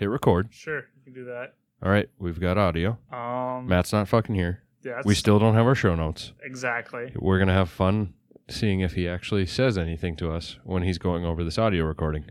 hit 0.00 0.06
record. 0.10 0.48
Sure, 0.50 0.78
you 0.96 1.02
can 1.04 1.12
do 1.12 1.24
that. 1.26 1.54
All 1.82 1.90
right, 1.90 2.08
we've 2.18 2.40
got 2.40 2.58
audio. 2.58 2.98
Um, 3.12 3.66
Matt's 3.66 3.92
not 3.92 4.08
fucking 4.08 4.34
here. 4.34 4.62
yeah, 4.82 5.00
We 5.04 5.14
still 5.14 5.38
don't 5.38 5.54
have 5.54 5.66
our 5.66 5.74
show 5.74 5.94
notes. 5.94 6.32
exactly. 6.42 7.12
We're 7.16 7.38
going 7.38 7.48
to 7.48 7.54
have 7.54 7.70
fun 7.70 8.14
seeing 8.48 8.80
if 8.80 8.94
he 8.94 9.06
actually 9.08 9.46
says 9.46 9.78
anything 9.78 10.16
to 10.16 10.30
us 10.32 10.58
when 10.64 10.82
he's 10.82 10.98
going 10.98 11.24
over 11.24 11.44
this 11.44 11.56
audio 11.58 11.84
recording. 11.84 12.24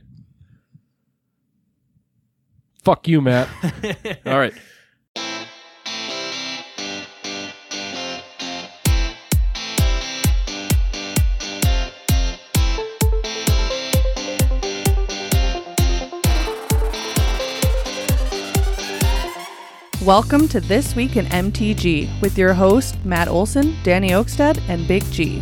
Fuck 2.83 3.07
you, 3.07 3.21
Matt. 3.21 3.47
All 4.25 4.37
right. 4.37 4.53
Welcome 20.09 20.47
to 20.47 20.59
This 20.59 20.95
Week 20.95 21.17
in 21.17 21.27
MTG 21.27 22.19
with 22.19 22.35
your 22.35 22.55
host, 22.55 22.97
Matt 23.05 23.27
Olson, 23.27 23.77
Danny 23.83 24.09
Oakstead, 24.09 24.59
and 24.67 24.87
Big 24.87 25.03
G. 25.11 25.39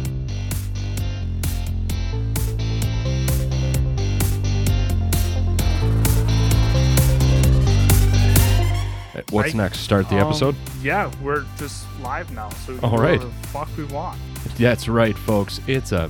What's 9.29 9.53
I- 9.53 9.57
next? 9.57 9.79
Start 9.79 10.09
the 10.09 10.15
Um, 10.19 10.27
episode? 10.29 10.55
Yeah, 10.81 11.11
we're 11.21 11.43
just 11.57 11.85
live 12.01 12.31
now, 12.31 12.49
so 12.65 12.73
we 12.73 12.79
can 12.79 12.89
All 12.89 12.97
do 12.97 13.03
right. 13.03 13.11
whatever 13.19 13.31
the 13.41 13.47
fuck 13.49 13.67
we 13.77 13.83
want. 13.85 14.17
That's 14.57 14.87
right, 14.87 15.17
folks. 15.17 15.59
It's 15.67 15.91
a 15.91 16.09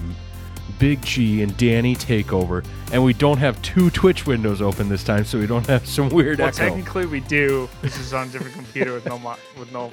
Big 0.80 1.02
G 1.04 1.41
and 1.41 1.55
Danny 1.58 1.95
takeover. 1.95 2.66
And 2.91 3.04
we 3.04 3.13
don't 3.13 3.38
have 3.38 3.62
two 3.62 3.90
Twitch 3.90 4.26
windows 4.27 4.62
open 4.62 4.90
this 4.90 5.04
time, 5.04 5.26
so 5.26 5.40
we 5.40 5.48
don't 5.48 5.66
have 5.68 5.88
some 5.88 6.09
weird 6.09 6.40
Well, 6.40 6.48
echo. 6.49 6.58
technically 6.58 7.05
we 7.05 7.20
do. 7.22 7.68
This 7.81 7.98
is 7.99 8.13
on 8.13 8.27
a 8.27 8.31
different 8.31 8.55
computer 8.55 8.94
with 8.94 9.05
no 9.05 9.18
mo- 9.20 9.35
with 9.58 9.71
no 9.73 9.91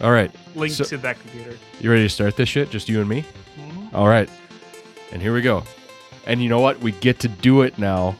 All 0.00 0.10
right. 0.12 0.30
link 0.54 0.72
So- 0.72 0.84
to 0.84 0.96
that 0.98 1.20
computer. 1.20 1.56
You 1.80 1.90
ready 1.90 2.02
to 2.02 2.08
start 2.08 2.36
this 2.36 2.48
shit? 2.48 2.70
Just 2.70 2.88
you 2.88 3.00
and 3.00 3.08
me? 3.08 3.24
Mhm. 3.58 3.94
All 3.94 4.08
right. 4.08 4.28
And 5.12 5.22
here 5.22 5.32
we 5.34 5.42
go. 5.42 5.62
And 6.26 6.42
you 6.42 6.48
know 6.48 6.60
what? 6.60 6.80
We 6.80 6.92
get 6.92 7.20
to 7.20 7.28
do 7.28 7.62
it 7.62 7.78
now. 7.78 8.16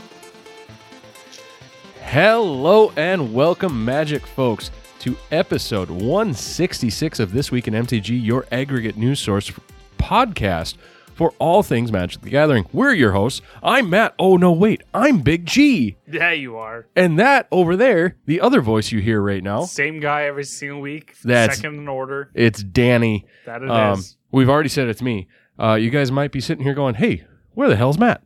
Hello 2.02 2.92
and 2.96 3.32
welcome, 3.34 3.84
Magic 3.84 4.26
folks, 4.26 4.70
to 5.00 5.16
episode 5.32 5.90
166 5.90 7.18
of 7.18 7.32
This 7.32 7.50
Week 7.50 7.66
in 7.66 7.74
MTG, 7.74 8.14
your 8.22 8.46
aggregate 8.52 8.96
news 8.96 9.18
source 9.20 9.50
podcast 9.98 10.74
for 11.14 11.32
all 11.38 11.62
things 11.62 11.90
Magic 11.92 12.20
the 12.22 12.30
Gathering. 12.30 12.66
We're 12.72 12.92
your 12.92 13.12
hosts. 13.12 13.40
I'm 13.62 13.88
Matt. 13.90 14.14
Oh, 14.18 14.36
no, 14.36 14.52
wait. 14.52 14.82
I'm 14.92 15.20
Big 15.20 15.46
G. 15.46 15.96
Yeah, 16.10 16.32
you 16.32 16.56
are. 16.56 16.86
And 16.96 17.18
that 17.18 17.46
over 17.50 17.76
there, 17.76 18.16
the 18.26 18.40
other 18.40 18.60
voice 18.60 18.92
you 18.92 19.00
hear 19.00 19.20
right 19.20 19.42
now, 19.42 19.62
Same 19.64 20.00
guy 20.00 20.24
every 20.24 20.44
single 20.44 20.80
week. 20.80 21.14
That's- 21.24 21.56
second 21.58 21.78
in 21.78 21.88
order. 21.88 22.30
it's 22.34 22.62
Danny. 22.62 23.26
That 23.46 23.62
it 23.62 23.66
is. 23.66 23.70
Um, 23.70 24.02
we've 24.32 24.48
already 24.50 24.68
said 24.68 24.88
it's 24.88 25.02
me. 25.02 25.28
Uh, 25.58 25.74
you 25.74 25.90
guys 25.90 26.10
might 26.10 26.32
be 26.32 26.40
sitting 26.40 26.64
here 26.64 26.74
going, 26.74 26.96
"Hey, 26.96 27.24
where 27.52 27.68
the 27.68 27.76
hell's 27.76 27.96
Matt?" 27.98 28.22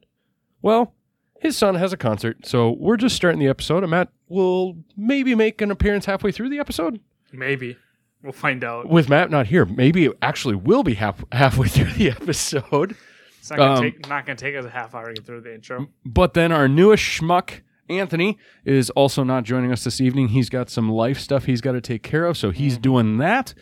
Well, 0.62 0.95
his 1.41 1.56
son 1.56 1.75
has 1.75 1.92
a 1.92 1.97
concert, 1.98 2.47
so 2.47 2.70
we're 2.70 2.97
just 2.97 3.14
starting 3.14 3.39
the 3.39 3.48
episode, 3.48 3.83
and 3.84 3.91
Matt 3.91 4.08
will 4.28 4.78
maybe 4.97 5.34
make 5.34 5.61
an 5.61 5.70
appearance 5.70 6.06
halfway 6.06 6.33
through 6.33 6.48
the 6.48 6.58
episode. 6.58 7.00
Maybe 7.33 7.77
we'll 8.22 8.33
find 8.33 8.64
out. 8.64 8.88
With 8.88 9.08
Matt 9.08 9.30
not 9.30 9.47
here, 9.47 9.64
maybe 9.64 10.06
it 10.06 10.12
actually 10.22 10.56
will 10.56 10.83
be 10.83 10.94
half 10.94 11.24
halfway 11.33 11.69
through 11.69 11.92
the 11.92 12.11
episode. 12.11 12.97
It's 13.38 13.50
not 13.50 13.58
gonna 13.58 13.74
um, 13.74 13.83
take 13.83 14.08
not 14.08 14.27
gonna 14.27 14.36
take 14.36 14.56
us 14.56 14.64
a 14.64 14.70
half 14.70 14.94
hour 14.94 15.06
to 15.06 15.14
get 15.14 15.27
through 15.27 15.42
the 15.42 15.55
intro. 15.55 15.88
But 16.05 16.34
then 16.34 16.52
our 16.52 16.69
newest 16.69 17.02
schmuck, 17.02 17.61
Anthony, 17.89 18.39
is 18.64 18.91
also 18.91 19.24
not 19.24 19.44
joining 19.44 19.72
us 19.72 19.84
this 19.84 20.00
evening. 20.00 20.28
He's 20.28 20.50
got 20.50 20.70
some 20.70 20.91
life 20.91 21.19
stuff 21.19 21.44
he's 21.44 21.61
got 21.61 21.72
to 21.72 21.80
take 21.80 22.02
care 22.02 22.27
of, 22.27 22.36
so 22.36 22.50
he's 22.50 22.77
doing 22.78 23.19
that. 23.19 23.55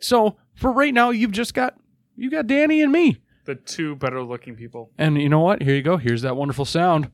So 0.00 0.36
for 0.54 0.72
right 0.72 0.94
now, 0.94 1.10
you've 1.10 1.32
just 1.32 1.54
got 1.54 1.76
you 2.16 2.30
got 2.30 2.46
Danny 2.46 2.82
and 2.82 2.92
me. 2.92 3.20
The 3.44 3.56
two 3.56 3.96
better 3.96 4.22
looking 4.22 4.56
people. 4.56 4.90
And 4.96 5.20
you 5.20 5.28
know 5.28 5.40
what? 5.40 5.62
Here 5.62 5.74
you 5.74 5.82
go. 5.82 5.98
Here's 5.98 6.22
that 6.22 6.36
wonderful 6.36 6.64
sound. 6.64 7.10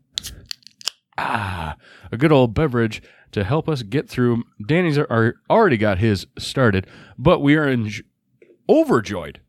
Ah, 1.18 1.76
a 2.12 2.16
good 2.16 2.32
old 2.32 2.54
beverage 2.54 3.02
to 3.32 3.44
help 3.44 3.68
us 3.68 3.82
get 3.82 4.08
through. 4.08 4.44
Danny's 4.64 4.98
are, 4.98 5.06
are 5.10 5.34
already 5.48 5.76
got 5.76 5.98
his 5.98 6.26
started, 6.38 6.86
but 7.18 7.40
we 7.40 7.56
are 7.56 7.68
in, 7.68 7.90
overjoyed 8.68 9.40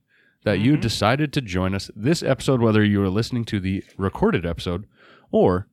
that 0.43 0.59
you 0.59 0.73
mm-hmm. 0.73 0.81
decided 0.81 1.33
to 1.33 1.41
join 1.41 1.75
us 1.75 1.91
this 1.95 2.23
episode, 2.23 2.61
whether 2.61 2.83
you 2.83 3.01
are 3.03 3.09
listening 3.09 3.45
to 3.45 3.59
the 3.59 3.83
recorded 3.97 4.45
episode 4.45 4.85
or 5.31 5.67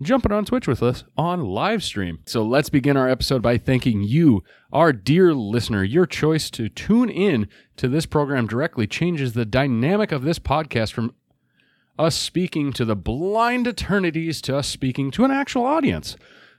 jumping 0.00 0.32
on 0.32 0.44
Twitch 0.44 0.66
with 0.66 0.82
us 0.82 1.04
on 1.16 1.40
live 1.40 1.82
stream. 1.82 2.20
So 2.26 2.42
let's 2.42 2.68
begin 2.68 2.96
our 2.96 3.08
episode 3.08 3.42
by 3.42 3.58
thanking 3.58 4.02
you, 4.02 4.42
our 4.72 4.92
dear 4.92 5.32
listener. 5.34 5.82
Your 5.84 6.06
choice 6.06 6.50
to 6.50 6.68
tune 6.68 7.08
in 7.08 7.48
to 7.76 7.88
this 7.88 8.06
program 8.06 8.46
directly 8.46 8.86
changes 8.86 9.32
the 9.32 9.44
dynamic 9.44 10.12
of 10.12 10.22
this 10.22 10.38
podcast 10.38 10.92
from 10.92 11.14
us 11.98 12.14
speaking 12.14 12.72
to 12.74 12.84
the 12.84 12.96
blind 12.96 13.66
eternities 13.66 14.42
to 14.42 14.56
us 14.56 14.68
speaking 14.68 15.10
to 15.12 15.24
an 15.24 15.30
actual 15.30 15.64
audience. 15.64 16.16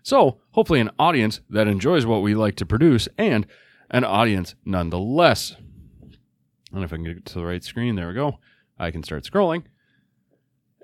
So, 0.07 0.39
hopefully, 0.51 0.79
an 0.79 0.89
audience 0.97 1.41
that 1.49 1.67
enjoys 1.67 2.05
what 2.05 2.21
we 2.21 2.33
like 2.33 2.55
to 2.55 2.65
produce 2.65 3.09
and 3.17 3.45
an 3.91 4.05
audience 4.05 4.55
nonetheless. 4.63 5.57
And 6.71 6.81
if 6.85 6.93
I 6.93 6.95
can 6.95 7.03
get 7.03 7.25
to 7.25 7.33
the 7.33 7.43
right 7.43 7.61
screen, 7.61 7.95
there 7.95 8.07
we 8.07 8.13
go. 8.13 8.39
I 8.79 8.89
can 8.89 9.03
start 9.03 9.25
scrolling. 9.25 9.63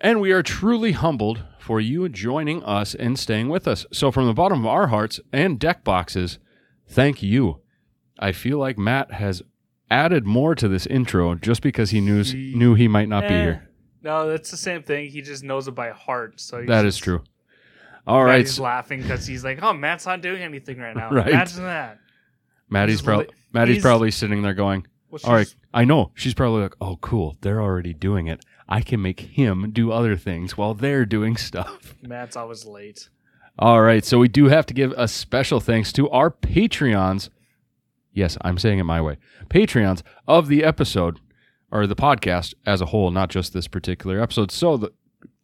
And 0.02 0.20
we 0.20 0.34
are 0.34 0.44
truly 0.44 0.92
humbled 0.92 1.42
for 1.58 1.80
you 1.80 2.10
joining 2.10 2.62
us 2.66 2.94
and 2.96 3.18
staying 3.18 3.48
with 3.48 3.66
us. 3.66 3.86
So, 3.94 4.12
from 4.12 4.28
the 4.28 4.34
bottom 4.34 4.60
of 4.60 4.66
our 4.66 4.88
hearts 4.88 5.22
and 5.32 5.58
deck 5.58 5.86
boxes, 5.86 6.38
thank 6.90 7.24
you. 7.24 7.62
I 8.20 8.34
feel 8.34 8.58
like 8.58 8.78
Matt 8.78 9.14
has 9.14 9.42
added 9.90 10.26
more 10.26 10.54
to 10.54 10.68
this 10.68 10.86
intro 10.86 11.36
just 11.36 11.62
because 11.62 11.92
he 11.92 12.02
knew, 12.02 12.24
He- 12.24 12.56
knew 12.58 12.74
he 12.76 12.90
might 12.90 13.08
not 13.08 13.30
be 13.30 13.36
Eh, 13.36 13.42
here. 13.44 13.70
No, 14.02 14.28
that's 14.28 14.52
the 14.52 14.58
same 14.58 14.84
thing. 14.84 15.10
He 15.12 15.22
just 15.22 15.46
knows 15.46 15.70
it 15.70 15.76
by 15.76 15.92
heart. 15.92 16.42
So 16.42 16.60
he's 16.60 16.68
That 16.68 16.86
is 16.86 16.96
just- 16.96 17.06
true. 17.06 17.24
All 18.06 18.24
right, 18.24 18.42
He's 18.42 18.60
laughing 18.60 19.02
because 19.02 19.26
he's 19.26 19.44
like, 19.44 19.64
"Oh, 19.64 19.74
Matt's 19.74 20.06
not 20.06 20.22
doing 20.22 20.42
anything 20.42 20.78
right 20.78 20.96
now. 20.96 21.10
Right. 21.12 21.30
Imagine 21.30 21.64
that." 21.64 22.00
Maddie's 22.70 23.02
probably 23.02 23.26
li- 23.28 23.32
Maddie's 23.54 23.76
he's- 23.76 23.84
probably 23.84 24.12
sitting 24.12 24.42
there 24.42 24.54
going, 24.54 24.86
Well, 25.10 25.22
"All 25.24 25.34
right, 25.34 25.54
I 25.74 25.86
know." 25.86 26.12
She's 26.16 26.34
probably 26.34 26.64
like, 26.64 26.76
"Oh, 26.82 26.98
cool. 26.98 27.38
They're 27.42 27.62
already 27.62 27.94
doing 27.94 28.28
it. 28.28 28.44
I 28.68 28.82
can 28.82 29.02
make 29.02 29.20
him 29.20 29.72
do 29.72 29.92
other 29.92 30.16
things 30.18 30.58
while 30.58 30.74
they're 30.74 31.06
doing 31.06 31.38
stuff." 31.38 31.96
Matt's 32.02 32.36
always 32.36 32.66
late. 32.66 33.10
All 33.60 33.82
right, 33.82 34.04
so 34.04 34.18
we 34.18 34.28
do 34.28 34.46
have 34.46 34.66
to 34.66 34.74
give 34.74 34.92
a 34.98 35.08
special 35.08 35.60
thanks 35.60 35.94
to 35.94 36.10
our 36.10 36.32
Patreons. 36.32 37.30
Yes, 38.12 38.38
I'm 38.42 38.58
saying 38.58 38.80
it 38.80 38.84
my 38.84 39.00
way. 39.02 39.18
Patreons 39.50 40.02
of 40.28 40.48
the 40.48 40.64
episode 40.64 41.20
or 41.72 41.86
the 41.88 41.96
podcast 41.96 42.54
as 42.66 42.82
a 42.82 42.88
whole, 42.88 43.12
not 43.12 43.30
just 43.30 43.54
this 43.54 43.68
particular 43.68 44.20
episode. 44.20 44.52
So 44.52 44.78
that 44.78 44.94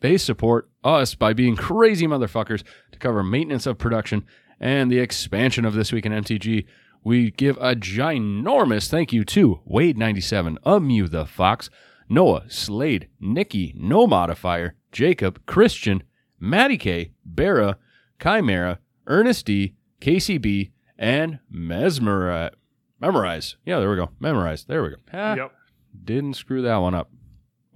they 0.01 0.17
support 0.17 0.69
us 0.83 1.15
by 1.15 1.33
being 1.33 1.55
crazy 1.55 2.07
motherfuckers 2.07 2.63
to 2.91 2.99
cover 2.99 3.23
maintenance 3.23 3.65
of 3.65 3.77
production 3.77 4.25
and 4.59 4.91
the 4.91 4.99
expansion 4.99 5.65
of 5.65 5.73
this 5.73 5.91
week 5.91 6.05
in 6.05 6.11
MTG. 6.11 6.65
We 7.03 7.31
give 7.31 7.57
a 7.57 7.75
ginormous 7.75 8.89
thank 8.89 9.13
you 9.13 9.23
to 9.25 9.61
Wade97, 9.69 10.57
Amu 10.65 11.07
the 11.07 11.25
Fox, 11.25 11.69
Noah, 12.09 12.43
Slade, 12.49 13.07
Nikki, 13.19 13.73
No 13.77 14.05
Modifier, 14.07 14.75
Jacob, 14.91 15.45
Christian, 15.45 16.03
Matty 16.39 16.77
K, 16.77 17.11
Bera, 17.25 17.77
Chimera, 18.21 18.79
Ernest 19.07 19.45
D, 19.45 19.75
KCB, 20.01 20.71
and 20.97 21.39
Mesmerize. 21.49 22.51
Memorize. 22.99 23.55
Yeah, 23.65 23.79
there 23.79 23.89
we 23.89 23.95
go. 23.95 24.09
Memorize. 24.19 24.65
There 24.65 24.83
we 24.83 24.89
go. 24.89 24.95
Ah, 25.13 25.35
Yep, 25.35 25.53
Didn't 26.03 26.33
screw 26.35 26.61
that 26.63 26.77
one 26.77 26.93
up. 26.93 27.09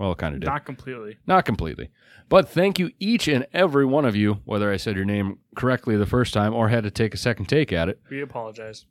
Well, 0.03 0.15
kind 0.15 0.35
of 0.35 0.41
did. 0.41 0.47
not 0.47 0.65
completely. 0.65 1.17
Not 1.25 1.45
completely. 1.45 1.89
But 2.27 2.49
thank 2.49 2.77
you, 2.77 2.91
each 2.99 3.27
and 3.29 3.47
every 3.53 3.85
one 3.85 4.03
of 4.05 4.15
you, 4.17 4.41
whether 4.43 4.69
I 4.71 4.75
said 4.77 4.95
your 4.97 5.05
name 5.05 5.39
correctly 5.55 5.95
the 5.95 6.05
first 6.05 6.33
time 6.33 6.53
or 6.53 6.67
had 6.69 6.83
to 6.83 6.91
take 6.91 7.13
a 7.13 7.17
second 7.17 7.45
take 7.45 7.71
at 7.71 7.87
it, 7.89 8.01
We 8.09 8.21
apologize. 8.21 8.85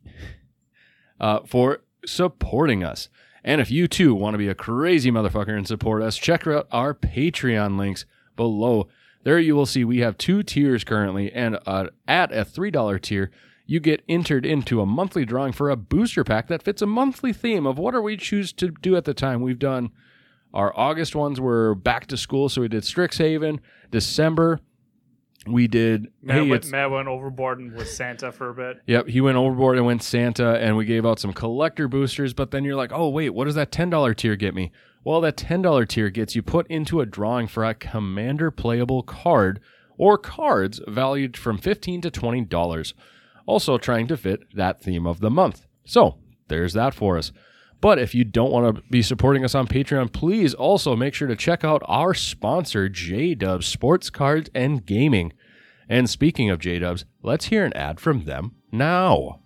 uh, 1.19 1.41
for 1.45 1.81
supporting 2.05 2.83
us. 2.83 3.09
And 3.43 3.61
if 3.61 3.69
you 3.69 3.87
too 3.87 4.15
want 4.15 4.33
to 4.33 4.37
be 4.39 4.47
a 4.47 4.55
crazy 4.55 5.11
motherfucker 5.11 5.55
and 5.55 5.67
support 5.67 6.01
us, 6.01 6.17
check 6.17 6.47
out 6.47 6.67
our 6.71 6.93
Patreon 6.93 7.77
links 7.77 8.05
below. 8.35 8.87
There 9.23 9.39
you 9.39 9.55
will 9.55 9.65
see 9.65 9.83
we 9.83 9.99
have 9.99 10.17
two 10.17 10.41
tiers 10.43 10.83
currently, 10.83 11.31
and 11.31 11.59
uh, 11.65 11.87
at 12.07 12.31
a 12.31 12.43
$3 12.45 13.01
tier, 13.01 13.29
you 13.65 13.79
get 13.79 14.01
entered 14.09 14.45
into 14.45 14.81
a 14.81 14.85
monthly 14.85 15.25
drawing 15.25 15.53
for 15.53 15.69
a 15.69 15.75
booster 15.75 16.23
pack 16.23 16.47
that 16.47 16.63
fits 16.63 16.81
a 16.81 16.85
monthly 16.87 17.31
theme 17.33 17.65
of 17.65 17.77
whatever 17.77 18.01
we 18.01 18.17
choose 18.17 18.51
to 18.53 18.69
do 18.81 18.95
at 18.95 19.05
the 19.05 19.13
time. 19.13 19.41
We've 19.41 19.59
done 19.59 19.91
our 20.53 20.77
August 20.77 21.15
ones 21.15 21.39
were 21.39 21.75
back 21.75 22.07
to 22.07 22.17
school, 22.17 22.49
so 22.49 22.61
we 22.61 22.67
did 22.67 22.83
Strixhaven. 22.83 23.59
December, 23.91 24.59
we 25.47 25.67
did. 25.67 26.07
Matt, 26.21 26.43
hey, 26.43 26.49
went, 26.49 26.65
Matt 26.67 26.91
went 26.91 27.07
overboard 27.07 27.59
and 27.59 27.73
with 27.73 27.89
Santa 27.89 28.31
for 28.31 28.49
a 28.49 28.53
bit. 28.53 28.81
Yep, 28.87 29.07
he 29.07 29.21
went 29.21 29.37
overboard 29.37 29.77
and 29.77 29.85
went 29.85 30.03
Santa, 30.03 30.57
and 30.59 30.77
we 30.77 30.85
gave 30.85 31.05
out 31.05 31.19
some 31.19 31.33
collector 31.33 31.87
boosters. 31.87 32.33
But 32.33 32.51
then 32.51 32.63
you're 32.63 32.75
like, 32.75 32.91
oh 32.93 33.09
wait, 33.09 33.31
what 33.31 33.45
does 33.45 33.55
that 33.55 33.71
ten 33.71 33.89
dollar 33.89 34.13
tier 34.13 34.35
get 34.35 34.53
me? 34.53 34.71
Well, 35.03 35.21
that 35.21 35.37
ten 35.37 35.61
dollar 35.61 35.85
tier 35.85 36.09
gets 36.09 36.35
you 36.35 36.41
put 36.41 36.67
into 36.67 37.01
a 37.01 37.05
drawing 37.05 37.47
for 37.47 37.65
a 37.65 37.73
commander 37.73 38.51
playable 38.51 39.03
card 39.03 39.59
or 39.97 40.17
cards 40.17 40.81
valued 40.87 41.37
from 41.37 41.57
15 41.57 42.01
to 42.01 42.11
$20. 42.11 42.93
Also 43.45 43.77
trying 43.77 44.07
to 44.07 44.17
fit 44.17 44.41
that 44.55 44.81
theme 44.81 45.05
of 45.05 45.19
the 45.19 45.29
month. 45.29 45.65
So, 45.85 46.17
there's 46.47 46.73
that 46.73 46.93
for 46.93 47.17
us. 47.17 47.31
But 47.83 47.99
if 47.99 48.15
you 48.15 48.23
don't 48.23 48.53
want 48.53 48.77
to 48.77 48.81
be 48.89 49.01
supporting 49.01 49.43
us 49.43 49.53
on 49.53 49.67
Patreon, 49.67 50.13
please 50.13 50.53
also 50.53 50.95
make 50.95 51.13
sure 51.13 51.27
to 51.27 51.35
check 51.35 51.65
out 51.65 51.81
our 51.85 52.13
sponsor, 52.13 52.87
J 52.87 53.35
Dubs 53.35 53.67
Sports 53.67 54.09
Cards 54.09 54.49
and 54.55 54.85
Gaming. 54.85 55.33
And 55.89 56.09
speaking 56.09 56.49
of 56.49 56.59
J 56.59 56.79
Dubs, 56.79 57.03
let's 57.23 57.47
hear 57.47 57.65
an 57.65 57.73
ad 57.73 57.99
from 57.99 58.23
them 58.23 58.55
now. 58.71 59.41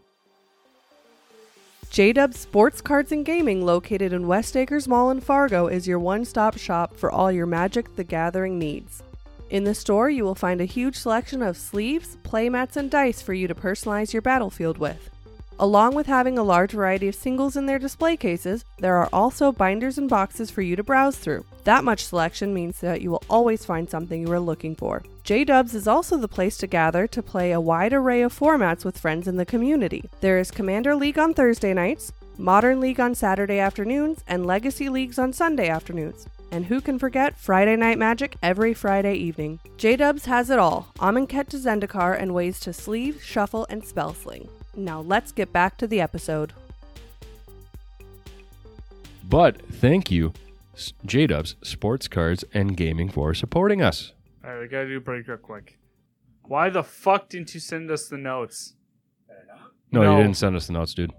JDub 1.89 2.35
Sports 2.35 2.79
Cards 2.79 3.11
and 3.11 3.25
Gaming, 3.25 3.65
located 3.65 4.13
in 4.13 4.27
West 4.27 4.55
Acres 4.55 4.87
Mall 4.87 5.09
in 5.09 5.19
Fargo, 5.19 5.65
is 5.65 5.87
your 5.87 5.97
one 5.97 6.23
stop 6.23 6.59
shop 6.59 6.95
for 6.95 7.09
all 7.11 7.31
your 7.31 7.47
Magic 7.47 7.95
the 7.95 8.03
Gathering 8.03 8.59
needs. 8.59 9.01
In 9.49 9.63
the 9.63 9.73
store, 9.73 10.11
you 10.11 10.23
will 10.23 10.35
find 10.35 10.61
a 10.61 10.65
huge 10.65 10.95
selection 10.95 11.41
of 11.41 11.57
sleeves, 11.57 12.17
playmats, 12.21 12.77
and 12.77 12.91
dice 12.91 13.19
for 13.19 13.33
you 13.33 13.47
to 13.47 13.55
personalize 13.55 14.13
your 14.13 14.21
battlefield 14.21 14.77
with. 14.77 15.09
Along 15.59 15.95
with 15.95 16.05
having 16.05 16.37
a 16.37 16.43
large 16.43 16.73
variety 16.73 17.07
of 17.07 17.15
singles 17.15 17.57
in 17.57 17.65
their 17.65 17.79
display 17.79 18.15
cases, 18.15 18.63
there 18.77 18.95
are 18.95 19.09
also 19.11 19.51
binders 19.51 19.97
and 19.97 20.07
boxes 20.07 20.51
for 20.51 20.61
you 20.61 20.75
to 20.75 20.83
browse 20.83 21.17
through. 21.17 21.45
That 21.63 21.83
much 21.83 22.05
selection 22.05 22.53
means 22.53 22.79
that 22.81 23.01
you 23.01 23.09
will 23.09 23.23
always 23.27 23.65
find 23.65 23.89
something 23.89 24.21
you 24.21 24.31
are 24.31 24.39
looking 24.39 24.75
for. 24.75 25.03
J 25.23 25.43
Dubs 25.43 25.73
is 25.73 25.87
also 25.87 26.15
the 26.15 26.27
place 26.27 26.57
to 26.57 26.67
gather 26.67 27.07
to 27.07 27.23
play 27.23 27.51
a 27.51 27.59
wide 27.59 27.91
array 27.91 28.21
of 28.21 28.37
formats 28.37 28.85
with 28.85 28.99
friends 28.99 29.27
in 29.27 29.37
the 29.37 29.45
community. 29.45 30.07
There 30.21 30.37
is 30.37 30.51
Commander 30.51 30.95
League 30.95 31.17
on 31.17 31.33
Thursday 31.33 31.73
nights, 31.73 32.13
Modern 32.37 32.79
League 32.79 32.99
on 32.99 33.15
Saturday 33.15 33.57
afternoons, 33.57 34.23
and 34.27 34.45
Legacy 34.45 34.89
Leagues 34.89 35.17
on 35.17 35.33
Sunday 35.33 35.69
afternoons. 35.69 36.27
And 36.51 36.65
who 36.65 36.79
can 36.79 36.99
forget 36.99 37.35
Friday 37.35 37.75
Night 37.75 37.97
Magic 37.97 38.37
every 38.43 38.75
Friday 38.75 39.15
evening? 39.15 39.59
J 39.77 39.95
Dubs 39.95 40.25
has 40.25 40.51
it 40.51 40.59
all 40.59 40.93
Amonkhet 40.99 41.49
to 41.49 41.57
Zendikar 41.57 42.15
and 42.17 42.35
ways 42.35 42.59
to 42.59 42.73
sleeve, 42.73 43.23
shuffle, 43.23 43.65
and 43.71 43.83
spell 43.83 44.13
sling. 44.13 44.47
Now 44.77 45.01
let's 45.01 45.31
get 45.31 45.51
back 45.51 45.77
to 45.79 45.87
the 45.87 45.99
episode. 45.99 46.53
But 49.27 49.61
thank 49.69 50.09
you, 50.11 50.31
J 51.05 51.27
Dubs 51.27 51.55
Sports 51.63 52.07
Cards 52.07 52.45
and 52.53 52.77
Gaming, 52.77 53.09
for 53.09 53.33
supporting 53.33 53.81
us. 53.81 54.13
All 54.45 54.51
right, 54.53 54.61
we 54.61 54.67
gotta 54.67 54.87
do 54.87 55.01
pretty 55.01 55.23
quick. 55.23 55.41
quick. 55.41 55.77
Why 56.43 56.69
the 56.69 56.83
fuck 56.83 57.27
didn't 57.27 57.53
you 57.53 57.59
send 57.59 57.91
us 57.91 58.07
the 58.07 58.17
notes? 58.17 58.75
No, 59.91 60.01
No. 60.03 60.17
you 60.17 60.23
didn't 60.23 60.37
send 60.37 60.55
us 60.55 60.67
the 60.67 60.73
notes, 60.73 60.93
dude. 60.93 61.11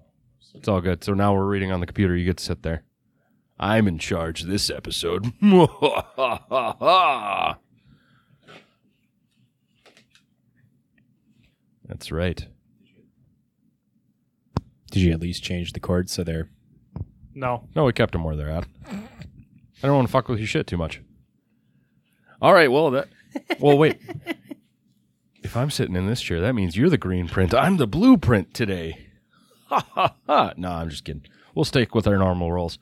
It's 0.55 0.69
all 0.69 0.81
good. 0.81 1.05
So 1.05 1.13
now 1.13 1.35
we're 1.35 1.45
reading 1.47 1.71
on 1.73 1.81
the 1.81 1.87
computer. 1.87 2.17
You 2.17 2.25
get 2.25 2.39
to 2.39 2.45
sit 2.45 2.63
there. 2.63 2.83
I'm 3.61 3.87
in 3.89 3.99
charge 3.99 4.45
this 4.45 4.71
episode. 4.71 5.33
That's 11.87 12.11
right. 12.13 12.47
Did 14.91 15.03
you 15.03 15.13
at 15.13 15.21
least 15.21 15.43
change 15.43 15.73
the 15.73 15.81
chords 15.81 16.13
so 16.13 16.25
they're 16.25 16.49
No. 17.35 17.69
No, 17.75 17.85
we 17.85 17.93
kept 17.93 18.13
them 18.13 18.25
where 18.25 18.37
they're 18.37 18.51
at. 18.51 18.67
I 18.91 19.87
don't 19.87 19.97
want 19.97 20.09
to 20.09 20.13
fuck 20.13 20.29
with 20.29 20.39
your 20.39 20.49
shit 20.49 20.67
too 20.67 20.77
much. 20.77 21.01
All 22.41 22.53
right, 22.53 22.71
well 22.71 22.91
that 22.93 23.09
well 23.61 23.77
wait. 23.79 24.01
if 25.43 25.57
I'm 25.57 25.71
sitting 25.71 25.97
in 25.97 26.07
this 26.07 26.21
chair, 26.21 26.41
that 26.41 26.55
means 26.55 26.77
you're 26.77 26.91
the 26.91 26.99
green 26.99 27.29
print. 27.29 27.55
I'm 27.55 27.77
the 27.77 27.87
blueprint 27.87 28.55
today. 28.55 29.05
Ha 29.69 29.85
ha 29.93 30.15
ha. 30.27 30.55
No, 30.57 30.71
I'm 30.71 30.89
just 30.89 31.05
kidding. 31.05 31.27
We'll 31.55 31.67
stick 31.67 31.95
with 31.95 32.07
our 32.07 32.17
normal 32.17 32.51
roles. 32.51 32.79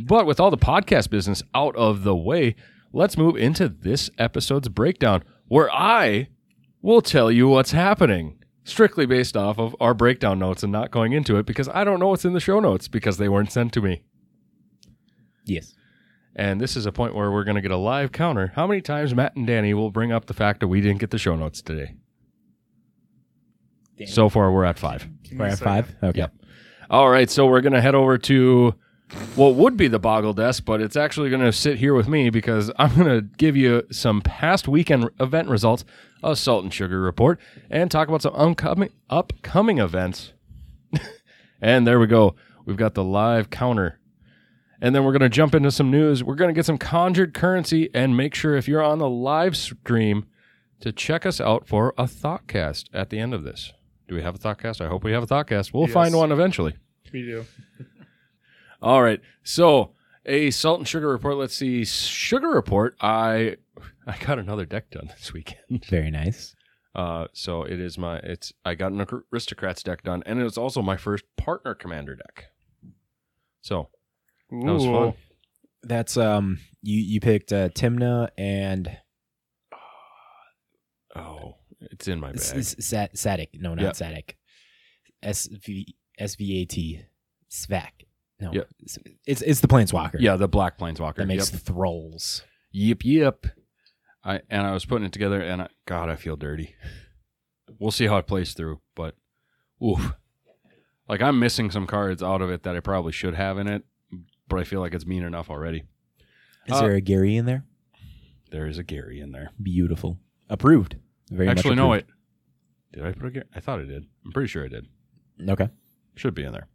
But 0.00 0.26
with 0.26 0.40
all 0.40 0.50
the 0.50 0.58
podcast 0.58 1.08
business 1.08 1.40
out 1.54 1.76
of 1.76 2.02
the 2.02 2.16
way, 2.16 2.56
let's 2.92 3.16
move 3.16 3.36
into 3.36 3.68
this 3.68 4.10
episode's 4.18 4.68
breakdown 4.68 5.22
where 5.46 5.72
I 5.72 6.26
will 6.82 7.00
tell 7.00 7.30
you 7.30 7.46
what's 7.46 7.70
happening. 7.70 8.42
Strictly 8.66 9.06
based 9.06 9.36
off 9.36 9.58
of 9.58 9.74
our 9.80 9.94
breakdown 9.94 10.38
notes 10.40 10.62
and 10.62 10.72
not 10.72 10.90
going 10.90 11.12
into 11.12 11.36
it 11.36 11.46
because 11.46 11.68
I 11.68 11.84
don't 11.84 12.00
know 12.00 12.08
what's 12.08 12.24
in 12.24 12.32
the 12.32 12.40
show 12.40 12.58
notes 12.60 12.88
because 12.88 13.16
they 13.16 13.28
weren't 13.28 13.52
sent 13.52 13.72
to 13.74 13.80
me. 13.80 14.02
yes. 15.44 15.72
And 16.38 16.60
this 16.60 16.76
is 16.76 16.84
a 16.84 16.92
point 16.92 17.14
where 17.14 17.30
we're 17.32 17.44
going 17.44 17.54
to 17.54 17.62
get 17.62 17.70
a 17.70 17.78
live 17.78 18.12
counter. 18.12 18.52
How 18.56 18.66
many 18.66 18.82
times 18.82 19.14
Matt 19.14 19.36
and 19.36 19.46
Danny 19.46 19.72
will 19.72 19.90
bring 19.90 20.12
up 20.12 20.26
the 20.26 20.34
fact 20.34 20.60
that 20.60 20.68
we 20.68 20.82
didn't 20.82 20.98
get 20.98 21.10
the 21.10 21.16
show 21.16 21.34
notes 21.34 21.62
today? 21.62 21.94
So 24.06 24.28
far, 24.28 24.52
we're 24.52 24.66
at 24.66 24.78
five. 24.78 25.08
Give 25.22 25.38
We're 25.38 25.46
at 25.46 25.58
five. 25.58 25.94
Okay. 26.02 26.18
Yep. 26.18 26.34
All 26.90 27.08
right, 27.08 27.30
so 27.30 27.46
we're 27.46 27.62
going 27.62 27.72
to 27.72 27.80
head 27.80 27.94
over 27.94 28.18
to 28.18 28.74
what 29.36 29.54
would 29.54 29.76
be 29.76 29.88
the 29.88 29.98
Boggle 29.98 30.32
desk, 30.32 30.64
but 30.64 30.80
it's 30.80 30.96
actually 30.96 31.30
going 31.30 31.42
to 31.42 31.52
sit 31.52 31.78
here 31.78 31.94
with 31.94 32.08
me 32.08 32.28
because 32.30 32.70
I'm 32.78 32.94
going 32.94 33.06
to 33.06 33.22
give 33.36 33.56
you 33.56 33.86
some 33.90 34.20
past 34.20 34.66
weekend 34.66 35.08
event 35.20 35.48
results, 35.48 35.84
a 36.22 36.34
salt 36.34 36.64
and 36.64 36.74
sugar 36.74 37.00
report, 37.00 37.38
and 37.70 37.90
talk 37.90 38.08
about 38.08 38.22
some 38.22 38.34
upcoming 38.34 38.90
upcoming 39.08 39.78
events. 39.78 40.32
and 41.60 41.86
there 41.86 42.00
we 42.00 42.06
go. 42.06 42.34
We've 42.64 42.76
got 42.76 42.94
the 42.94 43.04
live 43.04 43.50
counter. 43.50 44.00
And 44.80 44.94
then 44.94 45.04
we're 45.04 45.12
going 45.12 45.20
to 45.22 45.28
jump 45.30 45.54
into 45.54 45.70
some 45.70 45.90
news. 45.90 46.22
We're 46.22 46.34
going 46.34 46.48
to 46.50 46.54
get 46.54 46.66
some 46.66 46.76
conjured 46.76 47.32
currency 47.32 47.88
and 47.94 48.16
make 48.16 48.34
sure 48.34 48.56
if 48.56 48.68
you're 48.68 48.82
on 48.82 48.98
the 48.98 49.08
live 49.08 49.56
stream 49.56 50.26
to 50.80 50.92
check 50.92 51.24
us 51.24 51.40
out 51.40 51.66
for 51.66 51.94
a 51.96 52.04
thoughtcast 52.04 52.84
at 52.92 53.08
the 53.08 53.18
end 53.18 53.32
of 53.32 53.42
this. 53.42 53.72
Do 54.08 54.14
we 54.14 54.22
have 54.22 54.34
a 54.34 54.38
thoughtcast? 54.38 54.84
I 54.84 54.88
hope 54.88 55.02
we 55.02 55.12
have 55.12 55.22
a 55.22 55.26
thoughtcast. 55.26 55.72
We'll 55.72 55.84
Yes. 55.84 55.94
find 55.94 56.14
one 56.14 56.30
eventually. 56.30 56.74
We 57.12 57.22
do. 57.22 57.46
All 58.86 59.02
right. 59.02 59.20
So 59.42 59.94
a 60.26 60.52
salt 60.52 60.78
and 60.78 60.86
sugar 60.86 61.08
report. 61.08 61.38
Let's 61.38 61.56
see. 61.56 61.84
Sugar 61.84 62.50
report. 62.50 62.94
I 63.00 63.56
I 64.06 64.16
got 64.18 64.38
another 64.38 64.64
deck 64.64 64.90
done 64.92 65.08
this 65.08 65.32
weekend. 65.32 65.84
Very 65.90 66.12
nice. 66.12 66.54
Uh, 66.94 67.26
so 67.32 67.64
it 67.64 67.80
is 67.80 67.98
my 67.98 68.18
it's 68.18 68.52
I 68.64 68.76
got 68.76 68.92
an 68.92 69.04
aristocrats 69.32 69.82
deck 69.82 70.04
done, 70.04 70.22
and 70.24 70.40
it's 70.40 70.56
also 70.56 70.82
my 70.82 70.96
first 70.96 71.24
partner 71.36 71.74
commander 71.74 72.14
deck. 72.14 72.44
So 73.60 73.88
that 74.52 74.72
was 74.72 74.84
fun. 74.84 75.14
That's 75.82 76.16
um 76.16 76.60
you 76.80 77.00
you 77.00 77.18
picked 77.20 77.52
uh, 77.52 77.70
Tymna 77.70 78.28
and 78.38 78.88
Oh, 81.16 81.56
it's 81.80 82.06
in 82.06 82.20
my 82.20 82.28
bag. 82.28 82.36
S- 82.56 82.76
Sat- 82.78 83.14
Satic. 83.16 83.48
No, 83.54 83.74
not 83.74 83.82
Yeah. 83.82 83.90
Satic. 83.90 84.34
S 85.24 85.48
V 85.48 85.96
S 86.20 86.36
V 86.36 86.62
A 86.62 86.64
T 86.66 87.00
Svak. 87.50 88.05
No, 88.40 88.52
Yeah. 88.52 88.62
it's, 88.80 88.98
it's 89.26 89.42
it's 89.42 89.60
the 89.60 89.68
Planeswalker. 89.68 90.16
Yeah, 90.20 90.36
the 90.36 90.48
black 90.48 90.78
planeswalker. 90.78 91.16
that 91.16 91.26
makes 91.26 91.50
Yep. 91.52 91.62
thralls. 91.62 92.42
Yep, 92.72 93.04
yep. 93.04 93.46
I 94.22 94.40
and 94.50 94.66
I 94.66 94.72
was 94.72 94.84
putting 94.84 95.06
it 95.06 95.12
together, 95.12 95.40
and 95.40 95.62
I, 95.62 95.68
God, 95.86 96.10
I 96.10 96.16
feel 96.16 96.36
dirty. 96.36 96.74
We'll 97.78 97.90
see 97.90 98.06
how 98.06 98.16
it 98.18 98.26
plays 98.26 98.52
through, 98.52 98.80
but 98.94 99.14
oof, 99.82 100.12
like 101.08 101.22
I'm 101.22 101.38
missing 101.38 101.70
some 101.70 101.86
cards 101.86 102.22
out 102.22 102.42
of 102.42 102.50
it 102.50 102.62
that 102.64 102.76
I 102.76 102.80
probably 102.80 103.12
should 103.12 103.34
have 103.34 103.56
in 103.58 103.68
it, 103.68 103.84
but 104.48 104.60
I 104.60 104.64
feel 104.64 104.80
like 104.80 104.92
it's 104.94 105.06
mean 105.06 105.22
enough 105.22 105.48
already. 105.50 105.84
Is 106.66 106.74
Uh, 106.74 106.80
there 106.82 106.94
a 106.94 107.00
Gary 107.00 107.36
in 107.36 107.44
there? 107.46 107.64
There 108.50 108.66
is 108.66 108.76
a 108.78 108.82
Gary 108.82 109.20
in 109.20 109.32
there. 109.32 109.50
Beautiful. 109.62 110.18
Approved. 110.48 110.96
Very 111.30 111.48
Actually, 111.48 111.70
much 111.70 111.76
no, 111.76 111.92
it. 111.94 112.06
Did 112.92 113.04
I 113.06 113.12
put 113.12 113.26
a 113.26 113.30
Gary? 113.30 113.46
I 113.54 113.60
thought 113.60 113.80
I 113.80 113.84
did. 113.84 114.04
I'm 114.24 114.32
pretty 114.32 114.48
sure 114.48 114.64
I 114.64 114.68
did. 114.68 114.86
Okay. 115.48 115.68
Should 116.14 116.34
be 116.34 116.44
in 116.44 116.52
there. 116.52 116.68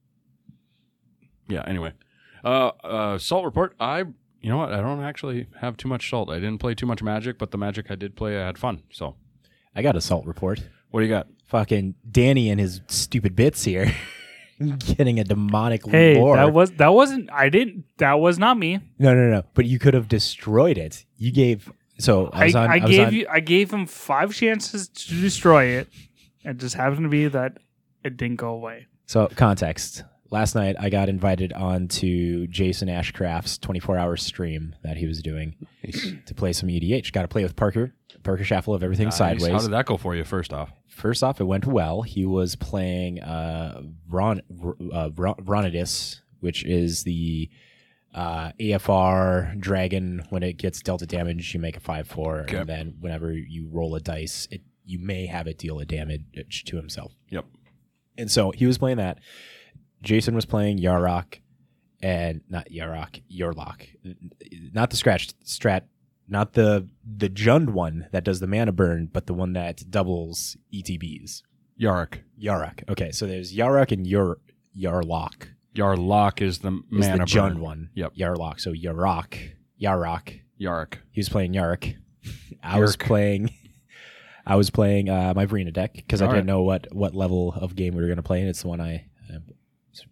Yeah. 1.52 1.64
Anyway, 1.68 1.94
uh, 2.44 2.72
uh, 2.84 3.18
salt 3.18 3.46
report. 3.46 3.76
I, 3.80 4.00
you 4.00 4.50
know 4.50 4.58
what? 4.58 4.72
I 4.74 4.82
don't 4.82 5.04
actually 5.04 5.48
have 5.60 5.78
too 5.78 5.88
much 5.88 6.10
salt. 6.10 6.30
I 6.30 6.36
didn't 6.36 6.58
play 6.60 6.74
too 6.76 6.86
much 6.86 7.04
Magic, 7.04 7.38
but 7.38 7.52
the 7.52 7.58
Magic 7.58 7.92
I 7.92 7.96
did 7.96 8.16
play, 8.16 8.42
I 8.42 8.46
had 8.46 8.58
fun. 8.58 8.84
So, 8.92 9.16
I 9.76 9.82
got 9.82 9.96
a 9.96 10.02
salt 10.02 10.26
report. 10.26 10.62
what 10.90 11.02
do 11.02 11.06
you 11.06 11.12
got? 11.12 11.28
Fucking 11.48 11.96
Danny 12.10 12.50
and 12.50 12.60
his 12.60 12.82
stupid 12.88 13.36
bits 13.36 13.64
here. 13.64 13.94
Getting 14.96 15.20
a 15.20 15.24
demonic 15.24 15.86
Hey, 15.88 16.16
lore. 16.20 16.36
that 16.36 16.54
was 16.54 16.72
that 16.74 16.94
wasn't. 16.94 17.32
I 17.32 17.50
didn't. 17.50 17.84
That 17.98 18.20
was 18.20 18.38
not 18.38 18.58
me. 18.60 18.80
no, 19.00 19.14
no, 19.16 19.30
no. 19.32 19.44
But 19.56 19.66
you 19.66 19.80
could 19.80 19.96
have 19.96 20.08
destroyed 20.08 20.78
it. 20.78 21.04
You 21.18 21.32
gave. 21.32 21.72
So 21.98 22.30
I 22.32 22.42
I, 22.42 22.46
was 22.46 22.56
on. 22.56 22.70
I, 22.70 22.74
I 22.76 22.80
was 22.82 22.90
gave 22.92 23.08
on- 23.08 23.14
you. 23.14 23.28
I 23.30 23.40
gave 23.40 23.74
him 23.74 23.86
five 23.88 24.34
chances 24.36 24.88
to 24.88 25.20
destroy 25.20 25.66
it. 25.66 25.88
It 26.44 26.58
just 26.58 26.76
happened 26.76 27.04
to 27.06 27.10
be 27.10 27.28
that 27.28 27.58
it 28.04 28.18
didn't 28.18 28.36
go 28.38 28.50
away. 28.50 28.86
So 29.08 29.28
context. 29.36 30.04
Last 30.32 30.56
night 30.56 30.78
I 30.80 30.90
got 30.90 31.10
invited 31.10 31.52
on 31.54 31.88
to 31.90 32.48
Jason 32.48 32.88
Ashcraft's 32.88 33.58
24-hour 33.60 34.16
stream 34.16 34.76
that 34.82 34.96
he 34.98 35.06
was 35.06 35.22
doing 35.22 35.56
to 36.26 36.34
play 36.34 36.54
some 36.54 36.70
EDH. 36.70 37.12
Got 37.12 37.24
to 37.24 37.28
play 37.28 37.44
with 37.44 37.56
Parker. 37.58 37.94
Parker 38.24 38.44
Schaffel 38.46 38.74
of 38.74 38.82
Everything 38.82 39.06
Nice. 39.08 39.18
Sideways. 39.18 39.52
How 39.52 39.60
did 39.60 39.72
that 39.72 39.86
go 39.86 39.98
for 39.98 40.16
you? 40.16 40.24
First 40.24 40.54
off, 40.54 40.72
First 40.88 41.22
off, 41.24 41.42
it 41.42 41.46
went 41.46 41.66
well. 41.66 42.02
He 42.04 42.26
was 42.26 42.56
playing 42.56 43.22
uh, 43.22 43.82
Ron, 44.10 44.42
uh, 44.94 45.10
Ron- 45.16 45.36
Ronidus, 45.36 46.20
which 46.40 46.64
is 46.66 47.04
the 47.04 47.50
uh, 48.14 48.52
AFR 48.60 49.60
dragon. 49.60 50.24
When 50.30 50.44
it 50.44 50.54
gets 50.58 50.82
delta 50.82 51.06
damage, 51.08 51.54
you 51.54 51.60
make 51.60 51.76
a 51.78 51.80
five 51.80 52.08
four, 52.08 52.42
Okay. 52.42 52.58
and 52.58 52.70
then 52.70 52.96
whenever 53.00 53.34
you 53.34 53.70
roll 53.72 53.96
a 53.96 54.00
dice, 54.02 54.48
it 54.52 54.62
you 54.86 55.00
may 55.00 55.26
have 55.28 55.48
it 55.48 55.58
deal 55.58 55.80
a 55.80 55.86
damage 55.86 56.64
to 56.66 56.76
himself. 56.76 57.14
Yep. 57.30 57.46
And 58.18 58.30
so 58.30 58.52
he 58.52 58.66
was 58.66 58.78
playing 58.78 58.98
that. 58.98 59.20
Jason 60.02 60.36
was 60.36 60.46
playing 60.46 60.80
Yarok, 60.80 61.40
and 62.02 62.42
not 62.50 62.70
Yarok, 62.70 63.22
Yorlock, 63.32 63.88
not 64.74 64.90
the 64.90 64.98
scratch 64.98 65.30
strat 65.46 65.84
not 66.32 66.54
the 66.54 66.88
the 67.06 67.30
Jund 67.30 67.72
one 67.72 68.08
that 68.12 68.24
does 68.24 68.40
the 68.40 68.48
mana 68.48 68.72
burn, 68.72 69.10
but 69.12 69.28
the 69.28 69.34
one 69.34 69.54
that 69.54 69.84
doubles 69.92 70.58
ETBs. 70.74 71.44
Yarok. 71.80 72.20
Yarok. 72.42 72.90
Okay, 72.90 73.12
so 73.12 73.28
there's 73.28 73.54
Yarok 73.54 73.92
and 73.92 74.08
Yar 74.08 74.38
Yarlock. 74.76 75.50
Yarlock 75.76 76.42
is 76.42 76.60
the 76.60 76.72
Is 76.72 77.08
mana 77.08 77.18
the 77.18 77.24
Jund 77.26 77.54
burn. 77.54 77.60
one. 77.60 77.90
Yep. 77.96 78.16
Yarlock. 78.16 78.62
So 78.62 78.72
Yarok. 78.72 79.52
Yarok. 79.80 80.40
Yarok. 80.60 80.94
He 81.12 81.20
was 81.20 81.30
playing 81.30 81.54
Yarok. 81.54 81.96
I 82.64 82.80
was 82.80 82.96
playing. 82.96 83.52
I 84.46 84.56
was 84.56 84.70
playing 84.70 85.10
uh, 85.10 85.34
my 85.36 85.46
Verena 85.46 85.72
deck 85.72 85.94
because 85.94 86.22
I 86.22 86.26
didn't 86.26 86.38
right. 86.38 86.46
know 86.46 86.64
what 86.64 86.88
what 86.94 87.14
level 87.14 87.54
of 87.54 87.76
game 87.76 87.94
we 87.94 88.02
were 88.02 88.08
going 88.08 88.18
to 88.18 88.24
play, 88.24 88.40
and 88.40 88.50
it's 88.50 88.62
the 88.62 88.70
one 88.70 88.80
I 88.80 89.06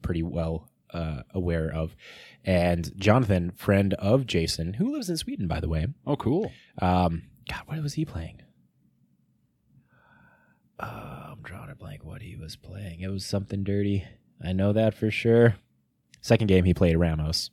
pretty 0.02 0.24
well 0.24 0.70
uh, 0.94 1.24
aware 1.34 1.72
of. 1.74 1.96
And 2.44 2.92
Jonathan, 2.98 3.52
friend 3.56 3.94
of 3.96 4.26
Jason, 4.26 4.74
who 4.76 4.92
lives 4.92 5.10
in 5.10 5.18
Sweden, 5.18 5.48
by 5.48 5.60
the 5.60 5.70
way. 5.70 5.88
Oh, 6.06 6.16
cool. 6.16 6.52
Um, 6.82 7.24
God, 7.50 7.62
what 7.66 7.82
was 7.82 7.94
he 7.94 8.06
playing? 8.06 8.42
Uh, 10.80 11.32
I'm 11.32 11.42
drawing 11.42 11.70
a 11.70 11.76
blank. 11.76 12.04
What 12.04 12.22
he 12.22 12.36
was 12.36 12.56
playing? 12.56 13.02
It 13.02 13.10
was 13.10 13.26
something 13.26 13.64
dirty. 13.64 14.06
I 14.44 14.54
know 14.54 14.72
that 14.74 14.94
for 14.94 15.12
sure. 15.12 15.56
Second 16.22 16.48
game 16.48 16.66
he 16.66 16.74
played 16.74 16.96
Ramos. 16.96 17.52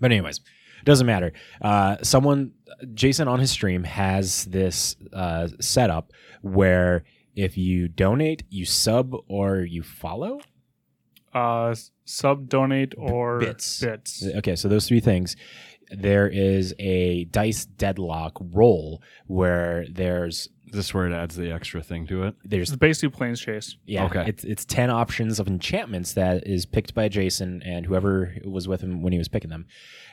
But 0.00 0.12
anyways, 0.12 0.40
doesn't 0.84 1.06
matter. 1.06 1.32
Uh, 1.60 1.96
someone, 2.02 2.52
Jason 2.94 3.28
on 3.28 3.40
his 3.40 3.50
stream 3.50 3.84
has 3.84 4.44
this 4.46 4.96
uh, 5.12 5.48
setup 5.60 6.12
where 6.42 7.04
if 7.34 7.56
you 7.56 7.88
donate, 7.88 8.44
you 8.48 8.64
sub 8.64 9.14
or 9.28 9.60
you 9.60 9.82
follow. 9.82 10.40
Uh, 11.32 11.74
sub, 12.04 12.48
donate, 12.48 12.94
or 12.96 13.38
bits. 13.38 13.80
Bits. 13.80 14.24
Okay, 14.36 14.56
so 14.56 14.68
those 14.68 14.88
three 14.88 15.00
things. 15.00 15.36
There 15.92 16.28
is 16.28 16.72
a 16.78 17.24
dice 17.24 17.64
deadlock 17.64 18.36
roll 18.52 19.02
where 19.26 19.86
there's 19.90 20.48
Is 20.68 20.72
this 20.72 20.94
where 20.94 21.08
it 21.08 21.12
adds 21.12 21.34
the 21.34 21.50
extra 21.50 21.82
thing 21.82 22.06
to 22.06 22.22
it? 22.24 22.36
there's 22.44 22.68
It's 22.70 22.78
basically 22.78 23.08
planes 23.16 23.40
chase. 23.40 23.76
Yeah, 23.86 24.04
Okay. 24.04 24.24
It's 24.28 24.44
it's 24.44 24.64
ten 24.64 24.88
options 24.90 25.40
of 25.40 25.48
enchantments 25.48 26.12
that 26.12 26.46
is 26.46 26.64
picked 26.64 26.94
by 26.94 27.08
Jason 27.08 27.60
and 27.64 27.86
whoever 27.86 28.36
was 28.44 28.68
with 28.68 28.82
him 28.82 29.02
when 29.02 29.12
he 29.12 29.18
was 29.18 29.26
picking 29.26 29.50
them, 29.50 29.66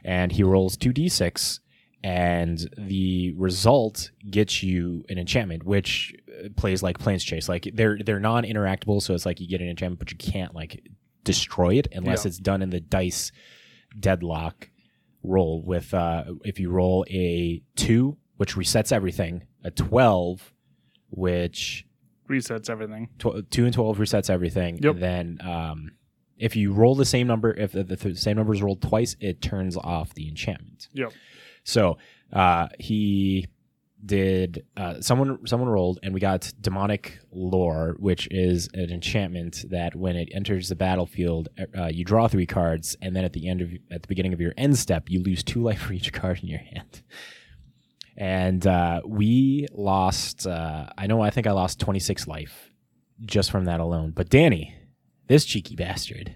and 0.04 0.32
he 0.32 0.42
rolls 0.42 0.78
two 0.78 0.94
d 0.94 1.10
six, 1.10 1.60
and 2.04 2.58
the 2.76 3.34
result 3.38 4.10
gets 4.32 4.64
you 4.64 5.06
an 5.10 5.20
enchantment, 5.20 5.64
which 5.64 6.12
uh, 6.44 6.50
plays 6.56 6.82
like 6.82 6.98
Planes 6.98 7.24
Chase. 7.24 7.48
Like 7.48 7.70
they're 7.72 8.00
they're 8.04 8.20
non 8.20 8.46
interactable, 8.46 9.00
so 9.00 9.14
it's 9.14 9.28
like 9.28 9.40
you 9.40 9.48
get 9.48 9.62
an 9.62 9.70
enchantment, 9.70 10.00
but 10.00 10.12
you 10.12 10.18
can't 10.18 10.56
like 10.56 10.82
destroy 11.28 11.76
it 11.76 11.88
unless 11.94 12.26
Yeah. 12.26 12.30
it's 12.30 12.38
done 12.40 12.62
in 12.62 12.70
the 12.72 12.80
dice 12.80 13.32
deadlock 14.00 14.70
roll. 15.24 15.62
With 15.64 15.94
uh, 15.94 16.24
if 16.44 16.60
you 16.60 16.70
roll 16.72 17.06
a 17.10 17.62
two, 17.76 18.18
which 18.38 18.56
resets 18.56 18.92
everything, 18.92 19.44
a 19.64 19.72
twelve, 19.72 20.54
which 21.10 21.86
Resets 22.30 22.70
everything. 22.70 23.10
tw- 23.20 23.50
two 23.50 23.66
and 23.66 23.74
twelve 23.74 23.98
resets 24.00 24.30
everything. 24.30 24.80
Yep. 24.82 24.94
And 24.96 25.02
then 25.02 25.38
um, 25.42 25.92
if 26.38 26.56
you 26.56 26.74
roll 26.74 26.96
the 26.96 27.06
same 27.06 27.26
number, 27.28 27.54
if 27.54 27.72
the, 27.72 27.84
the 27.84 28.16
same 28.16 28.36
number 28.38 28.54
is 28.54 28.62
rolled 28.62 28.82
twice, 28.82 29.16
it 29.20 29.42
turns 29.42 29.78
off 29.78 30.14
the 30.14 30.28
enchantment. 30.28 30.88
Yep. 30.94 31.14
So 31.64 31.98
uh, 32.34 32.68
he 32.80 33.48
did. 34.06 34.66
Uh, 34.76 35.02
someone 35.02 35.46
someone 35.46 35.70
rolled, 35.70 36.00
and 36.04 36.14
we 36.14 36.20
got 36.20 36.52
demonic 36.62 37.20
lore, 37.32 37.96
which 38.00 38.28
is 38.32 38.70
an 38.74 38.90
enchantment 38.90 39.66
that 39.70 39.96
when 39.96 40.16
it 40.16 40.30
enters 40.32 40.70
the 40.70 40.76
battlefield, 40.76 41.50
uh, 41.78 41.86
you 41.88 42.04
draw 42.04 42.28
three 42.28 42.46
cards, 42.46 42.96
and 43.02 43.16
then 43.16 43.24
at 43.24 43.34
the 43.34 43.48
end 43.48 43.62
of 43.62 43.72
at 43.92 44.02
the 44.02 44.08
beginning 44.08 44.34
of 44.34 44.42
your 44.42 44.54
end 44.58 44.78
step, 44.78 45.10
you 45.10 45.22
lose 45.22 45.44
two 45.44 45.62
life 45.64 45.82
for 45.82 45.94
each 45.94 46.14
card 46.14 46.40
in 46.42 46.48
your 46.50 46.60
hand. 46.60 47.02
And 48.16 48.66
uh, 48.66 49.02
we 49.06 49.68
lost. 49.72 50.48
Uh, 50.48 50.88
I 50.98 51.08
know. 51.08 51.22
I 51.22 51.30
think 51.30 51.48
I 51.48 51.52
lost 51.52 51.80
twenty 51.80 52.00
six 52.00 52.28
life 52.28 52.72
just 53.26 53.52
from 53.52 53.66
that 53.66 53.80
alone. 53.80 54.12
But 54.16 54.30
Danny, 54.30 54.76
this 55.28 55.46
cheeky 55.46 55.76
bastard, 55.76 56.36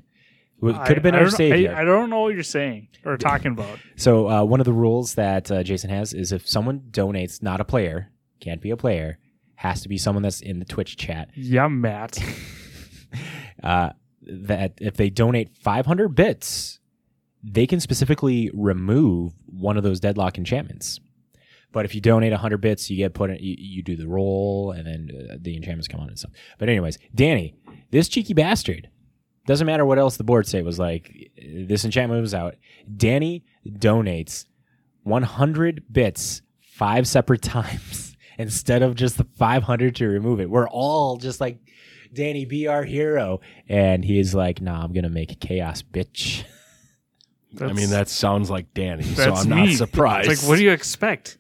who 0.62 0.74
could 0.86 0.96
have 0.98 1.04
been 1.04 1.16
I, 1.16 1.20
our 1.20 1.24
I 1.26 1.30
don't- 1.30 1.38
savior. 1.38 1.76
I, 1.76 1.82
I 1.82 1.84
don't 1.84 2.10
know 2.10 2.22
what 2.22 2.34
you're 2.34 2.44
saying 2.44 2.88
or 3.04 3.18
talking 3.18 3.52
about. 3.52 3.80
So 3.96 4.30
uh, 4.30 4.44
one 4.44 4.60
of 4.62 4.66
the 4.66 4.74
rules 4.74 5.16
that 5.16 5.52
uh, 5.52 5.64
Jason 5.64 5.90
has 5.90 6.14
is 6.14 6.32
if 6.32 6.48
someone 6.48 6.82
donates, 6.92 7.42
not 7.42 7.60
a 7.60 7.66
player, 7.66 8.10
can't 8.40 8.62
be 8.62 8.70
a 8.72 8.78
player, 8.78 9.18
has 9.56 9.82
to 9.82 9.90
be 9.90 9.98
someone 9.98 10.24
that's 10.24 10.40
in 10.42 10.60
the 10.60 10.66
Twitch 10.66 10.96
chat. 10.98 11.30
Yeah, 11.36 11.68
Matt. 11.68 12.18
Uh, 13.62 13.92
that 14.24 14.74
if 14.80 14.96
they 14.96 15.10
donate 15.10 15.56
500 15.58 16.10
bits, 16.10 16.80
they 17.44 17.68
can 17.68 17.80
specifically 17.80 18.50
remove 18.54 19.34
one 19.46 19.78
of 19.78 19.84
those 19.84 20.00
deadlock 20.00 20.38
enchantments. 20.38 21.00
But 21.72 21.86
if 21.86 21.94
you 21.94 22.02
donate 22.02 22.32
100 22.32 22.58
bits, 22.60 22.90
you 22.90 22.98
get 22.98 23.14
put 23.14 23.30
in, 23.30 23.38
you, 23.40 23.56
you 23.60 23.84
do 23.84 23.96
the 23.96 24.08
roll, 24.08 24.72
and 24.72 24.88
then 24.88 25.30
uh, 25.32 25.36
the 25.40 25.56
enchantments 25.56 25.88
come 25.88 26.00
on 26.00 26.08
and 26.08 26.18
stuff. 26.18 26.32
But 26.58 26.70
anyways, 26.70 26.98
Danny, 27.14 27.54
this 27.92 28.08
cheeky 28.08 28.34
bastard, 28.34 28.90
doesn't 29.46 29.66
matter 29.66 29.86
what 29.86 30.00
else 30.00 30.18
the 30.18 30.24
board 30.24 30.48
say 30.48 30.62
was 30.62 30.80
like, 30.80 31.32
this 31.38 31.84
enchantment 31.84 32.22
was 32.22 32.34
out. 32.34 32.56
Danny 32.96 33.44
donates 33.68 34.46
100 35.04 35.84
bits 35.92 36.42
five 36.62 37.08
separate 37.08 37.42
times 37.44 38.16
instead 38.38 38.82
of 38.82 38.96
just 38.96 39.18
the 39.18 39.26
500 39.38 39.96
to 39.96 40.08
remove 40.08 40.40
it. 40.40 40.50
We're 40.50 40.70
all 40.70 41.18
just 41.18 41.42
like, 41.42 41.60
Danny, 42.14 42.46
be 42.46 42.68
our 42.68 42.84
hero. 42.84 43.40
And 43.70 44.04
he's 44.04 44.36
like, 44.36 44.62
nah, 44.62 44.84
I'm 44.84 44.94
going 44.94 45.04
to 45.04 45.10
make 45.10 45.40
chaos, 45.40 45.82
bitch. 45.82 46.44
I 47.62 47.74
mean, 47.74 47.90
that 47.90 48.08
sounds 48.08 48.50
like 48.50 48.74
Danny, 48.74 49.04
so 49.04 49.26
that's 49.26 49.42
I'm 49.42 49.50
not 49.50 49.66
me. 49.66 49.76
surprised. 49.76 50.30
It's 50.30 50.42
like, 50.44 50.50
what 50.50 50.58
do 50.58 50.64
you 50.64 50.72
expect? 50.72 51.38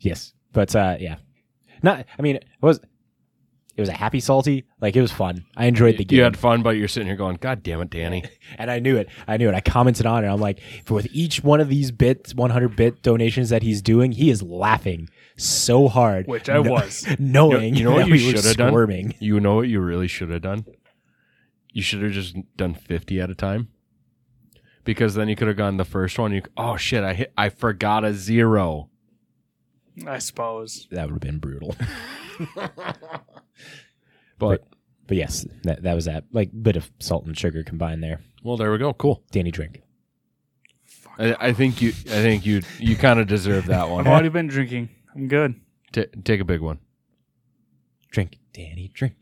Yes. 0.00 0.32
But 0.52 0.74
uh, 0.74 0.96
yeah. 0.98 1.16
Not, 1.82 2.06
I 2.18 2.22
mean, 2.22 2.36
it 2.36 2.46
was, 2.60 2.80
it 3.78 3.80
was 3.80 3.88
a 3.88 3.92
happy 3.92 4.18
salty. 4.18 4.64
Like, 4.80 4.96
it 4.96 5.00
was 5.00 5.12
fun. 5.12 5.46
I 5.56 5.66
enjoyed 5.66 5.98
the 5.98 6.04
game. 6.04 6.16
you 6.16 6.24
had 6.24 6.36
fun, 6.36 6.64
but 6.64 6.70
you're 6.70 6.88
sitting 6.88 7.06
here 7.06 7.14
going, 7.14 7.36
God 7.36 7.62
damn 7.62 7.80
it, 7.80 7.90
Danny. 7.90 8.24
and 8.58 8.72
I 8.72 8.80
knew 8.80 8.96
it. 8.96 9.08
I 9.28 9.36
knew 9.36 9.48
it. 9.48 9.54
I 9.54 9.60
commented 9.60 10.04
on 10.04 10.24
it. 10.24 10.26
I'm 10.28 10.40
like, 10.40 10.60
for 10.84 10.94
with 10.94 11.06
each 11.12 11.44
one 11.44 11.60
of 11.60 11.68
these 11.68 11.92
bits, 11.92 12.34
100 12.34 12.74
bit 12.74 13.02
donations 13.02 13.50
that 13.50 13.62
he's 13.62 13.80
doing, 13.80 14.10
he 14.10 14.30
is 14.30 14.42
laughing 14.42 15.08
so 15.36 15.86
hard. 15.86 16.26
Which 16.26 16.48
I 16.48 16.60
kno- 16.60 16.72
was. 16.72 17.06
knowing 17.20 17.76
You 17.76 17.84
know 17.84 17.92
what 17.92 17.98
that 17.98 18.06
you 18.08 18.12
we 18.14 18.18
should 18.18 18.44
have 18.44 18.56
done? 18.56 19.14
You 19.20 19.38
know 19.38 19.54
what 19.54 19.68
you 19.68 19.78
really 19.78 20.08
should 20.08 20.30
have 20.30 20.42
done? 20.42 20.64
You 21.72 21.82
should 21.82 22.02
have 22.02 22.10
just 22.10 22.34
done 22.56 22.74
50 22.74 23.20
at 23.20 23.30
a 23.30 23.36
time. 23.36 23.68
Because 24.82 25.14
then 25.14 25.28
you 25.28 25.36
could 25.36 25.46
have 25.46 25.56
gone 25.56 25.76
the 25.76 25.84
first 25.84 26.18
one. 26.18 26.32
You 26.32 26.42
oh 26.56 26.76
shit, 26.76 27.04
I 27.04 27.14
hit, 27.14 27.32
I 27.38 27.48
forgot 27.48 28.04
a 28.04 28.12
zero. 28.12 28.90
I 30.04 30.18
suppose. 30.18 30.88
That 30.90 31.04
would 31.04 31.12
have 31.12 31.20
been 31.20 31.38
brutal. 31.38 31.76
But 34.38 34.64
But 35.06 35.16
yes, 35.16 35.46
that, 35.64 35.82
that 35.82 35.94
was 35.94 36.04
that. 36.06 36.24
Like, 36.32 36.50
bit 36.62 36.76
of 36.76 36.90
salt 37.00 37.26
and 37.26 37.36
sugar 37.36 37.62
combined 37.62 38.02
there. 38.02 38.20
well, 38.42 38.56
there 38.56 38.70
we 38.70 38.78
go. 38.78 38.92
Cool. 38.92 39.22
Danny 39.30 39.50
drink. 39.50 39.82
I, 41.18 41.48
I 41.48 41.52
think 41.52 41.82
you. 41.82 41.88
I 41.90 42.22
think 42.22 42.46
you. 42.46 42.62
You 42.78 42.96
kind 42.96 43.18
of 43.18 43.26
deserve 43.26 43.66
that 43.66 43.88
one. 43.88 44.00
I've 44.00 44.06
one. 44.06 44.12
already 44.14 44.28
been 44.28 44.46
drinking. 44.46 44.88
I'm 45.14 45.28
good. 45.28 45.54
Ta 45.92 46.02
take 46.24 46.40
a 46.40 46.44
big 46.44 46.60
one. 46.60 46.78
Drink. 48.10 48.38
Danny 48.52 48.88
drink. 48.92 49.14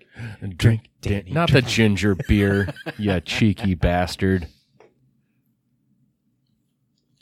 Drink, 0.56 0.88
Danny, 1.02 1.30
not 1.30 1.50
the 1.52 1.60
ginger 1.60 2.14
beer, 2.28 2.72
you 2.96 3.20
cheeky 3.20 3.74
bastard. 3.74 4.48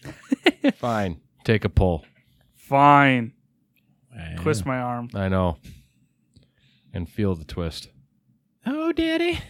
Fine, 0.74 1.20
take 1.44 1.64
a 1.64 1.68
pull. 1.68 2.04
Fine. 2.54 3.32
Twist 4.36 4.64
my 4.64 4.78
arm. 4.78 5.08
I 5.12 5.28
know, 5.28 5.58
and 6.94 7.08
feel 7.08 7.34
the 7.34 7.44
twist. 7.44 7.88
Oh, 8.64 8.92
daddy. 8.92 9.40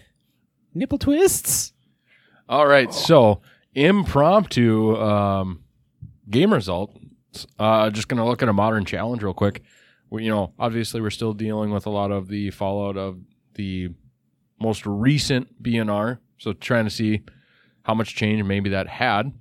Nipple 0.75 0.99
twists. 0.99 1.73
All 2.49 2.67
right, 2.67 2.93
so 2.93 3.41
impromptu 3.75 4.97
um, 4.97 5.63
game 6.29 6.53
result. 6.53 6.97
Uh, 7.59 7.91
just 7.91 8.09
gonna 8.09 8.25
look 8.27 8.43
at 8.43 8.49
a 8.49 8.53
modern 8.53 8.85
challenge 8.85 9.23
real 9.23 9.35
quick. 9.35 9.63
We, 10.11 10.25
you 10.25 10.31
know, 10.31 10.53
obviously 10.59 11.01
we're 11.01 11.11
still 11.11 11.33
dealing 11.33 11.71
with 11.71 11.87
a 11.87 11.91
lot 11.91 12.11
of 12.11 12.29
the 12.29 12.51
fallout 12.51 12.97
of 12.97 13.19
the 13.55 13.91
most 14.61 14.85
recent 14.87 15.63
BNR. 15.63 16.19
So 16.39 16.53
trying 16.53 16.85
to 16.85 16.91
see 16.91 17.23
how 17.83 17.95
much 17.95 18.15
change 18.15 18.43
maybe 18.45 18.71
that 18.71 18.89
had. 18.89 19.33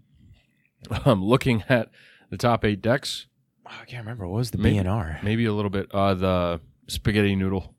Um, 1.06 1.24
looking 1.24 1.64
at 1.70 1.90
the 2.30 2.36
top 2.38 2.66
eight 2.66 2.82
decks, 2.82 3.28
Oh, 3.66 3.72
I 3.82 3.86
can't 3.86 4.04
remember. 4.06 4.28
What 4.28 4.38
was 4.38 4.52
the 4.52 4.58
Maybe- 4.58 4.78
BNR? 4.80 5.24
maybe 5.24 5.46
a 5.46 5.54
little 5.54 5.70
bit. 5.72 5.90
Uh, 5.94 6.14
the 6.14 6.62
spaghetti 6.88 7.36
noodle 7.38 7.73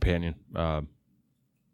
companion. 0.00 0.34
Uh, 0.54 0.82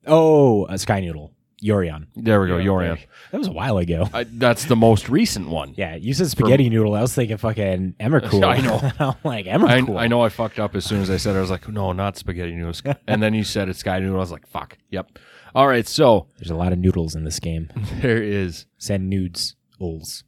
Oh, 0.06 0.66
a 0.66 0.76
Sky 0.78 1.00
Noodle. 1.00 1.32
Yorion. 1.62 2.08
there 2.14 2.42
we 2.42 2.48
go, 2.48 2.58
Yeah, 2.58 2.66
Yorion. 2.66 2.98
That 3.30 3.38
was 3.38 3.46
a 3.46 3.52
while 3.52 3.78
ago. 3.78 4.06
I, 4.12 4.24
that's 4.24 4.66
the 4.66 4.76
most 4.76 5.08
recent 5.08 5.48
one. 5.48 5.72
Yeah, 5.78 5.94
you 5.94 6.12
said 6.12 6.28
spaghetti 6.28 6.68
noodle. 6.68 6.94
I 6.94 7.00
was 7.00 7.14
thinking 7.14 7.38
fucking 7.38 7.94
Emrakul. 7.98 8.44
I 8.46 8.60
know. 8.60 8.90
I'm 8.98 9.14
like, 9.24 9.46
I, 9.46 9.52
Emrakul. 9.52 9.98
I 9.98 10.06
know 10.08 10.20
I 10.20 10.28
fucked 10.28 10.58
up 10.58 10.74
as 10.74 10.84
soon 10.84 11.00
as 11.00 11.08
I 11.08 11.16
said 11.16 11.34
it. 11.36 11.38
I 11.38 11.40
was 11.40 11.50
like, 11.50 11.66
no, 11.66 11.92
not 11.92 12.18
spaghetti 12.18 12.54
noodles. 12.54 12.82
and 13.08 13.22
then 13.22 13.32
you 13.32 13.44
said 13.44 13.70
it's 13.70 13.78
sky 13.78 13.98
noodle. 13.98 14.16
I 14.16 14.18
was 14.18 14.30
like, 14.32 14.46
fuck. 14.46 14.76
Yep. 14.90 15.18
All 15.54 15.66
right. 15.66 15.86
So 15.88 16.26
There's 16.36 16.50
a 16.50 16.54
lot 16.56 16.74
of 16.74 16.78
noodles 16.78 17.14
in 17.14 17.24
this 17.24 17.40
game. 17.40 17.70
there 18.02 18.22
is 18.22 18.66
Send 18.76 19.08
nudes. 19.08 19.56
Ols. 19.80 20.22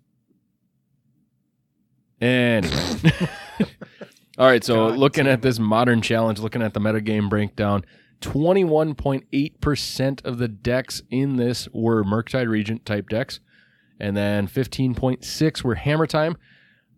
Anyway. 2.18 3.10
All 4.38 4.46
right, 4.46 4.62
so 4.62 4.90
God 4.90 4.98
looking 4.98 5.26
at 5.26 5.40
this 5.40 5.58
modern 5.58 6.02
challenge, 6.02 6.40
looking 6.40 6.62
at 6.62 6.74
the 6.74 6.80
metagame 6.80 7.30
breakdown, 7.30 7.84
21.8% 8.20 10.24
of 10.24 10.38
the 10.38 10.48
decks 10.48 11.02
in 11.10 11.36
this 11.36 11.68
were 11.72 12.04
Murktide 12.04 12.48
Regent 12.48 12.84
type 12.84 13.08
decks, 13.08 13.40
and 13.98 14.16
then 14.16 14.46
15.6 14.46 15.62
were 15.62 15.76
Hammer 15.76 16.06
Time, 16.06 16.36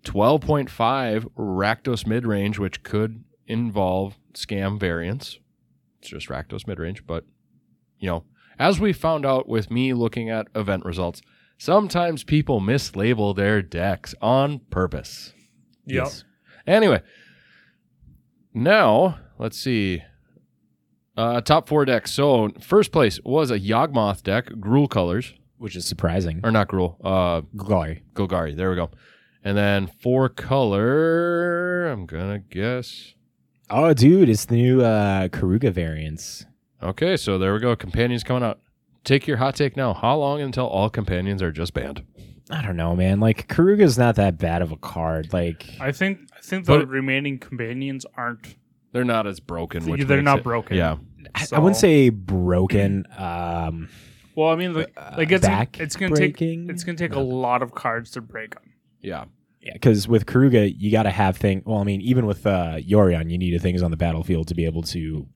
12.5 0.05 1.31
Rakdos 1.37 2.05
Midrange, 2.05 2.59
which 2.59 2.83
could 2.83 3.25
involve 3.47 4.19
scam 4.35 4.79
variants. 4.79 5.39
It's 6.01 6.09
just 6.09 6.29
Rakdos 6.29 6.65
Midrange, 6.65 7.01
but 7.07 7.25
you 7.99 8.09
know, 8.09 8.25
as 8.59 8.81
we 8.81 8.93
found 8.93 9.25
out 9.25 9.49
with 9.49 9.71
me 9.71 9.95
looking 9.95 10.29
at 10.29 10.49
event 10.55 10.85
results, 10.85 11.23
sometimes 11.57 12.25
people 12.25 12.61
mislabel 12.61 13.35
their 13.35 13.63
decks 13.63 14.15
on 14.21 14.61
purpose. 14.71 15.33
Yep. 15.87 16.09
Anyway, 16.67 17.03
now 18.59 19.19
let's 19.39 19.59
see. 19.59 20.03
Uh, 21.17 21.41
top 21.41 21.69
four 21.69 21.85
decks. 21.85 22.13
So 22.13 22.51
first 22.61 22.93
place 22.93 23.19
was 23.25 23.51
a 23.51 23.59
Yawgmoth 23.59 24.23
deck, 24.23 24.47
Gruul 24.51 24.89
colors, 24.89 25.35
which 25.57 25.75
is 25.75 25.85
surprising. 25.85 26.41
or 26.45 26.51
not 26.53 26.69
Gruul, 26.69 26.97
uh, 27.03 27.43
Glory. 27.57 28.03
Golgari. 28.15 28.57
There 28.57 28.71
we 28.71 28.77
go. 28.77 28.91
And 29.43 29.57
then 29.57 29.87
four 30.01 30.29
color. 30.29 31.87
I'm 31.89 32.07
gonna 32.07 32.39
guess. 32.39 33.15
Oh, 33.71 33.93
dude, 33.93 34.29
it's 34.29 34.47
the 34.47 34.57
new 34.57 34.83
uh, 34.83 35.29
Keruga 35.29 35.71
variants. 35.73 36.47
Okay, 36.83 37.17
so 37.17 37.39
there 37.39 37.53
we 37.53 37.61
go. 37.61 37.75
Companions 37.77 38.23
coming 38.23 38.43
out. 38.43 38.61
Take 39.05 39.27
your 39.27 39.37
hot 39.39 39.57
take 39.57 39.77
now. 39.77 39.93
How 39.95 40.17
long 40.17 40.41
until 40.41 40.67
all 40.67 40.89
companions 40.89 41.43
are 41.43 41.53
just 41.53 41.75
banned? 41.75 42.03
I 42.51 42.63
don't 42.63 42.77
know, 42.77 42.97
man. 42.97 43.21
Like 43.21 43.49
Keruga's 43.49 43.99
not 43.99 44.15
that 44.17 44.39
bad 44.39 44.63
of 44.63 44.73
a 44.73 44.77
card. 44.77 45.33
Like 45.33 45.67
I 45.81 45.93
think 45.93 46.21
I 46.28 46.28
think 46.49 46.67
the 46.67 46.79
But- 46.79 46.89
remaining 46.89 47.39
companions 47.39 48.05
aren't. 48.17 48.57
They're 48.93 49.05
not 49.05 49.27
as 49.27 49.39
broken. 49.39 49.85
Which 49.87 50.05
They're 50.07 50.17
makes 50.19 50.25
not 50.25 50.39
it- 50.39 50.45
broken. 50.45 50.77
Yeah. 50.77 50.97
I, 51.35 51.47
I 51.53 51.59
wouldn't 51.59 51.77
say 51.77 52.09
broken. 52.09 53.07
Um, 53.19 53.89
Well, 54.35 54.49
I 54.51 54.57
mean, 54.57 54.73
like, 54.73 54.93
Uh, 54.97 55.15
like 55.19 55.31
it's 55.33 55.45
back 55.47 55.79
it's 55.81 55.95
gonna 55.97 56.15
take 56.17 56.39
breaking? 56.39 56.71
it's 56.71 56.85
gonna 56.85 56.97
take 56.97 57.15
a 57.15 57.21
lot 57.21 57.61
of 57.63 57.75
cards 57.75 58.13
to 58.13 58.21
break 58.21 58.55
them. 58.55 58.63
Yeah. 59.03 59.25
yeah, 59.61 59.73
because 59.75 60.09
with 60.09 60.27
Keruga, 60.27 60.73
you 60.77 60.91
got 60.91 61.03
to 61.03 61.11
have 61.11 61.37
thing. 61.37 61.63
Well, 61.67 61.79
I 61.79 61.85
mean, 61.85 62.01
even 62.01 62.25
with 62.27 62.47
uh, 62.47 62.77
Yorion, 62.79 63.31
you 63.31 63.37
needed 63.39 63.61
things 63.61 63.83
on 63.83 63.91
the 63.91 63.97
battlefield 63.97 64.49
to 64.49 64.55
be 64.55 64.65
able 64.65 64.83
to 64.85 65.27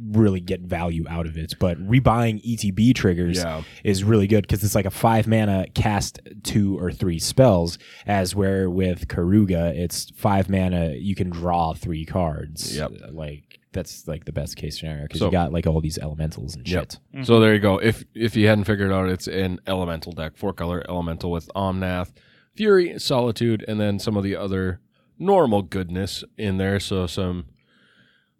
really 0.00 0.40
get 0.40 0.60
value 0.62 1.04
out 1.08 1.26
of 1.26 1.36
it. 1.36 1.54
But 1.58 1.78
rebuying 1.78 2.40
ETB 2.44 2.94
triggers 2.94 3.38
Yeah. 3.38 3.62
is 3.84 4.04
really 4.04 4.26
good 4.26 4.42
because 4.42 4.64
it's 4.64 4.74
like 4.74 4.86
a 4.86 4.90
five 4.90 5.26
mana 5.26 5.66
cast 5.74 6.20
two 6.42 6.78
or 6.78 6.90
three 6.92 7.18
spells, 7.18 7.78
as 8.06 8.34
where 8.34 8.70
with 8.70 9.08
Keruga, 9.08 9.76
it's 9.76 10.10
five 10.16 10.48
mana, 10.48 10.94
you 10.98 11.14
can 11.14 11.30
draw 11.30 11.74
three 11.74 12.04
cards. 12.04 12.76
Yep. 12.76 12.92
Like 13.12 13.58
that's 13.72 14.06
like 14.06 14.24
the 14.26 14.32
best 14.32 14.56
case 14.56 14.78
scenario 14.80 15.02
because 15.04 15.20
So- 15.20 15.26
you 15.26 15.32
got 15.32 15.52
like 15.52 15.66
all 15.66 15.80
these 15.80 15.98
elementals 15.98 16.56
and 16.56 16.68
Yep. 16.68 16.92
shit. 17.14 17.26
So 17.26 17.40
there 17.40 17.54
you 17.54 17.60
go. 17.60 17.78
If 17.78 18.04
if 18.14 18.36
you 18.36 18.46
hadn't 18.48 18.64
figured 18.64 18.92
out, 18.92 19.08
it's 19.08 19.26
an 19.28 19.60
elemental 19.66 20.12
deck, 20.12 20.36
four 20.36 20.52
color 20.52 20.84
elemental 20.88 21.30
with 21.30 21.48
Omnath, 21.56 22.12
Fury, 22.54 22.98
Solitude, 22.98 23.64
and 23.66 23.80
then 23.80 23.98
some 23.98 24.16
of 24.16 24.24
the 24.24 24.36
other 24.36 24.80
normal 25.18 25.62
goodness 25.62 26.22
in 26.36 26.58
there. 26.58 26.78
So 26.80 27.06
some 27.06 27.44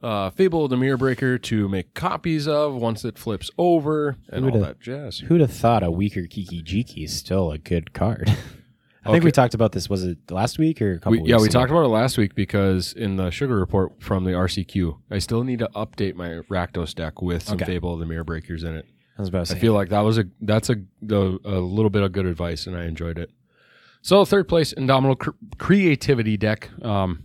uh, 0.03 0.31
Fable 0.31 0.65
of 0.65 0.71
the 0.71 0.77
Mirror 0.77 0.97
Breaker 0.99 1.39
to 1.39 1.69
make 1.69 1.95
copies 1.95 2.49
of 2.49 2.75
once 2.75 3.05
it 3.05 3.19
flips 3.19 3.51
over 3.59 4.17
and 4.29 4.45
all 4.45 4.51
Who'da- 4.53 4.65
that 4.67 4.81
jazz. 4.81 5.19
Who'd 5.21 5.41
have 5.41 5.53
thought 5.53 5.83
a 5.83 5.91
weaker 5.91 6.27
Kiki 6.27 6.63
Jiki 6.63 7.05
is 7.05 7.17
still 7.17 7.53
a 7.53 7.59
good 7.59 7.93
card? 7.93 8.29
I 9.05 9.07
think 9.07 9.17
Okay. 9.17 9.25
we 9.25 9.33
talked 9.33 9.55
about 9.55 9.73
this. 9.73 9.91
Was 9.91 10.05
it 10.05 10.19
last 10.31 10.59
week 10.61 10.81
or 10.81 10.93
a 10.93 10.99
couple 10.99 11.11
We, 11.13 11.19
weeks 11.19 11.31
yeah, 11.31 11.37
we 11.39 11.45
ago? 11.47 11.53
talked 11.53 11.71
about 11.73 11.85
it 11.85 11.89
last 11.89 12.17
week 12.19 12.37
because 12.37 12.93
in 12.93 13.17
the 13.17 13.31
sugar 13.33 13.57
report 13.59 14.01
from 14.01 14.23
the 14.25 14.31
RCQ, 14.31 14.97
I 15.11 15.19
still 15.19 15.43
need 15.43 15.59
to 15.59 15.69
update 15.75 16.15
my 16.15 16.29
Rakdos 16.49 16.95
deck 16.95 17.21
with 17.21 17.43
some 17.43 17.57
Okay. 17.57 17.65
Fable 17.65 17.95
of 17.95 17.99
the 17.99 18.07
Mirror 18.07 18.23
Breakers 18.25 18.63
in 18.63 18.77
it. 18.77 18.87
I 19.19 19.23
was 19.23 19.29
about 19.29 19.47
to 19.47 19.53
I 19.53 19.55
say. 19.57 19.61
feel 19.61 19.73
like 19.75 19.89
that 19.89 20.01
was 20.03 20.19
a 20.19 20.25
that's 20.41 20.71
a 20.71 20.77
the, 21.03 21.39
a 21.45 21.59
little 21.59 21.91
bit 21.91 22.03
of 22.05 22.13
good 22.13 22.27
advice, 22.27 22.67
and 22.69 22.77
I 22.77 22.85
enjoyed 22.85 23.19
it. 23.19 23.31
So 24.03 24.25
third 24.25 24.49
place, 24.49 24.73
Indomitable 24.73 25.17
Cre- 25.17 25.31
Creativity 25.59 26.37
deck, 26.37 26.71
um, 26.85 27.25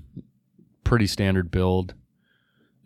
pretty 0.83 1.05
standard 1.07 1.49
build. 1.51 1.93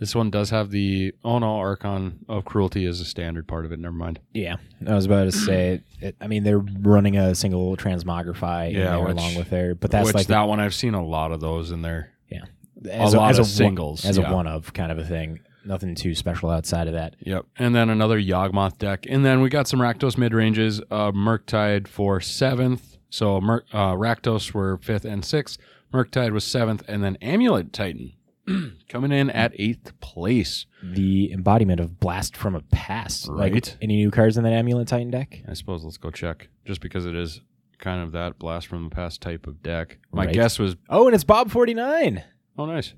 This 0.01 0.15
one 0.15 0.31
does 0.31 0.49
have 0.49 0.71
the 0.71 1.13
oh 1.23 1.37
no 1.37 1.57
Archon 1.57 2.25
of 2.27 2.43
Cruelty 2.43 2.87
as 2.87 2.99
a 3.01 3.05
standard 3.05 3.47
part 3.47 3.65
of 3.65 3.71
it. 3.71 3.77
Never 3.79 3.93
mind. 3.93 4.19
yeah, 4.33 4.55
I 4.87 4.95
was 4.95 5.05
about 5.05 5.25
to 5.25 5.31
say. 5.31 5.83
It, 5.99 6.15
I 6.19 6.25
mean, 6.25 6.43
they're 6.43 6.57
running 6.57 7.17
a 7.17 7.35
single 7.35 7.77
transmogrify 7.77 8.73
Yeah, 8.73 8.97
which- 8.97 9.11
along 9.11 9.35
with 9.35 9.51
there, 9.51 9.75
but 9.75 9.91
that's 9.91 10.07
Which 10.07 10.15
like 10.15 10.25
that 10.27 10.47
one 10.47 10.59
I've 10.59 10.73
seen 10.73 10.95
a 10.95 11.05
lot 11.05 11.31
of 11.31 11.39
those 11.39 11.69
in 11.69 11.83
there. 11.83 12.09
Yeah, 12.31 12.45
as 12.89 13.13
a 13.13 13.17
lot 13.17 13.33
of 13.33 13.37
one- 13.37 13.45
singles, 13.45 14.03
as 14.03 14.17
yeah. 14.17 14.31
a 14.31 14.33
one 14.33 14.47
of 14.47 14.73
kind 14.73 14.91
of 14.91 14.97
a 14.97 15.05
thing. 15.05 15.39
Nothing 15.63 15.93
too 15.93 16.15
special 16.15 16.49
outside 16.49 16.87
of 16.87 16.93
that. 16.95 17.15
Yep. 17.19 17.45
And 17.59 17.75
then 17.75 17.91
another 17.91 18.19
Yawgmoth 18.19 18.79
deck. 18.79 19.05
And 19.07 19.23
then 19.23 19.41
we 19.41 19.49
got 19.49 19.67
some 19.67 19.79
Rakdos 19.79 20.17
mid 20.17 20.33
ranges. 20.33 20.81
Uh, 20.89 21.11
Murktide 21.11 21.87
for 21.87 22.19
seventh. 22.19 22.97
So 23.11 23.39
Mer- 23.39 23.63
uh, 23.71 23.91
Rakdos 23.93 24.55
were 24.55 24.77
fifth 24.77 25.05
and 25.05 25.23
sixth. 25.23 25.59
Murktide 25.93 26.31
was 26.31 26.43
seventh. 26.43 26.83
And 26.87 27.03
then 27.03 27.15
Amulet 27.21 27.71
Titan 27.71 28.13
coming 28.89 29.11
in 29.11 29.29
at 29.29 29.53
eighth 29.59 29.99
place. 29.99 30.65
The 30.83 31.31
embodiment 31.31 31.79
of 31.79 31.99
blast 31.99 32.35
from 32.35 32.55
a 32.55 32.61
past. 32.61 33.27
Right. 33.29 33.53
Like 33.53 33.75
any 33.81 33.95
new 33.97 34.11
cards 34.11 34.37
in 34.37 34.43
that 34.43 34.53
Amulet 34.53 34.87
Titan 34.87 35.11
deck? 35.11 35.41
I 35.49 35.53
suppose 35.53 35.83
let's 35.83 35.97
go 35.97 36.11
check. 36.11 36.49
Just 36.65 36.81
because 36.81 37.05
it 37.05 37.15
is 37.15 37.41
kind 37.77 38.01
of 38.03 38.11
that 38.11 38.37
blast 38.39 38.67
from 38.67 38.83
the 38.89 38.95
past 38.95 39.21
type 39.21 39.47
of 39.47 39.61
deck. 39.63 39.97
My 40.11 40.25
Right. 40.25 40.33
guess 40.33 40.59
was, 40.59 40.75
Oh, 40.89 41.07
and 41.07 41.15
it's 41.15 41.23
Bob 41.23 41.49
forty 41.51 41.73
nine. 41.73 42.23
oh, 42.57 42.65
nice. 42.65 42.93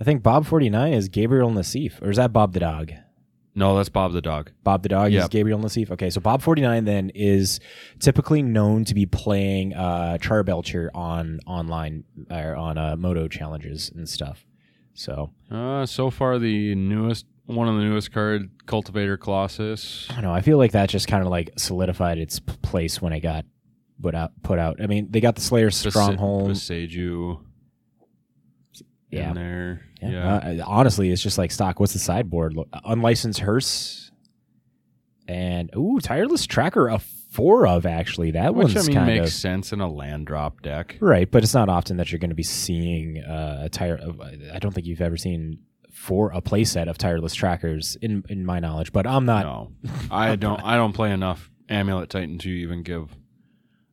I 0.00 0.04
think 0.04 0.22
Bob 0.22 0.46
forty 0.46 0.70
nine 0.70 0.92
is 0.92 1.08
Gabriel 1.08 1.50
Nassif, 1.50 2.00
or 2.02 2.10
is 2.10 2.16
that 2.16 2.32
Bob 2.32 2.52
the 2.52 2.60
dog? 2.60 2.92
No, 3.54 3.76
that's 3.76 3.88
Bob 3.88 4.12
the 4.12 4.20
dog. 4.20 4.52
Bob 4.62 4.84
the 4.84 4.88
dog 4.88 5.12
is 5.12 5.26
Gabriel 5.26 5.58
Nassif. 5.58 5.90
Okay, 5.90 6.10
so 6.10 6.20
Bob 6.20 6.42
forty 6.42 6.62
nine 6.62 6.84
then 6.84 7.10
is 7.16 7.58
typically 7.98 8.40
known 8.42 8.84
to 8.84 8.94
be 8.94 9.04
playing 9.06 9.74
uh, 9.74 10.18
Charbelcher 10.20 10.90
on 10.94 11.40
online 11.46 12.04
or 12.30 12.54
on 12.54 12.78
uh, 12.78 12.94
Moto 12.96 13.26
challenges 13.26 13.90
and 13.92 14.08
stuff. 14.08 14.44
So 14.98 15.30
Uh, 15.48 15.86
so 15.86 16.10
far, 16.10 16.38
the 16.40 16.74
newest, 16.74 17.24
one 17.46 17.68
of 17.68 17.76
the 17.76 17.82
newest 17.82 18.10
card, 18.10 18.50
Cultivator 18.66 19.16
Colossus. 19.16 20.06
I 20.10 20.14
don't 20.14 20.24
know. 20.24 20.32
I 20.34 20.40
feel 20.40 20.58
like 20.58 20.72
that 20.72 20.88
just 20.88 21.06
kind 21.06 21.22
of 21.22 21.28
like 21.30 21.50
solidified 21.56 22.18
its 22.18 22.40
p- 22.40 22.52
place 22.62 23.00
when 23.00 23.12
it 23.12 23.20
got 23.20 23.44
put 24.02 24.14
out. 24.16 24.32
Put 24.42 24.58
out. 24.58 24.82
I 24.82 24.86
mean, 24.88 25.06
they 25.10 25.20
got 25.20 25.36
the 25.36 25.40
Slayer 25.40 25.70
Stronghold. 25.70 26.50
Vesuva 26.50 27.38
Yeah. 29.10 29.28
in 29.28 29.34
there. 29.34 29.82
Yeah. 30.02 30.10
Yeah. 30.10 30.62
Uh, 30.62 30.64
honestly, 30.66 31.10
it's 31.10 31.22
just 31.22 31.38
like 31.38 31.52
stock. 31.52 31.78
What's 31.80 31.92
the 31.92 31.98
sideboard? 32.00 32.56
Unlicensed 32.84 33.38
hearse, 33.40 34.10
and 35.28 35.70
ooh, 35.76 36.00
tireless 36.00 36.44
tracker. 36.44 36.88
A 36.88 37.00
four 37.38 37.68
of 37.68 37.86
actually. 37.86 38.32
That 38.32 38.54
Which 38.54 38.74
one's 38.74 38.88
I 38.88 38.88
mean 38.88 38.96
kind 38.96 39.06
makes 39.06 39.28
of 39.28 39.32
sense 39.32 39.72
in 39.72 39.80
a 39.80 39.88
land 39.88 40.26
drop 40.26 40.60
deck. 40.62 40.96
right, 41.00 41.30
but 41.30 41.44
it's 41.44 41.54
not 41.54 41.68
often 41.68 41.96
that 41.98 42.10
you're 42.10 42.18
going 42.18 42.30
to 42.30 42.36
be 42.36 42.42
seeing 42.42 43.22
uh, 43.22 43.60
a 43.62 43.68
tire. 43.68 44.00
I 44.52 44.58
don't 44.58 44.72
think 44.72 44.86
you've 44.88 45.00
ever 45.00 45.16
seen 45.16 45.60
for 45.92 46.32
a 46.32 46.40
playset 46.42 46.88
of 46.88 46.98
tireless 46.98 47.34
trackers 47.34 47.96
in 48.02 48.24
in 48.28 48.44
my 48.44 48.58
knowledge. 48.58 48.92
But 48.92 49.06
I'm 49.06 49.24
not. 49.24 49.44
No, 49.44 49.72
I 50.10 50.34
don't. 50.44 50.60
I 50.64 50.76
don't 50.76 50.92
play 50.92 51.12
enough 51.12 51.48
Amulet 51.68 52.10
Titan 52.10 52.38
to 52.38 52.48
even 52.50 52.82
give 52.82 53.16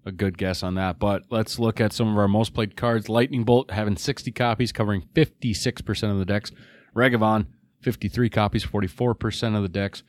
a 0.05 0.11
good 0.11 0.37
guess 0.37 0.63
on 0.63 0.75
that. 0.75 0.97
But 0.97 1.23
let's 1.29 1.59
look 1.59 1.79
at 1.79 1.93
some 1.93 2.07
of 2.11 2.17
our 2.17 2.27
most 2.27 2.53
played 2.53 2.75
cards. 2.75 3.09
Lightning 3.09 3.43
Bolt 3.43 3.71
having 3.71 3.95
60 3.97 4.31
copies, 4.31 4.71
covering 4.71 5.03
56% 5.13 6.11
of 6.11 6.19
the 6.19 6.25
decks. 6.25 6.51
Ragavan 6.95 7.47
53 7.81 8.29
copies, 8.29 8.65
44% 8.65 9.55
of 9.55 9.61
the 9.61 9.69
decks. 9.69 10.03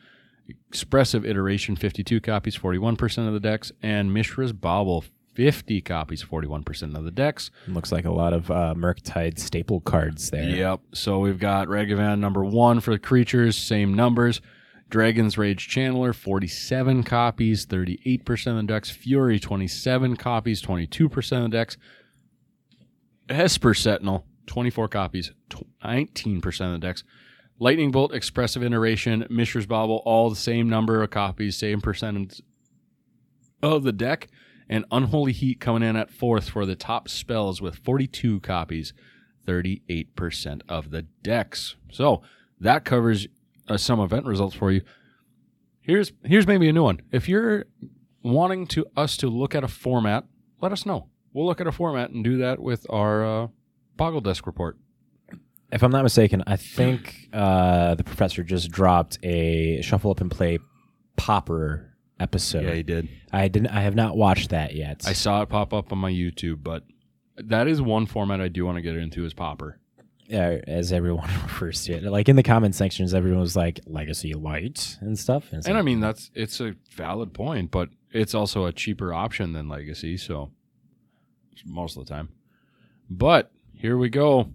Expressive 0.68 1.24
Iteration 1.24 1.76
52 1.76 2.20
copies, 2.20 2.56
41% 2.56 3.26
of 3.26 3.34
the 3.34 3.40
decks, 3.40 3.72
and 3.82 4.12
Mishra's 4.12 4.52
Bauble 4.52 5.04
50 5.34 5.82
copies, 5.82 6.24
41% 6.24 6.96
of 6.96 7.04
the 7.04 7.10
decks. 7.10 7.50
Looks 7.68 7.92
like 7.92 8.06
a 8.06 8.10
lot 8.10 8.32
of 8.32 8.50
uh, 8.50 8.74
Murktide 8.76 9.38
staple 9.38 9.80
cards 9.80 10.30
there. 10.30 10.48
Yep. 10.48 10.80
So 10.94 11.18
we've 11.18 11.38
got 11.38 11.68
Ragavan 11.68 12.20
number 12.20 12.42
one 12.42 12.80
for 12.80 12.92
the 12.92 12.98
creatures, 12.98 13.56
same 13.56 13.92
numbers. 13.92 14.40
Dragon's 14.88 15.36
Rage 15.36 15.68
Channeler, 15.68 16.14
47 16.14 17.02
copies, 17.02 17.66
38% 17.66 18.46
of 18.46 18.56
the 18.56 18.62
decks. 18.72 18.88
Fury, 18.88 19.38
27 19.38 20.16
copies, 20.16 20.62
22% 20.62 21.36
of 21.36 21.42
the 21.42 21.48
decks. 21.48 21.76
Esper 23.28 23.74
Sentinel, 23.74 24.24
24 24.46 24.88
copies, 24.88 25.32
19% 25.84 26.44
of 26.46 26.72
the 26.72 26.78
decks. 26.78 27.04
Lightning 27.58 27.90
Bolt, 27.90 28.12
Expressive 28.12 28.62
Iteration, 28.62 29.26
Mishra's 29.30 29.66
Bauble, 29.66 30.02
all 30.04 30.28
the 30.28 30.36
same 30.36 30.68
number 30.68 31.02
of 31.02 31.10
copies, 31.10 31.56
same 31.56 31.80
percentage 31.80 32.42
of 33.62 33.82
the 33.82 33.92
deck. 33.92 34.28
And 34.68 34.84
Unholy 34.90 35.32
Heat 35.32 35.60
coming 35.60 35.82
in 35.88 35.96
at 35.96 36.10
fourth 36.10 36.50
for 36.50 36.66
the 36.66 36.74
top 36.74 37.08
spells 37.08 37.62
with 37.62 37.76
42 37.76 38.40
copies, 38.40 38.92
38% 39.46 40.60
of 40.68 40.90
the 40.90 41.02
decks. 41.22 41.76
So 41.90 42.22
that 42.60 42.84
covers 42.84 43.28
uh, 43.68 43.76
some 43.76 44.00
event 44.00 44.26
results 44.26 44.54
for 44.54 44.72
you. 44.72 44.82
Here's 45.80 46.12
here's 46.24 46.48
maybe 46.48 46.68
a 46.68 46.72
new 46.72 46.82
one. 46.82 47.00
If 47.12 47.28
you're 47.28 47.66
wanting 48.22 48.66
to 48.68 48.86
us 48.96 49.16
to 49.18 49.28
look 49.28 49.54
at 49.54 49.62
a 49.62 49.68
format, 49.68 50.24
let 50.60 50.72
us 50.72 50.84
know. 50.84 51.08
we'll 51.32 51.46
look 51.46 51.60
at 51.60 51.68
a 51.68 51.72
format 51.72 52.10
and 52.10 52.24
do 52.24 52.38
that 52.38 52.58
with 52.58 52.86
our 52.90 53.24
uh, 53.24 53.46
Boggle 53.96 54.20
Desk 54.20 54.46
report. 54.46 54.76
If 55.72 55.82
I'm 55.82 55.90
not 55.90 56.02
mistaken, 56.02 56.44
I 56.46 56.56
think 56.56 57.28
uh, 57.32 57.94
the 57.96 58.04
professor 58.04 58.42
just 58.42 58.70
dropped 58.70 59.18
a 59.22 59.82
shuffle 59.82 60.10
up 60.10 60.20
and 60.20 60.30
play 60.30 60.58
pauper 61.16 61.92
episode. 62.20 62.64
Yeah, 62.64 62.74
he 62.74 62.82
did. 62.82 63.08
I 63.32 63.48
didn't. 63.48 63.68
I 63.68 63.80
have 63.82 63.94
not 63.94 64.16
watched 64.16 64.50
that 64.50 64.74
yet. 64.74 65.02
I 65.06 65.12
saw 65.12 65.42
it 65.42 65.48
pop 65.48 65.74
up 65.74 65.92
on 65.92 65.98
my 65.98 66.10
YouTube, 66.10 66.62
but 66.62 66.84
that 67.36 67.66
is 67.66 67.82
one 67.82 68.06
format 68.06 68.40
I 68.40 68.48
do 68.48 68.64
want 68.64 68.76
to 68.76 68.82
get 68.82 68.96
into 68.96 69.24
is 69.24 69.34
Pauper. 69.34 69.78
yeah, 70.28 70.58
as 70.66 70.92
everyone 70.92 71.28
refers 71.42 71.84
to 71.84 71.94
it, 71.94 72.04
like 72.04 72.28
in 72.28 72.36
the 72.36 72.42
comment 72.42 72.74
sections, 72.74 73.12
everyone 73.12 73.40
was 73.40 73.56
like 73.56 73.80
"Legacy 73.86 74.34
Light" 74.34 74.96
and 75.00 75.18
stuff. 75.18 75.52
And, 75.52 75.66
And 75.66 75.76
I 75.76 75.82
mean 75.82 76.00
that's 76.00 76.30
it's 76.34 76.60
a 76.60 76.74
valid 76.92 77.34
point, 77.34 77.70
but 77.70 77.88
it's 78.12 78.34
also 78.34 78.66
a 78.66 78.72
cheaper 78.72 79.12
option 79.12 79.52
than 79.52 79.68
Legacy, 79.68 80.16
so 80.16 80.50
most 81.64 81.96
of 81.96 82.06
the 82.06 82.12
time. 82.14 82.28
But 83.10 83.50
here 83.72 83.96
we 83.96 84.08
go. 84.08 84.52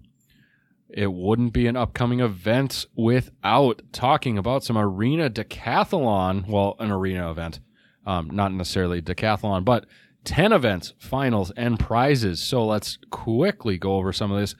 It 0.92 1.12
wouldn't 1.12 1.52
be 1.52 1.66
an 1.66 1.76
upcoming 1.76 2.20
event 2.20 2.86
without 2.94 3.82
talking 3.92 4.36
about 4.36 4.62
some 4.62 4.76
arena 4.76 5.30
decathlon. 5.30 6.46
Well, 6.46 6.76
an 6.78 6.90
arena 6.90 7.30
event, 7.30 7.60
um, 8.06 8.28
not 8.30 8.52
necessarily 8.52 9.00
decathlon, 9.00 9.64
but 9.64 9.86
10 10.24 10.52
events, 10.52 10.92
finals, 10.98 11.50
and 11.56 11.78
prizes. 11.78 12.42
So 12.42 12.66
let's 12.66 12.98
quickly 13.10 13.78
go 13.78 13.96
over 13.96 14.12
some 14.12 14.30
of 14.30 14.40
this. 14.40 14.54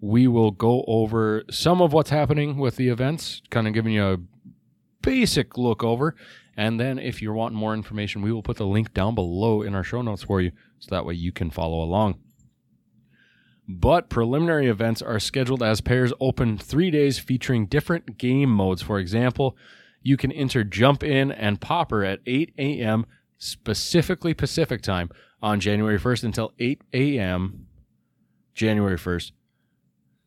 We 0.00 0.26
will 0.28 0.50
go 0.50 0.84
over 0.86 1.44
some 1.50 1.80
of 1.80 1.92
what's 1.92 2.10
happening 2.10 2.58
with 2.58 2.76
the 2.76 2.88
events, 2.88 3.40
kind 3.50 3.66
of 3.66 3.72
giving 3.72 3.94
you 3.94 4.04
a 4.04 4.18
basic 5.00 5.56
look 5.56 5.82
over. 5.82 6.14
And 6.56 6.78
then 6.78 6.98
if 6.98 7.22
you're 7.22 7.32
wanting 7.32 7.58
more 7.58 7.74
information, 7.74 8.22
we 8.22 8.32
will 8.32 8.42
put 8.42 8.58
the 8.58 8.66
link 8.66 8.92
down 8.92 9.14
below 9.14 9.62
in 9.62 9.74
our 9.74 9.82
show 9.82 10.02
notes 10.02 10.22
for 10.22 10.40
you 10.40 10.52
so 10.78 10.88
that 10.90 11.06
way 11.06 11.14
you 11.14 11.32
can 11.32 11.50
follow 11.50 11.82
along. 11.82 12.18
But 13.66 14.10
preliminary 14.10 14.68
events 14.68 15.00
are 15.00 15.18
scheduled 15.18 15.62
as 15.62 15.80
pairs 15.80 16.12
open 16.20 16.58
three 16.58 16.90
days 16.90 17.18
featuring 17.18 17.66
different 17.66 18.18
game 18.18 18.50
modes. 18.50 18.82
For 18.82 18.98
example, 18.98 19.56
you 20.02 20.16
can 20.16 20.30
enter 20.32 20.64
Jump 20.64 21.02
In 21.02 21.32
and 21.32 21.60
Pauper 21.60 22.04
at 22.04 22.20
8 22.26 22.52
a.m. 22.58 23.06
specifically 23.38 24.34
Pacific 24.34 24.82
time 24.82 25.10
on 25.42 25.60
January 25.60 25.98
1st 25.98 26.24
until 26.24 26.52
8 26.58 26.82
a.m. 26.92 27.66
January 28.54 28.98
1st 28.98 29.32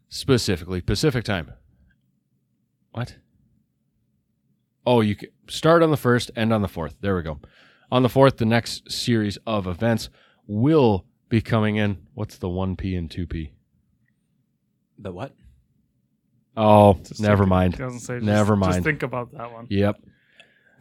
specifically 0.09 0.81
Pacific 0.81 1.23
time. 1.23 1.53
What? 2.91 3.15
Oh, 4.85 5.01
you 5.01 5.15
can 5.15 5.29
start 5.47 5.83
on 5.83 5.91
the 5.91 5.97
first, 5.97 6.31
end 6.35 6.53
on 6.53 6.61
the 6.61 6.67
fourth. 6.67 6.95
There 7.01 7.15
we 7.15 7.23
go. 7.23 7.39
On 7.91 8.03
the 8.03 8.09
fourth, 8.09 8.37
the 8.37 8.45
next 8.45 8.91
series 8.91 9.37
of 9.45 9.67
events 9.67 10.09
will 10.47 11.05
be 11.29 11.41
coming 11.41 11.75
in. 11.75 11.97
What's 12.13 12.37
the 12.37 12.47
1P 12.47 12.97
and 12.97 13.09
2P? 13.09 13.51
the 14.99 15.11
what? 15.11 15.35
Oh, 16.55 16.95
Just 17.03 17.21
never 17.21 17.43
think- 17.43 17.49
mind. 17.49 17.77
Doesn't 17.77 17.99
say. 17.99 18.19
Never 18.19 18.53
just, 18.53 18.59
mind. 18.59 18.73
Just 18.73 18.83
think 18.83 19.03
about 19.03 19.31
that 19.33 19.51
one. 19.51 19.67
Yep. 19.69 20.01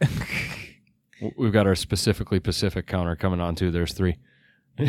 We've 1.37 1.51
got 1.51 1.67
our 1.67 1.75
specifically 1.75 2.39
Pacific 2.39 2.87
counter 2.87 3.15
coming 3.15 3.39
on 3.39 3.55
too. 3.55 3.69
There's 3.71 3.93
three. 3.93 4.17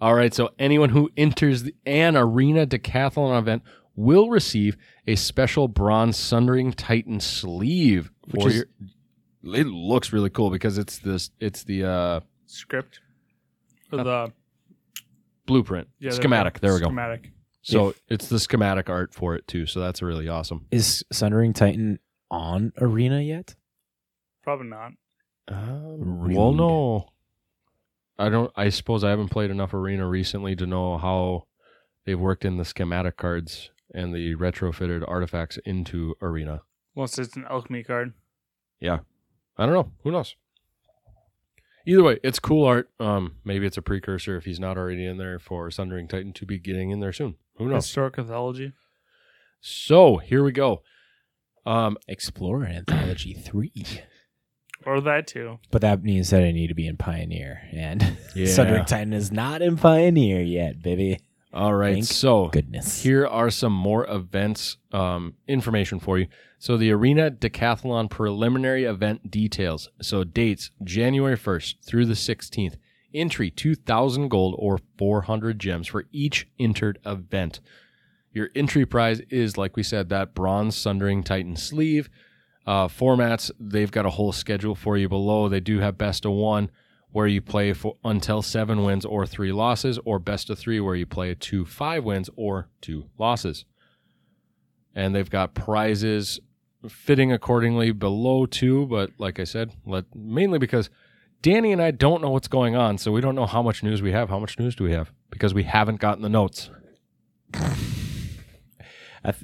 All 0.00 0.14
right. 0.14 0.32
So 0.32 0.50
anyone 0.58 0.90
who 0.90 1.10
enters 1.16 1.64
the, 1.64 1.74
an 1.86 2.16
arena 2.16 2.66
decathlon 2.66 3.38
event 3.38 3.62
will 3.96 4.30
receive 4.30 4.76
a 5.06 5.16
special 5.16 5.68
bronze 5.68 6.16
Sundering 6.16 6.72
Titan 6.72 7.20
sleeve. 7.20 8.10
Which 8.30 8.46
is- 8.46 8.64
your, 9.42 9.54
it 9.54 9.66
looks 9.66 10.12
really 10.12 10.30
cool 10.30 10.50
because 10.50 10.78
it's 10.78 10.98
this. 10.98 11.30
It's 11.40 11.62
the 11.64 11.84
uh, 11.84 12.20
Script. 12.46 13.00
Or 13.92 14.04
the 14.04 14.32
blueprint 15.46 15.88
yeah, 15.98 16.10
schematic. 16.10 16.60
There 16.60 16.74
we 16.74 16.80
go. 16.80 16.86
Schematic. 16.86 17.32
So 17.62 17.94
it's 18.08 18.28
the 18.28 18.38
schematic 18.38 18.88
art 18.88 19.12
for 19.12 19.34
it 19.34 19.46
too. 19.46 19.66
So 19.66 19.80
that's 19.80 20.00
really 20.00 20.28
awesome. 20.28 20.66
Is 20.70 21.04
Sundering 21.12 21.52
Titan 21.52 21.98
on 22.30 22.72
Arena 22.78 23.20
yet? 23.20 23.56
Probably 24.42 24.68
not. 24.68 24.92
Um, 25.48 26.32
well, 26.32 26.52
no. 26.52 27.08
I 28.18 28.28
don't. 28.28 28.50
I 28.56 28.70
suppose 28.70 29.04
I 29.04 29.10
haven't 29.10 29.28
played 29.28 29.50
enough 29.50 29.74
arena 29.74 30.06
recently 30.06 30.56
to 30.56 30.66
know 30.66 30.98
how 30.98 31.46
they've 32.04 32.18
worked 32.18 32.44
in 32.44 32.56
the 32.56 32.64
schematic 32.64 33.16
cards 33.16 33.70
and 33.94 34.14
the 34.14 34.34
retrofitted 34.34 35.04
artifacts 35.06 35.58
into 35.64 36.14
arena. 36.20 36.62
Unless 36.96 37.18
it's 37.18 37.36
an 37.36 37.46
alchemy 37.48 37.84
card. 37.84 38.12
Yeah, 38.80 39.00
I 39.56 39.66
don't 39.66 39.74
know. 39.74 39.92
Who 40.02 40.10
knows? 40.10 40.34
Either 41.86 42.02
way, 42.02 42.18
it's 42.22 42.38
cool 42.38 42.64
art. 42.66 42.90
Um, 43.00 43.36
maybe 43.44 43.66
it's 43.66 43.76
a 43.76 43.82
precursor 43.82 44.36
if 44.36 44.44
he's 44.44 44.60
not 44.60 44.76
already 44.76 45.06
in 45.06 45.16
there 45.16 45.38
for 45.38 45.70
Sundering 45.70 46.06
Titan 46.08 46.32
to 46.34 46.44
be 46.46 46.58
getting 46.58 46.90
in 46.90 47.00
there 47.00 47.12
soon. 47.12 47.36
Who 47.56 47.68
knows? 47.68 47.86
Historic 47.86 48.18
mythology. 48.18 48.72
So 49.60 50.18
here 50.18 50.44
we 50.44 50.52
go. 50.52 50.82
Um, 51.66 51.96
Explorer 52.06 52.66
Anthology 52.66 53.32
three. 53.44 54.02
Or 54.86 55.00
that 55.00 55.26
too. 55.26 55.58
But 55.70 55.80
that 55.82 56.02
means 56.02 56.30
that 56.30 56.42
I 56.42 56.52
need 56.52 56.68
to 56.68 56.74
be 56.74 56.86
in 56.86 56.96
Pioneer, 56.96 57.62
and 57.72 58.16
Yeah. 58.34 58.46
Sundering 58.46 58.84
Titan 58.84 59.12
is 59.12 59.32
not 59.32 59.60
in 59.60 59.76
Pioneer 59.76 60.40
yet, 60.40 60.82
baby. 60.82 61.18
All 61.52 61.74
right. 61.74 61.94
Thank 61.94 62.04
so 62.06 62.48
Goodness. 62.48 63.02
Here 63.02 63.26
are 63.26 63.50
some 63.50 63.72
more 63.72 64.08
events 64.08 64.76
um, 64.92 65.34
information 65.46 65.98
for 65.98 66.18
you. 66.18 66.26
So 66.58 66.76
the 66.76 66.90
Arena 66.90 67.30
Decathlon 67.30 68.10
preliminary 68.10 68.84
event 68.84 69.30
details. 69.30 69.88
So 70.02 70.24
dates 70.24 70.70
January 70.82 71.36
1st 71.36 71.76
through 71.84 72.06
the 72.06 72.14
16th. 72.14 72.76
Entry 73.14 73.50
2,000 73.50 74.28
gold 74.28 74.54
or 74.58 74.78
400 74.98 75.58
gems 75.58 75.88
for 75.88 76.04
each 76.12 76.46
entered 76.58 76.98
event. 77.06 77.60
Your 78.32 78.50
entry 78.54 78.84
prize 78.84 79.20
is, 79.30 79.56
like 79.56 79.76
we 79.76 79.82
said, 79.82 80.10
that 80.10 80.34
bronze 80.34 80.76
Sundering 80.76 81.22
Titan 81.22 81.56
sleeve. 81.56 82.10
Uh, 82.66 82.86
formats, 82.86 83.50
they've 83.58 83.90
got 83.90 84.04
a 84.04 84.10
whole 84.10 84.32
schedule 84.32 84.74
for 84.74 84.98
you 84.98 85.08
below. 85.08 85.48
They 85.48 85.60
do 85.60 85.78
have 85.78 85.96
best 85.96 86.26
of 86.26 86.32
one, 86.32 86.70
where 87.10 87.26
you 87.26 87.40
play 87.40 87.72
for 87.72 87.96
until 88.04 88.42
seven 88.42 88.84
wins 88.84 89.04
or 89.04 89.26
three 89.26 89.52
losses, 89.52 89.98
or 90.04 90.18
best 90.18 90.50
of 90.50 90.58
three, 90.58 90.80
where 90.80 90.94
you 90.94 91.06
play 91.06 91.34
two 91.34 91.64
five 91.64 92.04
wins 92.04 92.28
or 92.36 92.68
two 92.80 93.06
losses. 93.18 93.64
And 94.94 95.14
they've 95.14 95.30
got 95.30 95.54
prizes 95.54 96.40
fitting 96.88 97.32
accordingly 97.32 97.92
below 97.92 98.46
two, 98.46 98.86
but 98.86 99.10
like 99.18 99.40
I 99.40 99.44
said, 99.44 99.72
let 99.84 100.04
mainly 100.14 100.58
because 100.58 100.90
Danny 101.40 101.72
and 101.72 101.80
I 101.80 101.90
don't 101.92 102.20
know 102.20 102.30
what's 102.30 102.48
going 102.48 102.76
on, 102.76 102.98
so 102.98 103.12
we 103.12 103.20
don't 103.20 103.34
know 103.34 103.46
how 103.46 103.62
much 103.62 103.82
news 103.82 104.02
we 104.02 104.12
have. 104.12 104.28
How 104.28 104.38
much 104.38 104.58
news 104.58 104.74
do 104.74 104.84
we 104.84 104.92
have? 104.92 105.12
Because 105.30 105.54
we 105.54 105.64
haven't 105.64 106.00
gotten 106.00 106.22
the 106.22 106.28
notes. 106.28 106.70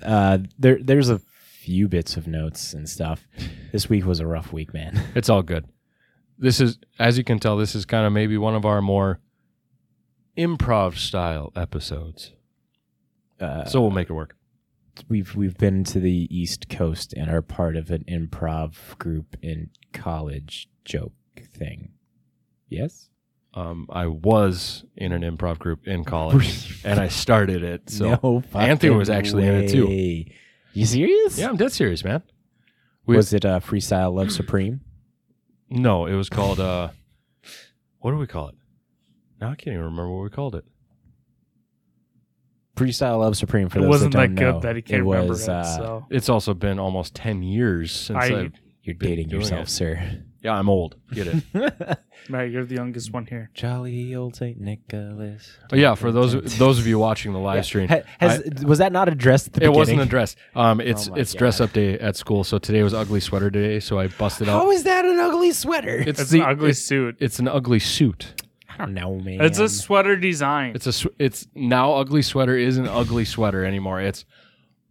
Uh, 0.03 0.38
there, 0.59 0.79
there's 0.81 1.09
a 1.09 1.18
few 1.18 1.88
bits 1.88 2.16
of 2.16 2.27
notes 2.27 2.74
and 2.74 2.88
stuff. 2.88 3.27
This 3.72 3.88
week 3.88 4.05
was 4.07 4.20
a 4.20 4.27
rough 4.27 4.53
week, 4.53 4.72
man. 4.72 5.00
It's 5.14 5.29
all 5.29 5.42
good. 5.42 5.66
This 6.38 6.61
is, 6.61 6.79
as 6.99 7.16
you 7.18 7.25
can 7.25 7.38
tell, 7.38 7.57
this 7.57 7.75
is 7.75 7.85
kind 7.85 8.07
of 8.07 8.12
maybe 8.12 8.37
one 8.37 8.55
of 8.55 8.64
our 8.64 8.83
more 8.83 9.20
improv 10.37 10.97
style 10.97 11.53
episodes. 11.57 12.33
Uh, 13.40 13.64
So 13.64 13.81
we'll 13.81 13.90
make 13.90 14.11
it 14.11 14.14
work. 14.14 14.37
we've 15.09 15.35
we've 15.35 15.57
been 15.59 15.83
to 15.85 15.99
the 16.01 16.29
East 16.31 16.68
Coast 16.68 17.12
and 17.14 17.31
are 17.31 17.42
part 17.42 17.77
of 17.77 17.90
an 17.90 18.05
improv 18.09 18.97
group 18.99 19.37
in 19.42 19.70
college 19.92 20.68
joke 20.85 21.12
thing. 21.53 21.90
Yes. 22.68 23.09
Um, 23.55 23.87
I 23.90 24.07
was 24.07 24.85
in 24.97 25.12
an 25.12 25.23
improv 25.23 25.59
group 25.61 25.87
in 25.87 26.05
college, 26.05 26.81
and 26.85 26.99
I 26.99 27.07
started 27.09 27.62
it. 27.62 27.88
So 27.90 28.18
no, 28.23 28.42
Anthony 28.55 28.94
was 28.94 29.09
actually 29.11 29.47
in 29.47 29.55
it 29.55 29.70
too. 29.70 29.88
You 30.73 30.87
serious? 30.87 31.38
yeah, 31.38 31.49
I'm 31.49 31.57
dead 31.57 31.70
serious, 31.73 32.03
man. 32.03 32.23
We- 33.07 33.14
Was 33.16 33.33
it 33.33 33.44
uh, 33.44 33.61
freestyle 33.61 34.12
love 34.12 34.33
supreme? 34.33 34.81
No, 35.70 36.07
it 36.07 36.14
was 36.14 36.29
called. 36.29 36.61
uh 36.61 36.88
What 37.98 38.11
do 38.12 38.16
we 38.18 38.27
call 38.27 38.48
it? 38.48 38.55
Now 39.40 39.48
I 39.50 39.55
can't 39.57 39.68
even 39.74 39.81
remember 39.81 40.11
what 40.11 40.22
we 40.24 40.31
called 40.31 40.55
it. 40.55 40.64
Freestyle 42.77 43.20
love 43.20 43.37
supreme 43.37 43.68
for 43.68 43.79
it 43.79 43.83
those 43.83 43.88
wasn't 43.88 44.12
that 44.14 44.18
that, 44.18 44.27
don't 44.27 44.35
good 44.35 44.55
know. 44.55 44.61
that 44.61 44.77
he 44.77 44.83
can't 44.83 45.00
it 45.00 45.05
remember 45.05 45.29
was, 45.31 45.42
it. 45.44 45.48
uh, 45.50 45.62
so 45.77 46.07
It's 46.11 46.29
also 46.29 46.55
been 46.55 46.79
almost 46.81 47.14
ten 47.14 47.42
years 47.42 47.92
since 47.92 48.18
I. 48.18 48.27
I- 48.27 48.42
have 48.44 48.53
You're 48.83 48.96
been 48.96 49.09
dating 49.11 49.29
doing 49.29 49.42
yourself, 49.42 49.68
it. 49.68 49.70
sir. 49.70 50.22
Yeah, 50.44 50.52
I'm 50.52 50.68
old. 50.68 50.96
Get 51.11 51.26
it? 51.26 51.42
Matt, 52.28 52.50
you're 52.50 52.66
the 52.66 52.74
youngest 52.74 53.11
one 53.12 53.24
here. 53.26 53.50
Jolly 53.54 54.14
old 54.14 54.37
Saint 54.37 54.61
Nicholas. 54.61 55.50
But 55.70 55.78
yeah, 55.78 55.94
for 55.94 56.12
those 56.12 56.35
those 56.59 56.78
of 56.78 56.87
you 56.87 56.98
watching 56.98 57.33
the 57.33 57.38
live 57.38 57.64
stream, 57.64 57.88
Ha- 57.88 58.02
has, 58.20 58.42
was 58.62 58.78
that 58.78 58.92
not 58.92 59.09
addressed? 59.09 59.48
At 59.48 59.52
the 59.54 59.64
it 59.64 59.68
wasn't 59.70 59.96
beginning? 59.96 60.07
a 60.09 60.11
dress. 60.11 60.37
Um, 60.54 60.80
it's 60.83 61.09
Oh 61.09 61.12
my 61.12 61.18
it's 61.20 61.33
dress 61.33 61.61
up 61.62 61.72
day 61.72 61.98
at 61.98 62.16
school. 62.16 62.44
So 62.44 62.59
today 62.59 62.83
was 62.83 62.92
ugly 62.92 63.20
sweater 63.20 63.48
day. 63.48 63.80
So 63.80 63.98
I 63.98 64.09
busted 64.09 64.48
out. 64.48 64.61
How 64.61 64.70
is 64.70 64.85
that 64.85 65.04
an 65.07 65.18
ugly 65.18 65.52
sweater? 65.52 65.96
It's, 66.07 66.20
It's 66.20 66.30
the 66.30 66.40
an 66.42 66.50
ugly 66.50 66.70
it's, 66.70 66.80
suit. 66.80 67.16
it's 67.20 67.38
an 67.38 67.48
ugly 67.48 67.78
suit. 67.78 68.42
I 68.68 68.76
don't 68.76 68.92
know, 68.92 69.18
man. 69.20 69.40
It's 69.40 69.59
a 69.61 69.68
sweater 69.68 70.16
design. 70.16 70.74
It's 70.74 70.87
a 70.87 70.92
sw- 70.92 71.07
it's 71.18 71.46
now 71.54 71.94
ugly 71.94 72.22
sweater 72.22 72.57
isn't 72.59 72.87
ugly 72.88 73.24
sweater 73.24 73.64
anymore. 73.64 74.00
It's 74.02 74.24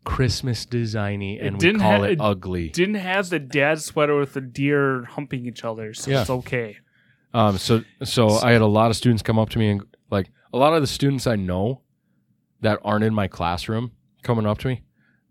Christmas 0.04 0.66
designy, 0.66 1.38
and 1.44 1.56
we 1.56 1.60
didn't 1.60 1.82
call 1.82 2.00
ha- 2.00 2.04
it 2.04 2.12
it 2.14 2.18
ugly. 2.22 2.70
Didn't 2.70 2.96
have 2.96 3.30
the 3.30 3.40
dad 3.40 3.82
sweater 3.82 4.18
with 4.20 4.34
the 4.34 4.42
deer 4.42 5.04
humping 5.06 5.46
each 5.46 5.64
other, 5.64 5.94
so 5.94 6.12
Yeah. 6.12 6.22
it's 6.22 6.30
okay. 6.30 6.78
Um, 7.34 7.58
so 7.58 7.84
so 8.04 8.30
I 8.30 8.52
had 8.52 8.62
a 8.62 8.68
lot 8.68 8.92
of 8.92 8.98
students 8.98 9.24
come 9.24 9.40
up 9.40 9.50
to 9.52 9.60
me 9.60 9.70
and 9.70 9.82
like 10.12 10.30
a 10.54 10.58
lot 10.58 10.74
of 10.74 10.82
the 10.82 10.88
students 10.88 11.26
I 11.26 11.36
know 11.36 11.82
that 12.62 12.80
aren't 12.84 13.04
in 13.04 13.14
my 13.14 13.28
classroom 13.28 13.92
coming 14.22 14.46
up 14.46 14.58
to 14.60 14.68
me, 14.68 14.84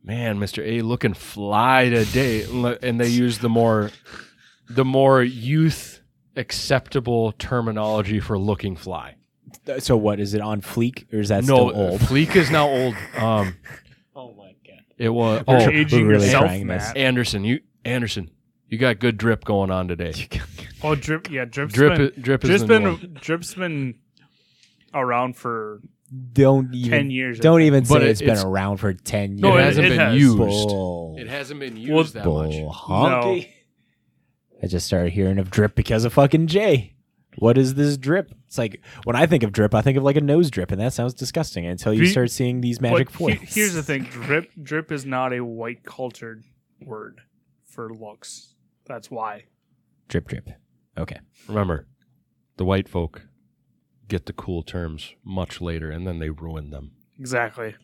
man, 0.03 0.39
Mister 0.39 0.63
A 0.65 0.83
looking 0.83 1.15
fly 1.15 1.89
today, 1.91 2.43
and 2.83 3.01
they 3.01 3.09
use 3.09 3.39
the 3.39 3.49
more 3.49 3.91
the 4.69 4.85
more 4.85 5.23
youth 5.23 6.01
acceptable 6.37 7.33
terminology 7.33 8.19
for 8.21 8.39
looking 8.39 8.75
fly. 8.77 9.17
So 9.79 9.97
what 9.97 10.19
is 10.19 10.35
it 10.35 10.41
on 10.41 10.61
fleek 10.63 11.13
or 11.13 11.21
is 11.21 11.29
that 11.29 11.45
no, 11.45 11.69
still 11.69 11.77
old? 11.77 12.01
Fleek 12.01 12.35
is 12.37 12.51
now 12.51 12.69
old. 12.69 12.95
Um, 13.17 13.21
my 13.21 13.21
god. 13.21 13.55
It 14.99 15.09
was 15.09 15.43
oh 15.49 15.57
aging 15.71 16.03
we're 16.07 16.13
really 16.13 16.25
yourself, 16.27 16.45
trying 16.45 16.67
this. 16.67 16.93
Anderson, 16.95 17.45
you 17.45 17.61
Anderson, 17.85 18.31
you 18.69 18.79
got 18.79 18.99
good 18.99 19.17
drip 19.19 19.45
going 19.45 19.71
on 19.71 19.89
today. 19.89 20.13
Oh, 20.85 20.97
drip. 20.97 21.31
Yeah, 21.31 21.45
drip's 21.45 21.75
Drip, 21.75 21.97
been, 21.97 22.07
i- 22.09 22.21
drip 22.21 22.43
is 22.43 22.49
drip's 22.51 22.63
the 22.65 22.81
new 22.81 22.97
been 22.97 23.15
drip's 23.21 23.55
been 23.55 23.95
around 24.93 25.37
for 25.37 25.81
Don't 26.33 26.75
even 26.75 26.91
ten 26.91 27.11
years. 27.13 27.39
Don't 27.39 27.63
even 27.63 27.85
say 27.85 27.95
But 27.95 28.03
it- 28.03 28.09
it's 28.11 28.21
been 28.21 28.37
around 28.39 28.79
for 28.79 28.93
ten 28.93 29.39
years. 29.39 29.41
No, 29.43 29.57
it 29.57 29.61
it- 29.61 29.65
hasn't 29.65 29.87
it 29.87 29.91
been 29.91 29.99
has. 30.01 30.21
used. 30.21 30.37
Bull. 30.39 31.17
It 31.21 31.29
hasn't 31.29 31.61
been 31.61 31.77
used 31.77 31.93
Well, 31.93 32.05
that 32.05 32.25
Bull 32.25 32.43
much. 32.43 32.77
honky. 32.77 33.49
I 34.61 34.67
just 34.67 34.87
started 34.89 35.13
hearing 35.13 35.39
of 35.39 35.51
drip 35.51 35.77
because 35.77 36.05
of 36.05 36.13
fucking 36.15 36.49
Jay. 36.49 36.95
What 37.39 37.57
is 37.57 37.75
this 37.75 37.97
drip? 37.97 38.31
It's 38.47 38.59
like 38.59 38.81
when 39.05 39.17
I 39.17 39.27
think 39.27 39.43
of 39.43 39.53
drip, 39.53 39.75
I 39.75 39.81
think 39.83 39.97
of 39.97 40.05
like 40.05 40.17
a 40.17 40.21
nose 40.21 40.51
drip, 40.51 40.71
and 40.71 40.81
that 40.81 40.93
sounds 40.93 41.15
disgusting 41.15 41.67
until 41.67 41.95
you 41.95 42.07
start 42.07 42.31
seeing 42.31 42.61
these 42.61 42.81
magic 42.81 43.09
But 43.09 43.17
foils. 43.17 43.39
he- 43.39 43.61
here's 43.61 43.75
the 43.75 43.83
thing: 43.83 44.03
drip 44.11 44.51
drip 44.63 44.93
is 44.93 45.07
not 45.07 45.33
a 45.33 45.41
white 45.43 45.83
cultured 45.85 46.45
word 46.85 47.21
for 47.65 47.93
looks. 47.93 48.55
That's 48.85 49.11
why. 49.11 49.45
drip, 50.09 50.29
drip. 50.29 50.51
Okay. 50.99 51.21
Remember, 51.49 51.87
the 52.59 52.65
white 52.67 52.89
folk 52.89 53.23
get 54.09 54.27
the 54.27 54.33
cool 54.35 54.63
terms 54.63 55.15
much 55.25 55.61
later, 55.63 55.91
and 55.91 56.07
then 56.07 56.19
they 56.19 56.29
ruin 56.29 56.69
them. 56.71 56.93
Exactly. 57.19 57.75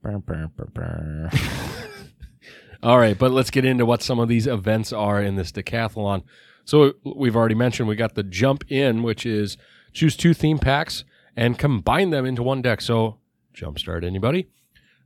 Brr, 0.00 0.18
brr, 0.18 0.46
brr, 0.54 0.66
brr. 0.66 1.30
All 2.82 2.98
right, 2.98 3.16
but 3.18 3.30
let's 3.30 3.50
get 3.50 3.64
into 3.64 3.86
what 3.86 4.02
some 4.02 4.18
of 4.18 4.28
these 4.28 4.46
events 4.46 4.92
are 4.92 5.22
in 5.22 5.36
this 5.36 5.52
decathlon. 5.52 6.22
So 6.64 6.94
we've 7.04 7.36
already 7.36 7.54
mentioned 7.54 7.88
we 7.88 7.96
got 7.96 8.14
the 8.14 8.22
jump 8.22 8.70
in, 8.70 9.02
which 9.02 9.26
is 9.26 9.56
choose 9.92 10.16
two 10.16 10.34
theme 10.34 10.58
packs 10.58 11.04
and 11.36 11.58
combine 11.58 12.10
them 12.10 12.24
into 12.24 12.42
one 12.42 12.62
deck. 12.62 12.80
So 12.80 13.18
jumpstart 13.54 14.04
anybody. 14.04 14.48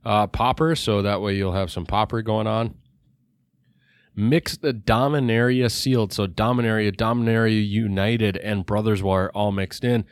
Uh, 0.05 0.27
pauper, 0.27 0.75
so 0.75 1.01
that 1.01 1.21
way 1.21 1.35
you'll 1.35 1.53
have 1.53 1.71
some 1.71 1.85
pauper 1.85 2.21
going 2.21 2.47
on. 2.47 2.75
Mix 4.15 4.57
the 4.57 4.73
Dominaria 4.73 5.69
sealed, 5.69 6.11
so 6.11 6.25
Dominaria, 6.25 6.95
Dominaria 6.95 7.67
United, 7.67 8.37
and 8.37 8.65
Brothers 8.65 9.03
War 9.03 9.29
all 9.35 9.51
mixed 9.51 9.83
in. 9.83 10.05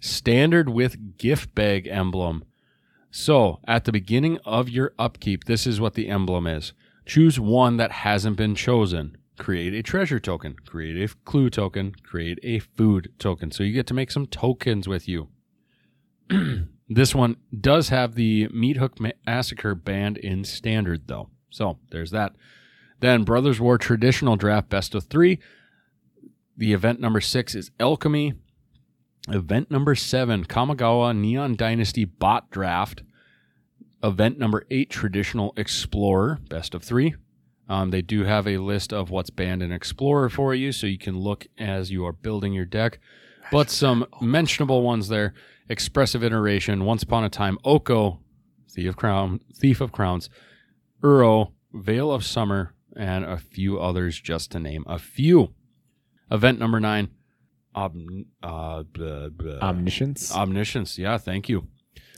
Standard 0.00 0.68
with 0.68 1.16
gift 1.16 1.54
bag 1.54 1.86
emblem. 1.86 2.44
So 3.12 3.60
at 3.68 3.84
the 3.84 3.92
beginning 3.92 4.38
of 4.44 4.68
your 4.68 4.94
upkeep, 4.98 5.44
this 5.44 5.66
is 5.66 5.80
what 5.80 5.94
the 5.94 6.08
emblem 6.08 6.46
is. 6.46 6.72
Choose 7.06 7.38
one 7.38 7.76
that 7.76 7.92
hasn't 7.92 8.36
been 8.36 8.54
chosen. 8.54 9.16
Create 9.42 9.74
a 9.74 9.82
treasure 9.82 10.20
token, 10.20 10.54
create 10.66 10.96
a 10.96 11.12
clue 11.24 11.50
token, 11.50 11.96
create 12.04 12.38
a 12.44 12.60
food 12.60 13.12
token. 13.18 13.50
So 13.50 13.64
you 13.64 13.72
get 13.72 13.88
to 13.88 13.94
make 13.94 14.12
some 14.12 14.28
tokens 14.28 14.86
with 14.86 15.08
you. 15.08 15.30
this 16.88 17.12
one 17.12 17.34
does 17.60 17.88
have 17.88 18.14
the 18.14 18.46
Meat 18.52 18.76
Hook 18.76 18.98
Massacre 19.26 19.74
banned 19.74 20.16
in 20.16 20.44
standard, 20.44 21.08
though. 21.08 21.28
So 21.50 21.80
there's 21.90 22.12
that. 22.12 22.36
Then 23.00 23.24
Brothers 23.24 23.58
War 23.58 23.78
Traditional 23.78 24.36
Draft 24.36 24.68
Best 24.68 24.94
of 24.94 25.06
Three. 25.06 25.40
The 26.56 26.72
event 26.72 27.00
number 27.00 27.20
six 27.20 27.56
is 27.56 27.72
Alchemy. 27.80 28.34
Event 29.28 29.72
number 29.72 29.96
seven, 29.96 30.44
Kamigawa 30.44 31.16
Neon 31.16 31.56
Dynasty 31.56 32.04
Bot 32.04 32.48
Draft. 32.52 33.02
Event 34.04 34.38
number 34.38 34.64
eight, 34.70 34.88
Traditional 34.88 35.52
Explorer, 35.56 36.38
best 36.48 36.76
of 36.76 36.84
three. 36.84 37.16
Um, 37.68 37.90
they 37.90 38.02
do 38.02 38.24
have 38.24 38.46
a 38.46 38.58
list 38.58 38.92
of 38.92 39.10
what's 39.10 39.30
banned 39.30 39.62
in 39.62 39.72
Explorer 39.72 40.28
for 40.28 40.54
you, 40.54 40.72
so 40.72 40.86
you 40.86 40.98
can 40.98 41.18
look 41.18 41.46
as 41.58 41.90
you 41.90 42.04
are 42.04 42.12
building 42.12 42.52
your 42.52 42.64
deck. 42.64 42.98
But 43.50 43.70
some 43.70 44.06
mentionable 44.20 44.82
ones 44.82 45.08
there: 45.08 45.34
Expressive 45.68 46.24
Iteration, 46.24 46.84
Once 46.84 47.02
Upon 47.02 47.24
a 47.24 47.28
Time, 47.28 47.58
Oko, 47.64 48.20
Thief 48.70 48.90
of 48.90 48.96
Crown, 48.96 49.40
Thief 49.54 49.80
of 49.80 49.92
Crowns, 49.92 50.28
Uro, 51.02 51.52
Veil 51.72 52.10
of 52.10 52.24
Summer, 52.24 52.74
and 52.96 53.24
a 53.24 53.38
few 53.38 53.78
others, 53.80 54.20
just 54.20 54.50
to 54.52 54.60
name 54.60 54.84
a 54.86 54.98
few. 54.98 55.54
Event 56.30 56.58
number 56.58 56.80
nine, 56.80 57.10
Omn- 57.74 58.26
uh, 58.42 58.82
blah, 58.82 59.28
blah. 59.28 59.58
Omniscience. 59.60 60.34
Omniscience. 60.34 60.98
Yeah, 60.98 61.18
thank 61.18 61.48
you. 61.48 61.68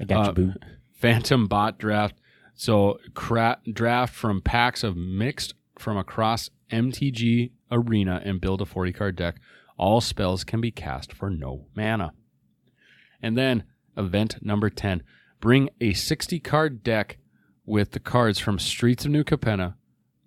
I 0.00 0.04
got 0.04 0.26
uh, 0.26 0.28
you, 0.28 0.32
boo. 0.34 0.52
Phantom 1.00 1.46
Bot 1.46 1.78
Draft. 1.78 2.16
So 2.54 2.98
cra- 3.14 3.58
draft 3.70 4.14
from 4.14 4.40
packs 4.40 4.82
of 4.84 4.96
mixed 4.96 5.54
from 5.78 5.96
across 5.96 6.50
MTG 6.70 7.50
Arena 7.70 8.22
and 8.24 8.40
build 8.40 8.60
a 8.60 8.66
40 8.66 8.92
card 8.92 9.16
deck. 9.16 9.36
All 9.76 10.00
spells 10.00 10.44
can 10.44 10.60
be 10.60 10.70
cast 10.70 11.12
for 11.12 11.30
no 11.30 11.66
mana. 11.74 12.12
And 13.20 13.36
then 13.36 13.64
event 13.96 14.38
number 14.42 14.70
10. 14.70 15.02
Bring 15.40 15.68
a 15.80 15.92
60 15.92 16.38
card 16.40 16.82
deck 16.82 17.18
with 17.66 17.92
the 17.92 18.00
cards 18.00 18.38
from 18.38 18.58
Streets 18.58 19.04
of 19.04 19.10
New 19.10 19.24
Capenna, 19.24 19.74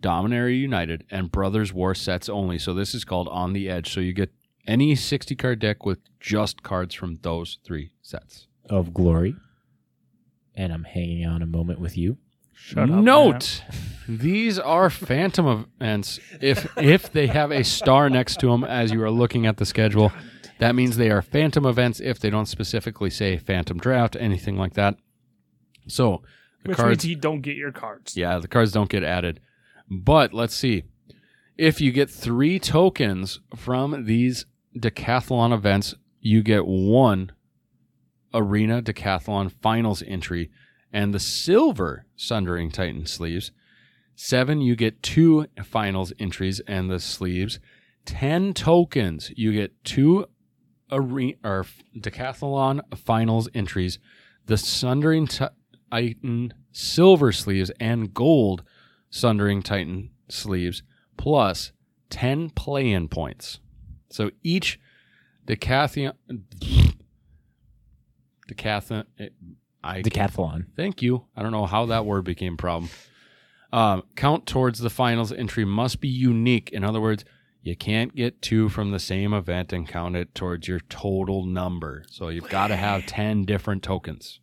Dominaria 0.02 0.60
United, 0.60 1.06
and 1.10 1.32
Brothers 1.32 1.74
War 1.74 1.96
sets 1.96 2.28
only. 2.30 2.58
So 2.60 2.74
this 2.74 2.94
is 2.94 3.06
called 3.06 3.28
On 3.30 3.54
the 3.54 3.70
Edge. 3.70 3.94
So 3.94 4.00
you 4.00 4.14
get 4.14 4.32
any 4.68 4.96
60 4.96 5.36
card 5.36 5.60
deck 5.60 5.86
with 5.86 6.00
just 6.20 6.62
cards 6.62 6.94
from 6.94 7.20
those 7.22 7.60
three 7.64 7.92
sets. 8.02 8.48
Of 8.70 8.94
glory. 8.94 9.36
And 10.58 10.74
I'm 10.74 10.84
hanging 10.84 11.26
on 11.26 11.42
a 11.42 11.46
moment 11.46 11.80
with 11.80 11.98
you. 11.98 12.18
Shut 12.54 12.90
up. 12.90 13.04
Note, 13.04 13.64
these 14.10 14.58
are 14.58 14.90
phantom 14.90 15.68
events. 15.80 16.20
If 16.42 16.76
if 16.78 17.12
they 17.12 17.28
have 17.28 17.52
a 17.52 17.64
star 17.64 18.10
next 18.10 18.40
to 18.42 18.48
them 18.48 18.64
as 18.64 18.92
you 18.92 19.02
are 19.04 19.12
looking 19.12 19.46
at 19.46 19.58
the 19.58 19.66
schedule, 19.66 20.12
that 20.58 20.74
means 20.76 20.98
they 20.98 21.12
are 21.12 21.22
phantom 21.22 21.66
events. 21.66 22.00
If 22.00 22.20
they 22.20 22.32
don't 22.32 22.48
specifically 22.48 23.12
say 23.12 23.38
phantom 23.38 23.78
draft, 23.78 24.18
anything 24.20 24.58
like 24.58 24.74
that. 24.74 24.98
So 25.88 26.24
the 26.64 26.70
Which 26.70 26.78
cards, 26.78 27.04
means 27.04 27.06
you 27.12 27.16
don't 27.16 27.42
get 27.42 27.56
your 27.56 27.72
cards. 27.72 28.18
yeah, 28.18 28.40
the 28.40 28.48
cards 28.48 28.72
don't 28.72 28.90
get 28.90 29.04
added. 29.04 29.40
But 29.90 30.34
let's 30.34 30.56
see, 30.56 30.84
if 31.58 31.80
you 31.80 31.92
get 31.92 32.10
three 32.10 32.58
tokens 32.60 33.40
from 33.56 34.06
these 34.06 34.46
decathlon 34.76 35.54
events, 35.54 35.94
you 36.20 36.42
get 36.42 36.66
one 36.66 37.32
arena 38.34 38.82
decathlon 38.82 39.52
finals 39.62 40.04
entry 40.06 40.50
and 40.92 41.14
the 41.14 41.20
silver 41.20 42.06
Sundering 42.16 42.72
Titan 42.72 43.06
sleeves. 43.06 43.52
Seven, 44.16 44.62
you 44.62 44.76
get 44.76 45.04
two 45.04 45.46
finals 45.64 46.14
entries 46.20 46.60
and 46.68 46.90
the 46.90 47.00
sleeves. 47.00 47.60
Ten 48.06 48.54
tokens, 48.54 49.32
you 49.36 49.52
get 49.52 49.84
two 49.84 50.26
arena 50.92 51.38
or 51.44 51.66
decathlon 51.96 52.82
finals 52.98 53.50
entries. 53.54 54.00
The 54.46 54.58
Sundering 54.58 55.28
Titan 55.28 56.54
silver 56.72 57.32
sleeves 57.32 57.72
and 57.80 58.14
gold 58.14 58.64
Sundering 59.10 59.62
Titan 59.62 60.12
sleeves, 60.30 60.84
plus 61.18 61.72
ten 62.10 62.50
play-in 62.50 63.08
points. 63.08 63.60
So 64.10 64.32
each 64.42 64.80
decathlon, 65.46 66.14
decathlon, 68.48 69.06
I 69.84 70.02
Decathlon. 70.02 70.66
Thank 70.76 71.02
you. 71.02 71.26
I 71.36 71.44
don't 71.44 71.52
know 71.52 71.66
how 71.66 71.86
that 71.88 72.06
word 72.06 72.24
became 72.24 72.54
a 72.54 72.58
problem. 72.58 72.90
Um, 73.72 74.04
count 74.16 74.46
towards 74.46 74.80
the 74.80 74.90
finals 74.90 75.32
entry 75.32 75.66
must 75.66 76.00
be 76.00 76.08
unique. 76.08 76.72
In 76.72 76.84
other 76.84 77.02
words, 77.02 77.26
you 77.62 77.76
can't 77.76 78.16
get 78.16 78.42
two 78.42 78.70
from 78.70 78.92
the 78.92 79.00
same 79.00 79.34
event 79.34 79.74
and 79.74 79.88
count 79.88 80.16
it 80.16 80.34
towards 80.34 80.68
your 80.68 80.80
total 80.80 81.46
number. 81.46 82.04
So 82.10 82.30
you've 82.30 82.50
got 82.50 82.68
to 82.68 82.78
have 82.78 83.06
10 83.06 83.44
different 83.44 83.84
tokens. 83.84 84.40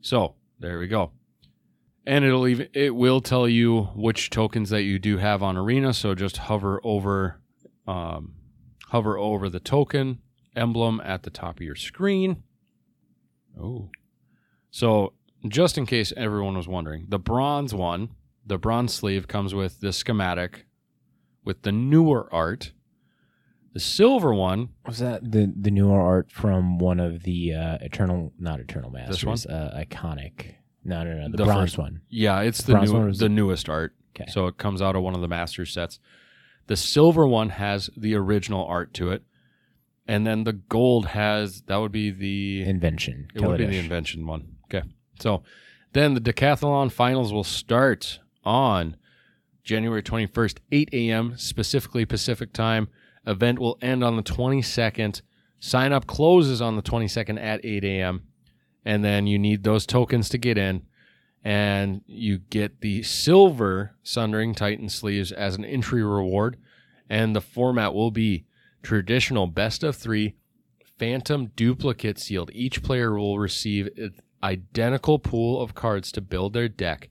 So 0.00 0.34
there 0.60 0.78
we 0.78 0.86
go. 0.86 1.12
And 2.06 2.24
it'll 2.24 2.46
even 2.46 2.68
it 2.74 2.94
will 2.94 3.20
tell 3.20 3.48
you 3.48 3.84
which 3.94 4.28
tokens 4.28 4.70
that 4.70 4.82
you 4.82 4.98
do 4.98 5.16
have 5.18 5.42
on 5.42 5.56
arena. 5.56 5.94
So 5.94 6.14
just 6.14 6.36
hover 6.36 6.80
over 6.84 7.40
um, 7.88 8.34
hover 8.88 9.16
over 9.18 9.48
the 9.48 9.60
token 9.60 10.18
emblem 10.56 11.00
at 11.04 11.22
the 11.22 11.30
top 11.30 11.56
of 11.56 11.62
your 11.62 11.74
screen. 11.76 12.42
Oh. 13.60 13.90
So, 14.70 15.12
just 15.48 15.78
in 15.78 15.86
case 15.86 16.12
everyone 16.16 16.56
was 16.56 16.66
wondering, 16.68 17.06
the 17.08 17.18
bronze 17.18 17.74
one, 17.74 18.10
the 18.46 18.58
bronze 18.58 18.92
sleeve 18.92 19.28
comes 19.28 19.54
with 19.54 19.80
the 19.80 19.92
schematic 19.92 20.66
with 21.44 21.62
the 21.62 21.72
newer 21.72 22.28
art. 22.32 22.72
The 23.74 23.80
silver 23.80 24.32
one, 24.32 24.68
Was 24.86 24.98
that 25.00 25.32
the 25.32 25.52
the 25.58 25.70
newer 25.70 26.00
art 26.00 26.30
from 26.30 26.78
one 26.78 27.00
of 27.00 27.24
the 27.24 27.52
uh, 27.54 27.78
Eternal, 27.80 28.32
not 28.38 28.60
Eternal 28.60 28.90
Masters, 28.90 29.46
one? 29.46 29.54
Uh, 29.56 29.76
iconic? 29.84 30.54
No, 30.84 31.02
no, 31.02 31.14
no, 31.14 31.28
the, 31.30 31.38
The 31.38 31.44
bronze 31.44 31.70
first- 31.72 31.78
one. 31.78 32.00
yeah, 32.08 32.40
it's 32.42 32.62
the 32.62 32.72
Bronze 32.74 32.92
new, 32.92 32.98
one 32.98 33.10
the 33.12 33.18
the- 33.18 33.28
newest 33.28 33.68
art. 33.68 33.94
Okay. 34.16 34.30
So 34.30 34.46
it 34.46 34.58
comes 34.58 34.80
out 34.80 34.94
of 34.94 35.02
one 35.02 35.14
of 35.16 35.20
the 35.22 35.28
master 35.28 35.66
sets. 35.66 35.98
The 36.68 36.76
silver 36.76 37.26
one 37.26 37.48
has 37.50 37.90
the 37.96 38.14
original 38.14 38.64
art 38.64 38.94
to 38.94 39.10
it. 39.10 39.24
And 40.06 40.26
then 40.26 40.44
the 40.44 40.52
gold 40.52 41.06
has 41.06 41.62
that 41.62 41.76
would 41.76 41.92
be 41.92 42.10
the 42.10 42.62
Invention. 42.68 43.28
it 43.34 43.42
would 43.42 43.58
be 43.58 43.66
the 43.66 43.78
invention 43.78 44.26
one. 44.26 44.56
Okay. 44.66 44.86
So 45.20 45.42
then 45.92 46.14
the 46.14 46.20
decathlon 46.20 46.90
finals 46.90 47.32
will 47.32 47.44
start 47.44 48.20
on 48.44 48.96
January 49.62 50.02
21st, 50.02 50.58
8 50.70 50.88
a.m., 50.92 51.34
specifically 51.36 52.04
Pacific 52.04 52.52
time. 52.52 52.88
Event 53.26 53.58
will 53.58 53.78
end 53.80 54.04
on 54.04 54.16
the 54.16 54.22
22nd. 54.22 55.22
Sign 55.58 55.92
up 55.92 56.06
closes 56.06 56.60
on 56.60 56.76
the 56.76 56.82
22nd 56.82 57.40
at 57.42 57.64
8 57.64 57.84
a.m. 57.84 58.24
And 58.84 59.02
then 59.02 59.26
you 59.26 59.38
need 59.38 59.64
those 59.64 59.86
tokens 59.86 60.28
to 60.28 60.38
get 60.38 60.58
in. 60.58 60.82
And 61.42 62.02
you 62.06 62.38
get 62.38 62.82
the 62.82 63.02
silver 63.02 63.96
Sundering 64.02 64.54
Titan 64.54 64.90
sleeves 64.90 65.32
as 65.32 65.56
an 65.56 65.64
entry 65.64 66.02
reward. 66.02 66.58
And 67.08 67.34
the 67.34 67.40
format 67.40 67.94
will 67.94 68.10
be 68.10 68.44
traditional 68.84 69.46
best 69.46 69.82
of 69.82 69.96
three 69.96 70.36
Phantom 70.98 71.46
duplicate 71.56 72.18
sealed. 72.18 72.50
Each 72.54 72.82
player 72.82 73.18
will 73.18 73.38
receive 73.38 73.88
an 73.96 74.14
identical 74.42 75.18
pool 75.18 75.60
of 75.60 75.74
cards 75.74 76.12
to 76.12 76.20
build 76.20 76.52
their 76.52 76.68
deck. 76.68 77.10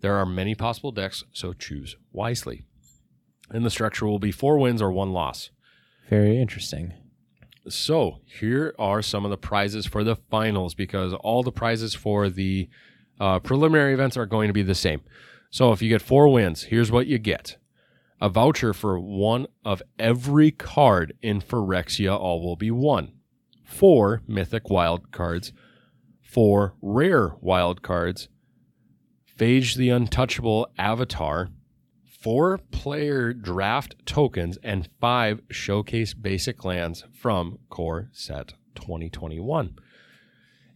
There 0.00 0.16
are 0.16 0.26
many 0.26 0.54
possible 0.54 0.92
decks, 0.92 1.24
so 1.32 1.52
choose 1.52 1.96
wisely. 2.12 2.62
And 3.50 3.64
the 3.64 3.70
structure 3.70 4.06
will 4.06 4.18
be 4.18 4.32
four 4.32 4.58
wins 4.58 4.82
or 4.82 4.92
one 4.92 5.12
loss. 5.12 5.50
Very 6.10 6.40
interesting. 6.40 6.92
So 7.68 8.18
here 8.26 8.74
are 8.78 9.02
some 9.02 9.24
of 9.24 9.30
the 9.30 9.38
prizes 9.38 9.86
for 9.86 10.02
the 10.04 10.16
finals 10.16 10.74
because 10.74 11.14
all 11.14 11.42
the 11.42 11.52
prizes 11.52 11.94
for 11.94 12.28
the 12.28 12.68
uh, 13.20 13.38
preliminary 13.38 13.94
events 13.94 14.16
are 14.16 14.26
going 14.26 14.48
to 14.48 14.54
be 14.54 14.62
the 14.62 14.74
same. 14.74 15.00
So 15.50 15.72
if 15.72 15.80
you 15.80 15.88
get 15.88 16.02
four 16.02 16.28
wins, 16.28 16.64
here's 16.64 16.90
what 16.90 17.06
you 17.06 17.18
get 17.18 17.56
a 18.22 18.28
voucher 18.28 18.72
for 18.72 19.00
one 19.00 19.48
of 19.64 19.82
every 19.98 20.52
card 20.52 21.12
in 21.22 21.40
Phyrexia, 21.40 22.16
all 22.16 22.40
will 22.40 22.54
be 22.54 22.70
one. 22.70 23.10
Four 23.64 24.22
mythic 24.28 24.70
wild 24.70 25.10
cards, 25.10 25.52
four 26.20 26.76
rare 26.80 27.34
wild 27.40 27.82
cards, 27.82 28.28
Phage 29.36 29.74
the 29.74 29.88
Untouchable 29.88 30.68
Avatar, 30.78 31.48
four 32.04 32.58
player 32.58 33.32
draft 33.32 33.96
tokens, 34.06 34.56
and 34.62 34.88
five 35.00 35.40
showcase 35.50 36.14
basic 36.14 36.64
lands 36.64 37.04
from 37.12 37.58
Core 37.70 38.08
Set 38.12 38.54
2021. 38.76 39.74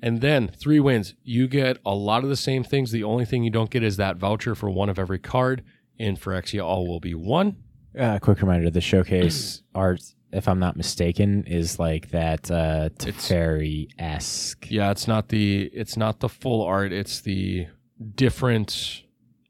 And 0.03 0.21
then 0.21 0.49
three 0.49 0.81
wins. 0.81 1.15
You 1.23 1.47
get 1.47 1.79
a 1.87 1.95
lot 1.95 2.25
of 2.25 2.29
the 2.29 2.37
same 2.37 2.65
things. 2.65 2.91
The 2.91 3.05
only 3.05 3.25
thing 3.25 3.45
you 3.45 3.51
don't 3.51 3.71
get 3.71 3.85
is 3.85 3.99
that 3.99 4.17
voucher 4.17 4.57
for 4.57 4.69
one 4.69 4.89
of 4.89 4.99
every 4.99 5.21
card. 5.21 5.63
In 5.99 6.17
Phyrexia, 6.17 6.65
all 6.65 6.87
will 6.87 7.01
be 7.01 7.15
one. 7.15 7.57
Uh, 7.99 8.19
quick 8.19 8.41
reminder: 8.43 8.71
the 8.71 8.81
showcase 8.81 9.63
art, 9.75 10.03
if 10.33 10.47
I'm 10.49 10.59
not 10.59 10.77
mistaken, 10.77 11.45
is 11.45 11.79
like 11.79 12.11
that 12.11 12.51
uh, 12.51 12.91
It's- 13.07 13.29
Teferi 13.29 13.89
esque. 13.99 14.71
Yeah, 14.71 14.91
it's 14.91 15.09
not 15.09 15.29
the 15.29 15.71
it's 15.73 15.97
not 15.97 16.21
the 16.21 16.29
full 16.29 16.63
art. 16.63 16.93
It's 16.93 17.21
the 17.21 17.67
different 18.15 19.03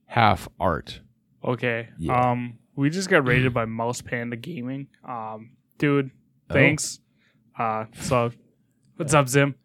half 0.06 0.48
art. 0.60 1.00
Okay. 1.44 1.88
Yeah. 1.98 2.30
Um, 2.30 2.58
we 2.76 2.90
just 2.90 3.08
got 3.08 3.26
rated 3.26 3.52
by 3.54 3.64
Mouse 3.64 4.00
Panda 4.02 4.36
Gaming. 4.36 4.88
Um, 5.08 5.50
dude, 5.78 6.10
Oh. 6.50 6.54
thanks. 6.54 7.00
Uh, 7.58 7.86
so 8.00 8.30
what's 8.96 9.14
up, 9.14 9.28
Zim? 9.28 9.56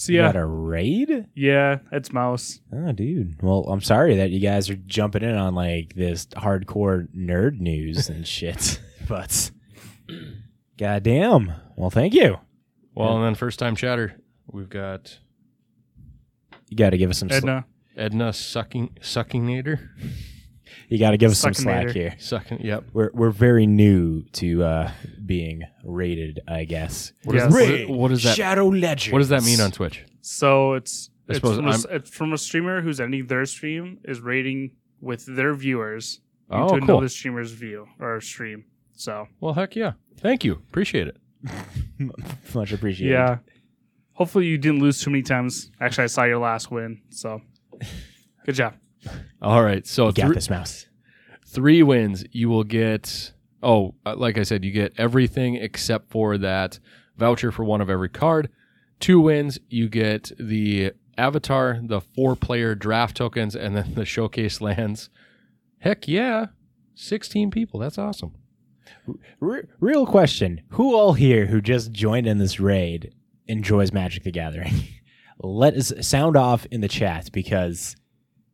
So 0.00 0.12
You 0.12 0.20
yeah, 0.20 0.28
got 0.32 0.36
a 0.36 0.46
raid? 0.46 1.26
yeah, 1.34 1.78
it's 1.90 2.12
Mouse. 2.12 2.60
Oh, 2.72 2.92
dude. 2.92 3.42
Well, 3.42 3.64
I'm 3.68 3.80
sorry 3.80 4.14
that 4.18 4.30
you 4.30 4.38
guys 4.38 4.70
are 4.70 4.76
jumping 4.76 5.24
in 5.24 5.34
on 5.34 5.56
like 5.56 5.94
this 5.96 6.26
hardcore 6.26 7.08
nerd 7.16 7.58
news 7.58 8.08
and 8.08 8.24
shit, 8.36 8.80
but 9.08 9.50
goddamn. 10.78 11.52
Well, 11.74 11.90
thank 11.90 12.14
you. 12.14 12.38
Well, 12.94 13.16
and 13.16 13.24
then 13.24 13.34
first 13.34 13.58
time 13.58 13.74
chatter, 13.74 14.14
we've 14.46 14.68
got 14.68 15.18
You 16.68 16.76
got 16.76 16.90
to 16.90 16.96
give 16.98 17.10
us 17.10 17.18
some. 17.18 17.28
Sl- 17.28 17.34
Edna. 17.36 17.64
Edna 17.96 18.32
sucking 18.32 18.98
suckingnator. 19.00 19.88
You 20.88 20.98
got 20.98 21.10
to 21.12 21.16
give 21.16 21.30
us 21.30 21.38
some 21.38 21.54
slack 21.54 21.90
here. 21.90 22.14
Second, 22.18 22.60
Yep. 22.64 22.84
We're 22.92 23.10
we're 23.14 23.30
very 23.30 23.66
new 23.66 24.22
to 24.32 24.64
uh, 24.64 24.90
being 25.24 25.62
rated, 25.84 26.40
I 26.48 26.64
guess. 26.64 27.12
What, 27.24 27.36
is- 27.36 27.42
Yes. 27.42 27.52
what 27.52 27.62
is- 27.70 27.88
what 27.88 28.08
does 28.08 28.22
that? 28.24 28.36
Shadow 28.36 28.68
Legends. 28.68 29.12
What 29.12 29.18
does 29.20 29.28
that 29.28 29.42
mean 29.44 29.60
on 29.60 29.70
Twitch? 29.70 30.04
So 30.20 30.74
it's 30.74 31.10
I 31.28 31.32
it's 31.32 31.36
suppose 31.38 31.56
from, 31.56 31.66
a, 31.66 31.70
I'm- 31.70 31.82
it's 31.90 32.10
from 32.10 32.32
a 32.32 32.38
streamer 32.38 32.80
who's 32.82 33.00
ending 33.00 33.26
their 33.26 33.44
stream 33.46 33.98
is 34.04 34.20
rating 34.20 34.72
with 35.00 35.24
their 35.26 35.54
viewers 35.54 36.20
Oh, 36.50 36.62
into 36.74 36.86
cool. 36.86 36.96
another 36.96 37.08
streamer's 37.08 37.52
view 37.52 37.86
or 38.00 38.20
stream. 38.22 38.64
So 38.94 39.28
Well, 39.40 39.52
heck 39.54 39.76
yeah. 39.76 39.92
Thank 40.16 40.42
you. 40.44 40.54
Appreciate 40.54 41.06
it. 41.08 41.16
Much 42.54 42.72
appreciated. 42.72 43.12
yeah, 43.12 43.38
hopefully 44.12 44.46
you 44.46 44.58
didn't 44.58 44.80
lose 44.80 45.00
too 45.00 45.10
many 45.10 45.22
times. 45.22 45.70
Actually, 45.80 46.04
I 46.04 46.06
saw 46.08 46.24
your 46.24 46.38
last 46.38 46.70
win. 46.70 47.00
So 47.10 47.40
good 48.44 48.54
job. 48.56 48.74
All 49.40 49.62
right. 49.62 49.86
So 49.86 50.10
got 50.12 50.26
three, 50.26 50.34
this 50.34 50.50
mouse. 50.50 50.86
three 51.46 51.82
wins, 51.82 52.24
you 52.32 52.48
will 52.48 52.64
get. 52.64 53.32
Oh, 53.62 53.94
uh, 54.06 54.14
like 54.16 54.38
I 54.38 54.42
said, 54.44 54.64
you 54.64 54.70
get 54.70 54.92
everything 54.98 55.56
except 55.56 56.10
for 56.10 56.38
that 56.38 56.78
voucher 57.16 57.50
for 57.50 57.64
one 57.64 57.80
of 57.80 57.90
every 57.90 58.08
card. 58.08 58.48
Two 59.00 59.20
wins, 59.20 59.58
you 59.68 59.88
get 59.88 60.30
the 60.38 60.92
avatar, 61.16 61.80
the 61.82 62.00
four 62.00 62.36
player 62.36 62.74
draft 62.74 63.16
tokens, 63.16 63.56
and 63.56 63.76
then 63.76 63.92
the 63.94 64.04
showcase 64.04 64.60
lands. 64.60 65.10
Heck 65.80 66.08
yeah. 66.08 66.46
16 66.94 67.50
people. 67.50 67.78
That's 67.78 67.98
awesome. 67.98 68.34
Re- 69.40 69.62
real 69.80 70.06
question: 70.06 70.62
Who 70.70 70.94
all 70.94 71.12
here 71.12 71.46
who 71.46 71.60
just 71.60 71.92
joined 71.92 72.26
in 72.26 72.38
this 72.38 72.58
raid 72.58 73.14
enjoys 73.46 73.92
Magic 73.92 74.24
the 74.24 74.32
Gathering? 74.32 74.74
Let 75.40 75.74
us 75.74 75.92
sound 76.00 76.36
off 76.36 76.66
in 76.70 76.80
the 76.80 76.88
chat 76.88 77.30
because 77.32 77.94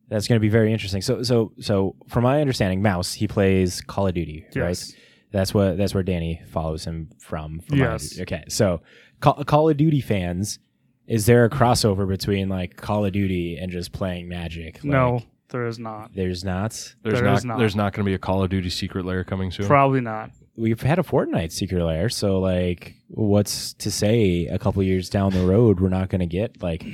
that's 0.08 0.28
going 0.28 0.36
to 0.36 0.40
be 0.40 0.48
very 0.48 0.72
interesting. 0.72 1.00
So, 1.02 1.22
so, 1.22 1.52
so, 1.60 1.96
from 2.08 2.24
my 2.24 2.40
understanding, 2.40 2.82
Mouse 2.82 3.12
he 3.14 3.26
plays 3.26 3.80
Call 3.80 4.06
of 4.06 4.14
Duty, 4.14 4.46
Yes. 4.54 4.92
right? 4.92 5.00
That's 5.32 5.52
what 5.54 5.76
that's 5.76 5.94
where 5.94 6.02
Danny 6.02 6.40
follows 6.50 6.84
him 6.84 7.10
from. 7.18 7.60
from 7.60 7.78
my- 7.78 7.84
Yes. 7.92 8.20
okay, 8.20 8.44
so 8.48 8.80
Call, 9.20 9.42
Call 9.44 9.68
of 9.68 9.76
Duty 9.76 10.00
fans, 10.00 10.58
is 11.06 11.26
there 11.26 11.44
a 11.44 11.50
crossover 11.50 12.06
between 12.08 12.48
like 12.48 12.76
Call 12.76 13.04
of 13.04 13.12
Duty 13.12 13.56
and 13.56 13.70
just 13.72 13.92
playing 13.92 14.28
Magic? 14.28 14.76
Like, 14.76 14.84
no, 14.84 15.22
there 15.48 15.66
is 15.66 15.78
not. 15.78 16.14
there's 16.14 16.44
not. 16.44 16.70
There's 17.02 17.14
There 17.14 17.24
not, 17.24 17.38
is 17.38 17.44
not. 17.44 17.58
there's 17.58 17.76
not 17.76 17.92
going 17.92 18.04
to 18.04 18.08
be 18.08 18.14
a 18.14 18.18
Call 18.18 18.42
of 18.44 18.50
Duty 18.50 18.70
secret 18.70 19.04
layer 19.04 19.24
coming 19.24 19.50
soon. 19.50 19.66
Probably 19.66 20.00
not. 20.00 20.30
we've 20.56 20.82
had 20.82 20.98
a 21.00 21.02
Fortnite 21.02 21.50
secret 21.50 21.84
layer, 21.84 22.08
so 22.08 22.38
like, 22.38 22.94
what's 23.08 23.72
to 23.74 23.90
say 23.90 24.46
a 24.46 24.58
couple 24.58 24.82
years 24.84 25.10
down 25.10 25.32
the 25.32 25.44
road 25.44 25.80
we're 25.80 25.88
not 25.88 26.08
going 26.10 26.20
to 26.20 26.26
get 26.26 26.62
like 26.62 26.84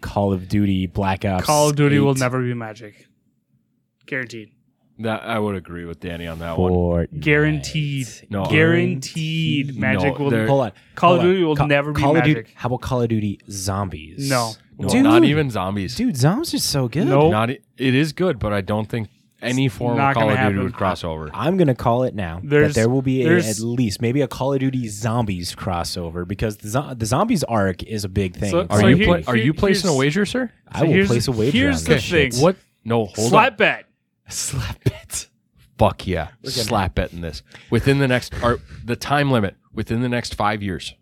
Call 0.00 0.32
of 0.32 0.48
Duty 0.48 0.86
Black 0.86 1.24
Ops? 1.24 1.44
Call 1.44 1.70
of 1.70 1.76
Duty 1.76 1.98
will 1.98 2.14
never 2.14 2.42
be 2.42 2.54
Magic. 2.54 3.06
Guaranteed. 4.06 4.50
that 5.00 5.22
I 5.24 5.38
would 5.38 5.56
agree 5.56 5.84
with 5.84 6.00
Danny 6.00 6.26
on 6.26 6.38
that 6.38 6.56
one. 6.58 7.06
Guaranteed. 7.20 8.06
No. 8.30 8.46
Guaranteed. 8.46 9.76
Magic 9.76 10.18
No, 10.18 10.24
will. 10.24 10.30
there- 10.30 10.46
Hold 10.46 10.60
on. 10.66 10.72
Call 10.94 11.10
hold 11.10 11.20
of 11.20 11.24
on. 11.26 11.32
Duty 11.32 11.44
will 11.44 11.56
Ca- 11.56 11.66
never 11.66 11.92
be 11.92 12.00
Call 12.00 12.16
of 12.16 12.22
Duty. 12.24 12.34
Magic. 12.40 12.52
How 12.54 12.68
about 12.68 12.80
Call 12.80 13.02
of 13.02 13.08
Duty 13.08 13.40
Zombies? 13.50 14.30
No. 14.30 14.52
No, 14.78 14.88
Dude. 14.88 15.02
not 15.04 15.24
even 15.24 15.48
zombies. 15.50 15.94
dude, 15.96 16.16
zombies 16.18 16.52
are 16.54 16.58
so 16.58 16.86
good. 16.86 17.06
No. 17.06 17.30
Not 17.30 17.50
e- 17.50 17.58
it 17.78 17.94
is 17.94 18.12
good, 18.12 18.38
but 18.38 18.52
I 18.52 18.60
don't 18.60 18.86
think 18.88 19.08
any 19.42 19.68
form 19.68 19.96
not 19.98 20.10
of 20.10 20.14
Call 20.14 20.22
gonna 20.28 20.32
of 20.32 20.38
Duty 20.38 20.52
happen. 20.54 20.64
would 20.64 20.74
cross 20.74 21.04
over. 21.04 21.30
I'm 21.34 21.56
gonna 21.56 21.74
call 21.74 22.04
it 22.04 22.14
now 22.14 22.40
that 22.44 22.74
there 22.74 22.88
will 22.88 23.02
be 23.02 23.22
a, 23.22 23.28
there's- 23.28 23.58
at 23.60 23.64
least 23.64 24.00
maybe 24.00 24.20
a 24.22 24.28
Call 24.28 24.52
of 24.54 24.60
Duty 24.60 24.88
Zombies 24.88 25.54
crossover 25.54 26.26
because 26.26 26.56
the, 26.58 26.68
zo- 26.68 26.94
the 26.94 27.06
Zombies 27.06 27.44
arc 27.44 27.82
is 27.82 28.04
a 28.04 28.08
big 28.08 28.36
thing. 28.36 28.50
So- 28.50 28.66
Are 28.70 28.80
so 28.80 28.86
you 28.86 28.96
here- 28.96 29.06
pla- 29.06 29.32
are 29.32 29.36
here- 29.36 29.44
you 29.44 29.54
placing 29.54 29.88
a 29.88 29.92
here's- 29.92 29.98
wager, 30.00 30.26
sir? 30.26 30.50
I 30.70 30.82
will 30.84 30.92
here's- 30.92 31.08
place 31.08 31.28
a 31.28 31.32
wager. 31.32 31.50
here's 31.58 31.78
on 31.78 31.84
the 31.84 31.94
that 31.96 32.02
thing. 32.02 32.30
shit. 32.32 32.42
What? 32.42 32.56
No, 32.84 33.06
hold 33.06 33.30
Slap 33.30 33.52
on. 33.52 33.56
bet. 33.58 33.84
Slap 34.28 34.78
it. 34.86 35.28
Fuck 35.78 36.06
yeah. 36.06 36.28
gonna- 36.42 36.50
Slap 36.52 36.94
betting 36.94 37.20
this. 37.20 37.42
Within 37.70 37.98
the 37.98 38.08
next 38.08 38.32
or 38.42 38.58
the 38.84 38.96
time 38.96 39.30
limit, 39.30 39.56
within 39.74 40.00
the 40.00 40.08
next 40.08 40.34
5 40.34 40.62
years. 40.62 40.94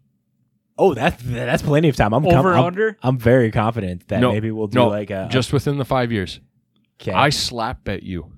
Oh, 0.77 0.93
that's 0.93 1.22
that's 1.22 1.62
plenty 1.62 1.89
of 1.89 1.95
time. 1.95 2.12
I'm 2.12 2.26
Over 2.26 2.55
I'm, 2.55 2.64
under? 2.64 2.99
I'm 3.01 3.16
very 3.16 3.53
confident 3.53 4.09
that 4.09 4.18
no, 4.18 4.32
maybe 4.32 4.51
we'll 4.51 4.66
do 4.66 4.80
no, 4.80 4.89
like 4.89 5.11
a 5.11 5.28
just 5.30 5.53
within 5.53 5.78
the 5.78 5.85
5 5.85 6.11
years. 6.11 6.41
Okay, 7.01 7.12
I 7.12 7.30
slap 7.30 7.84
bet 7.84 8.03
you 8.03 8.32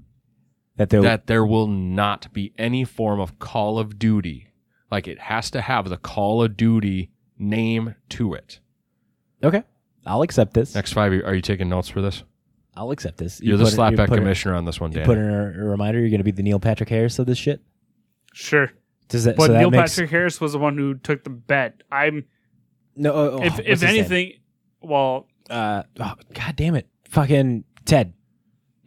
that 0.77 0.91
there 0.91 1.03
that 1.03 1.27
there 1.27 1.45
will 1.45 1.67
not 1.69 2.33
be 2.33 2.53
any 2.59 2.85
form 2.85 3.21
of 3.21 3.39
Call 3.39 3.79
of 3.79 3.99
Duty. 3.99 4.49
Like 4.91 5.09
it 5.09 5.19
has 5.19 5.51
to 5.53 5.61
have 5.61 5.89
the 5.89 5.97
Call 5.97 6.43
of 6.43 6.57
Duty 6.57 7.11
name 7.39 7.95
to 8.11 8.35
it. 8.35 8.61
okay. 9.43 9.63
I'll 10.09 10.23
accept 10.23 10.55
this. 10.55 10.73
Next 10.73 10.93
5. 10.93 11.25
Are 11.25 11.35
you 11.35 11.41
taking 11.43 11.69
notes 11.69 11.89
for 11.89 12.01
this? 12.01 12.23
I'll 12.77 12.93
accept 12.93 13.19
this. 13.19 13.41
You're 13.41 13.57
the 13.57 13.65
put 13.65 13.71
in- 13.71 13.75
slap 13.75 13.91
you 13.91 13.97
bet 13.97 14.09
put 14.09 14.19
in- 14.19 14.23
commissioner 14.25 14.55
on 14.55 14.65
this 14.65 14.79
one, 14.81 14.93
You 14.93 14.99
Dan. 14.99 15.07
put 15.07 15.19
in 15.19 15.25
a, 15.29 15.65
a 15.65 15.65
reminder. 15.65 15.99
You're 15.99 16.11
going 16.11 16.21
to 16.21 16.25
be 16.25 16.31
the 16.31 16.45
Neil 16.45 16.61
Patrick 16.61 16.89
Harris 16.89 17.19
of 17.19 17.27
this 17.27 17.39
shit. 17.39 17.61
Sure. 18.33 18.71
Does 19.09 19.25
that? 19.25 19.37
But 19.37 19.47
so 19.47 19.53
that 19.55 19.59
Neil 19.59 19.71
makes, 19.73 19.93
Patrick 19.95 20.11
Harris 20.11 20.41
was 20.41 20.53
the 20.53 20.59
one 20.61 20.79
who 20.79 20.95
took 20.95 21.25
the 21.25 21.31
bet. 21.31 21.83
I'm. 21.91 22.25
No. 22.95 23.13
oh, 23.13 23.31
oh, 23.33 23.43
if 23.43 23.55
what's 23.55 23.59
if 23.59 23.67
his 23.67 23.83
name? 23.83 23.91
anything, 23.99 24.33
well, 24.81 25.27
uh, 25.51 25.83
oh, 25.99 26.15
god 26.35 26.55
damn 26.57 26.75
it, 26.77 26.87
fucking 27.09 27.65
Ted. 27.85 28.13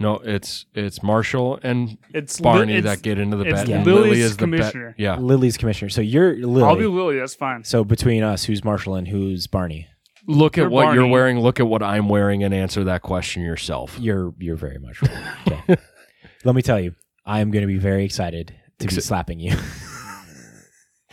No, 0.02 0.16
it's 0.24 0.66
it's 0.74 1.04
Marshall 1.04 1.60
and 1.62 1.98
It's 2.14 2.40
Barney 2.40 2.76
it's- 2.78 2.84
that 2.98 3.04
get 3.04 3.20
into 3.20 3.36
the 3.38 3.44
it's 3.46 3.54
bet. 3.54 3.68
Yeah. 3.68 3.84
Lily's 3.84 4.04
Lily 4.04 4.22
is 4.22 4.38
the 4.38 4.48
bet. 4.48 4.60
commissioner. 4.60 4.96
Yeah. 4.98 5.18
Lily's 5.18 5.58
commissioner. 5.58 5.90
So 5.90 6.02
you're 6.02 6.36
Lily. 6.38 6.64
I'll 6.64 6.76
be 6.78 6.86
Lily. 6.88 7.20
That's 7.20 7.36
fine. 7.36 7.64
so 7.66 7.84
between 7.84 8.24
us, 8.24 8.46
who's 8.46 8.64
Marshall 8.64 8.96
and 8.96 9.08
who's 9.10 9.48
Barney? 9.48 9.88
Look 10.28 10.58
at 10.58 10.62
You're 10.62 10.70
what 10.70 10.94
you're 10.94 11.08
wearing. 11.08 11.40
Look 11.40 11.60
at 11.60 11.68
what 11.68 11.82
I'm 11.84 12.08
wearing, 12.08 12.44
and 12.44 12.54
answer 12.54 12.84
that 12.86 13.02
question 13.02 13.42
yourself. 13.44 13.98
You're 14.00 14.34
you're 14.38 14.56
very 14.58 14.78
much 14.80 15.02
right. 15.02 15.38
Okay. 15.48 15.76
Let 16.46 16.56
me 16.56 16.62
tell 16.62 16.80
you, 16.80 16.94
I 17.26 17.40
am 17.42 17.52
going 17.52 17.64
to 17.64 17.68
be 17.68 17.78
very 17.78 18.06
excited 18.06 18.54
to 18.80 18.88
be 18.88 19.02
slapping 19.02 19.40
you. 19.40 19.56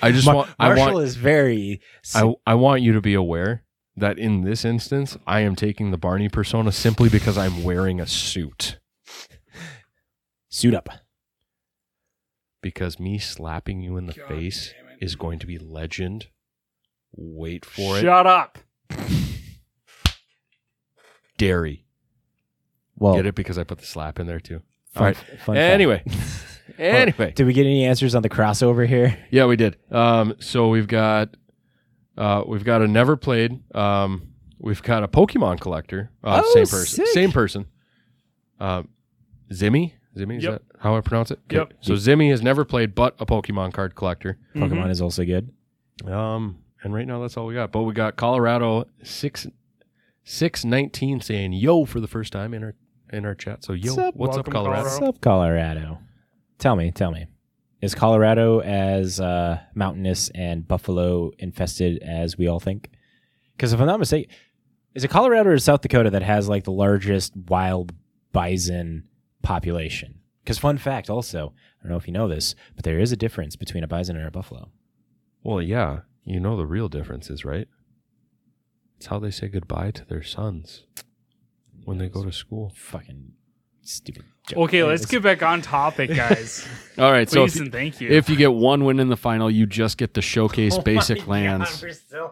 I 0.03 0.12
just 0.12 0.26
Mar- 0.26 0.34
want. 0.34 0.51
I 0.59 0.68
Marshall 0.68 0.95
want. 0.95 1.05
is 1.07 1.16
very. 1.16 1.80
I, 2.14 2.32
I 2.47 2.55
want 2.55 2.82
you 2.82 2.93
to 2.93 3.01
be 3.01 3.14
aware 3.14 3.64
that 3.97 4.18
in 4.18 4.42
this 4.42 4.64
instance, 4.64 5.16
I 5.26 5.40
am 5.40 5.57
taking 5.57 5.90
the 5.90 5.97
Barney 5.97 6.28
persona 6.28 6.70
simply 6.72 7.09
because 7.09 7.38
I'm 7.38 7.62
wearing 7.64 8.01
a 8.01 8.07
suit. 8.07 8.78
suit 10.49 10.74
up. 10.74 10.88
Because 12.62 12.99
me 12.99 13.18
slapping 13.18 13.80
you 13.80 13.97
in 13.97 14.07
the 14.07 14.12
God 14.12 14.28
face 14.28 14.74
is 15.01 15.14
going 15.16 15.38
to 15.38 15.47
be 15.47 15.59
legend. 15.59 16.26
Wait 17.14 17.64
for 17.64 17.97
it. 17.99 18.03
Shut 18.03 18.26
up. 18.26 18.59
Dairy. 21.38 21.84
Well, 22.99 23.14
Get 23.16 23.26
it 23.26 23.34
because 23.34 23.59
I 23.59 23.64
put 23.64 23.78
the 23.78 23.86
slap 23.86 24.18
in 24.18 24.26
there 24.26 24.40
too. 24.40 24.62
fun- 24.92 25.03
All 25.03 25.05
right. 25.09 25.16
fun 25.16 25.55
fact. 25.57 25.59
Anyway. 25.59 26.03
anyway. 26.78 27.32
Did 27.32 27.47
we 27.47 27.53
get 27.53 27.66
any 27.66 27.84
answers 27.84 28.14
on 28.14 28.22
the 28.22 28.30
crossover 28.30 28.86
here? 28.86 29.18
Yeah, 29.30 29.44
we 29.47 29.57
did. 29.57 29.76
Um, 29.90 30.34
so 30.40 30.68
we've 30.68 30.88
got 30.88 31.30
uh, 32.16 32.44
we've 32.46 32.64
got 32.64 32.82
a 32.82 32.88
never 32.88 33.16
played. 33.16 33.60
Um, 33.74 34.32
we've 34.58 34.82
got 34.82 35.02
a 35.02 35.08
Pokemon 35.08 35.60
collector. 35.60 36.10
Uh, 36.24 36.42
Oh, 36.44 36.54
same 36.54 36.66
person. 36.66 37.04
sick. 37.04 37.06
Same 37.08 37.32
person. 37.32 37.66
Uh, 38.60 38.82
Zimmy. 39.52 39.92
Zimmy. 40.16 40.38
Is 40.38 40.44
Yep. 40.44 40.52
that 40.52 40.62
how 40.80 40.96
I 40.96 41.00
pronounce 41.02 41.30
it? 41.30 41.40
Yep. 41.50 41.74
So 41.80 41.92
Zimmy 41.94 42.30
has 42.30 42.42
never 42.42 42.64
played, 42.64 42.94
but 42.94 43.14
a 43.20 43.26
Pokemon 43.26 43.72
card 43.74 43.94
collector. 43.94 44.38
Pokemon 44.54 44.90
is 44.90 45.00
also 45.02 45.24
good. 45.24 45.50
Um, 46.06 46.58
and 46.82 46.94
right 46.94 47.06
now 47.06 47.20
that's 47.20 47.36
all 47.36 47.46
we 47.46 47.54
got. 47.54 47.70
But 47.72 47.82
we 47.82 47.92
got 47.92 48.16
Colorado 48.16 48.86
six 49.02 49.46
six 50.24 50.64
nineteen 50.64 51.20
saying 51.20 51.52
yo 51.52 51.84
for 51.84 52.00
the 52.00 52.08
first 52.08 52.32
time 52.32 52.54
in 52.54 52.64
our 52.64 52.74
in 53.12 53.24
our 53.26 53.34
chat. 53.34 53.62
So 53.64 53.72
yo, 53.74 53.92
What's 53.94 53.98
up? 53.98 54.16
what's 54.16 54.36
up, 54.38 54.46
Colorado? 54.50 54.82
Colorado. 54.88 55.00
What's 55.06 55.16
up, 55.16 55.20
Colorado? 55.20 55.98
Tell 56.58 56.76
me, 56.76 56.90
tell 56.90 57.10
me. 57.10 57.26
Is 57.87 57.95
Colorado 57.95 58.59
as 58.62 59.20
uh, 59.20 59.61
mountainous 59.76 60.28
and 60.30 60.66
buffalo 60.66 61.30
infested 61.39 62.03
as 62.03 62.37
we 62.37 62.49
all 62.49 62.59
think? 62.59 62.91
Because 63.57 63.72
if 63.72 63.78
I'm 63.78 63.87
not 63.87 64.01
mistaken, 64.01 64.28
is 64.97 65.05
it 65.05 65.09
Colorado 65.09 65.51
or 65.51 65.59
South 65.61 65.82
Dakota 65.82 66.11
that 66.11 66.24
has 66.24 66.49
like 66.49 66.64
the 66.64 66.72
largest 66.72 67.34
wild 67.37 67.93
bison 68.32 69.05
population? 69.45 70.18
Because 70.43 70.59
fun 70.59 70.78
fact, 70.78 71.09
also, 71.09 71.55
I 71.78 71.84
don't 71.84 71.93
know 71.93 71.97
if 71.97 72.09
you 72.09 72.12
know 72.12 72.26
this, 72.26 72.57
but 72.74 72.84
there 72.84 72.99
is 72.99 73.12
a 73.12 73.16
difference 73.16 73.55
between 73.55 73.84
a 73.84 73.87
bison 73.87 74.16
and 74.16 74.26
a 74.26 74.32
buffalo. 74.32 74.72
Well, 75.45 75.62
yeah, 75.62 76.01
you 76.24 76.41
know 76.41 76.57
the 76.57 76.66
real 76.66 76.89
difference 76.89 77.30
is 77.30 77.45
right. 77.45 77.68
It's 78.97 79.07
how 79.07 79.20
they 79.20 79.30
say 79.30 79.47
goodbye 79.47 79.93
to 79.93 80.05
their 80.05 80.24
sons 80.24 80.82
when 81.84 81.99
they 81.99 82.09
go 82.09 82.24
to 82.24 82.32
school. 82.32 82.72
Fucking 82.74 83.34
stupid. 83.93 84.24
joke. 84.49 84.59
Okay, 84.59 84.82
let's 84.84 85.07
get 85.07 85.22
back 85.22 85.43
on 85.43 85.62
topic, 85.62 86.11
guys. 86.14 86.66
All 86.99 87.11
right, 87.12 87.28
so 87.28 87.43
Please 87.45 87.57
if, 87.57 87.62
and 87.62 87.72
thank 87.72 88.01
you. 88.01 88.09
if 88.11 88.28
you 88.28 88.37
get 88.37 88.53
one 88.53 88.84
win 88.84 88.99
in 89.01 89.09
the 89.09 89.16
final, 89.16 89.51
you 89.51 89.66
just 89.66 89.99
get 89.99 90.14
to 90.14 90.22
showcase 90.22 90.78
basic 90.84 91.26
lands. 91.26 91.84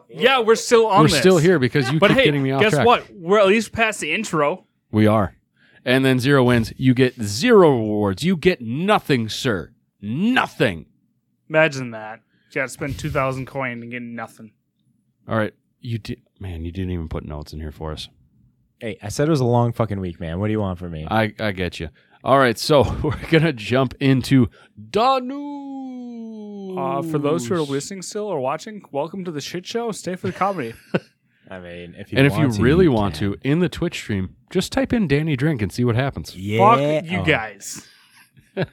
yeah, 0.09 0.39
we're 0.39 0.55
still 0.55 0.87
on 0.87 1.01
We're 1.01 1.07
this. 1.09 1.19
still 1.19 1.37
here 1.37 1.59
because 1.59 1.91
you 1.91 1.99
But 1.99 2.09
keep 2.09 2.17
hey, 2.19 2.23
getting 2.25 2.43
me 2.43 2.51
off 2.51 2.61
guess 2.61 2.73
track. 2.73 2.85
what? 2.85 3.09
We're 3.13 3.39
at 3.39 3.47
least 3.47 3.71
past 3.71 3.99
the 3.99 4.13
intro. 4.13 4.65
We 4.91 5.07
are. 5.07 5.35
And 5.83 6.03
then 6.03 6.19
zero 6.19 6.43
wins, 6.43 6.73
you 6.77 6.93
get 6.95 7.13
zero 7.21 7.69
rewards. 7.77 8.23
You 8.23 8.35
get 8.37 8.59
nothing, 8.61 9.29
sir. 9.29 9.71
Nothing. 10.01 10.87
Imagine 11.49 11.91
that. 11.91 12.21
You 12.49 12.55
got 12.55 12.63
to 12.63 12.69
spend 12.69 12.97
2,000 12.97 13.45
coin 13.45 13.81
and 13.83 13.91
get 13.91 14.01
nothing. 14.01 14.51
All 15.27 15.37
right. 15.37 15.53
You 15.81 15.97
did 15.99 16.21
man, 16.39 16.65
you 16.65 16.71
didn't 16.71 16.91
even 16.91 17.07
put 17.07 17.23
notes 17.25 17.53
in 17.53 17.59
here 17.59 17.71
for 17.71 17.91
us. 17.91 18.09
Hey, 18.79 18.97
I 19.01 19.09
said 19.09 19.27
it 19.27 19.31
was 19.31 19.39
a 19.39 19.45
long 19.45 19.71
fucking 19.71 19.99
week, 19.99 20.19
man. 20.19 20.39
What 20.39 20.47
do 20.47 20.51
you 20.51 20.59
want 20.59 20.79
from 20.79 20.91
me? 20.91 21.07
I, 21.09 21.33
I 21.39 21.51
get 21.51 21.79
you. 21.79 21.89
All 22.23 22.37
right, 22.37 22.57
so 22.57 22.83
we're 23.03 23.29
gonna 23.29 23.53
jump 23.53 23.93
into 23.99 24.49
the 24.77 25.19
news. 25.19 26.77
Uh, 26.77 27.01
for 27.03 27.17
those 27.19 27.47
who 27.47 27.55
are 27.55 27.61
listening 27.61 28.01
still 28.01 28.25
or 28.25 28.39
watching, 28.39 28.81
welcome 28.91 29.23
to 29.23 29.31
the 29.31 29.39
shit 29.39 29.65
show. 29.65 29.91
Stay 29.91 30.15
for 30.15 30.27
the 30.27 30.33
comedy. 30.33 30.73
I 31.49 31.59
mean, 31.59 31.95
if 31.97 32.11
you 32.11 32.17
and 32.17 32.27
if 32.27 32.37
you 32.37 32.51
to, 32.51 32.61
really 32.61 32.85
you 32.85 32.91
want 32.91 33.15
can. 33.15 33.33
to, 33.33 33.37
in 33.43 33.59
the 33.59 33.69
Twitch 33.69 33.95
stream, 33.95 34.35
just 34.49 34.71
type 34.71 34.91
in 34.91 35.07
Danny 35.07 35.35
Drink 35.35 35.61
and 35.61 35.71
see 35.71 35.85
what 35.85 35.95
happens. 35.95 36.35
yeah, 36.35 36.57
Fuck 36.57 37.05
you 37.11 37.19
oh. 37.19 37.23
guys. 37.23 37.87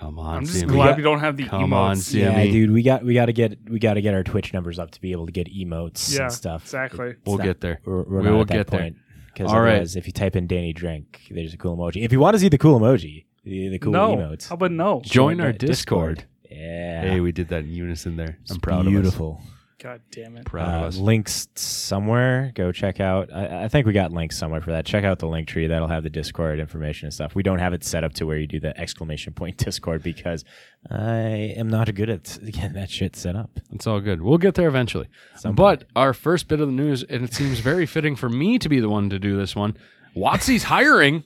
Come 0.00 0.18
on, 0.18 0.36
I'm 0.38 0.46
just 0.46 0.60
Jimmy. 0.60 0.72
glad 0.72 0.88
got- 0.88 0.96
we 0.96 1.02
don't 1.02 1.20
have 1.20 1.36
the 1.36 1.44
Come 1.44 1.72
on, 1.74 1.96
emotes. 1.96 2.10
Jimmy. 2.12 2.46
Yeah, 2.46 2.50
dude, 2.52 2.70
we 2.70 2.82
got 2.82 3.04
we 3.04 3.12
got 3.14 3.26
to 3.26 3.32
get 3.34 3.58
we 3.68 3.78
got 3.78 3.94
to 3.94 4.00
get 4.00 4.14
our 4.14 4.24
Twitch 4.24 4.52
numbers 4.54 4.78
up 4.78 4.90
to 4.92 5.00
be 5.00 5.12
able 5.12 5.26
to 5.26 5.32
get 5.32 5.46
emotes 5.54 6.16
Yeah, 6.16 6.22
and 6.24 6.32
stuff. 6.32 6.62
exactly. 6.64 7.10
It's 7.10 7.20
We'll 7.26 7.36
not- 7.38 7.44
get 7.44 7.60
there. 7.60 7.80
We're, 7.84 8.02
we're 8.04 8.18
We 8.20 8.24
not 8.24 8.32
will 8.32 8.40
at 8.42 8.48
that 8.48 8.54
get 8.54 8.66
there. 8.68 8.80
point. 8.80 8.96
Because 9.32 9.52
All 9.52 9.60
right. 9.60 9.70
otherwise, 9.72 9.96
if 9.96 10.06
you 10.06 10.12
type 10.12 10.34
in 10.36 10.46
Danny 10.46 10.72
Drink, 10.72 11.20
there's 11.30 11.54
a 11.54 11.56
cool 11.56 11.76
emoji. 11.76 12.02
If 12.02 12.12
you 12.12 12.18
want 12.18 12.34
to 12.34 12.40
see 12.40 12.48
the 12.48 12.58
cool 12.58 12.80
emoji, 12.80 13.26
the, 13.44 13.68
the 13.68 13.78
cool 13.78 13.92
no. 13.92 14.16
emotes, 14.16 14.48
How 14.48 14.54
about 14.54 14.72
no? 14.72 15.02
Join 15.04 15.40
our 15.40 15.52
the 15.52 15.58
Discord. 15.58 16.24
Yeah, 16.50 17.02
Hey, 17.02 17.20
we 17.20 17.30
did 17.30 17.48
that 17.48 17.60
in 17.64 17.70
unison 17.70 18.16
there. 18.16 18.38
It's 18.42 18.50
I'm 18.50 18.60
proud 18.60 18.80
of 18.80 18.86
us. 18.88 18.90
beautiful. 18.92 19.40
God 19.82 20.02
damn 20.10 20.36
it. 20.36 20.44
Proud 20.44 20.68
Uh, 20.68 20.78
of 20.78 20.82
us. 20.88 20.96
links 20.98 21.48
somewhere. 21.54 22.52
Go 22.54 22.70
check 22.70 23.00
out. 23.00 23.32
I, 23.32 23.64
I 23.64 23.68
think 23.68 23.86
we 23.86 23.92
got 23.94 24.12
links 24.12 24.36
somewhere 24.36 24.60
for 24.60 24.72
that. 24.72 24.84
Check 24.84 25.04
out 25.04 25.18
the 25.20 25.26
link 25.26 25.48
tree. 25.48 25.66
That'll 25.66 25.88
have 25.88 26.02
the 26.02 26.10
Discord 26.10 26.60
information 26.60 27.06
and 27.06 27.14
stuff. 27.14 27.34
We 27.34 27.42
don't 27.42 27.60
have 27.60 27.72
it 27.72 27.82
set 27.82 28.04
up 28.04 28.12
to 28.14 28.26
where 28.26 28.36
you 28.36 28.46
do 28.46 28.60
the 28.60 28.78
exclamation 28.78 29.32
point 29.32 29.56
Discord 29.64 30.02
because 30.02 30.44
I 30.90 31.54
am 31.56 31.68
not 31.68 31.94
good 31.94 32.10
at 32.10 32.38
getting 32.44 32.74
that 32.74 32.90
shit 32.90 33.16
set 33.16 33.36
up. 33.36 33.58
It's 33.72 33.86
all 33.86 34.00
good. 34.00 34.20
We'll 34.22 34.38
get 34.38 34.54
there 34.54 34.68
eventually. 34.68 35.08
Some 35.36 35.54
But 35.54 35.84
our 35.96 36.12
first 36.12 36.46
bit 36.48 36.60
of 36.60 36.68
the 36.68 36.74
news, 36.74 37.02
and 37.02 37.24
it 37.24 37.32
seems 37.32 37.60
very 37.60 37.86
fitting 37.86 38.16
for 38.16 38.28
me 38.28 38.58
to 38.58 38.68
be 38.68 38.80
the 38.80 38.88
one 38.90 39.08
to 39.10 39.18
do 39.18 39.36
this 39.36 39.56
one. 39.56 39.76
WotC's 40.14 40.64
hiring. 40.64 41.24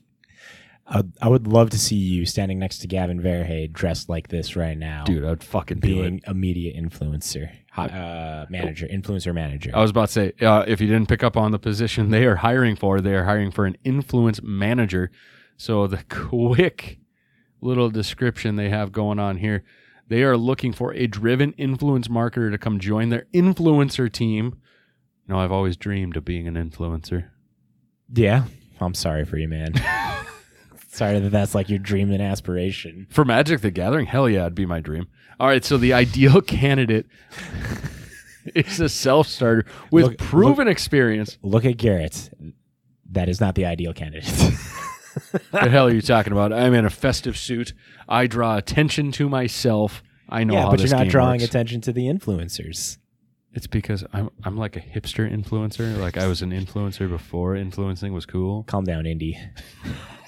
I 0.86 0.98
would, 0.98 1.12
I 1.22 1.28
would 1.28 1.46
love 1.46 1.70
to 1.70 1.78
see 1.78 1.96
you 1.96 2.26
standing 2.26 2.58
next 2.58 2.78
to 2.80 2.86
Gavin 2.86 3.18
Verhey 3.18 3.72
dressed 3.72 4.10
like 4.10 4.28
this 4.28 4.54
right 4.54 4.76
now. 4.76 5.04
Dude, 5.04 5.24
I'd 5.24 5.42
fucking 5.42 5.78
do 5.78 5.88
it. 5.88 5.90
being 5.90 6.20
a 6.26 6.34
media 6.34 6.78
influencer, 6.78 7.48
hi- 7.48 7.63
uh, 7.76 8.46
manager, 8.48 8.86
influencer 8.86 9.34
manager. 9.34 9.70
I 9.74 9.80
was 9.80 9.90
about 9.90 10.08
to 10.08 10.12
say, 10.12 10.32
uh, 10.40 10.64
if 10.66 10.80
you 10.80 10.86
didn't 10.86 11.08
pick 11.08 11.22
up 11.22 11.36
on 11.36 11.50
the 11.50 11.58
position 11.58 12.10
they 12.10 12.24
are 12.24 12.36
hiring 12.36 12.76
for, 12.76 13.00
they 13.00 13.14
are 13.14 13.24
hiring 13.24 13.50
for 13.50 13.66
an 13.66 13.76
influence 13.84 14.40
manager. 14.42 15.10
So 15.56 15.86
the 15.86 16.02
quick 16.08 16.98
little 17.60 17.90
description 17.90 18.56
they 18.56 18.68
have 18.68 18.92
going 18.92 19.18
on 19.18 19.38
here, 19.38 19.64
they 20.08 20.22
are 20.22 20.36
looking 20.36 20.72
for 20.72 20.92
a 20.94 21.06
driven 21.06 21.52
influence 21.54 22.08
marketer 22.08 22.50
to 22.50 22.58
come 22.58 22.78
join 22.78 23.08
their 23.08 23.26
influencer 23.32 24.12
team. 24.12 24.58
No, 25.26 25.38
I've 25.38 25.52
always 25.52 25.76
dreamed 25.76 26.16
of 26.16 26.24
being 26.24 26.46
an 26.46 26.54
influencer. 26.54 27.28
yeah, 28.12 28.44
I'm 28.80 28.94
sorry 28.94 29.24
for 29.24 29.38
you, 29.38 29.48
man. 29.48 29.72
sorry 30.94 31.18
that 31.18 31.30
that's 31.30 31.54
like 31.54 31.68
your 31.68 31.78
dream 31.78 32.10
and 32.10 32.22
aspiration. 32.22 33.06
For 33.10 33.24
Magic 33.24 33.60
the 33.60 33.70
Gathering, 33.70 34.06
hell 34.06 34.28
yeah, 34.28 34.42
it'd 34.42 34.54
be 34.54 34.66
my 34.66 34.80
dream. 34.80 35.08
All 35.40 35.48
right, 35.48 35.64
so 35.64 35.76
the 35.76 35.92
ideal 35.92 36.40
candidate 36.46 37.06
is 38.54 38.80
a 38.80 38.88
self 38.88 39.26
starter 39.26 39.66
with 39.90 40.04
Look- 40.06 40.18
proven 40.18 40.68
experience. 40.68 41.38
Look 41.42 41.64
at 41.64 41.76
Garrett. 41.76 42.30
That 43.10 43.28
is 43.28 43.40
not 43.40 43.54
the 43.54 43.64
ideal 43.66 43.92
candidate. 43.92 44.28
What 44.28 45.42
the 45.64 45.70
hell 45.70 45.86
are 45.86 45.92
you 45.94 46.02
talking 46.02 46.32
about? 46.32 46.52
I'm 46.52 46.74
in 46.74 46.84
a 46.84 46.90
festive 46.90 47.36
suit. 47.36 47.72
I 48.08 48.26
draw 48.26 48.56
attention 48.56 49.12
to 49.12 49.28
myself. 49.28 50.02
I 50.28 50.42
know 50.42 50.54
yeah, 50.54 50.68
but 50.70 50.80
you're 50.80 50.88
not 50.88 51.08
drawing 51.08 51.40
works. 51.40 51.44
attention 51.44 51.80
to 51.82 51.92
the 51.92 52.06
influencers. 52.06 52.98
It's 53.52 53.68
because 53.68 54.04
I'm 54.12 54.30
I'm 54.42 54.56
like 54.56 54.74
a 54.76 54.80
hipster 54.80 55.30
influencer. 55.32 55.96
Like 55.98 56.16
I 56.16 56.26
was 56.26 56.42
an 56.42 56.50
influencer 56.50 57.08
before 57.08 57.54
influencing 57.54 58.12
was 58.12 58.26
cool. 58.26 58.64
Calm 58.64 58.84
down, 58.84 59.06
Indy. 59.06 59.38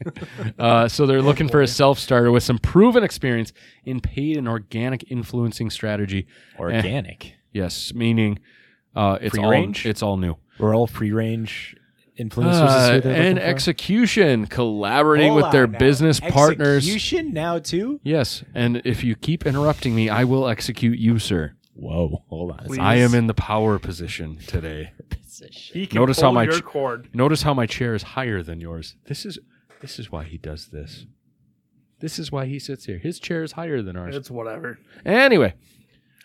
Uh, 0.58 0.88
so 0.88 1.06
they're 1.06 1.22
looking 1.22 1.48
for 1.48 1.60
a 1.62 1.66
self 1.66 1.98
starter 1.98 2.30
with 2.32 2.42
some 2.42 2.58
proven 2.58 3.02
experience 3.04 3.52
in 3.84 4.00
paid 4.00 4.36
and 4.36 4.48
organic 4.48 5.10
influencing 5.10 5.70
strategy. 5.70 6.26
Organic. 6.58 7.34
Yes, 7.52 7.92
meaning 7.94 8.38
uh, 8.94 9.18
it's 9.20 9.34
Free 9.34 9.44
all 9.44 9.50
range? 9.50 9.84
it's 9.86 10.02
all 10.02 10.16
new. 10.16 10.36
We're 10.58 10.74
all 10.74 10.86
free 10.86 11.12
range 11.12 11.76
influencers. 12.18 13.04
Uh, 13.04 13.08
and 13.08 13.38
for? 13.38 13.44
execution, 13.44 14.46
collaborating 14.46 15.32
Hold 15.32 15.42
with 15.44 15.52
their 15.52 15.66
now. 15.66 15.78
business 15.78 16.20
partners. 16.20 16.84
Execution 16.84 17.32
now 17.34 17.58
too. 17.58 18.00
Yes, 18.02 18.42
and 18.54 18.80
if 18.84 19.04
you 19.04 19.14
keep 19.14 19.44
interrupting 19.46 19.94
me, 19.94 20.08
I 20.08 20.24
will 20.24 20.48
execute 20.48 20.98
you, 20.98 21.18
sir. 21.18 21.54
Whoa, 21.74 22.24
hold 22.28 22.52
on. 22.52 22.64
Please. 22.66 22.78
I 22.78 22.96
am 22.96 23.14
in 23.14 23.26
the 23.26 23.34
power 23.34 23.78
position 23.78 24.38
today. 24.46 24.92
He 25.50 25.86
can 25.86 25.96
Notice 26.00 26.16
pull 26.18 26.28
how 26.30 26.32
my 26.32 26.44
your 26.44 26.58
ch- 26.60 26.64
cord. 26.64 27.08
Notice 27.14 27.42
how 27.42 27.52
my 27.52 27.66
chair 27.66 27.94
is 27.94 28.02
higher 28.02 28.42
than 28.42 28.58
yours. 28.62 28.96
This 29.06 29.26
is 29.26 29.38
this 29.86 30.00
is 30.00 30.10
why 30.10 30.24
he 30.24 30.36
does 30.36 30.66
this. 30.66 31.06
This 32.00 32.18
is 32.18 32.32
why 32.32 32.46
he 32.46 32.58
sits 32.58 32.86
here. 32.86 32.98
His 32.98 33.20
chair 33.20 33.44
is 33.44 33.52
higher 33.52 33.82
than 33.82 33.96
ours. 33.96 34.16
It's 34.16 34.28
whatever. 34.28 34.80
Anyway, 35.04 35.54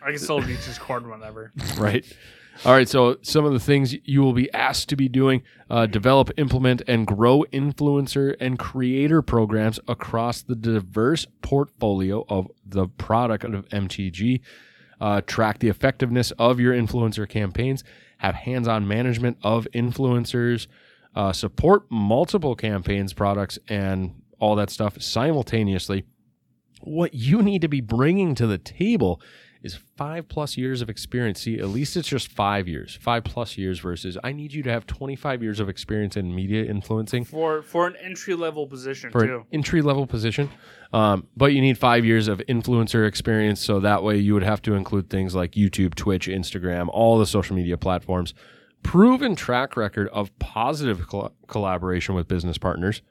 I 0.02 0.10
can 0.10 0.18
still 0.18 0.42
reach 0.42 0.66
his 0.66 0.80
cord 0.80 1.08
whenever. 1.08 1.52
right. 1.78 2.04
All 2.66 2.74
right, 2.74 2.90
so 2.90 3.18
some 3.22 3.46
of 3.46 3.54
the 3.54 3.60
things 3.60 3.96
you 4.04 4.22
will 4.22 4.34
be 4.34 4.52
asked 4.52 4.90
to 4.90 4.96
be 4.96 5.08
doing 5.08 5.44
uh, 5.70 5.86
develop, 5.86 6.32
implement, 6.38 6.82
and 6.88 7.06
grow 7.06 7.46
influencer 7.54 8.36
and 8.40 8.58
creator 8.58 9.22
programs 9.22 9.80
across 9.88 10.42
the 10.42 10.56
diverse 10.56 11.28
portfolio 11.44 12.26
of 12.28 12.48
the 12.66 12.88
product 12.88 13.44
of 13.44 13.70
MTG. 13.70 14.42
Uh, 15.00 15.22
track 15.22 15.60
the 15.60 15.70
effectiveness 15.70 16.32
of 16.32 16.60
your 16.60 16.74
influencer 16.74 17.30
campaigns, 17.30 17.84
have 18.18 18.36
hands 18.36 18.68
on 18.68 18.88
management 18.88 19.38
of 19.44 19.68
influencers, 19.74 20.66
uh, 21.16 21.34
support 21.34 21.84
multiple 21.90 22.56
campaigns, 22.56 23.14
products, 23.14 23.60
and 23.68 24.22
all 24.40 24.56
that 24.56 24.70
stuff 24.70 25.02
simultaneously. 25.02 26.04
What 26.82 27.14
you 27.14 27.42
need 27.42 27.62
to 27.62 27.68
be 27.68 27.82
bringing 27.82 28.34
to 28.36 28.48
the 28.48 28.58
table 28.58 29.22
is 29.64 29.78
five 29.96 30.28
plus 30.28 30.58
years 30.58 30.82
of 30.82 30.90
experience. 30.90 31.42
See, 31.42 31.60
at 31.60 31.68
least 31.68 31.96
it's 31.96 32.08
just 32.08 32.30
five 32.30 32.68
years, 32.68 32.98
five 33.00 33.24
plus 33.24 33.58
years 33.58 33.80
versus 33.80 34.18
I 34.24 34.32
need 34.32 34.54
you 34.54 34.64
to 34.64 34.72
have 34.72 34.88
25 34.88 35.44
years 35.44 35.60
of 35.60 35.70
experience 35.70 36.18
in 36.18 36.34
media 36.34 36.66
influencing 36.66 37.26
for 37.26 37.62
for 37.62 37.86
an 37.86 37.96
entry 38.02 38.34
level 38.34 38.66
position 38.66 39.12
for 39.12 39.26
too. 39.28 39.36
an 39.36 39.46
entry 39.52 39.82
level 39.82 40.08
position. 40.08 40.50
Um, 40.94 41.28
but 41.38 41.54
you 41.54 41.62
need 41.62 41.78
five 41.78 42.04
years 42.04 42.28
of 42.28 42.40
influencer 42.50 43.08
experience. 43.08 43.62
So 43.62 43.80
that 43.82 44.04
way 44.04 44.18
you 44.18 44.34
would 44.34 44.44
have 44.44 44.62
to 44.64 44.74
include 44.74 45.10
things 45.10 45.36
like 45.36 45.52
YouTube, 45.52 45.94
Twitch, 45.96 46.28
Instagram, 46.28 46.90
all 46.92 47.20
the 47.20 47.28
social 47.28 47.56
media 47.56 47.78
platforms. 47.78 48.34
Proven 48.84 49.36
track 49.36 49.78
record 49.78 50.08
of 50.10 50.38
positive 50.40 51.08
col- 51.08 51.34
collaboration 51.48 52.16
with 52.16 52.28
business 52.28 52.58
partners. 52.58 53.02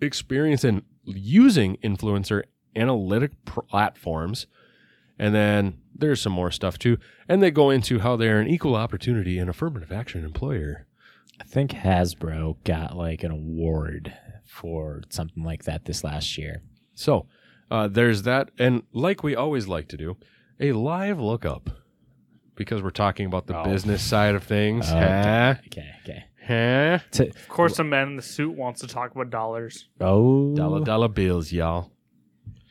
Experience 0.00 0.64
in 0.64 0.82
using 1.04 1.76
influencer 1.78 2.44
analytic 2.76 3.32
platforms. 3.44 4.46
And 5.18 5.34
then 5.34 5.78
there's 5.94 6.22
some 6.22 6.32
more 6.32 6.50
stuff 6.50 6.78
too. 6.78 6.98
And 7.28 7.42
they 7.42 7.50
go 7.50 7.70
into 7.70 7.98
how 7.98 8.16
they're 8.16 8.40
an 8.40 8.48
equal 8.48 8.76
opportunity 8.76 9.38
and 9.38 9.50
affirmative 9.50 9.92
action 9.92 10.24
employer. 10.24 10.86
I 11.40 11.44
think 11.44 11.72
Hasbro 11.72 12.62
got 12.64 12.96
like 12.96 13.22
an 13.22 13.30
award 13.30 14.14
for 14.46 15.02
something 15.10 15.42
like 15.42 15.64
that 15.64 15.84
this 15.84 16.04
last 16.04 16.36
year. 16.38 16.62
So 16.94 17.26
uh, 17.70 17.88
there's 17.88 18.22
that. 18.22 18.50
And 18.58 18.82
like 18.92 19.22
we 19.22 19.34
always 19.34 19.68
like 19.68 19.88
to 19.88 19.96
do, 19.96 20.16
a 20.58 20.72
live 20.72 21.20
lookup 21.20 21.70
because 22.60 22.82
we're 22.82 22.90
talking 22.90 23.24
about 23.26 23.46
the 23.46 23.58
Oh. 23.58 23.64
business 23.64 24.02
side 24.02 24.34
of 24.34 24.44
things. 24.44 24.86
Oh, 24.90 24.94
huh? 24.98 25.54
Okay, 25.66 25.88
okay. 26.04 26.24
Huh? 26.46 26.98
To, 27.12 27.28
Of 27.28 27.48
course, 27.48 27.78
a 27.78 27.84
man 27.84 28.08
in 28.08 28.16
the 28.16 28.22
suit 28.22 28.54
wants 28.54 28.80
to 28.82 28.86
talk 28.86 29.12
about 29.14 29.30
dollars. 29.30 29.88
oh, 30.00 30.54
Dollar 30.54 30.84
dollar 30.84 31.08
bills, 31.08 31.50
y'all. 31.52 31.90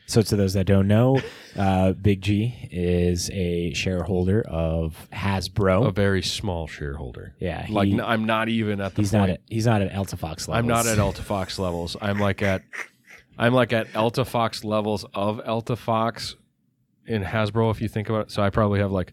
So, 0.06 0.22
to 0.22 0.36
those 0.36 0.54
that 0.54 0.66
don't 0.66 0.86
know, 0.88 1.20
uh, 1.56 1.92
Big 1.92 2.20
G 2.20 2.68
is 2.70 3.30
a 3.32 3.72
shareholder 3.74 4.42
of 4.42 5.08
Hasbro. 5.12 5.86
A 5.86 5.90
very 5.92 6.22
small 6.22 6.66
shareholder. 6.68 7.34
yeah, 7.40 7.64
he, 7.64 7.72
Like 7.74 7.92
n- 7.92 8.00
I'm 8.00 8.24
not 8.24 8.48
even 8.48 8.80
at 8.80 8.94
the 8.94 9.02
he's 9.02 9.10
point. 9.10 9.20
not 9.22 9.30
at 9.30 9.40
he's 9.48 9.66
not 9.66 9.82
at 9.82 9.94
Alta 9.94 10.16
Fox 10.16 10.46
levels. 10.48 10.60
I'm 10.62 10.68
not 10.68 10.86
at 10.86 10.98
Alta 11.00 11.22
Fox 11.22 11.58
levels. 11.66 11.96
I'm 12.00 12.18
like 12.18 12.42
at 12.42 12.62
I'm 13.38 13.54
like 13.54 13.72
at 13.72 13.94
Alta 13.96 14.24
Fox 14.24 14.64
levels 14.64 15.04
of 15.14 15.40
Alta 15.46 15.74
Fox 15.76 16.34
in 17.06 17.22
Hasbro 17.24 17.70
if 17.70 17.80
you 17.80 17.88
think 17.88 18.08
about 18.08 18.22
it. 18.26 18.30
So 18.32 18.42
I 18.42 18.50
probably 18.50 18.80
have 18.80 18.90
like 18.92 19.12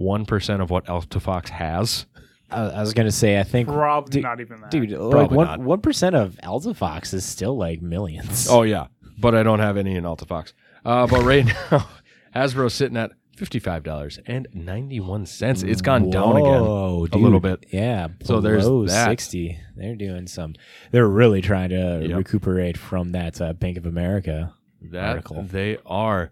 1% 0.00 0.60
of 0.60 0.70
what 0.70 0.88
Alta 0.88 1.20
Fox 1.20 1.50
has. 1.50 2.06
I, 2.50 2.62
I 2.62 2.80
was 2.80 2.94
gonna 2.94 3.10
say 3.10 3.40
I 3.40 3.42
think 3.42 3.68
Probably 3.68 4.10
dude- 4.12 4.22
not 4.22 4.40
even 4.40 4.60
that. 4.60 4.70
dude, 4.70 4.90
like 4.92 5.10
Probably 5.10 5.36
one 5.36 5.46
not. 5.46 5.60
one 5.60 5.80
percent 5.80 6.14
of 6.14 6.38
Alta 6.44 6.74
Fox 6.74 7.12
is 7.12 7.24
still 7.24 7.56
like 7.56 7.82
millions. 7.82 8.46
Oh 8.48 8.62
yeah, 8.62 8.86
but 9.18 9.34
I 9.34 9.42
don't 9.42 9.58
have 9.58 9.76
any 9.76 9.96
in 9.96 10.06
Alta 10.06 10.26
Fox. 10.26 10.54
Uh, 10.84 11.08
but 11.08 11.22
right 11.24 11.44
now, 11.72 11.88
Hasbro's 12.36 12.72
sitting 12.74 12.96
at 12.96 13.10
fifty-five 13.36 13.82
dollars 13.82 14.20
and 14.26 14.46
ninety-one 14.54 15.26
cents. 15.26 15.64
It's 15.64 15.82
gone 15.82 16.08
down 16.10 16.36
again. 16.36 16.62
Whoa, 16.62 17.08
a 17.10 17.18
little 17.18 17.40
bit. 17.40 17.66
Yeah. 17.72 18.08
So 18.22 18.40
there's 18.40 18.62
below 18.62 18.86
that. 18.86 19.08
sixty. 19.08 19.58
They're 19.74 19.96
doing 19.96 20.28
some. 20.28 20.54
They're 20.92 21.08
really 21.08 21.42
trying 21.42 21.70
to 21.70 22.06
Yep. 22.06 22.16
recuperate 22.16 22.78
from 22.78 23.10
that 23.10 23.40
uh, 23.40 23.54
Bank 23.54 23.76
of 23.76 23.86
America. 23.86 24.54
That 24.92 25.08
Article. 25.08 25.42
they 25.42 25.78
are. 25.84 26.30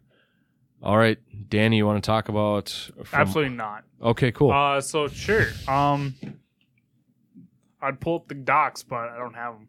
All 0.84 0.98
right, 0.98 1.18
Danny, 1.48 1.78
you 1.78 1.86
want 1.86 2.04
to 2.04 2.06
talk 2.06 2.28
about? 2.28 2.68
From, 3.04 3.20
Absolutely 3.20 3.56
not. 3.56 3.84
Okay, 4.02 4.30
cool. 4.32 4.52
Uh, 4.52 4.80
so 4.82 5.08
sure. 5.08 5.46
Um, 5.66 6.14
I'd 7.80 7.98
pull 8.00 8.16
up 8.16 8.28
the 8.28 8.34
docs, 8.34 8.82
but 8.82 9.08
I 9.08 9.16
don't 9.16 9.32
have 9.34 9.54
them. 9.54 9.68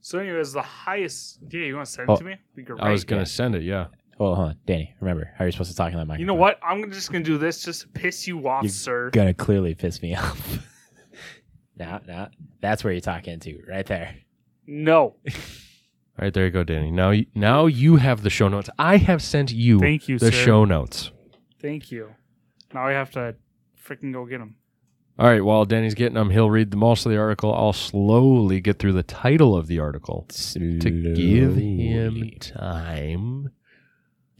So, 0.00 0.20
anyways, 0.20 0.52
the 0.52 0.62
highest. 0.62 1.40
Yeah, 1.50 1.62
you 1.62 1.74
want 1.74 1.86
to 1.86 1.92
send 1.92 2.08
it 2.08 2.12
Oh, 2.12 2.16
to 2.18 2.24
me? 2.24 2.36
Be 2.54 2.62
great. 2.62 2.80
I 2.80 2.90
was 2.92 3.04
gonna 3.04 3.26
send 3.26 3.56
it. 3.56 3.64
Yeah. 3.64 3.88
Hold 4.18 4.38
on, 4.38 4.56
Danny. 4.64 4.94
Remember 5.00 5.32
how 5.36 5.44
you're 5.44 5.50
supposed 5.52 5.72
to 5.72 5.76
talk 5.76 5.90
in 5.92 5.98
that 5.98 6.06
microphone. 6.06 6.20
You 6.20 6.26
know 6.26 6.34
what? 6.34 6.60
I'm 6.62 6.88
just 6.92 7.10
gonna 7.10 7.24
do 7.24 7.36
this 7.36 7.62
just 7.64 7.82
to 7.82 7.88
piss 7.88 8.28
you 8.28 8.46
off, 8.48 8.62
You're 8.62 8.70
sir. 8.70 9.10
Gonna 9.10 9.34
clearly 9.34 9.74
piss 9.74 10.00
me 10.00 10.14
off. 10.16 10.58
nah, 11.76 11.98
nah. 12.06 12.28
That's 12.60 12.84
where 12.84 12.92
you're 12.92 13.00
talking 13.00 13.40
to, 13.40 13.60
right 13.68 13.84
there. 13.84 14.14
No, 14.68 15.16
All 16.18 16.24
right, 16.24 16.32
there 16.32 16.46
you 16.46 16.50
go, 16.50 16.64
Danny. 16.64 16.90
Now, 16.90 17.10
you, 17.10 17.26
now 17.34 17.66
you 17.66 17.96
have 17.96 18.22
the 18.22 18.30
show 18.30 18.48
notes. 18.48 18.70
I 18.78 18.96
have 18.96 19.22
sent 19.22 19.52
you 19.52 19.78
Thank 19.78 20.08
you, 20.08 20.18
the 20.18 20.32
sir. 20.32 20.44
show 20.44 20.64
notes. 20.64 21.10
thank 21.60 21.90
you. 21.92 22.14
Now 22.72 22.86
I 22.86 22.92
have 22.92 23.10
to 23.12 23.34
freaking 23.86 24.12
go 24.12 24.24
get 24.24 24.38
them. 24.38 24.56
All 25.18 25.26
right, 25.28 25.42
while 25.44 25.64
Danny's 25.64 25.94
getting 25.94 26.14
them, 26.14 26.30
he'll 26.30 26.50
read 26.50 26.70
the 26.70 26.76
most 26.76 27.06
of 27.06 27.12
the 27.12 27.18
article. 27.18 27.52
I'll 27.54 27.72
slowly 27.72 28.60
get 28.60 28.78
through 28.78 28.92
the 28.92 29.02
title 29.02 29.56
of 29.56 29.66
the 29.66 29.78
article 29.78 30.26
to 30.30 30.78
give 30.78 31.56
him 31.56 32.30
time 32.40 33.50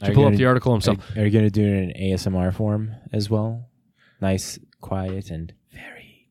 Are 0.01 0.05
to 0.05 0.07
you 0.09 0.13
pull 0.13 0.23
up 0.25 0.27
gonna- 0.29 0.37
the 0.37 0.45
article 0.45 0.71
Are, 0.71 0.75
himself. 0.75 1.17
are 1.17 1.25
you 1.25 1.31
gonna 1.31 1.49
do 1.49 1.63
it 1.65 1.95
in 1.95 2.11
ASMR 2.13 2.51
form 2.53 2.93
as 3.11 3.27
well? 3.29 3.69
Nice, 4.21 4.59
quiet, 4.81 5.31
and 5.31 5.53
very 5.73 6.29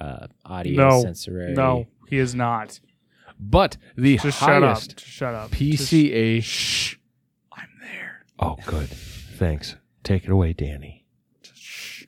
uh, 0.00 0.26
audio 0.44 0.88
No. 0.90 1.02
sensory. 1.02 1.54
No, 1.54 1.86
he 2.08 2.18
is 2.18 2.34
not. 2.36 2.78
But 3.40 3.76
the 3.96 4.16
Just 4.18 4.38
shut 4.40 4.62
up. 4.62 4.74
highest 4.76 4.96
Just 4.96 5.10
shut 5.10 5.34
up. 5.34 5.54
PSA. 5.54 6.40
Just- 6.40 6.96
I'm 7.52 7.68
there. 7.80 8.24
oh, 8.38 8.56
good. 8.66 8.88
Thanks. 8.88 9.76
Take 10.02 10.24
it 10.24 10.30
away, 10.30 10.52
Danny. 10.52 11.04
Just 11.42 11.60
shh. 11.62 12.04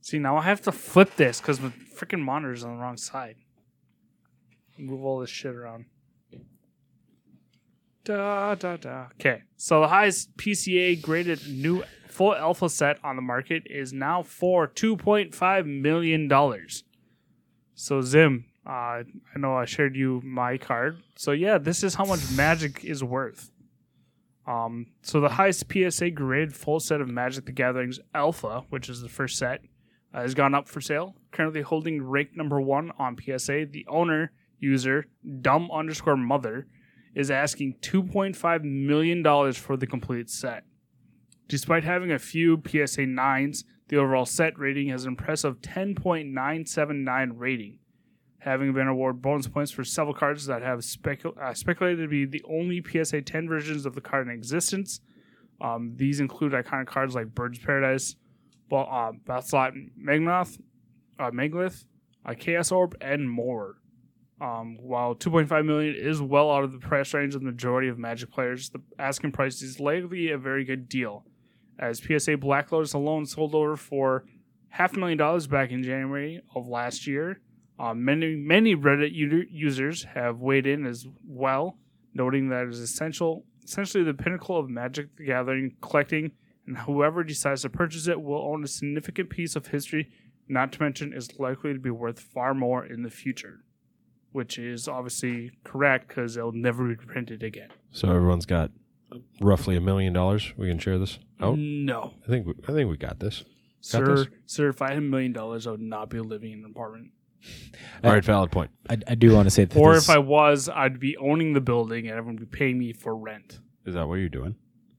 See, 0.00 0.18
now 0.18 0.36
I 0.36 0.42
have 0.42 0.60
to 0.62 0.72
flip 0.72 1.16
this 1.16 1.40
because 1.40 1.60
the 1.60 1.72
freaking 1.96 2.20
monitor's 2.20 2.62
on 2.64 2.76
the 2.76 2.82
wrong 2.82 2.96
side. 2.96 3.36
Move 4.78 5.04
all 5.04 5.20
this 5.20 5.30
shit 5.30 5.54
around. 5.54 5.86
Da 8.04 8.54
da 8.56 8.76
da. 8.76 9.06
Okay, 9.20 9.42
so 9.56 9.80
the 9.80 9.88
highest 9.88 10.30
PSA 10.40 10.96
graded 10.96 11.40
new 11.48 11.84
full 12.08 12.34
alpha 12.34 12.68
set 12.68 12.98
on 13.04 13.14
the 13.14 13.22
market 13.22 13.62
is 13.66 13.92
now 13.92 14.22
for 14.24 14.66
two 14.66 14.96
point 14.96 15.34
five 15.34 15.66
million 15.66 16.26
dollars. 16.26 16.82
So 17.76 18.00
Zim, 18.02 18.46
uh, 18.66 18.70
I 18.70 19.38
know 19.38 19.56
I 19.56 19.64
shared 19.64 19.96
you 19.96 20.20
my 20.24 20.56
card. 20.56 21.02
So 21.16 21.32
yeah, 21.32 21.58
this 21.58 21.82
is 21.82 21.94
how 21.94 22.04
much 22.04 22.20
Magic 22.32 22.84
is 22.84 23.02
worth. 23.02 23.50
Um, 24.46 24.86
so 25.02 25.20
the 25.20 25.30
highest 25.30 25.64
PSA 25.70 26.10
graded 26.10 26.54
full 26.54 26.80
set 26.80 27.00
of 27.00 27.08
Magic 27.08 27.46
the 27.46 27.52
Gathering's 27.52 28.00
Alpha, 28.14 28.64
which 28.70 28.88
is 28.88 29.00
the 29.00 29.08
first 29.08 29.38
set, 29.38 29.62
uh, 30.14 30.22
has 30.22 30.34
gone 30.34 30.54
up 30.54 30.68
for 30.68 30.80
sale. 30.80 31.16
Currently 31.32 31.62
holding 31.62 32.02
rank 32.02 32.30
number 32.36 32.60
one 32.60 32.92
on 32.98 33.16
PSA. 33.16 33.66
The 33.70 33.86
owner 33.88 34.32
user 34.58 35.06
dumb 35.40 35.70
underscore 35.72 36.16
mother 36.16 36.66
is 37.14 37.30
asking 37.30 37.76
two 37.80 38.02
point 38.02 38.36
five 38.36 38.64
million 38.64 39.22
dollars 39.22 39.56
for 39.56 39.76
the 39.76 39.86
complete 39.86 40.30
set. 40.30 40.64
Despite 41.48 41.84
having 41.84 42.12
a 42.12 42.18
few 42.18 42.62
PSA 42.64 43.06
nines, 43.06 43.64
the 43.88 43.96
overall 43.96 44.24
set 44.24 44.58
rating 44.58 44.88
has 44.88 45.04
an 45.04 45.10
impressive 45.10 45.60
ten 45.62 45.94
point 45.94 46.28
nine 46.28 46.64
seven 46.64 47.04
nine 47.04 47.32
rating 47.36 47.78
having 48.42 48.72
been 48.72 48.88
awarded 48.88 49.22
bonus 49.22 49.46
points 49.46 49.70
for 49.70 49.84
several 49.84 50.14
cards 50.14 50.46
that 50.46 50.62
have 50.62 50.78
uh, 50.78 51.54
speculated 51.54 52.02
to 52.02 52.08
be 52.08 52.24
the 52.24 52.42
only 52.48 52.82
PSA 52.82 53.22
10 53.22 53.48
versions 53.48 53.86
of 53.86 53.94
the 53.94 54.00
card 54.00 54.26
in 54.26 54.34
existence. 54.34 55.00
Um, 55.60 55.92
these 55.94 56.18
include 56.18 56.52
iconic 56.52 56.86
cards 56.86 57.14
like 57.14 57.34
Bird's 57.34 57.60
Paradise, 57.60 58.16
well, 58.68 58.88
uh, 58.90 59.12
Basalt 59.24 59.74
Monolith, 59.96 60.58
uh, 61.20 61.30
Megalith, 61.30 61.84
uh, 62.26 62.34
Chaos 62.36 62.72
Orb, 62.72 62.96
and 63.00 63.30
more. 63.30 63.76
Um, 64.40 64.76
while 64.80 65.14
2.5 65.14 65.64
million 65.64 65.94
is 65.94 66.20
well 66.20 66.50
out 66.50 66.64
of 66.64 66.72
the 66.72 66.78
price 66.78 67.14
range 67.14 67.36
of 67.36 67.42
the 67.42 67.46
majority 67.46 67.86
of 67.86 67.96
Magic 67.96 68.32
players, 68.32 68.70
the 68.70 68.80
asking 68.98 69.30
price 69.30 69.62
is 69.62 69.78
likely 69.78 70.32
a 70.32 70.38
very 70.38 70.64
good 70.64 70.88
deal, 70.88 71.24
as 71.78 72.02
PSA 72.02 72.38
Black 72.38 72.72
Lotus 72.72 72.92
alone 72.92 73.24
sold 73.24 73.54
over 73.54 73.76
for 73.76 74.24
half 74.70 74.96
a 74.96 74.98
million 74.98 75.18
dollars 75.18 75.46
back 75.46 75.70
in 75.70 75.84
January 75.84 76.42
of 76.56 76.66
last 76.66 77.06
year. 77.06 77.40
Uh, 77.78 77.94
many 77.94 78.36
many 78.36 78.76
Reddit 78.76 79.12
users 79.12 80.04
have 80.14 80.40
weighed 80.40 80.66
in 80.66 80.86
as 80.86 81.06
well, 81.26 81.78
noting 82.14 82.48
that 82.50 82.64
it 82.64 82.68
is 82.68 82.80
essential, 82.80 83.44
essentially 83.64 84.04
the 84.04 84.14
pinnacle 84.14 84.58
of 84.58 84.68
Magic 84.68 85.16
the 85.16 85.24
Gathering 85.24 85.76
collecting, 85.80 86.32
and 86.66 86.78
whoever 86.78 87.24
decides 87.24 87.62
to 87.62 87.70
purchase 87.70 88.06
it 88.06 88.22
will 88.22 88.42
own 88.42 88.62
a 88.62 88.68
significant 88.68 89.30
piece 89.30 89.56
of 89.56 89.68
history. 89.68 90.10
Not 90.48 90.72
to 90.72 90.82
mention, 90.82 91.12
is 91.12 91.38
likely 91.38 91.72
to 91.72 91.78
be 91.78 91.90
worth 91.90 92.20
far 92.20 92.52
more 92.52 92.84
in 92.84 93.02
the 93.02 93.10
future, 93.10 93.64
which 94.32 94.58
is 94.58 94.86
obviously 94.86 95.52
correct 95.64 96.08
because 96.08 96.36
it'll 96.36 96.52
never 96.52 96.86
be 96.86 96.96
printed 96.96 97.42
again. 97.42 97.70
So 97.90 98.08
everyone's 98.10 98.46
got 98.46 98.70
roughly 99.40 99.76
a 99.76 99.80
million 99.80 100.12
dollars. 100.12 100.52
We 100.56 100.68
can 100.68 100.78
share 100.78 100.98
this 100.98 101.18
out. 101.40 101.58
No, 101.58 102.14
I 102.24 102.28
think 102.28 102.46
we, 102.46 102.54
I 102.68 102.72
think 102.72 102.90
we 102.90 102.96
got 102.96 103.20
this. 103.20 103.44
Got 103.90 104.06
sir, 104.06 104.16
this? 104.16 104.26
sir. 104.46 104.68
If 104.68 104.82
I 104.82 104.90
had 104.90 104.98
a 104.98 105.00
million 105.00 105.32
dollars, 105.32 105.66
I 105.66 105.72
would 105.72 105.80
not 105.80 106.10
be 106.10 106.20
living 106.20 106.52
in 106.52 106.58
an 106.60 106.66
apartment. 106.66 107.10
All 108.04 108.10
right, 108.12 108.24
valid 108.24 108.50
point. 108.50 108.70
I, 108.90 108.98
I 109.06 109.14
do 109.14 109.32
want 109.32 109.46
to 109.46 109.50
say 109.50 109.64
that 109.64 109.78
Or 109.78 109.94
this- 109.94 110.04
if 110.04 110.10
I 110.10 110.18
was, 110.18 110.68
I'd 110.68 110.98
be 110.98 111.16
owning 111.16 111.52
the 111.52 111.60
building 111.60 112.08
and 112.08 112.16
everyone 112.16 112.36
would 112.36 112.50
be 112.50 112.56
paying 112.56 112.78
me 112.78 112.92
for 112.92 113.16
rent. 113.16 113.60
Is 113.86 113.94
that 113.94 114.06
what 114.08 114.16
you're 114.16 114.28
doing? 114.28 114.56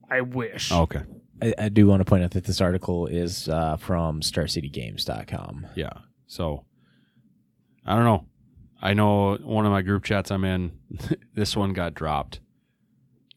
I 0.09 0.21
wish. 0.21 0.71
Oh, 0.71 0.81
okay. 0.83 1.01
I, 1.41 1.53
I 1.57 1.69
do 1.69 1.87
want 1.87 2.01
to 2.01 2.05
point 2.05 2.23
out 2.23 2.31
that 2.31 2.43
this 2.45 2.61
article 2.61 3.07
is 3.07 3.49
uh, 3.49 3.77
from 3.77 4.21
StarCityGames.com. 4.21 5.67
Yeah. 5.75 5.89
So 6.27 6.65
I 7.85 7.95
don't 7.95 8.05
know. 8.05 8.25
I 8.81 8.93
know 8.93 9.35
one 9.37 9.65
of 9.65 9.71
my 9.71 9.81
group 9.81 10.03
chats 10.03 10.29
I'm 10.31 10.43
in, 10.43 10.73
this 11.35 11.55
one 11.55 11.73
got 11.73 11.93
dropped 11.93 12.39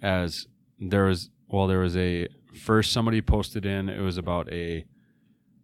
as 0.03 0.47
there 0.79 1.05
was 1.05 1.31
well, 1.49 1.67
there 1.69 1.79
was 1.79 1.97
a 1.97 2.29
first 2.55 2.93
somebody 2.93 3.21
posted 3.23 3.65
in, 3.65 3.89
it 3.89 4.01
was 4.01 4.19
about 4.19 4.53
a 4.53 4.85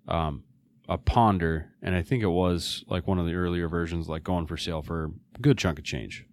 um 0.09 0.45
a 0.93 0.99
ponder, 0.99 1.71
and 1.81 1.95
I 1.95 2.03
think 2.03 2.23
it 2.23 2.29
was 2.29 2.85
like 2.87 3.07
one 3.07 3.19
of 3.19 3.27
the 3.27 3.35
earlier 3.35 3.69
versions, 3.69 4.09
like 4.09 4.23
going 4.23 4.47
for 4.47 4.57
sale 4.57 4.83
for 4.83 5.11
a 5.37 5.41
good 5.41 5.57
chunk 5.57 5.79
of 5.79 5.85
change. 5.85 6.27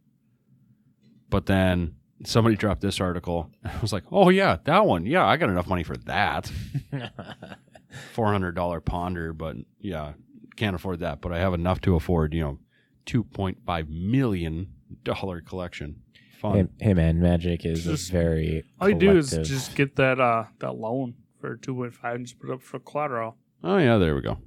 But 1.30 1.45
then 1.45 1.95
somebody 2.26 2.55
dropped 2.55 2.82
this 2.82 2.99
article. 2.99 3.49
and 3.64 3.72
I 3.74 3.80
was 3.80 3.93
like, 3.93 4.03
oh 4.12 4.30
yeah, 4.30 4.57
that 4.66 4.86
one. 4.86 5.05
Yeah, 5.05 5.26
I 5.26 5.38
got 5.38 5.49
enough 5.49 5.68
money 5.68 5.84
for 5.84 5.95
that. 5.97 6.51
four 8.14 8.32
hundred 8.32 8.55
dollar 8.55 8.82
ponder, 8.82 9.34
but 9.34 9.55
yeah, 9.80 10.14
can't 10.55 10.76
afford 10.76 10.99
that. 10.99 11.22
But 11.22 11.32
I 11.32 11.39
have 11.39 11.53
enough 11.53 11.80
to 11.82 11.95
afford, 11.95 12.34
you 12.34 12.41
know, 12.41 12.60
two 13.05 13.24
point 13.24 13.60
five 13.66 13.89
million 13.89 14.68
dollar 15.03 15.41
collection. 15.41 16.01
Fun. 16.41 16.70
Hey, 16.80 16.88
hey 16.88 16.93
man, 16.93 17.20
Magic 17.20 17.66
is 17.66 17.86
Just- 17.86 18.10
a 18.10 18.14
very 18.14 18.64
All 18.80 18.89
you 18.89 18.95
do 18.95 19.18
is 19.18 19.32
just 19.32 19.76
get 19.76 19.95
that 19.97 20.20
uh 20.20 20.45
that 20.60 20.74
loan 20.74 21.16
for 21.39 21.55
two 21.55 21.74
point 21.76 21.93
five 21.93 22.16
and 22.16 22.26
just 22.26 22.39
put 22.39 22.49
it 22.49 22.53
up 22.53 22.62
for 22.62 22.80
collateral. 22.80 23.38
Oh 23.64 23.78
yeah, 23.78 23.97
there 23.97 24.16
we 24.16 24.22
go. 24.22 24.38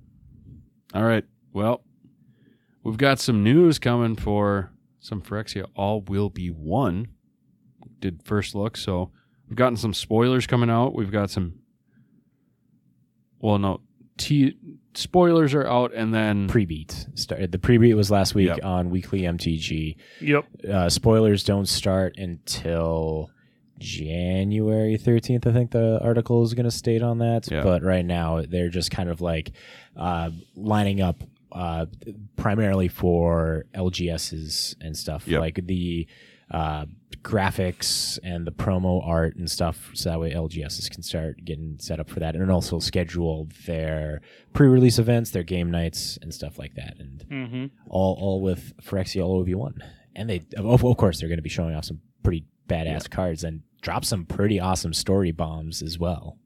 All 0.95 1.03
right. 1.05 1.24
Well, 1.53 1.82
we've 2.82 2.97
got 2.97 3.18
some 3.20 3.43
news 3.43 3.78
coming 3.78 4.16
for 4.16 4.70
some 5.01 5.20
Phyrexia. 5.22 5.66
All 5.74 6.01
will 6.03 6.30
be 6.30 6.49
one. 6.49 7.09
Did 8.01 8.22
first 8.24 8.55
look, 8.55 8.76
so 8.76 9.11
we've 9.49 9.57
gotten 9.57 9.76
some 9.76 9.95
spoilers 9.95 10.47
coming 10.47 10.70
out. 10.70 10.95
We've 10.95 11.11
got 11.12 11.30
some. 11.30 11.55
Well, 13.40 13.59
no, 13.59 13.80
t- 14.18 14.57
spoilers 14.95 15.55
are 15.55 15.66
out, 15.66 15.93
and 15.95 16.12
then 16.14 16.49
pre-beat. 16.49 17.07
Started 17.14 17.51
the 17.53 17.59
pre-beat 17.59 17.95
was 17.95 18.11
last 18.11 18.34
week 18.34 18.49
Yep. 18.49 18.64
on 18.64 18.90
Weekly 18.90 19.22
MTG. 19.22 19.97
Yep. 20.20 20.45
Uh, 20.68 20.88
spoilers 20.88 21.43
don't 21.45 21.66
start 21.66 22.16
until 22.18 23.30
January 23.83 24.97
13th. 24.99 25.47
I 25.47 25.53
think 25.53 25.70
the 25.70 26.01
article 26.03 26.43
is 26.43 26.55
going 26.55 26.64
to 26.64 26.70
state 26.70 27.03
on 27.03 27.18
that. 27.18 27.51
Yeah. 27.51 27.62
But 27.62 27.83
right 27.83 28.05
now 28.05 28.43
they're 28.49 28.68
just 28.70 28.91
kind 28.91 29.09
of 29.09 29.20
like 29.20 29.53
uh, 29.97 30.30
lining 30.57 31.01
up 31.01 31.22
uh, 31.53 31.87
primarily 32.37 32.89
for 32.89 33.64
LGSs 33.74 34.76
and 34.80 34.97
stuff 34.97 35.26
Yep. 35.28 35.41
like 35.41 35.66
the. 35.66 36.07
Uh, 36.51 36.85
graphics 37.22 38.18
and 38.22 38.47
the 38.47 38.51
promo 38.53 39.01
art 39.07 39.37
and 39.37 39.51
stuff 39.51 39.91
so 39.95 40.11
that 40.11 40.20
way 40.20 40.33
LGSs 40.33 40.91
can 40.91 41.03
start 41.03 41.43
getting 41.45 41.78
set 41.78 41.99
up 41.99 42.11
for 42.11 42.20
that 42.20 42.35
and 42.35 42.51
also 42.51 42.78
schedule 42.78 43.49
their 43.66 44.20
pre-release 44.53 44.99
events 44.99 45.30
their 45.30 45.45
game 45.45 45.70
nights 45.70 46.18
and 46.20 46.35
stuff 46.35 46.59
like 46.59 46.74
that 46.74 46.97
and 46.99 47.24
Mm-hmm. 47.30 47.66
all 47.89 48.18
all 48.20 48.41
with 48.43 48.74
Phyrexia 48.83 49.24
all 49.24 49.43
OV1. 49.43 49.80
And 50.14 50.28
they 50.28 50.43
of, 50.59 50.85
of 50.85 50.97
course 50.99 51.20
they're 51.20 51.28
going 51.28 51.39
to 51.39 51.43
be 51.43 51.49
showing 51.49 51.74
off 51.74 51.85
some 51.87 52.01
pretty 52.22 52.45
badass 52.68 53.09
cards 53.09 53.45
and 53.45 53.62
drop 53.83 54.05
some 54.05 54.24
pretty 54.24 54.59
awesome 54.59 54.95
story 54.95 55.30
bombs 55.33 55.83
as 55.83 55.99
well. 55.99 56.39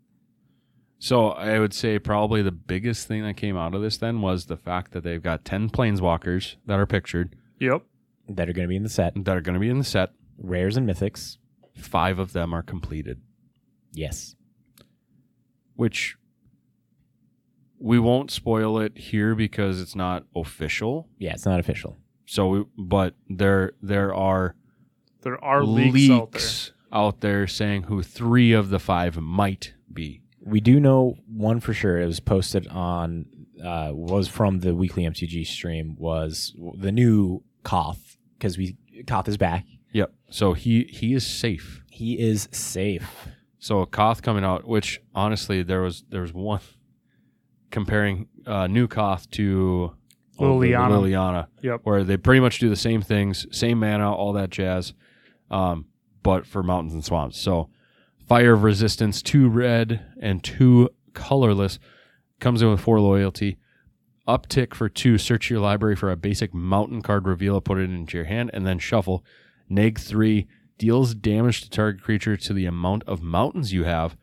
So 0.99 1.29
I 1.29 1.59
would 1.61 1.75
say 1.75 1.99
probably 1.99 2.43
the 2.43 2.51
biggest 2.51 3.07
thing 3.07 3.23
that 3.23 3.37
came 3.37 3.57
out 3.57 3.75
of 3.75 3.83
this 3.83 3.99
then 3.99 4.23
was 4.23 4.47
the 4.47 4.57
fact 4.57 4.93
that 4.93 5.05
they've 5.05 5.23
got 5.23 5.45
ten 5.45 5.69
planeswalkers 5.71 6.57
that 6.67 6.79
are 6.81 6.87
pictured 6.87 7.37
Yep. 7.61 7.83
That 8.29 8.49
are 8.49 8.53
going 8.53 8.65
to 8.67 8.69
be 8.69 8.77
in 8.77 8.83
the 8.83 8.89
set, 8.89 9.13
that 9.25 9.37
are 9.37 9.41
going 9.41 9.55
to 9.55 9.61
be 9.61 9.69
in 9.71 9.79
the 9.79 9.85
set. 9.85 10.11
rares 10.39 10.77
and 10.77 10.89
mythics. 10.89 11.37
Five 11.77 12.19
of 12.19 12.33
them 12.33 12.53
are 12.55 12.63
completed, 12.63 13.21
Yes. 13.93 14.35
which 15.75 16.17
we 17.79 17.99
won't 17.99 18.31
spoil 18.31 18.79
it 18.79 18.97
here 18.97 19.35
because 19.35 19.81
it's 19.81 19.95
not 19.95 20.25
official. 20.35 21.09
Yeah, 21.19 21.33
it's 21.33 21.45
not 21.47 21.61
official. 21.61 21.99
So, 22.25 22.49
we, 22.49 22.65
but 22.79 23.15
there 23.29 23.73
there 23.83 24.15
are 24.15 24.57
There 25.23 25.43
are 25.45 25.63
leaks, 25.65 26.11
out 26.11 26.33
there. 26.33 26.41
leaks 26.41 26.73
out 26.93 27.21
there 27.21 27.47
saying 27.47 27.85
who 27.85 28.03
three 28.03 28.53
of 28.53 28.69
the 28.71 28.79
five 28.79 29.17
might 29.21 29.75
be. 29.93 30.23
We 30.41 30.61
do 30.61 30.79
know 30.81 31.17
one 31.27 31.61
for 31.61 31.73
sure. 31.75 32.01
It 32.01 32.07
was 32.07 32.21
posted 32.21 32.67
on 32.69 33.27
uh, 33.63 33.91
was 33.93 34.29
from 34.29 34.61
the 34.61 34.75
weekly 34.75 35.05
MTG 35.05 35.47
stream 35.47 35.97
was 35.99 36.55
the 36.79 36.93
new 36.93 37.43
Koth 37.65 38.17
because 38.39 38.57
we 38.57 38.77
Koth 39.07 39.29
is 39.29 39.37
back. 39.37 39.65
Yep. 39.93 40.13
So 40.31 40.53
he 40.53 40.85
he 40.85 41.15
is 41.15 41.27
safe. 41.27 41.83
He 41.91 42.19
is 42.19 42.49
safe. 42.53 43.29
So 43.59 43.85
Koth 43.87 44.23
coming 44.23 44.45
out, 44.45 44.69
which 44.69 45.01
honestly 45.15 45.63
there 45.63 45.81
was 45.81 46.05
there 46.11 46.21
was 46.21 46.33
one 46.33 46.61
comparing 47.71 48.29
uh, 48.47 48.67
new 48.67 48.87
Koth 48.87 49.29
to 49.33 49.93
Liliana. 50.39 50.91
Liliana, 50.91 51.47
Yep. 51.63 51.81
where 51.85 52.05
they 52.05 52.17
pretty 52.17 52.41
much 52.41 52.59
do 52.59 52.69
the 52.69 52.77
same 52.77 53.03
things, 53.03 53.47
same 53.51 53.81
mana, 53.81 54.13
all 54.13 54.33
that 54.35 54.51
jazz, 54.51 54.93
um, 55.51 55.87
but 56.27 56.45
for 56.45 56.61
mountains 56.61 56.93
and 56.93 57.05
swamps. 57.05 57.39
So 57.39 57.71
fire 58.27 58.55
of 58.55 58.65
resistance, 58.65 59.23
two 59.23 59.49
red 59.49 60.05
and 60.21 60.43
two 60.43 60.91
colorless, 61.15 61.79
comes 62.41 62.63
in 62.63 62.69
with 62.69 62.81
four 62.81 63.01
loyalty. 63.01 63.59
Uptick 64.27 64.75
for 64.75 64.89
two, 64.89 65.19
search 65.19 65.51
your 65.51 65.61
library 65.61 65.95
for 65.95 66.11
a 66.11 66.17
basic 66.17 66.53
mountain 66.53 67.01
card, 67.01 67.29
reveal 67.29 67.57
it, 67.57 67.65
put 67.65 67.79
it 67.79 67.91
into 67.91 68.19
your 68.19 68.25
hand, 68.25 68.51
and 68.53 68.67
then 68.67 68.81
shuffle. 68.81 69.25
Neg 69.69 70.01
three 70.01 70.49
deals 70.79 71.15
damage 71.15 71.61
to 71.61 71.71
target 71.71 72.03
creature 72.03 72.37
to 72.37 72.53
the 72.53 72.67
amount 72.67 73.05
of 73.05 73.23
mountains 73.23 73.73
you 73.73 73.85
have. 73.85 74.17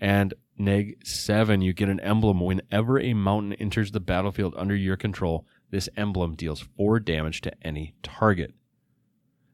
And 0.00 0.34
neg 0.56 1.04
seven, 1.04 1.60
you 1.60 1.72
get 1.72 1.88
an 1.88 1.98
emblem 1.98 2.38
whenever 2.38 3.00
a 3.00 3.14
mountain 3.14 3.54
enters 3.54 3.90
the 3.90 3.98
battlefield 3.98 4.54
under 4.56 4.76
your 4.76 4.96
control. 4.96 5.44
This 5.72 5.88
emblem 5.96 6.36
deals 6.36 6.60
four 6.60 7.00
damage 7.00 7.40
to 7.40 7.52
any 7.66 7.94
target. 8.04 8.54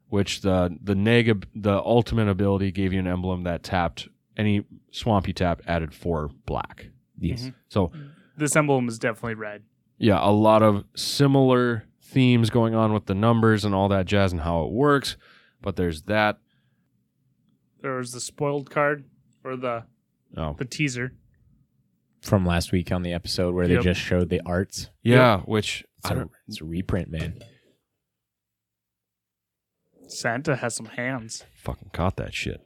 Which 0.09 0.41
the 0.41 0.77
the 0.81 0.95
neg 0.95 1.45
the 1.55 1.77
ultimate 1.83 2.27
ability 2.29 2.71
gave 2.71 2.93
you 2.93 2.99
an 2.99 3.07
emblem 3.07 3.43
that 3.43 3.63
tapped 3.63 4.07
any 4.37 4.63
swamp 4.91 5.27
you 5.27 5.33
tapped 5.33 5.63
added 5.67 5.93
four 5.93 6.29
black. 6.45 6.87
Yes. 7.17 7.43
Mhm. 7.47 7.53
So 7.69 7.91
This 8.37 8.55
emblem 8.55 8.87
is 8.87 8.99
definitely 8.99 9.35
red. 9.35 9.63
yeah, 9.97 10.19
a 10.21 10.31
lot 10.31 10.61
of 10.61 10.83
similar 10.95 11.85
themes 12.01 12.49
going 12.49 12.75
on 12.75 12.93
with 12.93 13.05
the 13.07 13.15
numbers 13.15 13.65
and 13.65 13.73
all 13.73 13.87
that 13.89 14.05
jazz 14.05 14.31
and 14.31 14.41
how 14.41 14.63
it 14.65 14.71
works. 14.71 15.17
But 15.61 15.75
there's 15.75 16.03
that. 16.03 16.37
There 17.81 17.95
was 17.95 18.11
the 18.11 18.19
spoiled 18.19 18.69
card 18.69 19.05
or 19.43 19.55
the 19.55 19.85
Oh, 20.37 20.53
the 20.57 20.65
teaser. 20.65 21.13
From 22.21 22.45
last 22.45 22.71
week 22.71 22.91
on 22.91 23.03
the 23.03 23.13
episode 23.13 23.53
where 23.55 23.65
Yep. 23.69 23.77
they 23.79 23.83
just 23.83 24.01
showed 24.01 24.29
the 24.29 24.41
arts. 24.45 24.89
yeah, 25.03 25.39
which 25.41 25.85
It's 25.99 26.11
I 26.11 26.13
a, 26.13 26.17
don't. 26.17 26.31
it's 26.47 26.59
a 26.61 26.65
reprint, 26.65 27.09
man. 27.09 27.39
Santa 30.07 30.55
has 30.57 30.75
some 30.75 30.85
hands. 30.87 31.43
Fucking 31.63 31.89
caught 31.93 32.17
that 32.17 32.33
shit. 32.33 32.61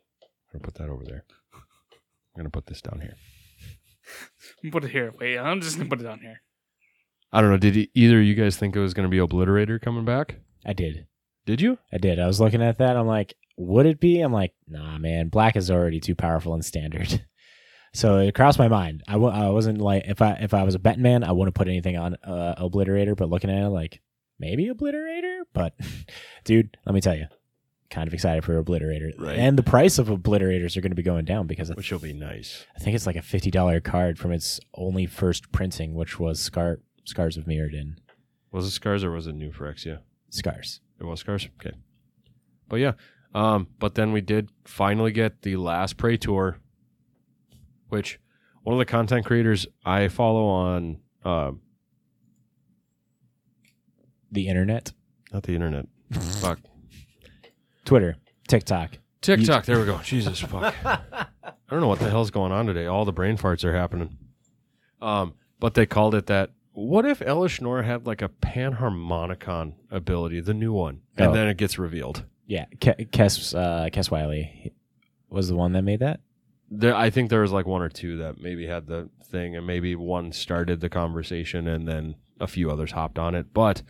I'm 0.54 0.60
gonna 0.60 0.64
put 0.64 0.76
that 0.76 0.90
over 0.90 1.04
there. 1.06 1.24
I'm 1.54 2.38
gonna 2.38 2.50
put 2.50 2.68
this 2.68 2.82
down 2.82 3.02
here. 3.02 3.16
Put 4.72 4.84
it 4.86 4.92
here. 4.92 5.14
Wait, 5.20 5.38
I'm 5.38 5.62
just 5.62 5.78
gonna 5.78 5.90
put 5.90 6.00
it 6.02 6.04
down 6.04 6.20
here. 6.20 6.42
I 7.32 7.42
don't 7.42 7.52
know. 7.52 7.58
Did 7.58 7.78
e- 7.78 7.92
either 7.94 8.20
of 8.20 8.26
you 8.26 8.34
guys 8.34 8.58
think 8.58 8.76
it 8.76 8.80
was 8.80 8.94
gonna 8.96 9.08
be 9.08 9.18
Obliterator 9.18 9.80
coming 9.80 10.04
back? 10.06 10.38
I 10.66 10.74
did. 10.74 11.06
Did 11.46 11.62
you? 11.62 11.78
I 11.94 11.98
did. 12.00 12.20
I 12.20 12.26
was 12.28 12.40
looking 12.42 12.62
at 12.64 12.80
that. 12.80 12.98
I'm 12.98 13.06
like, 13.08 13.36
would 13.58 13.86
it 13.86 14.00
be? 14.00 14.22
I'm 14.22 14.34
like, 14.34 14.54
nah, 14.68 14.98
man. 14.98 15.28
Black 15.30 15.56
is 15.56 15.70
already 15.70 16.00
too 16.00 16.16
powerful 16.16 16.56
in 16.56 16.62
standard. 16.64 17.24
so 17.94 18.18
it 18.18 18.34
crossed 18.34 18.58
my 18.60 18.68
mind. 18.68 19.04
I 19.08 19.14
w- 19.14 19.32
I 19.32 19.50
wasn't 19.50 19.80
like, 19.80 20.06
if 20.08 20.22
I 20.22 20.32
if 20.34 20.54
I 20.56 20.64
was 20.64 20.74
a 20.76 20.80
betting 20.80 21.04
man, 21.04 21.24
I 21.24 21.32
wouldn't 21.32 21.56
put 21.56 21.68
anything 21.68 21.98
on 21.98 22.16
uh, 22.24 22.56
Obliterator. 22.58 23.16
But 23.16 23.30
looking 23.30 23.52
at 23.52 23.64
it, 23.64 23.70
like 23.70 24.02
maybe 24.40 24.68
Obliterator. 24.68 25.42
But 25.54 25.74
dude, 26.44 26.78
let 26.86 26.96
me 26.96 27.02
tell 27.02 27.16
you, 27.16 27.28
kind 27.90 28.08
of 28.08 28.14
excited 28.14 28.44
for 28.44 28.62
Obliterator. 28.62 29.12
Right. 29.18 29.38
And 29.38 29.58
the 29.58 29.64
price 29.64 29.98
of 29.98 30.08
Obliterators 30.08 30.78
are 30.78 30.82
going 30.82 30.92
to 30.92 30.96
be 30.96 31.04
going 31.04 31.26
down 31.26 31.48
because 31.48 31.70
Which 31.70 31.92
will 31.92 32.00
be 32.00 32.14
nice. 32.14 32.66
I 32.76 32.80
think 32.80 32.96
it's 32.96 33.08
like 33.08 33.16
a 33.16 33.22
fifty 33.22 33.52
dollar 33.52 33.80
card 33.80 34.18
from 34.18 34.32
its 34.32 34.60
only 34.74 35.06
first 35.06 35.52
printing, 35.52 35.94
which 35.94 36.20
was 36.20 36.40
Scar 36.40 36.80
Scars 37.06 37.38
of 37.38 37.46
Mirrodin. 37.46 37.96
Was 38.52 38.66
it 38.66 38.72
Scars 38.72 39.04
or 39.04 39.12
was 39.12 39.28
it 39.28 39.34
New 39.34 39.52
Phyrexia? 39.52 40.00
Scars. 40.30 40.82
It 41.00 41.06
was 41.06 41.20
Scars. 41.20 41.48
Okay. 41.60 41.76
But 42.68 42.78
yeah. 42.78 42.94
Um. 43.34 43.68
But 43.80 43.96
then 43.96 44.12
we 44.12 44.22
did 44.22 44.50
finally 44.66 45.12
get 45.12 45.44
the 45.44 45.58
last 45.58 45.98
Praetor, 45.98 46.58
which 47.90 48.20
one 48.64 48.74
of 48.74 48.80
the 48.80 48.86
content 48.86 49.26
creators 49.26 49.68
I 49.86 50.08
follow 50.08 50.46
on, 50.48 51.00
um, 51.24 51.62
The 54.32 54.48
internet, 54.48 54.92
not 55.34 55.44
the 55.44 55.54
internet, 55.56 55.86
fuck, 56.12 56.60
Twitter, 57.86 58.16
TikTok. 58.48 58.98
TikTok. 59.22 59.66
There 59.66 59.80
we 59.80 59.86
go. 59.86 59.98
Jesus 60.04 60.40
fuck. 60.40 60.74
I 60.86 61.26
don't 61.70 61.82
know 61.82 61.88
what 61.88 62.00
the 62.00 62.10
hell's 62.10 62.32
going 62.32 62.52
on 62.52 62.66
today. 62.68 62.86
All 62.86 63.06
the 63.06 63.12
brain 63.12 63.38
farts 63.38 63.64
are 63.66 63.76
happening. 63.76 64.18
Um, 65.02 65.34
but 65.60 65.74
they 65.74 65.86
called 65.86 66.16
it 66.16 66.28
that. 66.28 66.52
What 66.74 67.06
if 67.06 67.20
Elesh 67.20 67.60
Norn 67.60 67.84
had 67.84 68.06
like 68.08 68.22
a 68.22 68.30
panharmonicon 68.30 69.74
ability, 69.92 70.40
the 70.40 70.54
new 70.54 70.72
one, 70.72 71.02
and 71.18 71.32
Oh. 71.32 71.34
then 71.34 71.48
it 71.48 71.58
gets 71.58 71.78
revealed? 71.78 72.24
Yeah, 72.48 72.66
Ke- 72.80 73.10
Kes 73.12 73.54
uh, 73.54 73.90
Kes 73.90 74.10
Wiley 74.10 74.74
was 75.30 75.50
the 75.50 75.56
one 75.56 75.74
that 75.74 75.82
made 75.84 76.00
that. 76.00 76.22
There, 76.72 76.96
I 76.96 77.10
think 77.10 77.30
there 77.30 77.42
was 77.42 77.52
like 77.52 77.66
one 77.66 77.82
or 77.82 77.90
two 77.90 78.18
that 78.20 78.40
maybe 78.40 78.66
had 78.68 78.88
the 78.88 79.10
thing, 79.26 79.56
and 79.58 79.68
maybe 79.68 79.96
one 79.96 80.32
started 80.32 80.80
the 80.80 80.90
conversation, 80.90 81.68
and 81.68 81.88
then 81.88 82.16
a 82.40 82.48
few 82.48 82.72
others 82.72 82.92
hopped 82.92 83.20
on 83.20 83.36
it. 83.36 83.54
But 83.54 83.82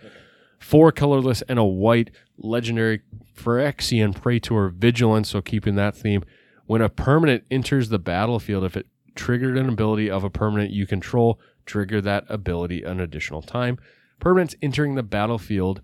four 0.60 0.92
colorless 0.92 1.42
and 1.44 1.58
a 1.58 1.64
white 1.64 2.12
legendary 2.38 3.02
Phyrexian 3.36 4.14
Praetor 4.14 4.70
Vigilance, 4.70 5.30
so 5.30 5.42
keeping 5.42 5.76
that 5.76 5.96
theme. 5.96 6.24
When 6.66 6.82
a 6.82 6.90
permanent 6.90 7.46
enters 7.50 7.90
the 7.90 8.00
battlefield, 8.00 8.64
if 8.64 8.78
it 8.78 8.88
triggered 9.16 9.58
an 9.58 9.68
ability 9.68 10.10
of 10.10 10.24
a 10.24 10.30
permanent 10.30 10.72
you 10.72 10.86
control, 10.86 11.40
trigger 11.66 12.02
that 12.02 12.26
ability 12.30 12.84
an 12.84 13.00
additional 13.00 13.42
time. 13.42 13.78
Permanents 14.22 14.56
entering 14.62 14.96
the 14.96 15.04
battlefield 15.04 15.82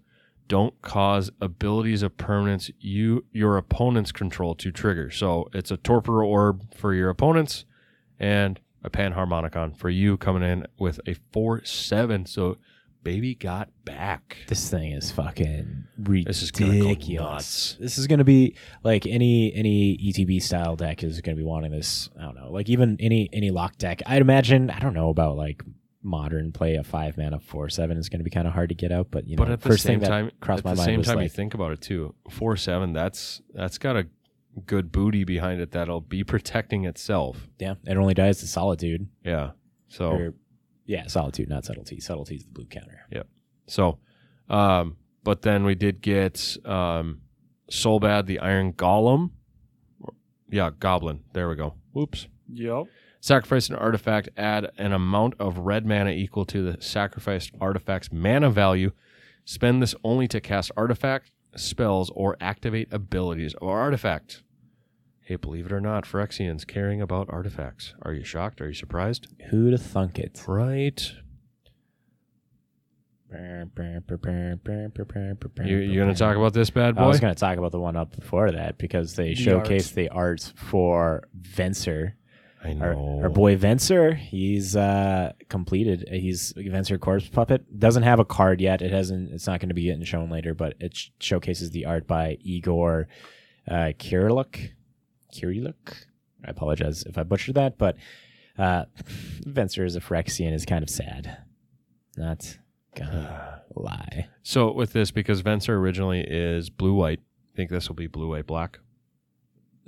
don't 0.48 0.80
cause 0.82 1.32
abilities 1.42 2.04
of 2.04 2.18
permanents 2.18 2.72
you 2.80 3.26
your 3.32 3.58
opponents 3.58 4.12
control 4.12 4.54
to 4.56 4.72
trigger. 4.72 5.10
So 5.10 5.50
it's 5.54 5.72
a 5.72 5.78
torpor 5.78 6.24
orb 6.24 6.76
for 6.76 6.94
your 6.94 7.10
opponents 7.10 7.66
and 8.20 8.60
a 8.84 8.90
panharmonicon 8.90 9.76
for 9.76 9.90
you 9.90 10.18
coming 10.18 10.44
in 10.44 10.68
with 10.78 11.00
a 11.08 11.16
four 11.32 11.64
seven. 11.66 12.26
So 12.26 12.58
baby 13.06 13.36
got 13.36 13.70
back. 13.86 14.36
This 14.47 14.70
thing 14.70 14.91
is 14.91 15.12
fucking 15.12 15.86
ridiculous. 15.97 16.26
This 16.26 16.41
is 16.43 16.51
gonna 16.51 16.80
go 16.95 17.24
nuts. 17.24 17.78
This 17.80 17.97
is 17.97 18.08
gonna 18.08 18.26
be 18.26 18.58
like 18.84 19.06
any 19.06 19.53
any 19.53 19.97
ETB 19.97 20.41
style 20.41 20.76
deck 20.76 21.03
is 21.03 21.22
gonna 21.22 21.38
be 21.38 21.43
wanting 21.43 21.72
this. 21.72 22.10
I 22.20 22.24
don't 22.24 22.36
know, 22.36 22.51
like 22.51 22.68
even 22.68 22.97
any 22.99 23.30
any 23.32 23.51
lock 23.51 23.78
deck. 23.78 24.01
I'd 24.06 24.22
imagine. 24.22 24.70
I 24.70 24.80
don't 24.80 24.93
know 24.93 25.10
about 25.10 25.38
like 25.38 25.64
modern 26.03 26.51
play 26.51 26.76
a 26.76 26.84
five 26.84 27.18
mana 27.18 27.39
four 27.39 27.70
seven 27.70 27.97
is 27.97 28.10
gonna 28.10 28.24
be 28.24 28.30
kind 28.30 28.47
of 28.47 28.53
hard 28.53 28.70
to 28.70 28.76
get 28.76 28.91
out. 28.91 29.08
But 29.12 29.28
you 29.28 29.38
know, 29.38 29.43
but 29.45 29.51
at 29.51 29.62
the 29.62 29.70
first 29.70 29.84
same 29.84 29.99
thing 30.01 30.10
time, 30.10 30.32
crossed 30.41 30.60
at 30.60 30.66
my 30.66 30.72
the 30.72 30.78
mind 30.78 30.86
same 30.88 30.97
was 30.97 31.08
time, 31.08 31.22
you 31.22 31.30
think 31.30 31.53
about 31.53 31.72
it 31.72 31.82
too. 31.82 32.16
Four 32.30 32.58
seven. 32.58 32.91
That's 32.91 33.41
that's 33.53 33.78
got 33.78 33.95
a 33.95 34.08
good 34.66 34.91
booty 34.91 35.24
behind 35.24 35.62
it 35.62 35.72
that'll 35.72 36.01
be 36.01 36.24
protecting 36.24 36.86
itself. 36.86 37.47
yeah, 37.60 37.76
it 37.86 37.97
only 37.97 38.14
dies 38.14 38.39
to 38.39 38.47
solitude. 38.47 39.08
Yeah. 39.24 39.51
So 39.89 40.12
Or, 40.12 40.34
yeah, 40.86 41.08
solitude, 41.08 41.50
not 41.50 41.66
subtlety. 41.66 42.00
Subtlety 42.00 42.36
is 42.36 42.44
the 42.44 42.52
blue 42.52 42.66
counter. 42.66 43.02
Yep. 43.12 43.28
So, 43.68 44.00
um, 44.50 44.98
but 45.24 45.42
then 45.42 45.64
we 45.64 45.76
did 45.76 46.02
get 46.02 46.58
um, 46.66 47.22
Slobad, 47.70 48.28
the 48.28 48.40
Iron 48.40 48.74
Golem. 48.74 49.32
Yeah, 50.50 50.70
Goblin. 50.80 51.22
There 51.34 51.50
we 51.50 51.56
go. 51.56 51.74
Whoops. 51.94 52.28
Yep. 52.52 52.86
Sacrifice 53.20 53.70
an 53.70 53.76
artifact, 53.76 54.30
add 54.38 54.70
an 54.78 54.94
amount 54.94 55.34
of 55.40 55.58
red 55.58 55.86
mana 55.86 56.12
equal 56.12 56.46
to 56.46 56.72
the 56.72 56.82
sacrificed 56.82 57.52
artifact's 57.60 58.12
mana 58.12 58.52
value. 58.52 58.92
Spend 59.46 59.82
this 59.82 59.96
only 60.04 60.28
to 60.28 60.40
cast 60.40 60.72
artifact 60.78 61.32
spells 61.56 62.12
or 62.14 62.38
activate 62.40 62.92
abilities 62.92 63.54
of 63.56 63.68
our 63.68 63.80
artifact. 63.80 64.44
Hey, 65.26 65.38
believe 65.38 65.66
it 65.66 65.72
or 65.72 65.82
not, 65.82 66.06
Phyrexians 66.06 66.68
caring 66.68 67.02
about 67.02 67.28
artifacts. 67.32 67.96
Are 68.04 68.14
you 68.14 68.24
shocked? 68.24 68.62
Are 68.62 68.68
you 68.68 68.74
surprised? 68.76 69.28
Who'd 69.50 69.72
have 69.74 69.82
thunk 69.82 70.20
it? 70.20 70.44
Right. 70.48 71.12
You, 75.66 75.78
You 75.78 75.92
you 75.92 76.00
going 76.00 76.14
to 76.14 76.18
talk 76.20 76.38
about 76.38 76.54
this 76.54 76.70
bad 76.70 76.96
boy? 76.96 77.02
I 77.04 77.08
was 77.08 77.20
going 77.20 77.34
to 77.34 77.40
talk 77.40 77.58
about 77.58 77.72
the 77.72 77.80
one 77.80 77.96
up 77.96 78.16
before 78.16 78.52
that 78.52 78.78
because 78.78 79.16
they 79.16 79.34
The 79.34 79.46
showcased 79.46 79.88
art. 79.90 79.96
the 79.96 80.10
art 80.10 80.54
for 80.56 81.28
Venser. 81.42 82.14
I 82.64 82.70
Our, 82.80 82.94
know. 82.96 83.20
our 83.24 83.30
boy 83.30 83.58
Venser, 83.58 84.16
he's 84.16 84.76
uh, 84.76 85.34
completed. 85.50 86.08
He's 86.12 86.54
Venser 86.54 87.00
Corpse 87.00 87.28
Puppet. 87.30 87.80
Doesn't 87.80 88.04
have 88.04 88.20
a 88.20 88.26
card 88.26 88.62
yet. 88.62 88.82
It 88.82 88.92
hasn't. 88.92 89.32
It's 89.32 89.46
not 89.48 89.60
going 89.60 89.70
to 89.70 89.76
be 89.76 89.84
getting 89.84 90.04
shown 90.04 90.30
later, 90.30 90.54
but 90.56 90.76
it 90.80 90.96
sh- 90.96 91.10
showcases 91.20 91.72
the 91.72 91.86
art 91.86 92.08
by 92.08 92.38
Igor 92.42 93.08
uh, 93.68 93.92
Kieryluk. 94.00 94.72
Kieryluk. 95.40 96.06
I 96.46 96.50
apologize 96.50 97.04
if 97.04 97.18
I 97.18 97.24
butchered 97.24 97.56
that, 97.56 97.78
but 97.78 97.98
uh, 98.58 98.86
a 99.98 100.02
Phyrexian 100.02 100.54
is 100.54 100.66
kind 100.66 100.84
of 100.84 100.90
sad. 100.90 101.38
Not 102.18 102.58
gonna 102.96 103.62
lie. 103.76 104.28
So 104.44 104.72
with 104.72 104.94
this, 104.94 105.12
because 105.12 105.44
Venser 105.44 105.70
originally 105.70 106.22
is 106.22 106.70
blue 106.70 106.94
white, 106.94 107.20
I 107.20 107.56
think 107.56 107.70
this 107.70 107.88
will 107.88 107.96
be 107.96 108.08
blue 108.08 108.30
white 108.30 108.48
black. 108.48 108.80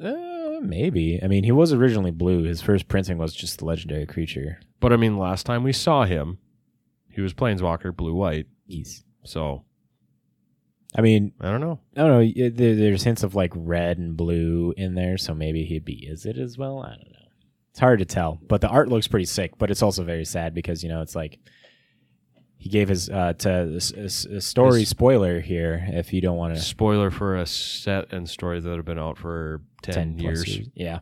Uh, 0.02 0.60
maybe. 0.62 1.20
I 1.24 1.28
mean, 1.28 1.44
he 1.44 1.52
was 1.52 1.74
originally 1.74 2.12
blue. 2.12 2.44
His 2.44 2.62
first 2.62 2.88
printing 2.88 3.18
was 3.18 3.34
just 3.34 3.60
the 3.60 3.66
legendary 3.66 4.06
creature. 4.06 4.60
But 4.80 4.94
I 4.94 4.98
mean, 4.98 5.18
last 5.18 5.46
time 5.46 5.64
we 5.64 5.74
saw 5.74 6.06
him, 6.06 6.38
he 7.10 7.22
was 7.22 7.34
Planeswalker 7.34 7.96
blue 7.96 8.14
white. 8.14 8.48
He's. 8.68 9.04
So 9.24 9.64
I 10.96 11.02
mean, 11.02 11.34
I 11.42 11.52
don't 11.52 11.62
know. 11.62 11.80
I 11.96 12.02
don't 12.02 12.10
know. 12.36 12.50
There, 12.50 12.76
there's 12.76 13.04
hints 13.04 13.24
of 13.24 13.36
like 13.36 13.52
red 13.56 13.98
and 13.98 14.16
blue 14.18 14.74
in 14.78 14.96
there, 14.96 15.18
so 15.18 15.34
maybe 15.34 15.64
he'd 15.66 15.86
be 15.86 16.06
is 16.08 16.26
it 16.26 16.38
as 16.38 16.58
well. 16.58 16.80
I 16.82 16.90
don't 16.90 17.12
know. 17.12 17.28
It's 17.72 17.80
hard 17.80 18.00
to 18.00 18.06
tell, 18.06 18.40
but 18.48 18.62
the 18.62 18.70
art 18.70 18.90
looks 18.90 19.08
pretty 19.08 19.26
sick. 19.26 19.58
But 19.58 19.70
it's 19.70 19.84
also 19.84 20.04
very 20.04 20.26
sad 20.26 20.54
because 20.56 20.84
you 20.84 20.90
know 20.90 21.02
it's 21.02 21.16
like 21.16 21.40
he 22.58 22.70
gave 22.70 22.90
his 22.90 23.10
uh, 23.10 23.34
to 23.34 23.50
a, 23.52 23.76
s- 23.76 23.92
a 23.92 24.04
s- 24.06 24.26
a 24.26 24.42
story 24.42 24.80
His- 24.80 24.90
spoiler 24.90 25.40
here. 25.42 25.86
If 25.90 26.12
you 26.14 26.22
don't 26.22 26.38
want 26.38 26.56
to 26.56 26.62
Spoiler 26.62 27.12
for 27.12 27.36
a 27.38 27.46
set 27.46 28.12
and 28.14 28.28
story 28.28 28.60
that 28.60 28.76
have 28.76 28.86
been 28.86 28.98
out 28.98 29.18
for 29.20 29.62
ten, 29.84 30.18
plus 30.18 30.48
years. 30.48 30.70
yeah. 30.74 31.00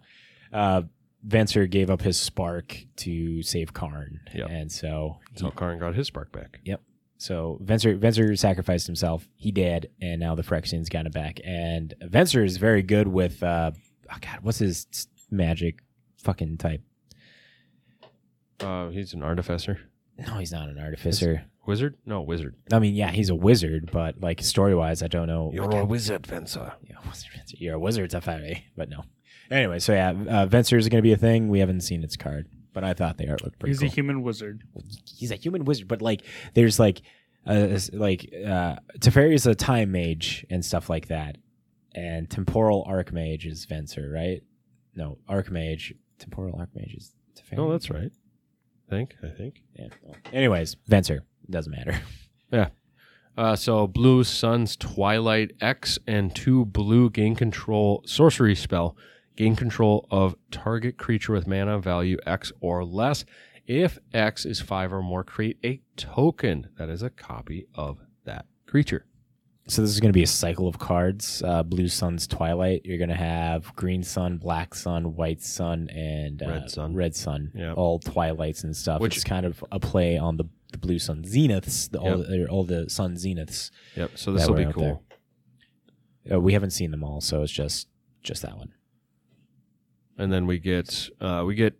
Uh, 0.51 0.81
Venser 1.25 1.69
gave 1.69 1.89
up 1.89 2.01
his 2.01 2.19
spark 2.19 2.77
to 2.97 3.41
save 3.41 3.73
Karn, 3.73 4.19
Yep. 4.33 4.47
and 4.49 4.71
so 4.71 5.17
So 5.35 5.49
Karn 5.51 5.79
got 5.79 5.95
his 5.95 6.07
spark 6.07 6.31
back. 6.31 6.59
So 7.17 7.59
Venser 7.63 7.97
Venser 7.99 8.37
sacrificed 8.37 8.87
himself. 8.87 9.27
He 9.35 9.51
did, 9.51 9.89
and 10.01 10.19
now 10.19 10.35
the 10.35 10.43
Phyrexians 10.43 10.89
got 10.89 11.05
it 11.05 11.13
back. 11.13 11.39
And 11.45 11.93
Venser 12.03 12.45
is 12.45 12.57
very 12.57 12.81
good 12.81 13.07
with 13.07 13.41
uh 13.41 13.71
oh 14.11 14.17
god, 14.21 14.39
what's 14.41 14.59
his 14.59 14.87
magic 15.31 15.79
fucking 16.17 16.57
type? 16.57 16.81
Uh, 18.59 18.89
he's 18.89 19.13
an 19.13 19.23
artificer. 19.23 19.79
No, 20.17 20.35
he's 20.35 20.51
not 20.51 20.69
an 20.69 20.79
artificer. 20.79 21.45
Wizard? 21.65 21.95
No, 22.05 22.21
wizard. 22.21 22.55
I 22.71 22.79
mean, 22.79 22.93
yeah, 22.95 23.11
he's 23.11 23.29
a 23.29 23.35
wizard, 23.35 23.89
but 23.91 24.21
like 24.21 24.41
story 24.41 24.75
wise, 24.75 25.01
I 25.01 25.07
don't 25.07 25.27
know. 25.27 25.51
You're 25.53 25.69
a 25.69 25.85
wizard, 25.85 26.23
Venser. 26.23 26.73
Yeah, 26.87 26.95
wizard, 27.07 27.31
Venser. 27.35 27.55
You're 27.57 27.75
a 27.75 27.79
wizard, 27.79 28.11
FFA, 28.11 28.61
but 28.77 28.89
no. 28.89 29.03
Anyway, 29.49 29.79
so 29.79 29.93
yeah, 29.93 30.09
uh, 30.09 30.47
Venser 30.47 30.77
is 30.77 30.89
going 30.89 30.99
to 30.99 31.03
be 31.03 31.11
a 31.11 31.17
thing. 31.17 31.49
We 31.49 31.59
haven't 31.59 31.81
seen 31.81 32.03
its 32.03 32.15
card, 32.15 32.47
but 32.75 32.83
I 32.83 32.93
thought 32.93 33.17
the 33.17 33.27
art 33.29 33.43
looked 33.43 33.57
pretty 33.57 33.71
He's 33.71 33.79
cool. 33.79 33.87
a 33.87 33.91
human 33.91 34.21
wizard. 34.21 34.61
he's 35.17 35.31
a 35.31 35.35
human 35.35 35.65
wizard, 35.65 35.87
but 35.87 36.03
like 36.03 36.21
there's 36.53 36.77
like 36.77 37.01
uh 37.47 37.79
like 37.93 38.29
uh 38.45 38.75
Teferi 38.99 39.33
is 39.33 39.47
a 39.47 39.55
time 39.55 39.91
mage 39.91 40.45
and 40.51 40.63
stuff 40.63 40.87
like 40.89 41.07
that. 41.07 41.37
And 41.95 42.29
temporal 42.29 42.85
archmage 42.87 43.45
is 43.47 43.65
Venser, 43.65 44.13
right? 44.13 44.43
No, 44.95 45.17
archmage, 45.29 45.93
temporal 46.19 46.53
archmage 46.59 46.95
is 46.97 47.13
Teferi. 47.35 47.57
Oh, 47.57 47.71
that's 47.71 47.89
right. 47.89 48.11
I 48.11 48.89
think. 48.89 49.15
I 49.23 49.29
think. 49.29 49.61
yeah. 49.79 49.87
well, 50.03 50.15
anyways, 50.31 50.75
Venser 50.87 51.21
doesn't 51.49 51.71
matter. 51.71 51.99
Yeah. 52.51 52.69
Uh, 53.37 53.55
so 53.55 53.87
blue 53.87 54.23
sun's 54.23 54.77
twilight 54.77 55.51
X 55.59 55.97
and 56.07 56.33
two 56.33 56.63
blue 56.65 57.09
gain 57.09 57.35
control 57.35 58.03
sorcery 58.05 58.55
spell. 58.55 58.95
Gain 59.35 59.55
control 59.55 60.07
of 60.11 60.35
target 60.51 60.97
creature 60.97 61.33
with 61.33 61.45
mana 61.47 61.79
value 61.79 62.17
X 62.25 62.51
or 62.61 62.85
less. 62.85 63.25
If 63.67 63.99
X 64.13 64.45
is 64.45 64.61
five 64.61 64.93
or 64.93 65.01
more, 65.01 65.23
create 65.23 65.57
a 65.63 65.81
token 65.97 66.69
that 66.77 66.89
is 66.89 67.01
a 67.01 67.09
copy 67.09 67.67
of 67.75 67.97
that 68.25 68.45
creature. 68.67 69.05
So 69.67 69.81
this 69.81 69.89
is 69.89 69.99
going 69.99 70.09
to 70.11 70.17
be 70.17 70.21
a 70.21 70.27
cycle 70.27 70.67
of 70.67 70.77
cards. 70.77 71.41
Uh, 71.43 71.63
Blue 71.63 71.87
Sun's 71.87 72.27
Twilight. 72.27 72.81
You're 72.85 72.99
going 72.99 73.09
to 73.09 73.15
have 73.15 73.75
Green 73.75 74.03
Sun, 74.03 74.37
Black 74.37 74.75
Sun, 74.75 75.15
White 75.15 75.41
Sun, 75.41 75.89
and 75.89 76.43
uh, 76.43 76.47
Red 76.49 76.69
Sun. 76.69 76.93
Red 76.95 77.15
Sun. 77.15 77.51
Yeah. 77.55 77.73
All 77.73 77.97
Twilights 77.97 78.63
and 78.63 78.75
stuff. 78.77 79.01
Which- 79.01 79.17
is 79.17 79.23
kind 79.23 79.45
of 79.45 79.63
a 79.71 79.79
play 79.79 80.19
on 80.19 80.37
the, 80.37 80.45
the 80.71 80.77
Blue 80.77 80.99
Sun 80.99 81.23
Zeniths, 81.23 81.89
the, 81.89 81.99
all, 81.99 82.19
the, 82.19 82.47
all 82.47 82.63
the 82.63 82.87
Sun 82.91 83.15
Zeniths. 83.15 83.71
Yep. 83.95 84.11
So 84.15 84.33
this 84.33 84.47
will 84.47 84.53
be 84.55 84.71
cool. 84.71 85.03
Uh, 86.31 86.39
we 86.39 86.53
haven't 86.53 86.71
seen 86.71 86.91
them 86.91 87.03
all, 87.03 87.19
so 87.21 87.41
it's 87.41 87.51
just 87.51 87.87
just 88.23 88.41
that 88.43 88.57
one. 88.57 88.73
And 90.17 90.31
then 90.31 90.45
we 90.47 90.59
get 90.59 91.09
uh, 91.19 91.43
we 91.45 91.55
get 91.55 91.73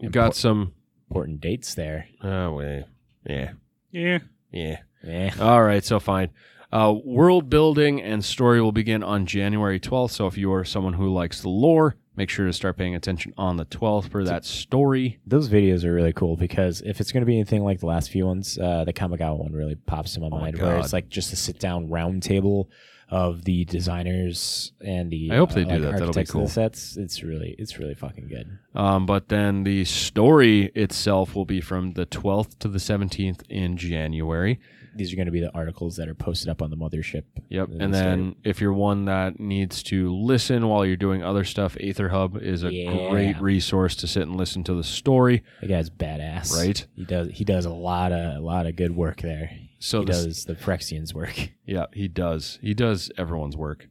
we 0.00 0.08
Impor- 0.08 0.12
got 0.12 0.36
some. 0.36 0.72
Important 1.10 1.40
dates 1.40 1.74
there. 1.74 2.08
Oh 2.22 2.54
wait. 2.54 2.84
Yeah. 3.26 3.52
Yeah. 3.92 4.18
Yeah. 4.50 4.80
Eh. 5.06 5.30
All 5.38 5.62
right, 5.62 5.84
so 5.84 6.00
fine. 6.00 6.30
Uh, 6.72 6.94
world 7.04 7.48
building 7.48 8.02
and 8.02 8.24
story 8.24 8.60
will 8.60 8.72
begin 8.72 9.02
on 9.04 9.26
January 9.26 9.78
12th. 9.78 10.10
So 10.10 10.26
if 10.26 10.36
you 10.36 10.52
are 10.52 10.64
someone 10.64 10.94
who 10.94 11.12
likes 11.12 11.40
the 11.42 11.48
lore, 11.50 11.94
make 12.16 12.30
sure 12.30 12.46
to 12.46 12.52
start 12.52 12.76
paying 12.76 12.96
attention 12.96 13.32
on 13.36 13.58
the 13.58 13.66
12th 13.66 14.10
for 14.10 14.24
that 14.24 14.44
story. 14.44 15.20
Those 15.26 15.48
videos 15.48 15.84
are 15.84 15.94
really 15.94 16.12
cool 16.12 16.36
because 16.36 16.80
if 16.84 17.00
it's 17.00 17.12
going 17.12 17.20
to 17.20 17.26
be 17.26 17.36
anything 17.36 17.62
like 17.62 17.78
the 17.78 17.86
last 17.86 18.10
few 18.10 18.26
ones, 18.26 18.58
uh, 18.58 18.82
the 18.84 18.92
Kamigawa 18.92 19.38
one 19.38 19.52
really 19.52 19.76
pops 19.76 20.14
to 20.14 20.20
my 20.20 20.26
Oh 20.26 20.30
my 20.30 20.40
mind, 20.40 20.58
where 20.58 20.78
it's 20.78 20.92
like 20.92 21.08
just 21.08 21.32
a 21.32 21.36
sit 21.36 21.60
down 21.60 21.90
round 21.90 22.24
table 22.24 22.68
of 23.14 23.44
the 23.44 23.64
designers 23.64 24.72
and 24.80 25.08
the. 25.08 25.30
I 25.30 25.36
hope 25.36 25.52
they 25.52 25.62
uh, 25.62 25.66
do 25.66 25.70
like, 25.70 25.82
that. 25.82 25.98
That'll 26.00 26.12
be 26.12 26.24
cool. 26.24 26.48
Sets. 26.48 26.96
It's 26.96 27.22
really, 27.22 27.54
it's 27.60 27.78
really 27.78 27.94
fucking 27.94 28.26
good. 28.26 28.58
Um, 28.74 29.06
but 29.06 29.28
then 29.28 29.62
the 29.62 29.84
story 29.84 30.72
itself 30.74 31.36
will 31.36 31.44
be 31.44 31.60
from 31.60 31.92
the 31.92 32.06
12th 32.06 32.58
to 32.58 32.68
the 32.68 32.78
17th 32.78 33.42
in 33.48 33.76
January. 33.76 34.58
These 34.96 35.12
are 35.12 35.16
going 35.16 35.26
to 35.26 35.32
be 35.32 35.40
the 35.40 35.52
articles 35.54 35.94
that 35.96 36.08
are 36.08 36.14
posted 36.14 36.48
up 36.48 36.60
on 36.60 36.70
the 36.70 36.76
mothership. 36.76 37.22
Yep. 37.50 37.68
And 37.78 37.94
the 37.94 37.98
story. 37.98 38.10
then 38.10 38.34
if 38.42 38.60
you're 38.60 38.72
one 38.72 39.04
that 39.04 39.38
needs 39.38 39.84
to 39.84 40.12
listen 40.12 40.66
while 40.66 40.84
you're 40.84 40.96
doing 40.96 41.22
other 41.22 41.44
stuff, 41.44 41.76
Aether 41.80 42.08
Hub 42.08 42.36
is 42.36 42.64
a 42.64 42.72
Yeah. 42.72 43.10
great 43.10 43.40
resource 43.40 43.94
to 43.96 44.08
sit 44.08 44.22
and 44.24 44.36
listen 44.36 44.64
to 44.64 44.74
the 44.74 44.84
story. 44.84 45.44
the 45.60 45.68
guy's 45.68 45.88
badass, 45.88 46.52
Right. 46.56 46.84
He 46.96 47.04
does, 47.04 47.28
he 47.32 47.44
does 47.44 47.64
a 47.64 47.72
lot 47.72 48.10
of, 48.10 48.36
a 48.36 48.40
lot 48.40 48.66
of 48.66 48.74
good 48.74 48.96
work 48.96 49.20
there. 49.22 49.50
So 49.84 50.00
he 50.00 50.06
this- 50.06 50.24
does 50.24 50.44
the 50.46 50.54
Phyrexians 50.54 51.12
work. 51.14 51.50
Yeah, 51.66 51.86
he 51.92 52.08
does. 52.08 52.58
He 52.60 52.74
does 52.74 53.10
everyone's 53.16 53.56
work. 53.56 53.88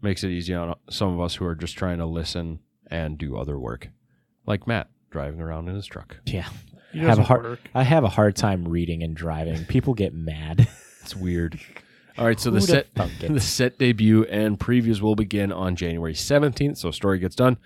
Makes 0.00 0.24
it 0.24 0.30
easy 0.30 0.54
on 0.54 0.74
some 0.90 1.12
of 1.14 1.20
us 1.20 1.34
who 1.36 1.44
are 1.46 1.54
just 1.54 1.76
trying 1.76 1.98
to 1.98 2.06
listen 2.06 2.60
and 2.90 3.16
do 3.18 3.36
other 3.36 3.58
work. 3.58 3.88
Like 4.46 4.66
Matt 4.66 4.88
driving 5.10 5.40
around 5.40 5.68
in 5.68 5.74
his 5.74 5.86
truck. 5.86 6.16
Yeah, 6.24 6.48
He 6.92 7.00
I 7.00 7.04
have 7.04 7.18
a 7.18 7.22
hard, 7.22 7.42
work. 7.44 7.60
I 7.74 7.82
have 7.82 8.04
a 8.04 8.08
hard 8.08 8.36
time 8.36 8.66
reading 8.66 9.02
and 9.02 9.14
driving. 9.16 9.64
People 9.66 9.94
get 9.94 10.12
mad. 10.14 10.68
It's 11.02 11.14
weird. 11.14 11.60
All 12.16 12.24
right, 12.24 12.40
so 12.40 12.50
the 12.50 12.62
set 12.62 12.86
thunk 12.94 13.12
the 13.20 13.38
set 13.38 13.78
debut 13.78 14.24
and 14.24 14.58
previews 14.58 15.02
will 15.02 15.14
begin 15.16 15.52
on 15.52 15.76
January 15.76 16.14
17th, 16.14 16.78
so 16.78 16.90
story 16.90 17.18
gets 17.18 17.36
done, 17.36 17.58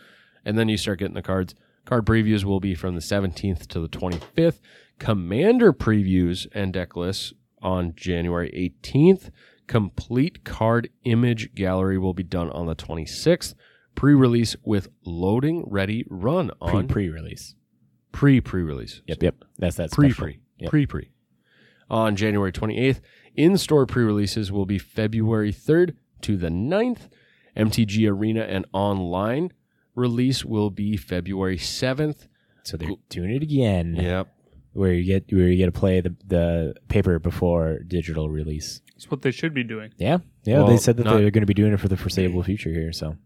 and 0.44 0.59
then 0.59 0.68
you 0.68 0.76
start 0.76 0.98
getting 0.98 1.14
the 1.14 1.22
cards. 1.22 1.54
Card 1.84 2.04
previews 2.04 2.42
will 2.42 2.59
be 2.59 2.74
from 2.74 2.96
the 2.96 3.00
17th 3.00 3.68
to 3.68 3.78
the 3.80 3.88
25th. 3.88 4.59
Commander 4.98 5.72
previews 5.72 6.48
and 6.52 6.72
deck 6.72 6.96
lists 6.96 7.32
on 7.62 7.94
January 7.94 8.50
18th. 8.82 9.30
Complete 9.66 10.44
card 10.44 10.88
image 11.04 11.54
gallery 11.54 11.98
will 11.98 12.14
be 12.14 12.22
done 12.22 12.50
on 12.50 12.66
the 12.66 12.74
26th. 12.74 13.54
Pre-release 13.94 14.56
with 14.62 14.88
loading 15.04 15.64
ready 15.66 16.04
run 16.09 16.50
on 16.61 16.86
pre 16.88 17.09
release. 17.09 17.54
pre 18.12 18.40
pre 18.40 18.62
release. 18.62 19.02
Yep, 19.06 19.22
yep. 19.22 19.34
That's 19.59 19.76
that 19.76 19.90
pre 19.90 20.12
pre. 20.12 20.40
Pre 20.66 20.86
pre. 20.86 21.11
On 21.90 22.16
January 22.16 22.52
28th, 22.52 23.00
in 23.34 23.59
store 23.59 23.86
pre 23.86 24.04
releases 24.04 24.52
will 24.52 24.66
be 24.66 24.78
February 24.78 25.52
3rd 25.52 25.94
to 26.22 26.36
the 26.36 26.48
9th. 26.48 27.09
MTG 27.56 28.09
Arena 28.09 28.42
and 28.42 28.66
online 28.72 29.52
release 29.94 30.44
will 30.44 30.70
be 30.70 30.96
February 30.96 31.59
7th. 31.59 32.28
So 32.62 32.76
they're 32.76 32.90
doing 33.09 33.30
it 33.30 33.42
again. 33.42 33.96
Yep. 33.96 34.28
Where 34.79 34.93
you 34.93 35.05
get 35.05 35.33
where 35.33 35.49
you 35.49 35.57
get 35.57 35.66
to 35.66 35.72
play 35.72 36.01
the 36.01 36.14
the 36.26 36.74
paper 36.89 37.18
before 37.18 37.81
digital 37.81 38.31
release. 38.31 38.81
That's 38.95 39.11
what 39.11 39.22
they 39.22 39.31
should 39.31 39.53
be 39.55 39.64
doing. 39.64 39.93
Yeah, 39.97 40.18
yeah. 40.45 40.59
Well, 40.59 40.68
they 40.68 40.76
said 40.76 40.97
that 40.97 41.05
not- 41.05 41.18
they're 41.18 41.31
going 41.31 41.43
to 41.43 41.47
be 41.47 41.55
doing 41.55 41.72
it 41.72 41.81
for 41.81 41.89
the 41.89 41.97
foreseeable 41.97 42.43
future 42.43 42.70
here. 42.70 42.93
So 42.93 43.16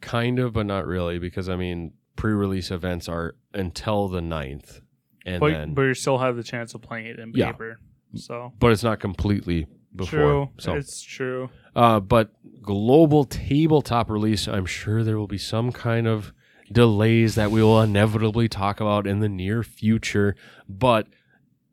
Kind 0.00 0.38
of, 0.40 0.52
but 0.52 0.66
not 0.66 0.86
really, 0.86 1.18
because 1.18 1.48
I 1.48 1.56
mean, 1.56 1.92
pre 2.16 2.32
release 2.32 2.70
events 2.72 3.08
are 3.08 3.34
until 3.54 4.08
the 4.08 4.20
9th. 4.20 4.80
And 5.24 5.38
But, 5.40 5.52
then, 5.52 5.74
but 5.74 5.82
you 5.82 5.94
still 5.94 6.18
have 6.18 6.34
the 6.36 6.42
chance 6.42 6.74
of 6.74 6.82
playing 6.82 7.06
it 7.06 7.18
in 7.20 7.32
Yeah. 7.34 7.52
paper. 7.52 7.78
So 8.14 8.52
but 8.58 8.72
it's 8.72 8.82
not 8.82 8.98
completely 9.00 9.66
before. 9.94 10.18
true. 10.18 10.48
So 10.58 10.74
It's 10.74 11.00
true. 11.02 11.50
Uh, 11.76 12.00
but 12.00 12.32
global 12.60 13.24
tabletop 13.24 14.10
release, 14.10 14.48
I'm 14.48 14.66
sure 14.66 15.02
there 15.04 15.18
will 15.18 15.26
be 15.28 15.38
some 15.38 15.70
kind 15.72 16.06
of 16.08 16.32
delays 16.72 17.34
that 17.34 17.50
we 17.50 17.62
will 17.62 17.80
inevitably 17.80 18.48
talk 18.48 18.80
about 18.80 19.06
in 19.06 19.20
the 19.20 19.28
near 19.28 19.62
future. 19.62 20.34
But 20.68 21.06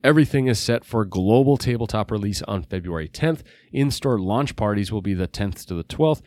everything 0.03 0.47
is 0.47 0.59
set 0.59 0.85
for 0.85 1.05
global 1.05 1.57
tabletop 1.57 2.11
release 2.11 2.41
on 2.43 2.63
February 2.63 3.07
10th. 3.07 3.41
In 3.71 3.91
store 3.91 4.19
launch 4.19 4.55
parties 4.55 4.91
will 4.91 5.01
be 5.01 5.13
the 5.13 5.27
10th 5.27 5.65
to 5.67 5.73
the 5.75 5.83
12th. 5.83 6.21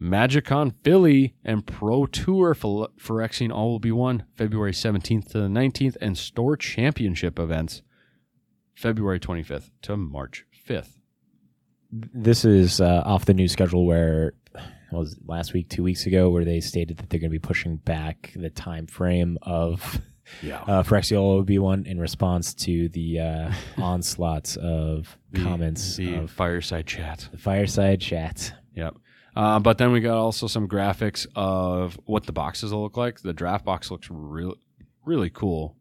MagicCon 0.00 0.74
Philly 0.82 1.34
and 1.44 1.66
Pro 1.66 2.06
Tour 2.06 2.54
for 2.54 2.88
Phyrexian 2.98 3.52
all 3.52 3.72
will 3.72 3.78
be 3.78 3.92
one 3.92 4.24
February 4.34 4.72
17th 4.72 5.30
to 5.32 5.38
the 5.38 5.48
19th, 5.48 5.96
and 6.00 6.16
store 6.16 6.56
championship 6.56 7.38
events 7.38 7.82
February 8.74 9.20
25th 9.20 9.70
to 9.82 9.96
March 9.98 10.46
5th. 10.66 10.96
this 11.92 12.44
is 12.44 12.80
uh, 12.80 13.02
off 13.04 13.26
the 13.26 13.34
new 13.34 13.48
schedule 13.48 13.84
where 13.84 14.32
was 14.98 15.16
last 15.26 15.52
week, 15.52 15.68
two 15.68 15.82
weeks 15.82 16.06
ago, 16.06 16.30
where 16.30 16.44
they 16.44 16.60
stated 16.60 16.96
that 16.98 17.10
they're 17.10 17.20
going 17.20 17.30
to 17.30 17.38
be 17.38 17.38
pushing 17.38 17.76
back 17.76 18.32
the 18.36 18.50
time 18.50 18.86
frame 18.86 19.38
of 19.42 20.00
Yeah. 20.42 20.62
uh, 20.66 21.42
be 21.42 21.58
one 21.58 21.86
in 21.86 21.98
response 22.00 22.54
to 22.54 22.88
the 22.90 23.18
uh, 23.20 23.52
onslaughts 23.78 24.56
of 24.56 25.16
comments 25.34 25.96
the 25.96 26.14
of 26.16 26.30
fireside 26.30 26.86
chat. 26.86 27.28
the 27.32 27.38
fireside 27.38 28.00
chat. 28.00 28.52
Yep. 28.74 28.96
Uh, 29.36 29.58
but 29.60 29.78
then 29.78 29.92
we 29.92 30.00
got 30.00 30.16
also 30.18 30.46
some 30.48 30.68
graphics 30.68 31.26
of 31.36 31.98
what 32.04 32.24
the 32.26 32.32
boxes 32.32 32.72
will 32.72 32.82
look 32.82 32.96
like. 32.96 33.20
The 33.20 33.32
draft 33.32 33.64
box 33.64 33.90
looks 33.90 34.08
really, 34.10 34.56
really 35.04 35.30
cool. 35.30 35.76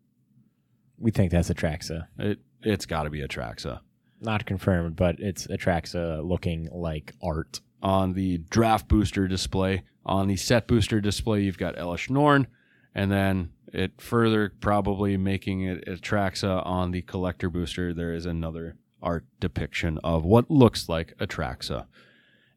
We 1.00 1.12
think 1.12 1.32
that's 1.32 1.50
Atraxa. 1.50 2.08
It 2.20 2.40
it's 2.62 2.86
got 2.86 3.04
to 3.04 3.10
be 3.10 3.22
Atraxa. 3.22 3.80
Not 4.22 4.46
confirmed, 4.46 4.96
but 4.98 5.20
it's 5.20 5.48
Atraxa 5.48 6.24
looking 6.28 6.68
like 6.72 7.14
art. 7.24 7.62
On 7.82 8.14
the 8.14 8.40
draft 8.50 8.88
booster 8.88 9.28
display, 9.28 9.84
on 10.06 10.28
the 10.28 10.36
set 10.36 10.68
booster 10.68 11.00
display, 11.00 11.42
you've 11.42 11.58
got 11.58 11.76
Elesh 11.76 12.10
Norn, 12.10 12.48
and 12.94 13.12
then 13.12 13.52
it 13.72 14.02
further 14.02 14.52
probably 14.60 15.16
making 15.18 15.62
it 15.62 15.86
Atraxa 15.86 16.66
on 16.66 16.92
the 16.92 17.02
collector 17.04 17.50
booster. 17.50 17.94
There 17.94 18.14
is 18.14 18.26
another 18.26 18.76
art 19.02 19.26
depiction 19.40 20.00
of 20.04 20.26
what 20.26 20.50
looks 20.50 20.90
like 20.90 21.18
Atraxa. 21.20 21.86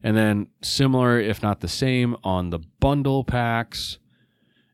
And 0.01 0.17
then 0.17 0.47
similar, 0.61 1.19
if 1.19 1.41
not 1.41 1.61
the 1.61 1.69
same, 1.69 2.17
on 2.23 2.49
the 2.49 2.59
bundle 2.79 3.23
packs. 3.23 3.99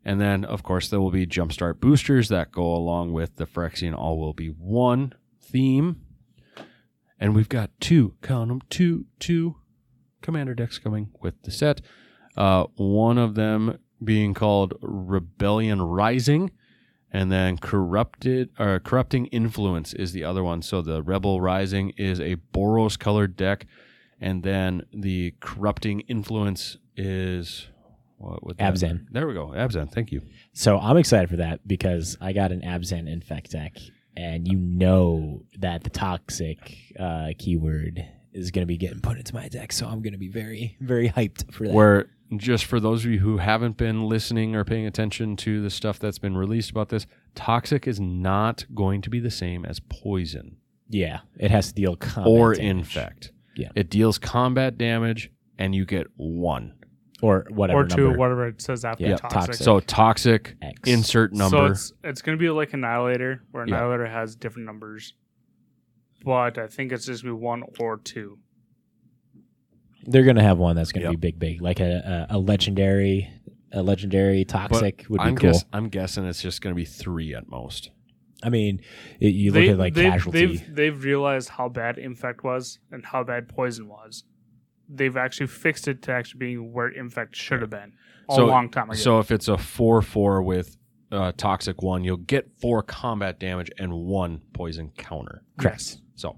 And 0.03 0.19
then, 0.19 0.43
of 0.43 0.63
course, 0.63 0.89
there 0.89 0.99
will 0.99 1.11
be 1.11 1.27
Jumpstart 1.27 1.79
boosters 1.79 2.29
that 2.29 2.51
go 2.51 2.63
along 2.63 3.13
with 3.13 3.35
the 3.35 3.45
Phyrexian 3.45 3.95
All 3.95 4.17
Will 4.17 4.33
Be 4.33 4.47
One 4.47 5.13
theme. 5.39 6.01
And 7.19 7.35
we've 7.35 7.49
got 7.49 7.69
two, 7.79 8.15
count 8.21 8.47
them, 8.47 8.61
two, 8.69 9.05
two 9.19 9.57
commander 10.21 10.53
decks 10.53 10.77
coming 10.77 11.09
with 11.21 11.41
the 11.43 11.51
set. 11.51 11.81
Uh, 12.37 12.65
one 12.75 13.17
of 13.17 13.35
them 13.35 13.79
being 14.03 14.33
called 14.33 14.73
Rebellion 14.81 15.81
Rising, 15.81 16.51
and 17.11 17.31
then 17.31 17.57
Corrupted 17.57 18.49
or 18.59 18.79
Corrupting 18.79 19.25
Influence 19.27 19.93
is 19.93 20.11
the 20.13 20.23
other 20.23 20.43
one. 20.43 20.61
So 20.61 20.81
the 20.81 21.01
Rebel 21.01 21.41
Rising 21.41 21.89
is 21.97 22.19
a 22.19 22.37
Boros 22.53 22.97
colored 22.97 23.35
deck, 23.35 23.65
and 24.21 24.43
then 24.43 24.83
the 24.93 25.33
Corrupting 25.39 26.01
Influence 26.01 26.77
is 26.95 27.67
what 28.17 28.45
would 28.45 28.57
that- 28.57 28.73
Abzan. 28.73 29.07
There 29.11 29.27
we 29.27 29.33
go, 29.33 29.47
Abzan. 29.47 29.91
Thank 29.91 30.11
you. 30.11 30.21
So 30.53 30.77
I'm 30.77 30.97
excited 30.97 31.29
for 31.29 31.37
that 31.37 31.67
because 31.67 32.17
I 32.21 32.33
got 32.33 32.51
an 32.51 32.61
Abzan 32.61 33.11
Infect 33.11 33.51
deck, 33.51 33.77
and 34.15 34.47
you 34.47 34.57
know 34.57 35.43
that 35.57 35.83
the 35.83 35.89
toxic 35.89 36.77
uh, 36.99 37.29
keyword 37.37 38.05
is 38.33 38.51
going 38.51 38.63
to 38.63 38.67
be 38.67 38.77
getting 38.77 38.99
put 38.99 39.17
into 39.17 39.33
my 39.33 39.47
deck. 39.47 39.71
So 39.71 39.87
I'm 39.87 40.01
going 40.01 40.13
to 40.13 40.19
be 40.19 40.27
very, 40.29 40.77
very 40.79 41.09
hyped 41.09 41.51
for 41.53 41.65
that. 41.65 41.73
Where 41.73 42.09
just 42.37 42.65
for 42.65 42.79
those 42.79 43.05
of 43.05 43.11
you 43.11 43.19
who 43.19 43.37
haven't 43.37 43.75
been 43.77 44.03
listening 44.07 44.55
or 44.55 44.63
paying 44.63 44.85
attention 44.85 45.35
to 45.37 45.61
the 45.61 45.69
stuff 45.69 45.97
that's 45.99 46.19
been 46.19 46.37
released 46.37 46.69
about 46.69 46.89
this, 46.89 47.07
toxic 47.35 47.87
is 47.87 47.99
not 47.99 48.65
going 48.75 49.01
to 49.01 49.09
be 49.09 49.19
the 49.19 49.31
same 49.31 49.65
as 49.65 49.79
poison 49.79 50.57
yeah, 50.91 51.19
it 51.37 51.51
has 51.51 51.67
to 51.67 51.73
deal 51.75 51.95
combat 51.95 52.27
or 52.31 52.55
damage. 52.55 52.77
infect. 52.77 53.31
Yeah. 53.55 53.69
It 53.75 53.89
deals 53.91 54.17
combat 54.17 54.75
damage 54.77 55.31
and 55.59 55.75
you 55.75 55.85
get 55.85 56.07
one. 56.17 56.73
or 57.21 57.45
whatever 57.49 57.81
or 57.81 57.85
two, 57.85 58.03
number. 58.05 58.17
whatever 58.17 58.47
it 58.47 58.59
says 58.61 58.83
after 58.85 59.03
Yeah, 59.03 59.17
toxic. 59.17 59.39
toxic. 59.39 59.55
So 59.65 59.79
toxic, 59.81 60.55
X. 60.63 60.79
insert 60.87 61.31
number. 61.33 61.57
So 61.57 61.65
it's 61.65 61.93
it's 62.03 62.21
gonna 62.23 62.37
be 62.37 62.49
like 62.49 62.73
Annihilator, 62.73 63.43
where 63.51 63.67
Yeah. 63.67 63.75
Annihilator 63.75 64.07
has 64.07 64.35
different 64.35 64.65
numbers. 64.65 65.13
But 66.23 66.57
I 66.57 66.67
think 66.67 66.91
it's 66.91 67.05
just 67.05 67.23
gonna 67.23 67.35
be 67.35 67.41
one 67.41 67.63
or 67.79 67.97
two. 67.97 68.39
They're 70.05 70.23
going 70.23 70.37
to 70.37 70.41
have 70.43 70.57
one 70.57 70.75
that's 70.77 70.91
going 70.93 71.01
to 71.05 71.11
Yep. 71.11 71.19
be 71.19 71.31
big, 71.31 71.39
big, 71.39 71.61
like 71.61 71.81
a, 71.81 72.27
a, 72.29 72.35
a 72.35 72.39
legendary, 72.39 73.29
a 73.73 73.83
legendary 73.83 74.45
toxic 74.45 75.05
would 75.09 75.17
be 75.19 75.23
I'm, 75.23 75.35
cool. 75.35 75.51
guess, 75.51 75.65
I'm 75.73 75.89
guessing 75.89 76.25
it's 76.25 76.41
just 76.41 76.61
going 76.61 76.73
to 76.73 76.75
be 76.75 76.85
three 76.85 77.35
at 77.35 77.49
most. 77.49 77.91
I 78.41 78.49
mean, 78.49 78.79
it, 79.19 79.35
you 79.35 79.51
look 79.51 79.65
at 79.67 79.77
like 79.77 79.93
they've, 79.93 80.09
casualty. 80.11 80.45
They've, 80.47 80.75
they've 80.75 81.03
realized 81.03 81.49
how 81.49 81.67
bad 81.67 81.97
Infect 81.97 82.43
was 82.45 82.79
and 82.91 83.05
how 83.05 83.23
bad 83.25 83.49
Poison 83.49 83.89
was. 83.89 84.23
They've 84.87 85.17
actually 85.17 85.47
fixed 85.47 85.87
it 85.89 86.01
to 86.03 86.13
actually 86.13 86.39
being 86.39 86.71
where 86.73 86.87
Infect 86.87 87.35
should 87.35 87.59
have 87.61 87.69
been 87.69 87.91
a 88.29 88.35
So- 88.35 88.45
long 88.47 88.69
time 88.69 88.89
ago. 88.89 88.97
So 88.97 89.19
if 89.19 89.31
it's 89.31 89.49
a 89.49 89.57
4 89.57 90.01
4 90.01 90.41
with 90.41 90.77
uh, 91.11 91.31
toxic 91.37 91.81
one, 91.81 92.03
you'll 92.03 92.17
get 92.17 92.49
four 92.61 92.81
combat 92.83 93.39
damage 93.39 93.71
and 93.77 93.93
one 93.93 94.41
poison 94.53 94.91
counter. 94.97 95.43
yes. 95.61 95.97
So, 96.15 96.37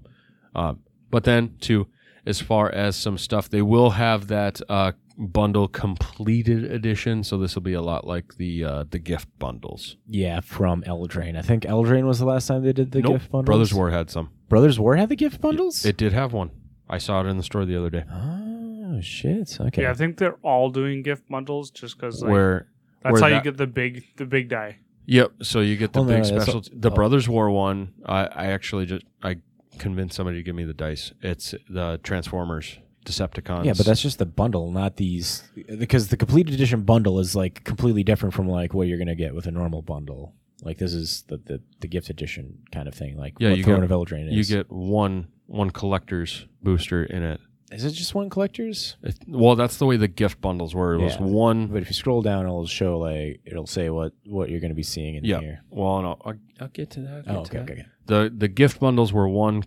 um, 0.54 0.80
but 1.10 1.24
then 1.24 1.56
to 1.62 1.86
as 2.26 2.40
far 2.40 2.70
as 2.70 2.96
some 2.96 3.18
stuff. 3.18 3.48
They 3.48 3.62
will 3.62 3.90
have 3.90 4.28
that 4.28 4.60
uh, 4.68 4.92
bundle 5.18 5.68
completed 5.68 6.70
edition, 6.70 7.24
so 7.24 7.38
this 7.38 7.54
will 7.54 7.62
be 7.62 7.72
a 7.72 7.82
lot 7.82 8.06
like 8.06 8.36
the 8.36 8.64
uh, 8.64 8.84
the 8.90 8.98
gift 8.98 9.28
bundles. 9.38 9.96
Yeah, 10.08 10.40
from 10.40 10.82
Eldraine. 10.82 11.36
I 11.36 11.42
think 11.42 11.64
Eldraine 11.64 12.06
was 12.06 12.18
the 12.18 12.26
last 12.26 12.46
time 12.46 12.62
they 12.62 12.72
did 12.72 12.92
the 12.92 13.00
Nope, 13.00 13.12
gift 13.14 13.30
bundles. 13.30 13.46
Brothers 13.46 13.74
War 13.74 13.90
had 13.90 14.10
some. 14.10 14.30
Brothers 14.48 14.78
War 14.78 14.96
had 14.96 15.08
the 15.08 15.16
gift 15.16 15.40
bundles. 15.40 15.84
It 15.84 15.96
did 15.96 16.12
have 16.12 16.32
one. 16.32 16.50
I 16.88 16.98
saw 16.98 17.22
it 17.22 17.26
in 17.26 17.36
the 17.38 17.42
store 17.42 17.64
the 17.64 17.76
other 17.76 17.90
day. 17.90 18.04
oh 18.12 19.00
shit. 19.00 19.58
Okay. 19.60 19.82
Yeah, 19.82 19.90
I 19.90 19.94
think 19.94 20.18
they're 20.18 20.38
all 20.42 20.70
doing 20.70 21.02
gift 21.02 21.28
bundles 21.28 21.70
just 21.70 21.96
because 21.96 22.22
like, 22.22 22.30
where 22.30 22.68
that's 23.04 23.20
where 23.20 23.30
how 23.30 23.36
you 23.36 23.42
get 23.42 23.56
the 23.56 23.66
big 23.66 24.04
the 24.16 24.26
big 24.26 24.48
die. 24.48 24.78
Yep. 25.06 25.32
So 25.42 25.60
you 25.60 25.76
get 25.76 25.92
the 25.92 26.00
Oh, 26.00 26.04
big 26.04 26.22
that's 26.24 26.28
special. 26.28 26.60
a- 26.60 26.78
the 26.78 26.90
oh. 26.90 26.94
Brothers 26.94 27.28
War 27.28 27.50
one. 27.50 27.92
I, 28.06 28.24
I 28.26 28.46
actually 28.46 28.86
just 28.86 29.04
I 29.22 29.36
convinced 29.78 30.14
somebody 30.16 30.36
to 30.38 30.42
give 30.42 30.54
me 30.54 30.64
the 30.64 30.74
dice. 30.74 31.12
It's 31.22 31.54
the 31.68 31.98
Transformers 32.02 32.78
Decepticons. 33.04 33.64
Yeah, 33.64 33.72
but 33.76 33.84
that's 33.84 34.00
just 34.00 34.18
the 34.18 34.26
bundle, 34.26 34.70
not 34.70 34.96
these. 34.96 35.42
Because 35.78 36.08
the 36.08 36.16
complete 36.16 36.48
edition 36.48 36.82
bundle 36.82 37.18
is 37.18 37.34
like 37.34 37.64
completely 37.64 38.04
different 38.04 38.32
from 38.34 38.48
like 38.48 38.74
what 38.74 38.86
you're 38.86 38.98
gonna 38.98 39.16
get 39.16 39.34
with 39.34 39.46
a 39.46 39.50
normal 39.50 39.82
bundle. 39.82 40.34
Like 40.62 40.78
this 40.78 40.94
is 40.94 41.22
the 41.26 41.38
the, 41.38 41.60
the 41.80 41.88
gift 41.88 42.08
edition 42.10 42.58
kind 42.70 42.86
of 42.86 42.94
thing. 42.94 43.16
Like 43.16 43.34
Yeah, 43.40 43.48
what 43.50 43.58
you 43.58 43.64
Throne 43.64 43.80
get- 43.80 43.90
of 43.90 44.06
Eldraine 44.06 44.30
you 44.32 44.44
get 44.44 44.70
one 44.70 45.26
one 45.46 45.70
collector's 45.70 46.46
booster 46.62 47.02
in 47.02 47.24
it. 47.24 47.40
Is 47.72 47.84
it 47.84 47.92
just 47.92 48.14
one 48.14 48.28
collector's? 48.30 48.96
It- 49.02 49.18
well, 49.26 49.56
that's 49.56 49.76
the 49.78 49.86
way 49.86 49.96
the 49.96 50.08
gift 50.08 50.40
bundles 50.40 50.74
were. 50.74 50.94
It 50.94 51.02
was 51.02 51.14
Yeah. 51.14 51.22
one. 51.22 51.66
But 51.68 51.82
if 51.82 51.88
you 51.88 51.94
scroll 51.94 52.22
down, 52.22 52.44
it'll 52.44 52.66
show 52.66 52.98
like 52.98 53.40
it'll 53.44 53.66
say 53.66 53.90
what 53.90 54.12
what 54.26 54.50
you're 54.50 54.60
gonna 54.60 54.74
be 54.74 54.82
seeing 54.82 55.14
in 55.16 55.24
Yeah. 55.24 55.40
here. 55.40 55.62
Well, 55.70 56.02
no, 56.02 56.16
I'll, 56.24 56.34
I'll 56.60 56.68
get 56.68 56.90
to 56.90 57.00
that. 57.00 57.24
Oh, 57.26 57.42
get 57.42 57.50
to 57.52 57.58
okay, 57.58 57.58
that. 57.58 57.62
okay, 57.62 57.72
okay. 57.72 57.84
The 58.06 58.32
the 58.36 58.48
gift 58.48 58.80
bundles 58.80 59.12
were 59.12 59.28
one 59.28 59.64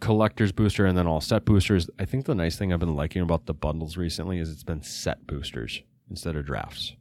collector's 0.00 0.50
booster 0.52 0.84
and 0.84 0.98
then 0.98 1.06
all 1.06 1.20
set 1.20 1.44
boosters. 1.44 1.88
I 1.98 2.04
think 2.04 2.24
the 2.26 2.34
nice 2.34 2.56
thing 2.56 2.72
I've 2.72 2.80
been 2.80 2.96
liking 2.96 3.22
about 3.22 3.46
the 3.46 3.54
bundles 3.54 3.96
recently 3.96 4.38
is 4.38 4.50
it's 4.50 4.64
been 4.64 4.82
set 4.82 5.26
boosters 5.26 5.82
instead 6.10 6.34
of 6.34 6.44
drafts. 6.44 6.96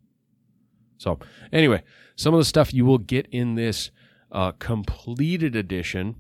So 0.98 1.18
anyway, 1.52 1.82
some 2.16 2.34
of 2.36 2.40
the 2.40 2.46
stuff 2.46 2.74
you 2.76 2.86
will 2.86 3.00
get 3.00 3.26
in 3.32 3.56
this 3.56 3.90
uh, 4.32 4.52
completed 4.54 5.56
edition. 5.56 6.16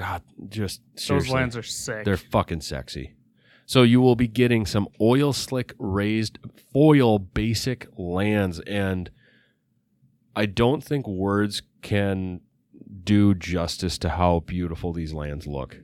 God, 0.00 0.22
just 0.48 0.80
Those 0.94 1.02
seriously, 1.04 1.34
lands 1.34 1.56
are 1.58 1.62
sick. 1.62 2.04
they're 2.06 2.16
fucking 2.16 2.62
sexy. 2.62 3.12
So 3.66 3.82
you 3.82 4.00
will 4.00 4.16
be 4.16 4.26
getting 4.28 4.64
some 4.64 4.88
oil 4.98 5.34
slick 5.34 5.74
raised 5.78 6.38
foil 6.72 7.18
basic 7.18 7.86
lands 7.98 8.60
and 8.60 9.10
I 10.34 10.46
don't 10.46 10.82
think 10.82 11.06
words 11.06 11.60
can 11.82 12.40
do 13.04 13.34
justice 13.34 13.98
to 13.98 14.08
how 14.08 14.40
beautiful 14.40 14.94
these 14.94 15.12
lands 15.12 15.46
look. 15.46 15.76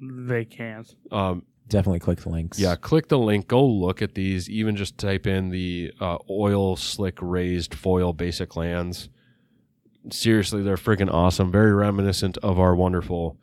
they 0.00 0.44
can't. 0.44 0.92
Um, 1.12 1.44
Definitely 1.68 2.00
click 2.00 2.18
the 2.22 2.30
links. 2.30 2.58
yeah, 2.58 2.74
click 2.74 3.06
the 3.06 3.18
link, 3.18 3.46
go 3.46 3.64
look 3.64 4.02
at 4.02 4.14
these, 4.16 4.50
even 4.50 4.74
just 4.74 4.98
type 4.98 5.24
in 5.28 5.50
the 5.50 5.92
uh, 6.00 6.18
oil 6.28 6.74
slick 6.74 7.16
raised 7.22 7.74
foil 7.74 8.12
basic 8.12 8.56
lands. 8.56 9.08
Seriously, 10.10 10.62
they're 10.62 10.76
freaking 10.76 11.12
awesome. 11.12 11.50
Very 11.52 11.72
reminiscent 11.72 12.38
of 12.38 12.58
our 12.58 12.74
wonderful 12.74 13.38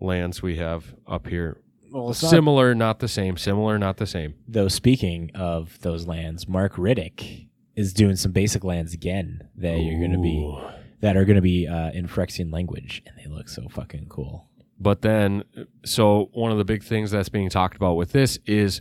lands 0.00 0.40
we 0.42 0.56
have 0.56 0.94
up 1.06 1.26
here. 1.26 1.60
Well, 1.90 2.10
it's 2.10 2.22
not, 2.22 2.30
Similar, 2.30 2.74
not 2.74 3.00
the 3.00 3.08
same. 3.08 3.36
Similar, 3.36 3.78
not 3.78 3.96
the 3.98 4.06
same. 4.06 4.34
though. 4.48 4.68
Speaking 4.68 5.30
of 5.34 5.78
those 5.80 6.06
lands, 6.06 6.48
Mark 6.48 6.74
Riddick 6.74 7.48
is 7.76 7.92
doing 7.92 8.16
some 8.16 8.32
basic 8.32 8.64
lands 8.64 8.94
again 8.94 9.48
that 9.56 9.78
you're 9.80 10.00
gonna 10.00 10.20
be 10.20 10.58
that 11.00 11.16
are 11.16 11.24
gonna 11.24 11.40
be 11.42 11.66
uh, 11.66 11.90
in 11.90 12.06
Phyrexian 12.06 12.52
language, 12.52 13.02
and 13.06 13.16
they 13.18 13.26
look 13.30 13.48
so 13.48 13.68
fucking 13.68 14.06
cool. 14.08 14.48
But 14.78 15.02
then, 15.02 15.44
so 15.84 16.30
one 16.32 16.52
of 16.52 16.58
the 16.58 16.64
big 16.64 16.82
things 16.82 17.10
that's 17.10 17.28
being 17.28 17.50
talked 17.50 17.76
about 17.76 17.94
with 17.96 18.12
this 18.12 18.38
is, 18.46 18.80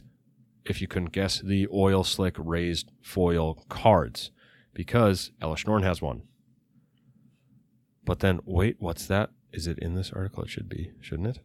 if 0.65 0.79
you 0.79 0.87
couldn't 0.87 1.11
guess, 1.11 1.41
the 1.41 1.67
oil 1.73 2.03
slick 2.03 2.35
raised 2.37 2.91
foil 3.01 3.65
cards, 3.69 4.31
because 4.73 5.31
Elesh 5.41 5.65
Norn 5.67 5.83
has 5.83 6.01
one. 6.01 6.21
But 8.09 8.21
then, 8.21 8.39
wait, 8.43 8.77
what's 8.79 9.05
that? 9.05 9.29
Is 9.53 9.67
it 9.67 9.77
in 9.77 9.93
this 9.93 10.11
article? 10.11 10.41
It 10.41 10.49
should 10.49 10.67
be, 10.67 10.89
shouldn't 10.99 11.27
it? 11.27 11.39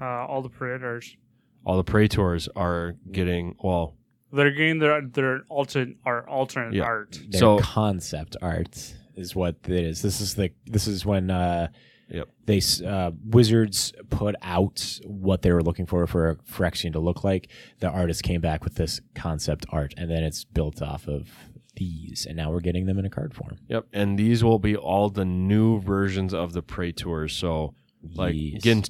Uh, 0.00 0.26
all 0.26 0.42
the 0.42 0.48
Predators. 0.48 1.16
All 1.64 1.76
the 1.76 1.84
Praetors 1.84 2.48
are 2.56 2.96
getting 3.12 3.54
well. 3.62 3.94
They're 4.32 4.50
getting 4.50 4.80
their 4.80 5.00
their 5.00 5.42
alternate 5.48 5.96
art 6.04 6.26
alternate 6.26 6.74
Yeah. 6.74 6.82
art. 6.82 7.20
Their 7.30 7.38
So- 7.38 7.58
concept 7.60 8.36
art 8.42 8.94
is 9.14 9.36
what 9.36 9.58
it 9.68 9.70
is. 9.70 10.02
This 10.02 10.20
is 10.20 10.34
the 10.34 10.50
this 10.66 10.88
is 10.88 11.06
when 11.06 11.30
uh, 11.30 11.68
Yep. 12.10 12.28
they 12.46 12.56
s- 12.56 12.82
uh, 12.82 13.12
Wizards 13.24 13.92
put 14.10 14.34
out 14.42 14.98
what 15.04 15.42
they 15.42 15.52
were 15.52 15.62
looking 15.62 15.86
for 15.86 16.04
for 16.08 16.30
a 16.30 16.36
Phyrexian 16.36 16.92
to 16.94 16.98
look 17.00 17.22
like. 17.22 17.48
The 17.78 17.88
artist 17.90 18.24
came 18.24 18.40
back 18.40 18.64
with 18.64 18.74
this 18.74 19.00
concept 19.14 19.66
art, 19.70 19.94
and 19.96 20.10
then 20.10 20.24
it's 20.24 20.44
built 20.44 20.82
off 20.82 21.06
of 21.06 21.28
these, 21.76 22.26
and 22.28 22.36
now 22.36 22.50
we're 22.50 22.60
getting 22.60 22.86
them 22.86 22.98
in 22.98 23.04
a 23.04 23.10
card 23.10 23.34
form. 23.34 23.56
Yep, 23.68 23.86
and 23.92 24.18
these 24.18 24.42
will 24.42 24.58
be 24.58 24.76
all 24.76 25.08
the 25.10 25.24
new 25.24 25.80
versions 25.80 26.34
of 26.34 26.52
the 26.52 26.62
Praetors. 26.62 27.32
So, 27.34 27.74
like 28.14 28.34
Yes. 28.36 28.62
Gin, 28.62 28.84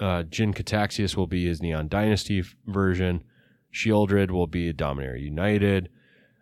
uh, 0.00 0.22
Jin-Gitaxias 0.24 1.16
will 1.16 1.26
be 1.26 1.46
his 1.46 1.62
Neon 1.62 1.88
Dynasty 1.88 2.40
f- 2.40 2.54
version. 2.66 3.22
Sheoldred 3.72 4.30
will 4.30 4.46
be 4.46 4.72
Dominaria 4.72 5.22
United. 5.22 5.88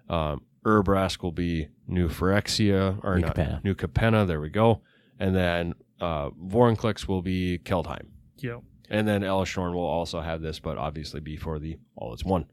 Um, 0.09 0.43
Urabrask 0.65 1.23
will 1.23 1.33
be 1.33 1.69
New 1.87 2.09
Phyrexia 2.09 3.03
or 3.05 3.17
New 3.17 3.23
not 3.23 3.37
Capenna. 3.37 3.65
New 3.65 3.75
Capenna. 3.75 4.27
There 4.27 4.41
we 4.41 4.51
go. 4.51 4.83
And 5.19 5.35
then 5.35 5.75
uh, 6.01 6.31
Vorinclex 6.31 7.07
will 7.09 7.23
be 7.23 7.59
Kaldheim. 7.65 8.09
Yep. 8.39 8.63
And 8.91 9.07
then 9.07 9.23
Elesh 9.23 9.57
Norn 9.57 9.73
will 9.75 9.85
also 9.87 10.21
have 10.21 10.41
this, 10.43 10.59
but 10.59 10.77
obviously 10.77 11.21
be 11.21 11.37
for 11.37 11.59
the 11.59 11.79
all 11.95 12.13
it's 12.13 12.25
one. 12.25 12.47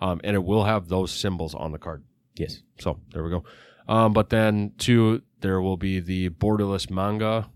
Um, 0.00 0.20
and 0.22 0.34
it 0.36 0.44
will 0.44 0.64
have 0.64 0.88
those 0.88 1.10
symbols 1.10 1.54
on 1.54 1.72
the 1.72 1.78
card. 1.78 2.04
Yes, 2.40 2.62
So 2.78 2.98
there 3.12 3.22
we 3.22 3.30
go. 3.30 3.44
Um, 3.86 4.12
but 4.12 4.30
then 4.30 4.72
two, 4.78 5.22
there 5.40 5.60
will 5.60 5.76
be 5.76 6.00
the 6.00 6.30
borderless 6.30 6.90
manga 6.90 7.50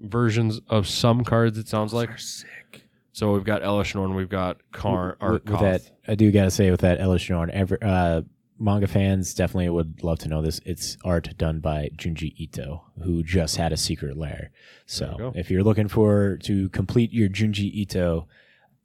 versions 0.00 0.60
of 0.68 0.86
some 0.86 1.24
cards. 1.24 1.58
It 1.58 1.68
sounds 1.68 1.92
like 1.92 2.10
They're 2.10 2.18
sick. 2.18 2.84
so. 3.12 3.32
We've 3.32 3.44
got 3.44 3.62
Elesh 3.62 3.94
Norn, 3.94 4.14
we've 4.14 4.28
got 4.28 4.58
Karn, 4.72 5.16
or 5.20 5.32
with, 5.32 5.48
with 5.48 5.60
that, 5.60 5.82
I 6.06 6.14
do 6.14 6.30
gotta 6.30 6.50
say 6.50 6.70
with 6.70 6.80
that 6.82 7.00
Elesh 7.00 7.28
Norn, 7.30 7.50
every 7.50 7.78
uh, 7.82 8.22
manga 8.58 8.86
fans 8.86 9.34
definitely 9.34 9.70
would 9.70 10.02
love 10.04 10.18
to 10.20 10.28
know 10.28 10.42
this. 10.42 10.60
It's 10.64 10.96
art 11.04 11.36
done 11.36 11.60
by 11.60 11.90
Junji 11.96 12.34
Ito, 12.36 12.84
who 13.02 13.22
just 13.22 13.56
had 13.56 13.72
a 13.72 13.76
secret 13.76 14.16
lair. 14.16 14.50
There 14.50 15.08
you 15.08 15.16
So 15.18 15.32
if 15.34 15.50
you're 15.50 15.64
looking 15.64 15.88
for 15.88 16.36
to 16.44 16.68
complete 16.68 17.12
your 17.12 17.28
Junji 17.28 17.72
Ito 17.72 18.28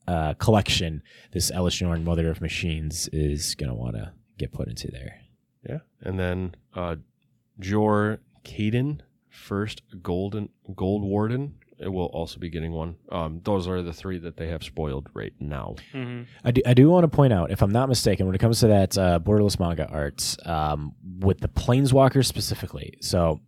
uh, 0.07 0.33
collection, 0.35 1.03
this 1.33 1.51
Elesh 1.51 1.81
Norn 1.81 2.03
Mother 2.03 2.29
of 2.29 2.41
Machines 2.41 3.09
is 3.11 3.53
gonna 3.55 3.75
want 3.75 3.95
to 3.95 4.13
get 4.39 4.51
put 4.51 4.67
into 4.67 4.89
there. 4.89 5.19
yeah, 5.67 5.79
and 6.01 6.19
then 6.19 6.55
uh, 6.75 6.95
Jor 7.59 8.19
Kadeen, 8.43 9.01
first 9.29 9.81
golden 10.01 10.49
gold 10.75 11.03
warden. 11.03 11.55
It 11.81 11.87
will 11.87 12.07
also 12.07 12.39
be 12.39 12.49
getting 12.49 12.73
one. 12.73 12.97
Um, 13.09 13.39
those 13.45 13.65
are 13.65 13.81
the 13.81 13.93
three 13.93 14.17
that 14.19 14.35
they 14.35 14.47
have 14.49 14.63
spoiled 14.65 15.07
right 15.13 15.31
now. 15.39 15.75
hmm 15.93 16.23
I 16.43 16.51
do, 16.51 16.61
I 16.65 16.73
do 16.73 16.89
want 16.89 17.05
to 17.05 17.07
point 17.07 17.31
out, 17.31 17.51
if 17.51 17.61
I'm 17.61 17.71
not 17.71 17.87
mistaken, 17.87 18.25
when 18.25 18.35
it 18.35 18.39
comes 18.39 18.59
to 18.59 18.67
that 18.67 18.97
uh, 18.97 19.19
borderless 19.21 19.59
manga 19.61 19.87
art, 19.87 20.35
um, 20.45 20.93
with 21.19 21.39
the 21.39 21.47
planeswalkers 21.47 22.25
specifically. 22.25 22.97
So, 22.99 23.39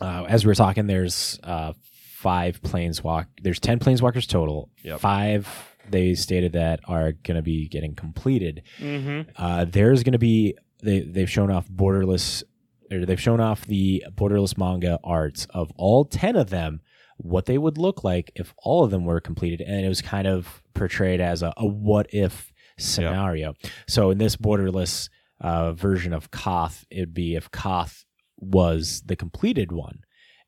uh, 0.00 0.24
as 0.28 0.46
we 0.46 0.48
were 0.48 0.54
talking, 0.54 0.86
there's 0.86 1.38
uh, 1.42 1.74
five 2.14 2.62
planeswalk. 2.62 3.26
There's 3.42 3.60
ten 3.60 3.78
planeswalkers 3.78 4.26
total. 4.26 4.70
Yep. 4.82 5.00
Five 5.00 5.71
they 5.90 6.14
stated 6.14 6.52
that 6.52 6.80
are 6.86 7.12
going 7.12 7.36
to 7.36 7.42
be 7.42 7.68
getting 7.68 7.94
completed. 7.94 8.62
hmm 8.78 9.22
Uh, 9.36 9.64
there's 9.64 10.02
going 10.02 10.12
to 10.12 10.18
be 10.18 10.56
they 10.82 11.00
they've 11.00 11.30
shown 11.30 11.50
off 11.50 11.68
borderless. 11.68 12.42
Or 12.90 13.06
they've 13.06 13.18
shown 13.20 13.40
off 13.40 13.64
the 13.64 14.04
borderless 14.14 14.58
manga 14.58 14.98
arts 15.02 15.46
of 15.50 15.72
all 15.76 16.04
ten 16.04 16.36
of 16.36 16.50
them 16.50 16.82
what 17.16 17.46
they 17.46 17.56
would 17.56 17.78
look 17.78 18.04
like 18.04 18.30
if 18.34 18.52
all 18.58 18.84
of 18.84 18.90
them 18.90 19.04
were 19.06 19.18
completed 19.20 19.62
and 19.62 19.82
it 19.84 19.88
was 19.88 20.02
kind 20.02 20.26
of 20.26 20.62
portrayed 20.74 21.18
as 21.20 21.42
a, 21.42 21.54
a 21.56 21.64
what 21.66 22.06
if 22.12 22.52
scenario 22.78 23.54
so 23.88 24.10
in 24.10 24.18
this 24.18 24.36
borderless 24.36 25.08
uh, 25.40 25.72
version 25.72 26.12
of 26.12 26.30
koth 26.30 26.84
it 26.90 27.00
would 27.00 27.14
be 27.14 27.34
if 27.34 27.50
koth 27.50 28.04
was 28.38 29.02
the 29.06 29.16
completed 29.16 29.70
one 29.72 30.00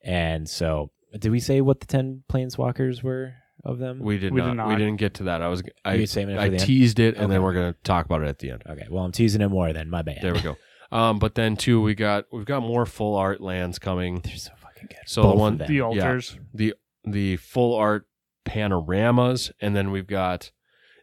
and 0.03 0.49
so 0.49 0.91
did 1.19 1.31
we 1.31 1.41
say 1.41 1.61
what 1.63 1.81
the 1.81 1.87
10 1.87 2.25
planeswalkers 2.31 3.03
were 3.03 3.35
of 3.65 3.79
them 3.79 3.99
We 4.01 4.19
did 4.19 4.33
We 4.33 4.41
not. 4.41 4.47
did 4.49 4.55
not. 4.57 4.69
We 4.69 4.77
didn't 4.77 4.97
get 4.97 5.15
to 5.15 5.23
that. 5.25 5.41
I 5.43 5.49
was. 5.49 5.63
I, 5.85 5.95
You 5.95 6.07
saving 6.07 6.35
it 6.35 6.39
for 6.39 6.43
I 6.45 6.49
the 6.51 6.57
end? 6.57 6.65
teased 6.67 6.99
it, 7.01 7.17
and 7.17 7.31
then 7.33 7.39
Okay. 7.39 7.45
we're 7.45 7.55
gonna 7.55 7.75
talk 7.85 8.05
about 8.07 8.23
it 8.23 8.29
at 8.29 8.39
the 8.39 8.51
end. 8.51 8.63
okay 8.69 8.87
well 8.91 9.05
i'm 9.05 9.13
teasing 9.13 9.41
it 9.41 9.49
more 9.49 9.73
then 9.73 9.89
my 9.91 10.03
bad 10.03 10.19
There 10.23 10.33
we 10.35 10.41
go. 10.41 10.57
Um, 10.93 11.19
but 11.19 11.35
then 11.35 11.57
too, 11.57 11.81
we 11.83 11.95
got 11.97 12.27
we've 12.33 12.45
got 12.45 12.61
more 12.63 12.87
full 12.87 13.17
art 13.17 13.41
lands 13.41 13.81
coming. 13.81 14.21
they're 14.21 14.37
so 14.37 14.53
fucking 14.63 14.87
good 14.89 14.99
So 15.07 15.23
Both 15.23 15.31
the 15.31 15.35
of 15.35 15.41
one 15.41 15.57
them. 15.59 15.69
The 15.69 15.81
altars. 15.81 16.39
the 16.53 16.75
the 17.05 17.37
full 17.39 17.75
art 17.75 18.07
panoramas, 18.45 19.51
and 19.61 19.75
then 19.75 19.91
we've 19.91 20.07
got 20.07 20.53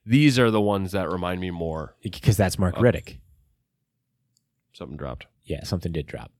these 0.05 0.39
are 0.39 0.49
the 0.49 0.61
ones 0.61 0.93
that 0.93 1.09
remind 1.09 1.41
me 1.41 1.51
more. 1.51 1.95
because 2.03 2.37
that's 2.37 2.57
mark 2.57 2.75
Oh. 2.77 2.81
riddick 2.81 3.19
Something 4.73 4.97
dropped. 4.97 5.25
yeah 5.43 5.63
something 5.63 5.91
did 5.91 6.07
drop 6.07 6.31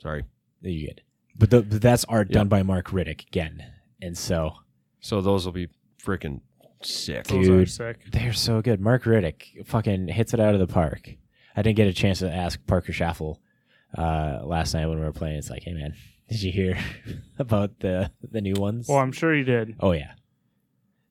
Sorry. 0.00 0.24
You 0.60 0.88
good. 0.88 1.02
But, 1.36 1.50
the, 1.50 1.62
but 1.62 1.80
that's 1.82 2.04
art 2.06 2.28
Yeah. 2.30 2.34
done 2.38 2.48
by 2.48 2.62
Mark 2.64 2.88
Riddick 2.88 3.26
again. 3.28 3.62
And 4.02 4.16
so, 4.18 4.54
So 5.00 5.20
those 5.20 5.44
will 5.44 5.52
be 5.52 5.68
freaking 6.02 6.40
sick. 6.82 7.24
Those 7.26 7.48
are 7.48 7.58
Dude. 7.58 7.70
sick. 7.70 7.98
They're 8.10 8.32
so 8.32 8.60
good. 8.62 8.80
Mark 8.80 9.04
Riddick 9.04 9.66
fucking 9.66 10.08
hits 10.08 10.34
it 10.34 10.40
out 10.40 10.54
of 10.54 10.60
the 10.60 10.66
park. 10.66 11.10
I 11.56 11.62
didn't 11.62 11.76
get 11.76 11.88
a 11.88 11.92
chance 11.92 12.20
to 12.20 12.32
ask 12.32 12.64
Parker 12.66 12.92
Schaffel 12.92 13.40
uh, 13.96 14.40
last 14.44 14.74
night 14.74 14.86
when 14.86 14.98
we 14.98 15.04
were 15.04 15.12
playing. 15.12 15.36
It's 15.38 15.50
like, 15.50 15.62
hey 15.64 15.72
man, 15.72 15.94
did 16.28 16.42
you 16.42 16.52
hear 16.52 16.78
about 17.38 17.80
the 17.80 18.10
the 18.22 18.40
new 18.40 18.54
ones? 18.54 18.86
Well, 18.88 18.98
I'm 18.98 19.12
sure 19.12 19.34
he 19.34 19.42
did. 19.42 19.76
oh 19.80 19.92
yeah. 19.92 20.12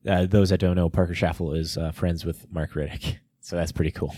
Uh, 0.08 0.26
those 0.26 0.50
that 0.50 0.58
don't 0.60 0.76
know, 0.76 0.88
Parker 0.88 1.14
Schaffel 1.14 1.52
is 1.52 1.76
uh, 1.76 1.90
friends 1.90 2.24
with 2.24 2.46
Mark 2.50 2.72
Riddick, 2.72 3.18
so 3.40 3.56
that's 3.56 3.72
pretty 3.72 3.90
cool. 3.90 4.14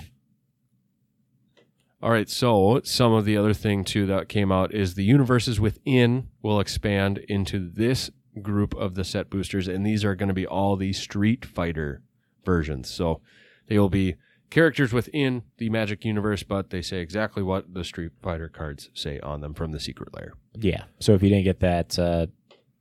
All 2.03 2.11
right, 2.11 2.29
so 2.31 2.81
some 2.85 3.13
of 3.13 3.25
the 3.25 3.37
other 3.37 3.53
thing 3.53 3.85
too 3.85 4.07
that 4.07 4.29
came 4.29 4.51
out 4.53 4.73
is 4.73 4.95
the 4.95 5.05
universes 5.05 5.59
within 5.61 6.29
will 6.43 6.61
expand 6.61 7.19
into 7.29 7.71
this 7.71 8.11
group 8.43 8.75
of 8.75 8.95
the 8.95 9.05
set 9.05 9.31
boosters, 9.31 9.69
and 9.69 9.85
these 9.85 10.05
are 10.05 10.15
going 10.15 10.29
to 10.29 10.35
be 10.35 10.47
all 10.47 10.77
the 10.77 10.93
Street 10.93 11.45
Fighter 11.45 12.03
versions. 12.45 12.91
So 12.91 13.21
they 13.69 13.79
will 13.79 13.91
be 13.91 14.17
characters 14.51 14.93
within 14.93 15.43
the 15.59 15.71
Magic 15.71 16.05
universe, 16.05 16.43
but 16.43 16.71
they 16.71 16.83
say 16.83 16.99
exactly 16.99 17.43
what 17.43 17.73
the 17.73 17.85
Street 17.85 18.13
Fighter 18.23 18.49
cards 18.49 18.91
say 18.95 19.19
on 19.21 19.41
them 19.41 19.55
from 19.55 19.73
the 19.73 19.81
secret 19.81 20.15
lair. 20.15 20.35
Yeah. 20.55 20.85
So 20.99 21.15
if 21.15 21.23
you 21.23 21.29
didn't 21.29 21.45
get 21.45 21.61
that 21.61 21.99
uh, 21.99 22.27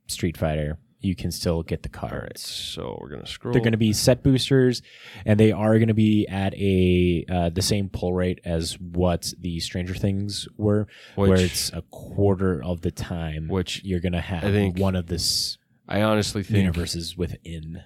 Street 0.06 0.36
Fighter, 0.36 0.78
you 1.00 1.14
can 1.16 1.30
still 1.30 1.62
get 1.62 1.82
the 1.82 1.90
All 1.98 2.08
right, 2.10 2.20
cards. 2.20 2.42
so 2.42 2.98
we're 3.00 3.08
going 3.08 3.22
to 3.22 3.26
scroll. 3.30 3.52
They're 3.52 3.62
going 3.62 3.72
to 3.72 3.78
be 3.78 3.92
set 3.92 4.22
boosters, 4.22 4.82
and 5.24 5.40
they 5.40 5.52
are 5.52 5.78
going 5.78 5.88
to 5.88 5.94
be 5.94 6.26
at 6.28 6.54
a 6.54 7.24
uh, 7.28 7.48
the 7.50 7.62
same 7.62 7.88
pull 7.88 8.12
rate 8.12 8.40
as 8.44 8.78
what 8.78 9.32
the 9.38 9.60
Stranger 9.60 9.94
Things 9.94 10.46
were, 10.56 10.86
where 11.14 11.34
it's 11.38 11.72
a 11.72 11.82
quarter 11.90 12.62
of 12.62 12.82
the 12.82 12.90
time. 12.90 13.48
Which 13.48 13.82
you're 13.84 14.00
going 14.00 14.12
to 14.12 14.20
have 14.20 14.44
I 14.44 14.50
think- 14.52 14.78
one 14.78 14.94
of 14.96 15.06
this 15.06 15.58
I 15.88 16.02
honestly 16.02 16.42
think 16.42 16.58
universes 16.58 17.16
within. 17.16 17.82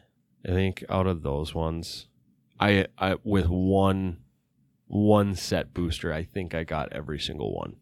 I 0.47 0.51
think 0.51 0.85
out 0.91 1.07
of 1.07 1.23
those 1.23 1.55
ones, 1.55 2.07
I 2.61 2.87
I 2.99 3.17
with 3.25 3.47
one 3.49 4.19
one 4.87 5.35
set 5.35 5.73
booster, 5.73 6.13
I 6.13 6.25
think 6.25 6.55
I 6.55 6.65
got 6.65 6.93
every 6.93 7.19
single 7.19 7.55
one 7.55 7.77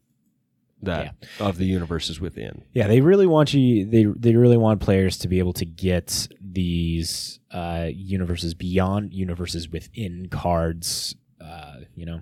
that 0.82 1.14
of 1.40 1.56
the 1.58 1.64
universes 1.66 2.20
within. 2.20 2.62
Yeah, 2.72 2.86
they 2.88 3.00
really 3.00 3.26
want 3.26 3.54
you. 3.54 3.86
They 3.86 4.04
they 4.04 4.34
really 4.36 4.56
want 4.56 4.80
players 4.80 5.18
to 5.18 5.28
be 5.28 5.38
able 5.38 5.52
to 5.54 5.64
get 5.64 6.28
these 6.40 7.40
uh, 7.50 7.88
universes 7.92 8.54
beyond 8.54 9.12
universes 9.12 9.68
within 9.68 10.28
cards. 10.28 11.14
Uh, 11.40 11.76
you 11.94 12.06
know, 12.06 12.20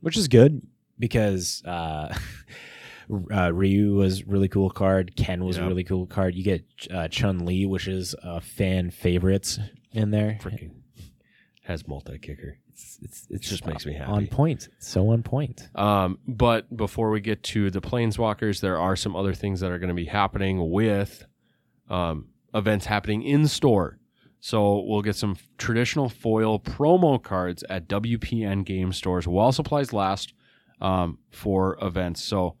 which 0.00 0.16
is 0.16 0.28
good 0.28 0.62
because 0.98 1.62
uh, 1.64 2.14
uh, 3.32 3.52
Ryu 3.52 3.94
was 3.94 4.24
really 4.24 4.48
cool 4.48 4.70
card. 4.70 5.14
Ken 5.16 5.44
was 5.44 5.56
Yeah. 5.56 5.64
a 5.64 5.68
really 5.68 5.84
cool 5.84 6.06
card. 6.06 6.34
You 6.34 6.44
get 6.44 6.64
uh, 6.90 7.08
Chun 7.08 7.44
Li, 7.46 7.66
which 7.66 7.88
is 7.88 8.14
a 8.22 8.40
fan 8.40 8.90
favorite 8.90 9.58
in 9.92 10.10
there. 10.10 10.38
Freaking 10.42 10.72
has 11.62 11.86
multi 11.88 12.18
kicker. 12.18 12.58
It's, 12.76 12.98
it's, 13.00 13.26
it 13.30 13.40
just 13.40 13.64
makes 13.64 13.86
me 13.86 13.94
happy. 13.94 14.12
On 14.12 14.26
point. 14.26 14.68
So 14.78 15.08
on 15.08 15.22
point. 15.22 15.66
Um, 15.74 16.18
but 16.28 16.76
before 16.76 17.10
we 17.10 17.20
get 17.20 17.42
to 17.44 17.70
the 17.70 17.80
planeswalkers, 17.80 18.60
there 18.60 18.78
are 18.78 18.96
some 18.96 19.16
other 19.16 19.32
things 19.32 19.60
that 19.60 19.70
are 19.70 19.78
going 19.78 19.88
to 19.88 19.94
be 19.94 20.04
happening 20.04 20.70
with 20.70 21.24
um, 21.88 22.26
events 22.54 22.84
happening 22.84 23.22
in 23.22 23.48
store. 23.48 23.98
So 24.40 24.84
we'll 24.86 25.00
get 25.00 25.16
some 25.16 25.38
traditional 25.56 26.10
foil 26.10 26.60
promo 26.60 27.22
cards 27.22 27.64
at 27.70 27.88
WPN 27.88 28.66
game 28.66 28.92
stores 28.92 29.26
while 29.26 29.52
supplies 29.52 29.94
last 29.94 30.34
um, 30.82 31.16
for 31.30 31.78
events. 31.80 32.22
So 32.22 32.56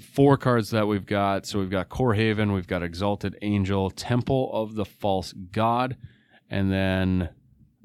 four 0.00 0.38
cards 0.38 0.70
that 0.70 0.88
we've 0.88 1.06
got. 1.06 1.46
So 1.46 1.60
we've 1.60 1.70
got 1.70 1.88
Kor 1.88 2.14
Haven, 2.14 2.52
we've 2.52 2.66
got 2.66 2.82
Exalted 2.82 3.38
Angel, 3.42 3.90
Temple 3.90 4.50
of 4.52 4.74
the 4.74 4.84
False 4.84 5.32
God, 5.52 5.96
and 6.50 6.72
then 6.72 7.28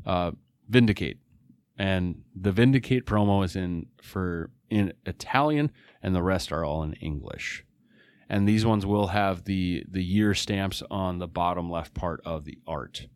uh, 0.08 0.32
Vindicate. 0.68 1.20
And 1.78 2.24
the 2.36 2.52
Vindicate 2.52 3.06
promo 3.06 3.44
is 3.44 3.56
in 3.56 3.88
for 4.02 4.50
in 4.70 4.94
Italian, 5.06 5.72
and 6.02 6.16
the 6.16 6.24
rest 6.24 6.52
are 6.52 6.64
all 6.64 6.84
in 6.84 6.94
English. 6.94 7.66
And 8.30 8.48
these 8.48 8.66
ones 8.66 8.86
will 8.86 9.08
have 9.08 9.44
the 9.44 9.84
the 9.90 10.04
year 10.04 10.34
stamps 10.34 10.82
on 10.90 11.20
the 11.20 11.28
bottom 11.28 11.70
left 11.70 11.94
part 11.94 12.22
of 12.26 12.46
the 12.46 12.58
art, 12.66 13.08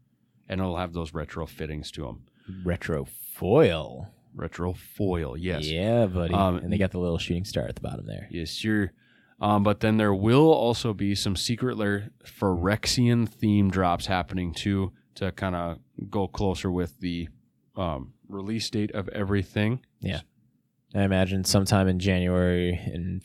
and 0.48 0.60
it'll 0.60 0.78
have 0.78 0.94
those 0.94 1.14
retro 1.14 1.46
fittings 1.46 1.90
to 1.92 2.04
them. 2.04 2.24
Retro 2.64 3.06
foil. 3.06 4.10
Retro 4.36 4.74
foil, 4.74 5.36
yes. 5.36 5.66
Yeah, 5.66 6.06
buddy. 6.06 6.34
Um, 6.34 6.58
and 6.58 6.72
they 6.72 6.78
got 6.78 6.92
the 6.92 7.00
little 7.00 7.18
shooting 7.18 7.46
star 7.46 7.68
at 7.68 7.76
the 7.76 7.82
bottom 7.82 8.06
there. 8.06 8.28
Yes, 8.30 8.52
sure. 8.52 8.92
Um, 9.42 9.64
but 9.64 9.80
then 9.80 9.98
there 9.98 10.14
will 10.14 10.52
also 10.52 10.94
be 10.94 11.16
some 11.16 11.36
secret 11.36 11.78
lair 11.78 12.12
Phyrexian 12.24 13.28
theme 13.28 13.72
drops 13.72 14.06
happening 14.06 14.54
too 14.54 14.92
to 15.16 15.32
kind 15.32 15.56
of 15.56 15.80
go 16.10 16.28
closer 16.28 16.70
with 16.70 17.00
the 17.00 17.30
um, 17.76 18.14
release 18.30 18.70
date 18.70 18.92
of 18.92 19.10
everything. 19.10 19.82
Yeah. 20.00 20.22
I 20.96 21.04
imagine 21.04 21.44
sometime 21.44 21.88
in 21.88 22.00
January 22.00 22.74
and 22.86 23.22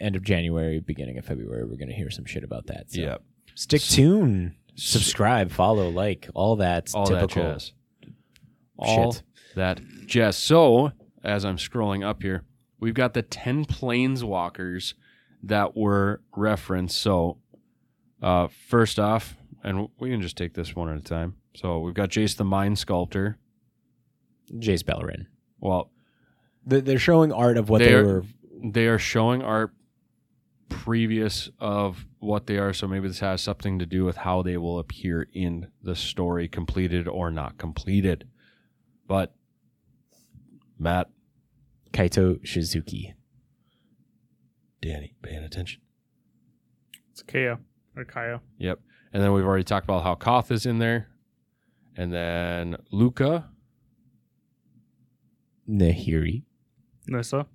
end 0.00 0.16
of 0.16 0.22
January, 0.22 0.80
beginning 0.80 1.18
of 1.18 1.24
February, 1.24 1.64
we're 1.64 1.76
going 1.76 1.88
to 1.88 1.94
hear 1.94 2.10
some 2.10 2.24
shit 2.26 2.44
about 2.44 2.66
that. 2.66 2.90
So 2.92 3.00
Yep. 3.00 3.22
stick 3.54 3.82
tuned, 3.82 4.54
subscribe, 4.74 5.50
follow, 5.50 5.88
like, 5.88 6.28
all 6.34 6.56
that 6.56 6.90
all 6.94 7.06
typical 7.06 7.42
that 7.42 7.52
jazz. 7.52 7.72
All 8.78 9.16
that 9.56 9.80
jazz. 10.06 10.36
So 10.36 10.92
as 11.24 11.44
I'm 11.44 11.56
scrolling 11.56 12.04
up 12.06 12.22
here, 12.22 12.44
we've 12.78 12.94
got 12.94 13.14
the 13.14 13.22
ten 13.22 13.64
planeswalkers 13.64 14.94
that 15.42 15.76
were 15.76 16.22
referenced. 16.36 17.00
So 17.00 17.38
uh, 18.22 18.48
first 18.68 18.98
off, 18.98 19.36
and 19.62 19.88
we 19.98 20.10
can 20.10 20.22
just 20.22 20.36
take 20.36 20.54
this 20.54 20.74
one 20.74 20.88
at 20.88 20.96
a 20.98 21.02
time. 21.02 21.36
So 21.54 21.80
we've 21.80 21.94
got 21.94 22.10
Jace 22.10 22.36
the 22.36 22.44
Mind 22.44 22.78
Sculptor. 22.78 23.38
Jace 24.58 24.82
Beleren. 24.82 25.26
Well, 25.60 25.90
They're 26.66 26.80
they're 26.80 26.98
showing 26.98 27.32
art 27.32 27.56
of 27.56 27.68
what 27.68 27.78
they 27.78 27.88
They're- 27.88 28.04
were. 28.06 28.24
they 28.62 28.86
are 28.86 28.98
showing 28.98 29.42
art 29.42 29.72
previous 30.68 31.50
of 31.58 32.06
what 32.20 32.46
they 32.46 32.56
are 32.56 32.72
so 32.72 32.86
maybe 32.86 33.08
this 33.08 33.18
has 33.18 33.40
something 33.40 33.78
to 33.80 33.86
do 33.86 34.04
with 34.04 34.18
how 34.18 34.40
they 34.40 34.56
will 34.56 34.78
appear 34.78 35.26
in 35.32 35.66
the 35.82 35.96
story 35.96 36.46
completed 36.46 37.08
or 37.08 37.28
not 37.30 37.58
completed 37.58 38.28
but 39.08 39.34
matt 40.78 41.08
Kaito 41.92 42.40
Shizuki. 42.44 43.14
danny 44.80 45.14
paying 45.22 45.42
attention 45.42 45.80
It's 47.10 47.22
Kaya 47.22 47.58
or 47.96 48.04
Kaya. 48.04 48.40
yep 48.58 48.78
and 49.12 49.20
then 49.22 49.32
we've 49.32 49.44
already 49.44 49.64
talked 49.64 49.86
about 49.86 50.04
how 50.04 50.14
koth 50.14 50.52
is 50.52 50.66
in 50.66 50.78
there 50.78 51.08
and 51.96 52.12
then 52.12 52.76
Lukka 52.92 53.46
Nahiri. 55.70 56.42
Nissa. 57.06 57.46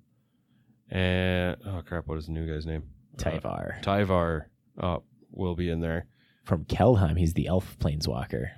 and 0.90 1.56
oh 1.66 1.82
crap 1.86 2.06
what 2.06 2.18
is 2.18 2.26
the 2.26 2.32
new 2.32 2.46
guy's 2.46 2.66
name 2.66 2.82
Uh, 3.18 3.22
Tyvar. 3.22 3.82
tyvar 3.82 4.42
uh, 4.78 4.98
will 5.30 5.54
be 5.54 5.68
in 5.70 5.80
there 5.80 6.06
From 6.44 6.64
Kaldheim, 6.64 7.18
he's 7.18 7.34
the 7.34 7.46
elf 7.48 7.76
planeswalker. 7.78 8.50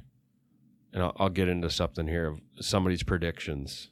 and 0.92 1.02
I'll, 1.02 1.12
I'll 1.16 1.28
get 1.28 1.48
into 1.48 1.70
something 1.70 2.06
here 2.06 2.26
of 2.28 2.40
somebody's 2.60 3.02
predictions 3.02 3.90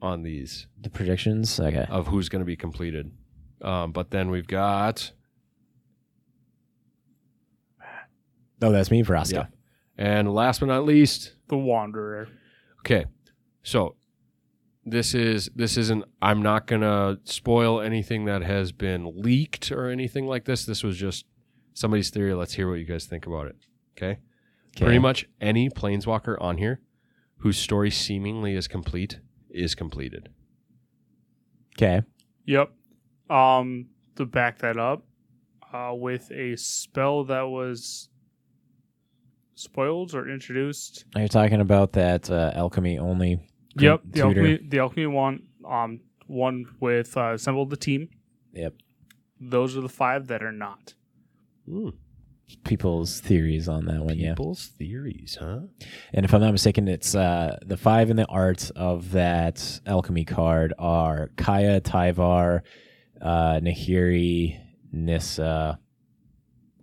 on 0.00 0.22
these 0.22 0.66
The 0.80 0.90
predictions? 0.90 1.58
Okay. 1.58 1.86
of 1.90 2.06
who's 2.08 2.28
going 2.28 2.40
to 2.40 2.46
be 2.46 2.56
completed. 2.56 3.10
Um, 3.62 3.90
but 3.92 4.10
then 4.10 4.30
we've 4.30 4.46
got 4.46 5.12
Oh, 8.60 8.72
that's 8.72 8.90
me, 8.90 9.02
Vraska. 9.04 9.32
Yeah. 9.32 9.46
and 9.96 10.32
last 10.34 10.60
but 10.60 10.66
not 10.66 10.84
least, 10.84 11.34
The 11.48 11.56
Wanderer. 11.56 12.28
okay. 12.80 13.04
So 13.62 13.94
this 14.90 15.14
is 15.14 15.50
this 15.54 15.76
isn't 15.76 16.04
I'm 16.20 16.42
not 16.42 16.66
going 16.66 16.82
to 16.82 17.18
spoil 17.24 17.80
anything 17.80 18.24
that 18.26 18.42
has 18.42 18.72
been 18.72 19.12
leaked 19.22 19.70
or 19.70 19.88
anything 19.88 20.26
like 20.26 20.44
this. 20.44 20.64
This 20.64 20.82
was 20.82 20.96
just 20.96 21.24
somebody's 21.74 22.10
theory. 22.10 22.34
Let's 22.34 22.54
hear 22.54 22.68
what 22.68 22.78
you 22.78 22.84
guys 22.84 23.06
think 23.06 23.26
about 23.26 23.46
it. 23.46 23.56
Okay? 23.96 24.18
Okay. 24.76 24.84
Pretty 24.84 24.98
much 24.98 25.26
any 25.40 25.68
planeswalker 25.70 26.40
on 26.40 26.58
here 26.58 26.80
whose 27.38 27.58
story 27.58 27.90
seemingly 27.90 28.54
is 28.54 28.68
complete 28.68 29.20
is 29.50 29.74
completed. 29.74 30.28
Okay. 31.76 32.02
Yep. 32.46 32.72
Um, 33.30 33.86
to 34.16 34.26
back 34.26 34.58
that 34.58 34.76
up, 34.76 35.04
uh, 35.72 35.92
with 35.94 36.30
a 36.32 36.56
spell 36.56 37.24
that 37.24 37.42
was 37.42 38.08
spoiled 39.54 40.14
or 40.14 40.28
introduced. 40.28 41.04
Are 41.14 41.22
you 41.22 41.28
talking 41.28 41.60
about 41.60 41.92
that 41.92 42.30
uh, 42.30 42.52
alchemy 42.54 42.98
only? 42.98 43.38
Yep. 43.82 44.00
The 44.04 44.12
tutor? 44.12 44.26
alchemy, 44.26 44.68
the 44.68 44.78
alchemy 44.78 45.06
one. 45.06 45.42
Um, 45.66 46.00
one 46.28 46.66
with 46.78 47.16
uh, 47.16 47.32
assemble 47.34 47.66
the 47.66 47.76
team. 47.76 48.10
Yep. 48.52 48.74
Those 49.40 49.76
are 49.76 49.80
the 49.80 49.88
five 49.88 50.28
that 50.28 50.42
are 50.42 50.52
not. 50.52 50.94
Hmm. 51.66 51.90
People's 52.64 53.20
theories 53.20 53.68
on 53.68 53.84
that 53.86 54.02
one, 54.02 54.16
yeah. 54.16 54.30
People's 54.30 54.68
theories, 54.68 55.36
huh? 55.38 55.60
And 56.14 56.24
if 56.24 56.32
I'm 56.32 56.40
not 56.40 56.52
mistaken, 56.52 56.88
it's 56.88 57.14
uh, 57.14 57.58
the 57.64 57.76
five 57.76 58.08
in 58.08 58.16
the 58.16 58.24
art 58.26 58.70
of 58.74 59.12
that 59.12 59.80
alchemy 59.84 60.24
card 60.24 60.72
are 60.78 61.30
Kaya, 61.36 61.82
Tyvar, 61.82 62.62
uh, 63.20 63.60
Nahiri, 63.60 64.58
Nissa, 64.92 65.78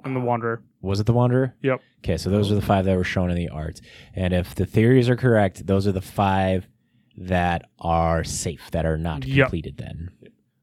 And 0.03 0.15
the 0.15 0.19
Wanderer. 0.19 0.61
Was 0.81 0.99
it 0.99 1.07
the 1.07 1.13
Wanderer? 1.13 1.55
Yep. 1.63 1.81
Okay, 2.03 2.17
so 2.17 2.29
those 2.29 2.51
are 2.51 2.55
the 2.55 2.61
five 2.61 2.85
that 2.85 2.95
were 2.95 3.03
shown 3.03 3.31
in 3.31 3.35
the 3.35 3.49
art. 3.49 3.81
And 4.13 4.35
if 4.35 4.53
the 4.53 4.67
theories 4.67 5.09
are 5.09 5.15
correct, 5.15 5.65
those 5.65 5.87
are 5.87 5.91
the 5.91 6.01
five 6.01 6.67
that 7.17 7.69
are 7.79 8.23
safe, 8.23 8.69
that 8.71 8.85
are 8.85 8.97
not 8.97 9.25
Yep. 9.25 9.45
completed 9.47 9.77
then. 9.77 10.09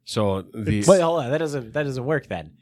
So 0.05 0.43
the 0.43 0.85
Wait, 0.87 1.01
hold 1.01 1.21
on. 1.21 1.31
That 1.31 1.39
doesn't 1.39 1.73
that 1.73 1.85
doesn't 1.85 2.05
work 2.05 2.27
then. 2.29 2.53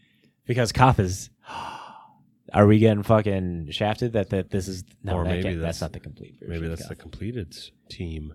Because 0.47 0.73
Koth 0.73 0.99
is 1.01 1.31
Are 2.53 2.67
we 2.67 2.79
getting 2.81 3.05
fucking 3.05 3.69
shafted 3.71 4.13
that, 4.15 4.31
that 4.31 4.51
this 4.51 4.67
is 4.67 4.83
no 5.05 5.15
Or 5.15 5.25
that 5.25 5.31
maybe 5.31 5.43
can't- 5.45 5.57
that's- 5.61 5.77
that's 5.77 5.81
not 5.83 5.93
the 5.93 6.01
complete 6.01 6.35
version. 6.41 6.51
maybe 6.53 6.67
of 6.67 6.71
that's 6.79 6.89
the 6.89 6.97
Koth. 6.97 7.03
completed 7.03 7.57
team. 7.89 8.35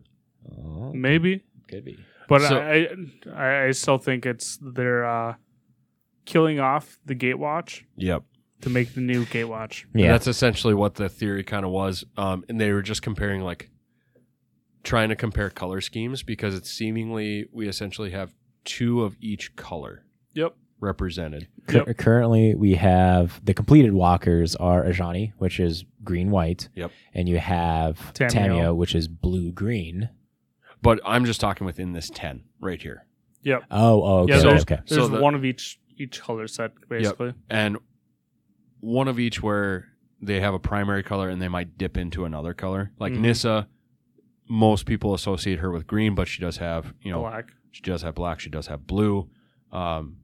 Oh, 0.50 0.94
Maybe, 0.94 1.44
could 1.68 1.84
be. 1.84 1.98
but 2.30 2.42
So- 2.44 2.58
I, 2.60 2.88
I 3.34 3.66
I 3.66 3.72
still 3.72 3.98
think 3.98 4.26
it's 4.26 4.58
they're 4.62 5.04
uh, 5.06 5.36
killing 6.26 6.60
off 6.62 6.98
the 7.06 7.16
Gatewatch 7.16 7.84
Yep. 7.98 8.24
to 8.62 8.70
make 8.70 8.94
the 8.94 9.02
new 9.02 9.26
Gatewatch. 9.26 9.84
And 9.94 10.04
Yeah. 10.04 10.12
that's 10.14 10.28
essentially 10.28 10.74
what 10.74 10.96
the 10.96 11.10
theory 11.10 11.44
kind 11.44 11.66
of 11.66 11.72
was. 11.72 12.06
Um, 12.16 12.46
and 12.48 12.60
they 12.62 12.72
were 12.72 12.82
just 12.84 13.02
comparing, 13.02 13.42
like, 13.42 13.70
trying 14.86 15.10
to 15.10 15.16
compare 15.16 15.50
color 15.50 15.82
schemes 15.82 16.24
because 16.24 16.56
it's 16.56 16.72
seemingly 16.72 17.48
we 17.52 17.68
essentially 17.68 18.12
have 18.12 18.34
two 18.64 19.04
of 19.04 19.18
each 19.20 19.56
color 19.58 20.06
Yep. 20.34 20.56
represented. 20.80 21.48
Cur- 21.68 21.94
currently, 21.96 22.56
we 22.56 22.76
have 22.76 23.44
the 23.44 23.54
completed 23.54 23.92
walkers 23.94 24.56
are 24.56 24.84
Ajani, 24.86 25.34
which 25.40 25.60
is 25.60 25.84
green 26.04 26.30
white. 26.32 26.70
Yep. 26.76 26.92
And 27.14 27.28
you 27.28 27.40
have 27.40 28.14
Tamiyo. 28.14 28.30
Tamiyo, 28.30 28.76
which 28.76 28.96
is 28.96 29.08
blue 29.10 29.52
green. 29.52 30.10
But 30.82 31.00
I'm 31.04 31.26
just 31.26 31.42
talking 31.42 31.66
within 31.66 31.94
this 31.94 32.10
10 32.14 32.44
right 32.62 32.82
here. 32.82 33.06
Yep. 33.42 33.64
Oh, 33.72 34.04
oh, 34.04 34.18
okay, 34.24 34.34
Yeah, 34.34 34.40
So- 34.40 34.48
there's, 34.50 34.62
okay. 34.62 34.80
there's 34.88 35.02
So 35.02 35.08
the- 35.08 35.20
one 35.22 35.36
of 35.36 35.44
each 35.44 35.80
each 35.98 36.20
color 36.22 36.46
set 36.48 36.72
basically. 36.90 37.34
And 37.50 37.78
one 38.82 39.08
of 39.08 39.18
each 39.20 39.42
where 39.42 39.88
they 40.22 40.42
have 40.42 40.54
a 40.54 40.60
primary 40.60 41.04
color 41.04 41.30
and 41.30 41.42
they 41.42 41.48
might 41.48 41.78
dip 41.78 41.98
into 41.98 42.26
another 42.26 42.54
color. 42.54 42.92
Like 43.00 43.14
Mhm. 43.14 43.20
Nissa, 43.22 43.68
most 44.48 44.86
people 44.86 45.14
associate 45.14 45.60
her 45.60 45.72
with 45.72 45.88
green, 45.88 46.16
but 46.16 46.28
she 46.28 46.42
does 46.42 46.58
have, 46.58 46.94
you 47.02 47.12
know, 47.12 47.22
Black. 47.22 47.52
She 47.72 47.82
does 47.82 48.04
have 48.04 48.16
black. 48.16 48.40
She 48.40 48.50
does 48.50 48.68
have 48.68 48.88
blue. 48.88 49.30
Um, 49.72 50.18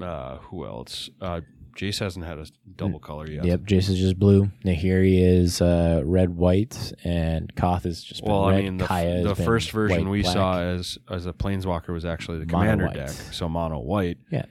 uh, 0.00 0.38
who 0.38 0.64
else? 0.64 1.10
Uh, 1.20 1.42
Jace 1.76 2.00
hasn't 2.00 2.24
had 2.24 2.38
a 2.38 2.46
double 2.76 2.98
color 2.98 3.28
yet. 3.30 3.44
Yep, 3.44 3.60
Jace 3.60 3.90
is 3.90 3.98
just 3.98 4.18
blue. 4.18 4.50
Nahiri 4.64 5.20
is 5.22 5.60
uh, 5.60 6.02
red, 6.04 6.36
white, 6.36 6.92
and 7.04 7.54
Koth 7.56 7.84
is 7.86 8.02
just 8.02 8.22
been 8.24 8.32
Well, 8.32 8.48
red. 8.48 8.58
I 8.58 8.62
mean, 8.62 8.76
the, 8.78 8.86
Kaya 8.86 9.22
the 9.22 9.34
first 9.34 9.70
version 9.70 10.04
white, 10.06 10.10
we 10.10 10.22
black. 10.22 10.32
saw 10.34 10.60
as 10.62 10.98
as 11.10 11.26
a 11.26 11.32
planeswalker 11.32 11.88
was 11.90 12.04
actually 12.06 12.38
the 12.38 12.46
Mono 12.46 12.58
commander 12.58 12.86
white. 12.86 12.94
deck, 12.96 13.10
so 13.10 13.48
mono 13.48 13.78
white. 13.78 14.18
Yeah. 14.30 14.46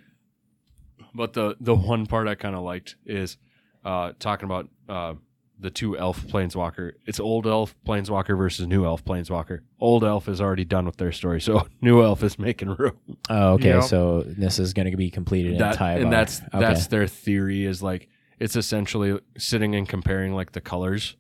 But 1.16 1.34
the 1.34 1.56
the 1.60 1.76
one 1.76 2.06
part 2.06 2.28
I 2.28 2.36
kind 2.36 2.56
of 2.56 2.64
liked 2.64 2.96
is 3.06 3.38
uh, 3.84 4.14
talking 4.20 4.46
about 4.46 4.70
uh, 4.88 5.16
the 5.60 5.70
two 5.70 5.98
elf 5.98 6.26
planeswalker. 6.28 6.94
It's 7.06 7.20
old 7.20 7.46
elf 7.46 7.76
planeswalker 7.86 8.38
versus 8.38 8.66
new 8.68 8.86
elf 8.86 9.04
planeswalker. 9.04 9.60
Old 9.80 10.04
elf 10.04 10.28
is 10.30 10.40
already 10.40 10.66
done 10.66 10.86
with 10.86 10.98
their 10.98 11.12
story, 11.12 11.42
so 11.42 11.68
new 11.82 12.02
elf 12.02 12.24
is 12.24 12.40
making 12.40 12.70
room. 12.70 12.98
Oh, 13.30 13.54
okay. 13.54 13.70
Yep. 13.70 13.84
So 13.84 14.24
this 14.26 14.60
is 14.60 14.74
going 14.74 14.90
to 14.90 14.98
be 14.98 15.10
completed 15.10 15.60
that, 15.60 15.74
in 15.74 15.78
Tyvar. 15.80 16.02
and 16.04 16.14
that's 16.14 16.42
okay. 16.42 16.60
that's 16.60 16.88
their 16.88 17.08
theory 17.08 17.66
is 17.66 17.84
like 17.84 18.08
it's 18.40 18.56
essentially 18.56 19.20
sitting 19.38 19.76
and 19.76 19.88
comparing 19.88 20.34
like 20.34 20.54
the 20.54 20.62
colors. 20.62 21.16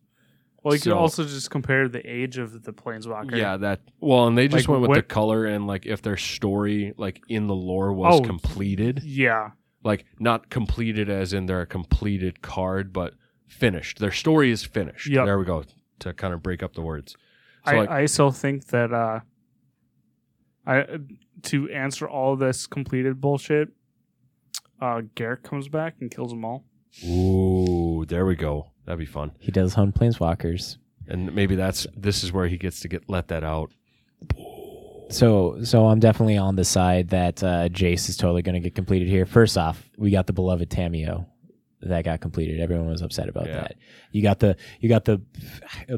Well, 0.63 0.73
you 0.73 0.79
So- 0.79 0.91
can 0.91 0.97
also 0.99 1.23
just 1.23 1.49
compare 1.51 1.87
the 1.87 2.05
age 2.09 2.37
of 2.37 2.63
the 2.63 2.73
planeswalker. 2.73 3.35
Yeah, 3.35 3.57
that 3.57 3.81
well, 3.99 4.27
and 4.27 4.37
they 4.37 4.47
just 4.47 4.67
Like, 4.67 4.69
went 4.69 4.81
with 4.81 4.89
what- 4.89 4.95
the 4.95 5.03
color 5.03 5.45
and 5.45 5.67
like 5.67 5.85
if 5.85 6.01
their 6.01 6.17
story 6.17 6.93
like 6.97 7.21
in 7.27 7.47
the 7.47 7.55
lore 7.55 7.91
was 7.93 8.19
Oh. 8.19 8.23
completed, 8.23 9.01
Yeah. 9.03 9.51
like 9.83 10.05
not 10.19 10.49
completed 10.49 11.09
as 11.09 11.33
in 11.33 11.45
they're 11.45 11.61
a 11.61 11.65
completed 11.65 12.41
card, 12.41 12.91
but 12.93 13.13
finished. 13.49 13.99
Their 13.99 14.11
story 14.11 14.51
is 14.51 14.63
finished. 14.63 15.07
Yep. 15.07 15.26
There 15.26 15.39
we 15.39 15.45
go 15.45 15.63
to 15.99 16.13
kind 16.13 16.34
of 16.34 16.41
break 16.41 16.63
up 16.63 16.73
the 16.73 16.81
words. 16.81 17.15
So 17.65 17.71
I, 17.71 17.80
like, 17.80 17.89
I 17.89 18.05
still 18.05 18.31
think 18.31 18.67
that 18.67 18.93
uh, 18.93 19.19
I 20.65 20.85
to 21.43 21.69
answer 21.69 22.07
all 22.07 22.35
this 22.35 22.67
completed 22.67 23.19
bullshit, 23.19 23.69
uh, 24.81 25.01
Garrett 25.15 25.43
comes 25.43 25.67
back 25.67 25.95
and 25.99 26.09
kills 26.09 26.31
them 26.31 26.45
all. 26.45 26.63
ooh, 27.05 28.05
there 28.05 28.26
we 28.26 28.35
go. 28.35 28.71
That'd 28.85 28.99
be 28.99 29.05
fun. 29.05 29.31
he 29.39 29.51
does 29.51 29.73
hunt 29.73 29.95
planeswalkers. 29.95 30.77
And 31.07 31.34
maybe 31.34 31.55
that's 31.55 31.85
this 31.95 32.23
is 32.23 32.31
where 32.31 32.47
he 32.47 32.57
gets 32.57 32.80
to 32.81 32.88
get 32.88 33.09
let 33.09 33.27
that 33.30 33.43
out. 33.43 33.71
So, 35.09 35.63
so 35.63 35.88
I'm 35.88 35.99
definitely 35.99 36.38
on 36.38 36.55
the 36.55 36.63
side 36.63 37.09
that 37.09 37.43
uh, 37.43 37.67
Jace 37.69 38.09
is 38.09 38.17
totally 38.17 38.43
going 38.43 38.53
to 38.53 38.59
get 38.59 38.76
completed 38.76 39.07
here. 39.07 39.26
First 39.26 39.57
off, 39.57 39.89
we 39.97 40.11
got 40.11 40.27
the 40.27 40.34
beloved 40.34 40.69
Tamiyo 40.69 41.26
that 41.81 42.03
got 42.03 42.19
completed. 42.22 42.60
Everyone 42.60 42.88
was 42.89 43.01
upset 43.01 43.30
about 43.30 43.47
Yeah. 43.47 43.61
that. 43.61 43.76
You 44.11 44.22
got 44.22 44.39
the 44.39 44.56
you 44.80 44.89
got 44.89 45.06
the 45.06 45.22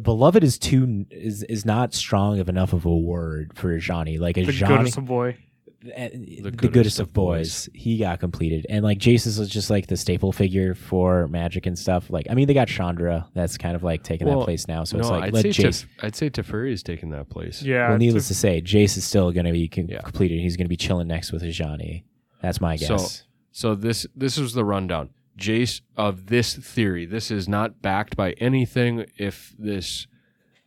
beloved 0.02 0.44
is 0.44 0.58
too 0.60 1.06
is 1.10 1.44
is 1.44 1.66
not 1.66 1.94
strong 1.94 2.40
of 2.40 2.50
enough 2.50 2.74
of 2.74 2.86
a 2.86 2.96
word 2.96 3.52
for 3.56 3.78
Johnny. 3.78 4.18
Like 4.18 4.38
a 4.38 4.44
The 4.46 4.52
Johnny, 4.52 4.78
goodest 4.78 4.98
of 4.98 5.06
boy. 5.06 5.38
the, 5.84 6.52
goodest, 6.72 7.00
of 7.00 7.12
boys. 7.12 7.68
He 7.74 7.98
got 7.98 8.20
completed, 8.20 8.68
and 8.70 8.84
like 8.84 9.00
Jace's 9.00 9.40
was 9.40 9.50
just 9.50 9.72
like 9.72 9.88
the 9.88 9.98
staple 9.98 10.32
figure 10.32 10.76
for 10.76 11.28
Magic 11.28 11.66
and 11.66 11.78
stuff. 11.78 12.12
Like, 12.12 12.28
I 12.30 12.36
mean, 12.36 12.46
they 12.48 12.54
got 12.54 12.68
Chandra 12.68 13.28
that's 13.34 13.58
kind 13.58 13.76
of 13.76 13.82
like 13.82 14.04
taking 14.04 14.28
Well, 14.28 14.40
that 14.42 14.46
place 14.46 14.68
now. 14.68 14.84
So 14.84 14.98
no, 14.98 15.02
it's 15.02 15.10
like 15.10 15.24
I'd 15.24 15.34
let 15.34 15.42
say 15.42 15.50
Jace. 15.50 15.86
Tef- 15.86 16.04
I'd 16.04 16.16
say 16.16 16.30
Teferi 16.30 16.72
is 16.72 16.84
taking 16.84 17.10
that 17.10 17.30
place. 17.30 17.64
Yeah. 17.64 17.90
well, 17.90 17.98
needless 17.98 18.28
to- 18.28 18.34
to 18.36 18.40
say, 18.40 18.62
Jace 18.62 18.96
is 18.96 19.06
still 19.06 19.32
going 19.32 19.48
to 19.48 19.52
be 19.52 19.68
com- 19.68 19.88
Yeah. 19.90 20.02
completed. 20.02 20.40
He's 20.40 20.56
going 20.56 20.66
to 20.66 20.70
be 20.70 20.78
chilling 20.78 21.08
next 21.08 21.32
with 21.32 21.42
his 21.42 21.56
Johnny. 21.58 22.06
That's 22.44 22.62
my 22.62 22.76
So- 22.76 22.98
guess. 22.98 23.24
So 23.52 23.74
this 23.74 24.06
this 24.16 24.38
was 24.38 24.54
the 24.54 24.64
rundown. 24.64 25.10
Jace 25.38 25.82
of 25.96 26.28
this 26.28 26.56
theory. 26.56 27.06
This 27.06 27.32
is 27.32 27.48
not 27.48 27.82
backed 27.82 28.16
by 28.16 28.32
anything. 28.34 29.06
If 29.18 29.54
this 29.58 30.08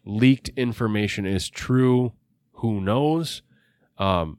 leaked 0.05 0.51
information 0.51 1.27
is 1.27 1.49
true, 1.49 2.12
who 2.53 2.81
knows? 2.81 3.43
Um, 3.99 4.39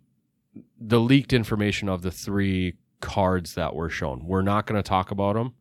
the 0.80 0.99
leaked 0.99 1.34
information 1.34 1.89
of 1.89 2.02
the 2.02 2.11
three 2.11 2.76
cards 3.02 3.56
that 3.56 3.76
were 3.76 3.89
shown. 3.89 4.26
We're 4.26 4.41
not 4.41 4.65
going 4.65 4.81
to 4.81 4.88
talk 4.88 5.11
about 5.11 5.35
them. 5.35 5.53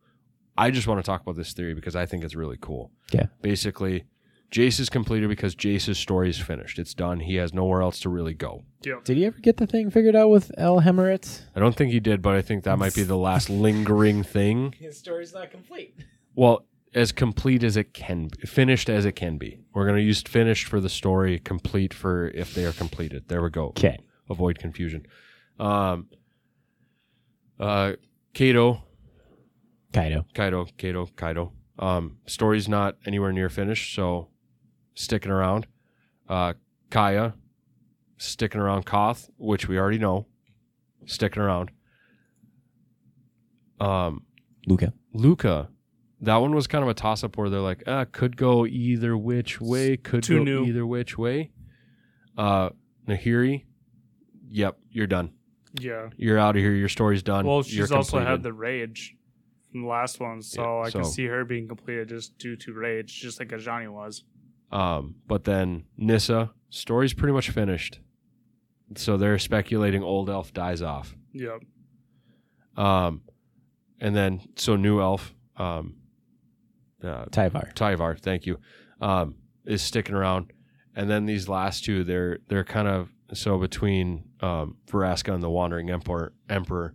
I 0.57 0.71
just 0.71 0.87
want 0.87 0.99
to 0.99 1.05
talk 1.05 1.21
about 1.21 1.35
this 1.35 1.53
theory 1.53 1.73
because 1.73 1.95
I 1.95 2.05
think 2.05 2.23
it's 2.23 2.35
really 2.35 2.57
cool. 2.59 2.91
Yeah. 3.11 3.27
Basically, 3.41 4.05
Jace 4.55 4.79
is 4.79 4.89
completed 4.89 5.27
because 5.27 5.53
Jace's 5.53 5.97
story 5.97 6.29
is 6.29 6.39
finished. 6.39 6.79
It's 6.79 6.93
done. 6.93 7.19
He 7.19 7.35
has 7.35 7.53
nowhere 7.53 7.81
else 7.81 7.99
to 7.99 8.09
really 8.09 8.33
go. 8.33 8.63
Did 8.81 9.17
he 9.17 9.25
ever 9.25 9.37
get 9.37 9.57
the 9.57 9.67
thing 9.67 9.89
figured 9.89 10.15
out 10.15 10.29
with 10.29 10.49
Alhammarret? 10.57 11.41
I 11.53 11.59
don't 11.59 11.75
think 11.75 11.91
he 11.91 11.99
did, 11.99 12.21
but 12.21 12.35
I 12.35 12.41
think 12.41 12.63
that 12.63 12.79
might 12.79 12.95
be 12.95 13.03
the 13.03 13.17
last 13.17 13.49
lingering 13.49 14.23
thing. 14.23 14.73
His 14.79 14.97
story's 14.97 15.33
not 15.33 15.51
complete. 15.51 15.95
Well, 16.35 16.65
as 16.93 17.11
complete 17.11 17.65
as 17.65 17.75
it 17.75 17.93
can 17.93 18.29
be, 18.29 18.47
finished 18.47 18.89
as 18.89 19.03
it 19.03 19.11
can 19.11 19.37
be. 19.37 19.59
We're 19.73 19.83
going 19.83 19.97
to 19.97 20.01
use 20.01 20.21
finished 20.21 20.67
for 20.67 20.79
the 20.79 20.87
story, 20.87 21.37
complete 21.37 21.93
for 21.93 22.29
if 22.29 22.53
they 22.53 22.63
are 22.63 22.71
completed. 22.71 23.27
There 23.27 23.43
we 23.43 23.49
go. 23.49 23.65
Okay. 23.67 23.97
Avoid 24.29 24.57
confusion. 24.57 25.05
Um, 25.59 26.07
uh, 27.59 27.93
Kato, 28.33 28.83
Kaido. 29.91 30.25
Kaido, 30.33 30.65
Kato, 30.77 31.07
Kaido. 31.17 31.51
Um, 31.77 32.19
story's 32.25 32.69
not 32.69 32.95
anywhere 33.05 33.33
near 33.33 33.49
finished, 33.49 33.93
so 33.93 34.29
sticking 34.95 35.31
around. 35.31 35.67
Uh, 36.27 36.53
Kaya, 36.89 37.35
sticking 38.17 38.59
around. 38.59 38.85
Koth, 38.85 39.29
which 39.37 39.67
we 39.67 39.77
already 39.77 39.99
know, 39.99 40.25
sticking 41.05 41.41
around. 41.43 41.69
Um, 43.79 44.23
Lukka. 44.67 44.93
Lukka, 45.13 45.67
that 46.21 46.37
one 46.37 46.55
was 46.55 46.67
kind 46.67 46.83
of 46.83 46.89
a 46.89 46.93
toss 46.93 47.23
up 47.23 47.37
where 47.37 47.49
they're 47.49 47.59
like, 47.59 47.83
ah, 47.87 48.05
could 48.11 48.37
go 48.37 48.65
either 48.65 49.17
which 49.17 49.61
way, 49.61 49.97
could 49.97 50.23
Too 50.23 50.39
go 50.39 50.43
new. 50.43 50.65
either 50.65 50.85
which 50.85 51.17
way. 51.17 51.51
Uh, 52.37 52.69
Nahiri, 53.07 53.65
yep, 54.49 54.77
you're 54.89 55.07
done. 55.07 55.31
yeah. 55.79 56.09
You're 56.17 56.39
out 56.39 56.55
of 56.55 56.61
here. 56.61 56.73
Your 56.73 56.89
story's 56.89 57.23
done. 57.23 57.45
Well, 57.45 57.57
You're 57.57 57.85
she's 57.85 57.91
also 57.91 58.11
completed. 58.17 58.29
had 58.31 58.43
the 58.43 58.53
rage 58.53 59.15
from 59.71 59.81
the 59.83 59.87
last 59.87 60.19
one, 60.19 60.41
so 60.41 60.61
Yeah, 60.81 60.87
I 60.87 60.91
can 60.91 61.05
see 61.05 61.25
her 61.25 61.45
being 61.45 61.67
completed 61.67 62.09
just 62.09 62.37
due 62.37 62.55
to 62.57 62.73
rage, 62.73 63.21
just 63.21 63.39
like 63.39 63.49
Ajani 63.49 63.89
was. 63.89 64.23
Um, 64.71 65.15
but 65.27 65.43
then 65.45 65.85
Nissa, 65.97 66.51
story's 66.69 67.13
pretty 67.13 67.33
much 67.33 67.49
finished. 67.49 67.99
So 68.95 69.17
they're 69.17 69.39
speculating 69.39 70.03
old 70.03 70.29
elf 70.29 70.53
dies 70.53 70.81
off. 70.81 71.15
Yep. 71.33 71.61
Um, 72.77 73.21
and 73.99 74.15
then 74.15 74.41
so 74.55 74.75
new 74.75 74.99
elf, 74.99 75.33
um, 75.57 75.95
uh, 77.03 77.25
Tyvar. 77.25 77.73
Tyvar, 77.73 78.19
thank 78.19 78.45
you, 78.45 78.59
um, 79.01 79.35
is 79.65 79.81
sticking 79.81 80.15
around, 80.15 80.51
and 80.95 81.09
then 81.09 81.25
these 81.25 81.47
last 81.47 81.85
two, 81.85 82.03
they're 82.03 82.39
they're 82.47 82.63
kind 82.65 82.87
of 82.87 83.09
so 83.33 83.57
between 83.57 84.25
um, 84.41 84.77
Veraska 84.87 85.33
and 85.33 85.41
the 85.41 85.49
Wandering 85.49 85.89
Emperor. 85.89 86.33
Emperor, 86.49 86.93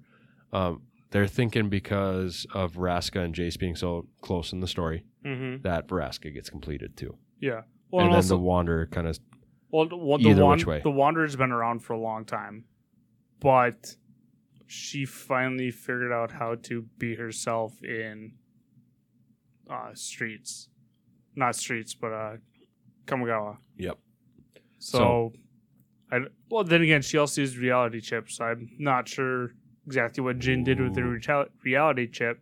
um, 0.52 0.82
they're 1.10 1.26
thinking 1.26 1.68
because 1.68 2.46
of 2.54 2.74
Vraska 2.74 3.24
and 3.24 3.34
Jace 3.34 3.58
being 3.58 3.76
so 3.76 4.06
close 4.20 4.52
in 4.52 4.60
the 4.60 4.68
story 4.68 5.04
Mm-hmm. 5.24 5.62
that 5.62 5.86
Vraska 5.88 6.32
gets 6.32 6.48
completed 6.50 6.96
too, 6.96 7.16
Yeah. 7.40 7.62
Well, 7.90 8.00
and 8.00 8.06
and 8.06 8.12
then 8.12 8.16
also, 8.16 8.36
the 8.36 8.42
Wanderer 8.42 8.86
kind 8.86 9.06
of 9.06 9.18
well, 9.70 9.88
the, 9.88 9.96
well, 9.96 10.18
the, 10.18 10.28
either 10.30 10.46
which 10.46 10.66
way. 10.66 10.80
the 10.82 10.90
Wanderer's 10.90 11.36
been 11.36 11.52
around 11.52 11.80
for 11.80 11.94
a 11.94 11.98
long 11.98 12.24
time, 12.24 12.64
but 13.40 13.96
she 14.66 15.04
finally 15.04 15.70
figured 15.70 16.12
out 16.12 16.30
how 16.30 16.54
to 16.54 16.82
be 16.98 17.16
herself 17.16 17.82
in 17.82 18.32
uh, 19.68 19.90
streets, 19.94 20.68
not 21.34 21.56
streets, 21.56 21.94
but 21.94 22.12
uh, 22.12 22.36
Kamigawa. 23.06 23.58
Yep. 23.78 23.98
So, 24.78 25.32
I 26.10 26.20
well 26.50 26.64
then 26.64 26.82
again, 26.82 27.02
she 27.02 27.18
also 27.18 27.40
used 27.40 27.56
reality 27.56 28.00
chips. 28.00 28.40
I'm 28.40 28.70
not 28.78 29.08
sure 29.08 29.52
exactly 29.86 30.22
what 30.22 30.38
Jin 30.38 30.64
did 30.64 30.80
with 30.80 30.94
the 30.94 31.48
reality 31.64 32.06
chip, 32.08 32.40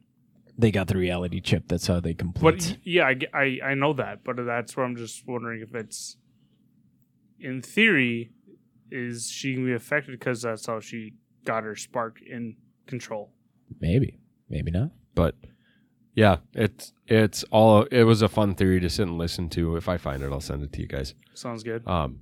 They 0.58 0.70
got 0.72 0.88
the 0.88 0.96
reality 0.98 1.40
chip. 1.40 1.68
That's 1.68 1.86
how 1.86 2.00
they 2.00 2.12
but 2.12 2.18
complete. 2.18 2.78
yeah, 2.82 3.06
I, 3.06 3.16
I 3.32 3.58
I 3.70 3.74
know 3.74 3.92
that, 3.94 4.24
but 4.24 4.36
that's 4.44 4.76
where 4.76 4.84
I'm 4.84 4.96
just 4.96 5.26
wondering 5.26 5.62
if 5.62 5.74
it's 5.74 6.16
in 7.38 7.62
theory 7.62 8.32
is 8.90 9.30
she 9.30 9.54
gonna 9.54 9.66
be 9.66 9.74
affected 9.74 10.18
because 10.18 10.42
that's 10.42 10.66
how 10.66 10.80
she 10.80 11.14
got 11.44 11.62
her 11.62 11.76
spark 11.76 12.20
in 12.22 12.56
control. 12.86 13.30
maybe, 13.80 14.18
maybe 14.48 14.70
not. 14.70 14.90
But 15.14 15.36
yeah, 16.14 16.38
it's 16.54 16.92
it's 17.06 17.44
all 17.52 17.82
it 17.84 18.02
was 18.04 18.22
a 18.22 18.28
fun 18.28 18.54
theory 18.54 18.80
to 18.80 18.90
sit 18.90 19.06
and 19.06 19.16
listen 19.18 19.48
to. 19.50 19.76
If 19.76 19.88
I 19.88 19.96
find 19.96 20.22
it, 20.22 20.32
I'll 20.32 20.40
send 20.40 20.64
it 20.64 20.72
to 20.72 20.80
you 20.80 20.88
guys. 20.88 21.14
Sounds 21.34 21.62
good. 21.62 21.86
Um, 21.86 22.20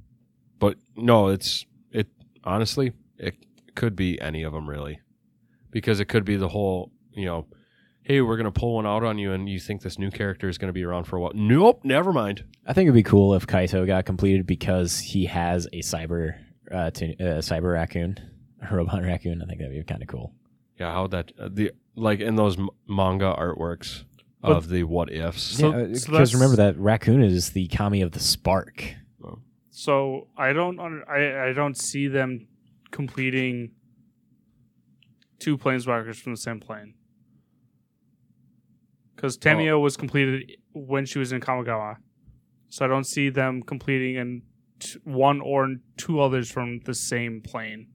but 0.59 0.77
no, 0.97 1.29
it's 1.29 1.65
it 1.91 2.09
honestly 2.45 2.93
it 3.17 3.35
could 3.75 3.97
be 3.97 4.21
any 4.21 4.43
of 4.43 4.53
them 4.53 4.69
really, 4.69 5.01
because 5.71 6.01
it 6.01 6.07
could 6.07 6.25
be 6.27 6.37
the 6.37 6.49
whole 6.49 6.93
you 7.15 7.25
know, 7.25 7.47
hey, 8.07 8.21
we're 8.21 8.37
gonna 8.37 8.53
pull 8.53 8.75
one 8.77 8.87
out 8.87 9.03
on 9.03 9.19
you, 9.19 9.33
and 9.33 9.49
you 9.49 9.59
think 9.59 9.83
this 9.83 9.99
new 9.99 10.13
character 10.13 10.49
is 10.49 10.59
gonna 10.59 10.73
be 10.73 10.85
around 10.85 11.05
for 11.05 11.17
a 11.17 11.21
while. 11.21 11.33
Nope, 11.35 11.81
never 11.83 12.13
mind. 12.13 12.45
I 12.65 12.73
think 12.73 12.87
it'd 12.87 12.95
be 12.95 13.03
cool 13.03 13.35
if 13.35 13.47
Kaito 13.49 13.85
got 13.85 14.07
completed 14.07 14.47
because 14.47 15.01
he 15.01 15.27
has 15.27 15.67
a 15.73 15.81
cyber 15.83 16.39
uh, 16.73 16.91
to, 16.93 17.13
uh 17.15 17.39
cyber 17.41 17.73
raccoon, 17.75 18.17
a 18.63 18.75
robot 18.75 19.03
raccoon. 19.05 19.43
I 19.43 19.47
think 19.47 19.59
that'd 19.59 19.75
be 19.75 19.83
kind 19.83 20.03
of 20.03 20.09
cool. 20.09 20.33
Yeah, 20.79 20.93
how 20.93 21.03
would 21.03 21.11
that 21.11 21.33
uh, 21.39 21.49
the 21.53 21.73
like 21.97 22.21
in 22.21 22.37
those 22.37 22.57
m- 22.59 22.69
manga 22.89 23.35
artworks 23.37 24.05
But- 24.41 24.53
of 24.53 24.69
the 24.69 24.85
what 24.85 25.11
ifs. 25.13 25.43
So- 25.43 25.77
yeah, 25.77 25.95
so 25.95 26.13
because 26.13 26.33
remember 26.33 26.55
that 26.57 26.79
raccoon 26.79 27.23
is 27.23 27.51
the 27.51 27.67
kami 27.69 28.03
of 28.03 28.13
the 28.13 28.21
spark. 28.21 28.95
So 29.71 30.29
I 30.39 30.55
don't 30.55 30.79
I 30.81 31.49
I 31.49 31.53
don't 31.53 31.77
see 31.77 32.09
them 32.09 32.47
completing 32.93 33.73
two 35.39 35.59
planeswalkers 35.59 36.17
from 36.17 36.33
the 36.33 36.39
same 36.39 36.61
plane. 36.61 36.95
Because 39.17 39.39
Tamiyo 39.39 39.81
was 39.81 39.97
completed 39.97 40.53
when 40.75 41.07
she 41.07 41.19
was 41.19 41.33
in 41.33 41.41
Kamigawa, 41.41 41.97
so 42.69 42.85
I 42.85 42.89
don't 42.89 43.05
see 43.07 43.31
them 43.31 43.63
completing 43.63 44.17
in 44.17 44.43
t- 44.79 44.99
one 45.05 45.41
or 45.41 45.77
two 45.97 46.21
others 46.21 46.51
from 46.51 46.81
the 46.85 46.93
same 46.95 47.41
plane. 47.41 47.89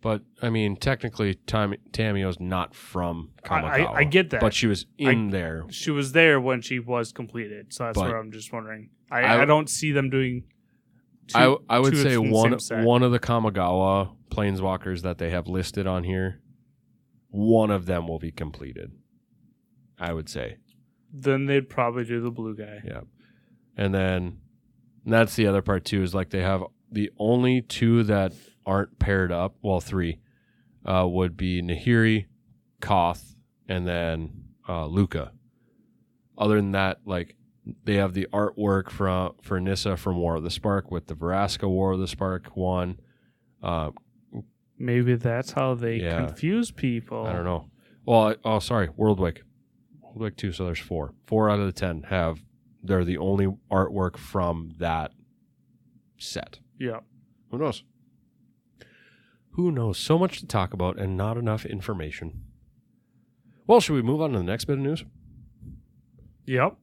But 0.00 0.22
I 0.42 0.50
mean, 0.50 0.76
technically, 0.76 1.34
Tam- 1.34 1.74
Tamiyo's 1.92 2.40
not 2.40 2.74
from 2.74 3.30
I, 3.44 3.48
Kamigawa. 3.48 3.86
I, 3.88 3.92
I 3.98 4.04
get 4.04 4.30
that, 4.30 4.40
but 4.40 4.52
she 4.52 4.66
was 4.66 4.86
in 4.98 5.30
there. 5.30 5.64
she 5.70 5.90
was 5.92 6.10
there 6.12 6.40
when 6.40 6.60
she 6.60 6.80
was 6.80 7.12
completed, 7.12 7.72
so 7.72 7.84
that's 7.84 7.98
But- 7.98 8.08
where 8.08 8.18
I'm 8.18 8.32
just 8.32 8.52
wondering. 8.52 8.90
I, 9.10 9.20
I- 9.22 9.42
I, 9.42 9.44
don't 9.44 9.70
see 9.70 9.92
them 9.92 10.10
doing. 10.10 10.44
Two, 11.28 11.38
I 11.68 11.76
I 11.76 11.78
would 11.78 11.92
two 11.92 12.02
say 12.02 12.14
from 12.16 12.26
the 12.26 12.32
one 12.32 12.50
same 12.52 12.58
set. 12.78 12.84
one 12.84 13.02
of 13.02 13.12
the 13.12 13.18
Kamigawa 13.20 14.10
planeswalkers 14.30 15.02
that 15.02 15.18
they 15.18 15.30
have 15.30 15.46
listed 15.46 15.86
on 15.86 16.04
here, 16.04 16.40
one 17.30 17.70
of 17.70 17.86
them 17.86 18.06
will 18.08 18.18
be 18.18 18.30
completed. 18.32 18.90
I 19.98 20.12
would 20.12 20.28
say, 20.28 20.56
Then 21.12 21.46
they'd 21.46 21.68
probably 21.68 22.04
do 22.04 22.20
the 22.20 22.30
blue 22.30 22.54
guy. 22.56 22.80
yeah, 22.84 23.00
and 23.76 23.94
then 23.94 24.38
and 25.04 25.12
that's 25.12 25.36
the 25.36 25.46
other 25.46 25.62
part 25.62 25.84
too. 25.84 26.02
Is 26.02 26.14
like 26.14 26.30
they 26.30 26.42
have 26.42 26.62
the 26.90 27.10
only 27.18 27.62
two 27.62 28.02
that 28.04 28.32
aren't 28.66 28.98
paired 28.98 29.32
up. 29.32 29.56
Well, 29.62 29.80
three 29.80 30.20
uh, 30.84 31.06
would 31.08 31.36
be 31.36 31.62
Nahiri, 31.62 32.26
Koth, 32.80 33.34
and 33.68 33.86
then 33.86 34.44
uh, 34.68 34.84
Lukka. 34.86 35.30
Other 36.36 36.56
than 36.56 36.72
that, 36.72 37.00
like 37.04 37.34
they 37.84 37.94
have 37.96 38.14
the 38.14 38.26
artwork 38.32 38.90
from 38.90 39.32
for 39.42 39.58
Nissa 39.60 39.96
from 39.96 40.16
War 40.18 40.36
of 40.36 40.42
the 40.42 40.50
Spark 40.50 40.90
with 40.90 41.06
the 41.06 41.14
Veraska 41.14 41.68
War 41.68 41.92
of 41.92 41.98
the 42.00 42.06
Spark 42.08 42.56
one. 42.56 43.00
Uh, 43.62 43.90
Maybe 44.80 45.16
that's 45.16 45.50
how 45.52 45.74
they 45.74 45.96
Yeah. 45.96 46.26
confuse 46.26 46.70
people. 46.70 47.26
I 47.26 47.32
don't 47.32 47.44
know. 47.44 47.68
Well, 48.06 48.28
I, 48.28 48.36
oh, 48.44 48.60
sorry, 48.60 48.86
Worldwake, 48.88 49.38
Worldwake 50.18 50.36
two. 50.36 50.52
So 50.52 50.64
there's 50.64 50.78
four. 50.78 51.14
Four 51.26 51.50
out 51.50 51.60
of 51.60 51.66
the 51.66 51.72
ten 51.72 52.04
have. 52.04 52.40
They're 52.82 53.04
the 53.04 53.18
only 53.18 53.48
artwork 53.70 54.16
from 54.16 54.74
that 54.78 55.12
set. 56.16 56.60
Yeah. 56.78 57.00
Who 57.50 57.58
knows? 57.58 57.82
Who 59.52 59.72
knows? 59.72 59.98
So 59.98 60.18
much 60.18 60.38
to 60.40 60.46
talk 60.46 60.72
about 60.72 60.98
and 60.98 61.16
not 61.16 61.36
enough 61.36 61.66
information. 61.66 62.44
Well, 63.66 63.80
should 63.80 63.94
we 63.94 64.02
move 64.02 64.22
on 64.22 64.32
to 64.32 64.38
the 64.38 64.44
next 64.44 64.66
bit 64.66 64.78
of 64.78 64.84
news? 64.84 65.04
Yep. 66.46 66.76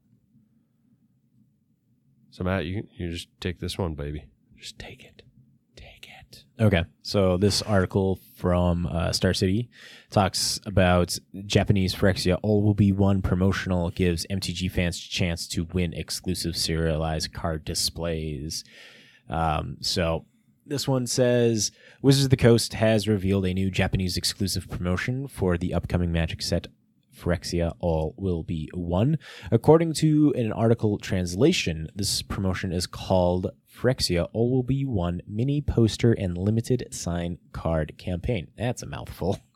So 2.32 2.44
Matt, 2.44 2.66
you 2.66 2.88
you 2.98 3.12
just 3.12 3.30
take 3.40 3.60
this 3.60 3.78
one, 3.78 3.96
baby. 3.96 4.26
Just 4.60 4.78
take 4.78 5.04
it. 5.04 5.15
Okay, 6.58 6.86
so 7.02 7.36
this 7.36 7.62
article 7.62 8.18
from 8.38 8.86
uh, 8.86 9.12
Star 9.12 9.34
City 9.34 9.70
talks 10.10 10.58
about 10.66 11.18
Japanese 11.46 11.94
Phyrexia 11.94 12.40
All 12.44 12.64
Will 12.64 12.74
Be 12.74 12.94
One 12.94 13.22
promotional 13.22 13.90
gives 13.90 14.26
MTG 14.32 14.72
fans 14.72 14.98
chance 14.98 15.50
to 15.50 15.66
win 15.74 15.94
exclusive 15.94 16.56
serialized 16.56 17.34
card 17.34 17.66
displays. 17.66 18.64
Um, 19.30 19.78
so 19.82 20.26
this 20.66 20.88
one 20.88 21.08
says 21.08 21.74
Wizards 22.02 22.26
of 22.26 22.30
the 22.30 22.38
Coast 22.38 22.76
has 22.76 23.06
revealed 23.06 23.46
a 23.46 23.54
new 23.54 23.70
Japanese 23.70 24.16
exclusive 24.16 24.70
promotion 24.70 25.28
for 25.28 25.58
the 25.58 25.74
upcoming 25.74 26.14
Magic 26.14 26.42
set 26.42 26.68
Phyrexia 27.14 27.74
All 27.80 28.14
Will 28.18 28.44
Be 28.44 28.70
One. 28.74 29.18
According 29.52 29.94
to 29.96 30.34
an 30.38 30.54
article 30.54 30.98
translation, 31.00 31.90
this 31.96 32.22
promotion 32.22 32.72
is 32.72 32.88
called 32.88 33.52
Phyrexia 33.76 34.28
All 34.34 34.52
Will 34.52 34.64
Be 34.64 34.86
One 34.86 35.22
Mini 35.28 35.62
Poster 35.62 36.14
and 36.14 36.38
Limited 36.38 36.88
Sign 36.92 37.38
Card 37.52 37.98
Campaign. 37.98 38.48
That's 38.58 38.84
a 38.84 38.88
mouthful. 38.88 39.40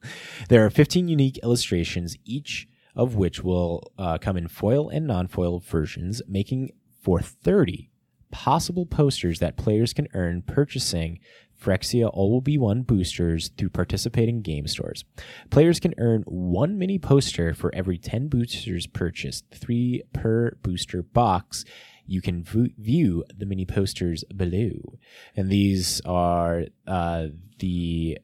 There 0.48 0.66
are 0.66 0.70
15 0.70 1.10
unique 1.10 1.38
illustrations, 1.44 2.16
each 2.24 2.70
of 2.96 3.16
which 3.16 3.44
will 3.44 3.92
uh, 3.98 4.18
come 4.18 4.38
in 4.38 4.48
foil 4.48 4.88
and 4.88 5.06
non 5.06 5.28
foil 5.28 5.60
versions, 5.60 6.22
making 6.26 6.72
for 7.02 7.20
30 7.20 7.90
possible 8.32 8.86
posters 8.86 9.40
that 9.40 9.58
players 9.58 9.94
can 9.94 10.08
earn 10.14 10.42
purchasing 10.42 11.20
Phyrexia 11.62 12.10
All 12.14 12.32
Will 12.32 12.42
Be 12.42 12.58
One 12.58 12.84
boosters 12.84 13.50
through 13.58 13.70
participating 13.70 14.42
game 14.42 14.68
stores. 14.68 15.04
Players 15.50 15.80
can 15.80 15.94
earn 15.98 16.24
one 16.24 16.78
mini 16.78 16.98
poster 16.98 17.54
for 17.54 17.74
every 17.76 17.98
10 17.98 18.30
boosters 18.30 18.88
purchased, 18.88 19.46
three 19.52 20.04
per 20.14 20.56
booster 20.64 21.02
box. 21.02 21.66
You 22.10 22.22
can 22.22 22.44
v- 22.44 22.74
view 22.78 23.24
the 23.36 23.46
mini 23.46 23.66
posters 23.66 24.24
below. 24.36 24.98
And 25.36 25.50
these 25.50 26.02
are 26.06 26.66
uh, 26.88 27.28
the 27.60 28.18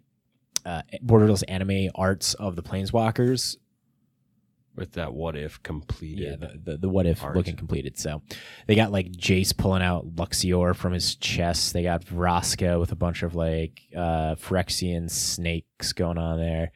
uh, 0.66 0.82
Borderless 1.04 1.44
anime 1.48 1.92
arts 1.96 2.34
of 2.34 2.56
the 2.56 2.64
Planeswalkers. 2.64 3.58
With 4.76 4.94
that 4.94 5.14
what 5.14 5.38
if 5.38 5.64
completed. 5.64 6.40
Yeah, 6.42 6.48
the, 6.48 6.72
the, 6.72 6.78
the 6.78 6.90
what 6.90 7.06
if 7.06 7.24
art. 7.24 7.38
looking 7.38 7.56
completed. 7.56 7.98
So 7.98 8.22
they 8.68 8.76
got 8.76 8.92
like 8.92 9.10
Jace 9.12 9.56
pulling 9.56 9.82
out 9.82 10.16
Luxior 10.16 10.76
from 10.76 10.92
his 10.92 11.16
chest. 11.16 11.72
They 11.72 11.84
got 11.84 12.04
Vraska 12.04 12.78
with 12.78 12.92
a 12.92 12.96
bunch 12.96 13.24
of 13.24 13.36
like 13.36 13.84
uh, 13.96 14.36
Phyrexian 14.36 15.10
snakes 15.10 15.94
going 15.94 16.18
on 16.18 16.40
there. 16.40 16.74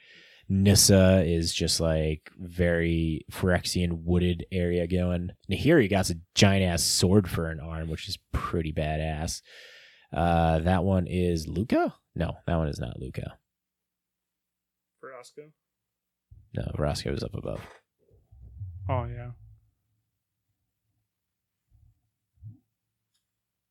Nissa 0.52 1.24
is 1.24 1.54
just 1.54 1.80
like 1.80 2.32
very 2.38 3.24
Phyrexian 3.32 4.04
wooded 4.04 4.48
area 4.52 4.88
going. 4.88 5.30
Nahiri 5.50 5.88
got 5.88 6.10
a 6.10 6.20
giant 6.34 6.64
ass 6.66 6.84
sword 6.84 7.30
for 7.30 7.52
an 7.52 7.60
arm, 7.60 7.88
which 7.88 8.10
is 8.10 8.18
pretty 8.32 8.74
badass. 8.74 9.44
Uh, 10.12 10.58
that 10.60 10.84
one 10.84 11.06
is 11.08 11.46
Lukka? 11.46 11.94
No, 12.16 12.34
that 12.48 12.56
one 12.56 12.68
is 12.68 12.80
not 12.80 13.00
Lukka. 13.00 13.34
For 15.00 15.16
Oscar. 15.16 15.52
No, 16.56 16.64
Vraska 16.76 17.14
is 17.14 17.24
up 17.24 17.36
above. 17.36 17.62
Oh 18.90 19.06
yeah. 19.06 19.32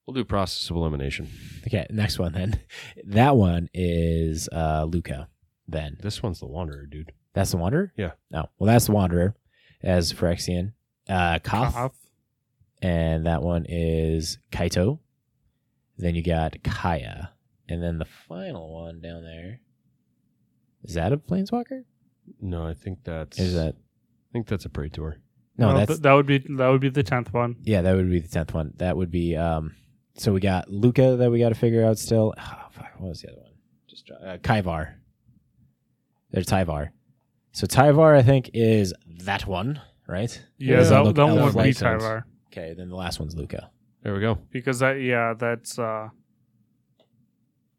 We'll 0.06 0.14
do 0.14 0.24
process 0.24 0.70
of 0.70 0.76
elimination. 0.76 1.28
Okay, 1.66 1.86
next 1.90 2.20
one 2.20 2.32
then. 2.32 2.60
That 3.04 3.36
one 3.36 3.68
is 3.74 4.48
uh, 4.52 4.86
Lukka. 4.86 5.26
Then 5.68 5.98
This 6.00 6.22
one's 6.22 6.40
the 6.40 6.46
Wanderer, 6.46 6.86
dude. 6.86 7.12
that's 7.34 7.50
the 7.50 7.58
Wanderer. 7.58 7.92
Yeah. 7.96 8.12
No, 8.30 8.48
well 8.58 8.66
that's 8.72 8.86
the 8.86 8.92
Wanderer 8.92 9.34
as 9.82 10.12
Phyrexian. 10.12 10.72
Uh, 11.08 11.38
Koth, 11.40 11.74
Koth. 11.74 12.10
and 12.82 13.26
that 13.26 13.42
one 13.42 13.66
is 13.68 14.38
Kaito. 14.50 14.98
Then 15.98 16.14
you 16.14 16.22
got 16.22 16.62
Kaya, 16.62 17.30
and 17.68 17.82
then 17.82 17.98
the 17.98 18.04
final 18.04 18.72
one 18.72 19.00
down 19.00 19.22
there. 19.24 19.60
Is 20.84 20.94
that 20.94 21.12
a 21.12 21.16
Planeswalker? 21.16 21.84
No, 22.40 22.66
I 22.66 22.74
think 22.74 23.00
that's. 23.04 23.38
Is 23.38 23.54
that 23.54 23.74
I 23.74 24.32
think 24.32 24.46
that's 24.46 24.64
a 24.64 24.68
Praetor. 24.68 25.18
no? 25.56 25.68
Well, 25.68 25.76
that's 25.78 25.88
th- 25.88 26.00
that 26.02 26.12
would 26.12 26.26
be 26.26 26.38
that 26.38 26.68
would 26.68 26.80
be 26.80 26.88
the 26.90 27.02
tenth 27.02 27.32
one. 27.32 27.56
yeah. 27.62 27.82
That 27.82 27.96
would 27.96 28.08
be 28.10 28.20
the 28.20 28.28
tenth 28.28 28.54
one. 28.54 28.74
That 28.76 28.96
would 28.96 29.10
be 29.10 29.34
um. 29.36 29.74
So 30.16 30.32
we 30.32 30.40
got 30.40 30.68
Lukka 30.68 31.18
that 31.18 31.30
we 31.30 31.38
got 31.38 31.48
to 31.50 31.54
figure 31.54 31.84
out 31.84 31.98
still. 31.98 32.34
Oh, 32.38 32.66
fuck, 32.70 32.92
what 32.98 33.08
was 33.10 33.22
the 33.22 33.28
other 33.32 33.40
one? 33.42 33.52
Just 33.88 34.06
dra- 34.06 34.16
uh, 34.16 34.36
Kaivar. 34.38 34.94
There's 36.30 36.46
Tyvar. 36.46 36.90
So 37.52 37.66
Tyvar, 37.66 38.16
I 38.16 38.22
think, 38.22 38.50
is 38.54 38.94
that 39.24 39.46
one 39.46 39.80
right? 40.08 40.42
Yeah, 40.56 40.82
that, 40.82 41.04
look 41.04 41.16
that 41.16 41.26
one 41.26 41.44
would 41.44 41.54
be. 41.54 41.70
Tyvar. 41.70 42.24
Okay, 42.50 42.74
then 42.76 42.88
the 42.88 42.96
last 42.96 43.20
one's 43.20 43.36
Lukka. 43.36 43.68
There 44.02 44.14
we 44.14 44.20
go. 44.20 44.38
Because 44.50 44.80
that 44.80 44.94
yeah, 44.94 45.34
that's 45.38 45.78
uh 45.78 46.08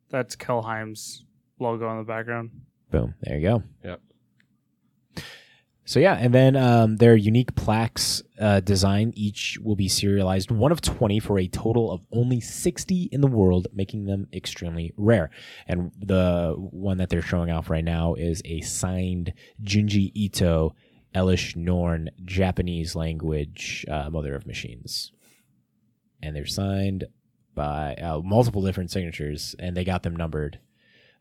that's 0.09 0.35
Kaldheim's 0.35 1.25
logo 1.59 1.91
in 1.91 1.97
the 1.97 2.03
background. 2.03 2.51
Boom. 2.91 3.15
There 3.21 3.37
you 3.37 3.47
go. 3.47 3.63
Yep. 3.83 4.01
So 5.89 5.99
yeah, 5.99 6.13
and 6.13 6.31
then 6.31 6.55
um, 6.55 6.97
their 6.97 7.15
unique 7.15 7.55
plaques 7.55 8.21
uh, 8.39 8.59
design 8.59 9.11
each 9.15 9.57
will 9.59 9.75
be 9.75 9.87
serialized 9.87 10.51
one 10.51 10.71
of 10.71 10.81
twenty 10.81 11.19
for 11.19 11.39
a 11.39 11.47
total 11.47 11.91
of 11.91 12.01
only 12.11 12.41
sixty 12.41 13.09
in 13.11 13.21
the 13.21 13.27
world, 13.27 13.69
making 13.73 14.05
them 14.05 14.27
extremely 14.31 14.93
rare. 14.97 15.31
And 15.65 15.91
the 15.97 16.53
one 16.55 16.99
that 16.99 17.09
they're 17.09 17.23
showing 17.23 17.49
off 17.49 17.71
right 17.71 17.83
now 17.83 18.13
is 18.13 18.43
a 18.45 18.61
signed 18.61 19.33
Junji 19.63 20.11
Ito, 20.13 20.75
Elesh 21.15 21.55
Norn, 21.55 22.11
Japanese 22.23 22.95
language 22.95 23.83
uh, 23.89 24.11
Mother 24.11 24.35
of 24.35 24.45
Machines, 24.45 25.11
and 26.21 26.35
they're 26.35 26.45
signed 26.45 27.05
by 27.55 27.95
uh, 27.95 28.21
multiple 28.23 28.61
different 28.61 28.91
signatures, 28.91 29.55
and 29.57 29.75
they 29.75 29.83
got 29.83 30.03
them 30.03 30.15
numbered 30.15 30.59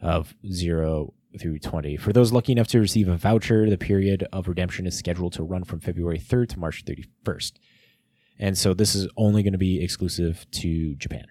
of 0.02 0.34
zero 0.46 1.14
through 1.38 1.58
20. 1.58 1.96
For 1.96 2.12
those 2.12 2.32
lucky 2.32 2.52
enough 2.52 2.68
to 2.68 2.80
receive 2.80 3.08
a 3.08 3.16
voucher, 3.16 3.68
the 3.68 3.78
period 3.78 4.26
of 4.32 4.48
redemption 4.48 4.86
is 4.86 4.96
scheduled 4.96 5.32
to 5.34 5.42
run 5.42 5.64
from 5.64 5.80
February 5.80 6.18
3rd 6.18 6.48
to 6.50 6.58
March 6.58 6.84
31st. 6.84 7.52
And 8.38 8.56
so 8.56 8.72
this 8.72 8.94
is 8.94 9.08
only 9.16 9.42
going 9.42 9.52
to 9.52 9.58
be 9.58 9.82
exclusive 9.82 10.46
to 10.52 10.94
Japan. 10.94 11.26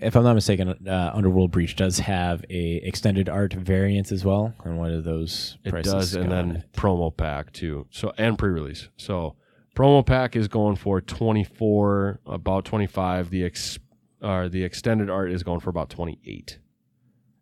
If 0.00 0.16
I'm 0.16 0.22
not 0.22 0.34
mistaken, 0.34 0.86
uh, 0.86 1.10
Underworld 1.14 1.50
Breach 1.50 1.74
does 1.76 1.98
have 1.98 2.44
a 2.50 2.76
extended 2.84 3.28
art 3.28 3.52
variant 3.52 4.12
as 4.12 4.24
well, 4.24 4.54
and 4.64 4.78
one 4.78 4.92
of 4.92 5.04
those 5.04 5.58
prices. 5.68 5.92
It 5.92 5.94
does, 5.96 6.14
and 6.14 6.30
then 6.30 6.56
at? 6.58 6.72
promo 6.72 7.14
pack 7.16 7.52
too. 7.52 7.86
So 7.90 8.12
and 8.16 8.38
pre-release. 8.38 8.88
So 8.96 9.36
promo 9.74 10.04
pack 10.06 10.36
is 10.36 10.46
going 10.48 10.76
for 10.76 11.00
twenty 11.00 11.44
four, 11.44 12.20
about 12.26 12.64
twenty 12.64 12.86
five. 12.86 13.30
The 13.30 13.44
ex 13.44 13.78
or 14.22 14.48
the 14.48 14.62
extended 14.64 15.10
art 15.10 15.32
is 15.32 15.42
going 15.42 15.60
for 15.60 15.70
about 15.70 15.90
twenty 15.90 16.18
eight, 16.24 16.58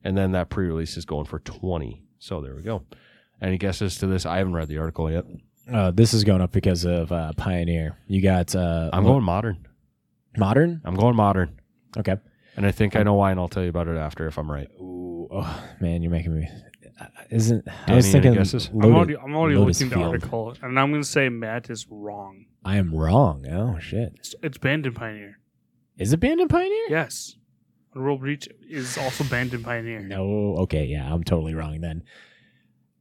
and 0.02 0.16
then 0.16 0.32
that 0.32 0.48
pre-release 0.48 0.96
is 0.96 1.04
going 1.04 1.26
for 1.26 1.38
twenty. 1.40 2.04
So 2.18 2.40
there 2.40 2.54
we 2.54 2.62
go. 2.62 2.84
Any 3.42 3.58
guesses 3.58 3.98
to 3.98 4.06
this? 4.06 4.24
I 4.24 4.38
haven't 4.38 4.54
read 4.54 4.68
the 4.68 4.78
article 4.78 5.10
yet. 5.10 5.24
uh, 5.70 5.90
this 5.90 6.14
is 6.14 6.24
going 6.24 6.40
up 6.40 6.52
because 6.52 6.86
of 6.86 7.12
uh, 7.12 7.32
Pioneer. 7.36 7.98
You 8.06 8.22
got 8.22 8.54
uh, 8.56 8.88
I'm 8.94 9.04
going 9.04 9.22
modern. 9.24 9.66
modern. 10.38 10.80
I'm 10.84 10.94
going 10.94 11.16
modern, 11.16 11.60
Okay. 11.98 12.16
And 12.56 12.66
I 12.66 12.70
think 12.70 12.96
I 12.96 13.02
know 13.02 13.14
why, 13.14 13.30
and 13.30 13.38
I'll 13.40 13.48
tell 13.48 13.62
you 13.62 13.68
about 13.68 13.88
it 13.88 13.96
after 13.96 14.26
if 14.26 14.38
I'm 14.38 14.50
right. 14.50 14.68
Ooh, 14.80 15.28
oh, 15.30 15.64
man, 15.80 16.02
you're 16.02 16.10
making 16.10 16.34
me. 16.38 16.48
uh, 17.00 17.06
Isn't 17.30 17.66
I 17.86 17.94
was 17.94 18.10
thinking? 18.10 18.34
guesses? 18.34 18.68
I'm 18.72 18.94
already, 18.94 19.16
I'm 19.16 19.34
already 19.36 19.56
looking 19.56 19.86
at 19.86 19.90
the 19.90 19.96
Field. 19.96 20.14
article, 20.14 20.54
and 20.62 20.78
I'm 20.78 20.90
going 20.90 21.02
to 21.02 21.08
say 21.08 21.28
Matt 21.28 21.70
is 21.70 21.86
wrong. 21.90 22.46
I 22.64 22.76
am 22.76 22.94
wrong. 22.94 23.46
Oh 23.48 23.78
shit! 23.78 24.12
It's, 24.16 24.34
it's 24.42 24.58
banned 24.58 24.86
in 24.86 24.94
Pioneer. 24.94 25.38
Is 25.96 26.12
it 26.12 26.18
banned 26.20 26.40
in 26.40 26.48
Pioneer? 26.48 26.86
Yes. 26.88 27.36
World 27.94 28.20
Breach 28.20 28.46
is 28.68 28.98
also 28.98 29.24
banned 29.24 29.54
in 29.54 29.62
Pioneer. 29.62 30.00
No. 30.00 30.56
Okay. 30.58 30.84
Yeah, 30.84 31.10
I'm 31.10 31.24
totally 31.24 31.54
wrong 31.54 31.80
then. 31.80 32.02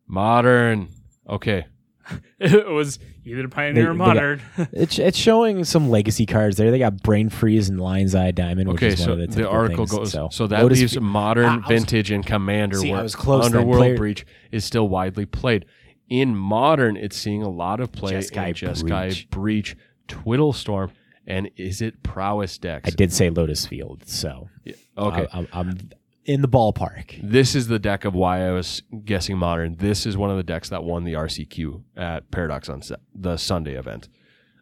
Modern. 0.08 0.88
Okay. 1.30 1.66
it 2.40 2.68
was 2.70 3.00
either 3.26 3.48
Pioneer 3.48 3.84
They- 3.86 3.90
or 3.90 3.94
they 3.94 3.98
got- 3.98 4.08
Modern. 4.08 4.42
It's 4.74 5.00
it's 5.00 5.18
showing 5.18 5.64
some 5.64 5.90
legacy 5.90 6.26
cards 6.26 6.58
there. 6.58 6.72
They 6.72 6.80
got 6.80 7.02
Brain 7.02 7.30
Freeze 7.30 7.70
and 7.70 7.80
Lion's 7.80 8.14
Eye 8.16 8.32
Diamond. 8.32 8.70
Which 8.70 8.78
Okay, 8.78 8.88
is 8.90 9.00
one 9.00 9.06
so 9.06 9.12
of 9.14 9.20
the, 9.20 9.28
the, 9.28 9.50
article 9.50 9.86
things. 9.88 9.98
goes 10.00 10.12
So, 10.12 10.30
so, 10.32 10.48
that 10.48 10.62
Lotus 10.62 10.80
leaves 10.80 10.94
Fi- 10.94 11.00
modern, 11.00 11.46
Ah, 11.46 11.54
I 11.54 11.58
was- 11.58 11.68
vintage, 11.68 12.12
and 12.12 12.26
commander. 12.26 12.78
See, 12.78 12.90
I 12.92 12.96
where 12.96 13.04
was 13.04 13.16
close. 13.16 13.46
Underworld 13.46 13.78
Player- 13.80 13.98
Breach 13.98 14.26
is 14.52 14.64
still 14.66 14.88
widely 14.88 15.26
played. 15.26 15.66
In 16.10 16.36
modern, 16.36 16.98
it's 16.98 17.18
seeing 17.18 17.42
a 17.42 17.50
lot 17.50 17.80
of 17.80 17.92
play 17.92 18.14
Jeskai 18.14 18.50
in 18.50 18.54
Jeskai 18.54 19.08
Breach. 19.08 19.30
Breach, 19.32 19.78
Twiddle 20.08 20.54
Storm, 20.54 20.92
and 21.26 21.50
is 21.58 21.82
it 21.82 22.04
Prowess 22.04 22.60
decks? 22.60 22.88
I 22.88 22.92
did 22.96 23.12
say 23.12 23.32
Lotus 23.32 23.66
Field, 23.66 24.04
so 24.08 24.50
Okay, 24.98 25.28
I, 25.34 25.40
am 25.40 25.48
I'm 25.52 25.90
in 26.26 26.42
the 26.42 26.48
ballpark. 26.48 27.20
this 27.24 27.56
is 27.56 27.68
the 27.68 27.80
deck 27.80 28.04
of 28.04 28.14
why 28.14 28.48
I 28.48 28.52
was 28.52 28.82
guessing 29.04 29.38
modern. 29.38 29.76
This 29.76 30.06
is 30.06 30.18
one 30.18 30.32
of 30.32 30.38
the 30.38 30.44
decks 30.44 30.70
that 30.70 30.84
won 30.84 31.04
the 31.04 31.14
RCQ 31.14 31.84
at 31.96 32.30
Paradox 32.32 32.68
on 32.68 32.82
the 33.14 33.38
Sunday 33.38 33.76
event. 33.76 34.10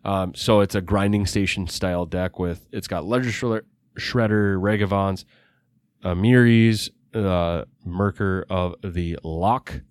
Um, 0.05 0.35
so 0.35 0.59
it's 0.59 0.75
a 0.75 0.81
grinding 0.81 1.25
station 1.25 1.67
style 1.67 2.05
deck 2.05 2.37
with 2.37 2.67
it's 2.71 2.87
got 2.87 3.05
Ledger 3.05 3.29
Shredder, 3.29 3.61
Shredder 3.97 4.57
Ragavans, 4.59 5.23
Amiris, 6.03 6.89
uh, 7.13 7.63
Lurker 7.85 8.45
of 8.49 8.75
the 8.83 9.17
Loch, 9.23 9.81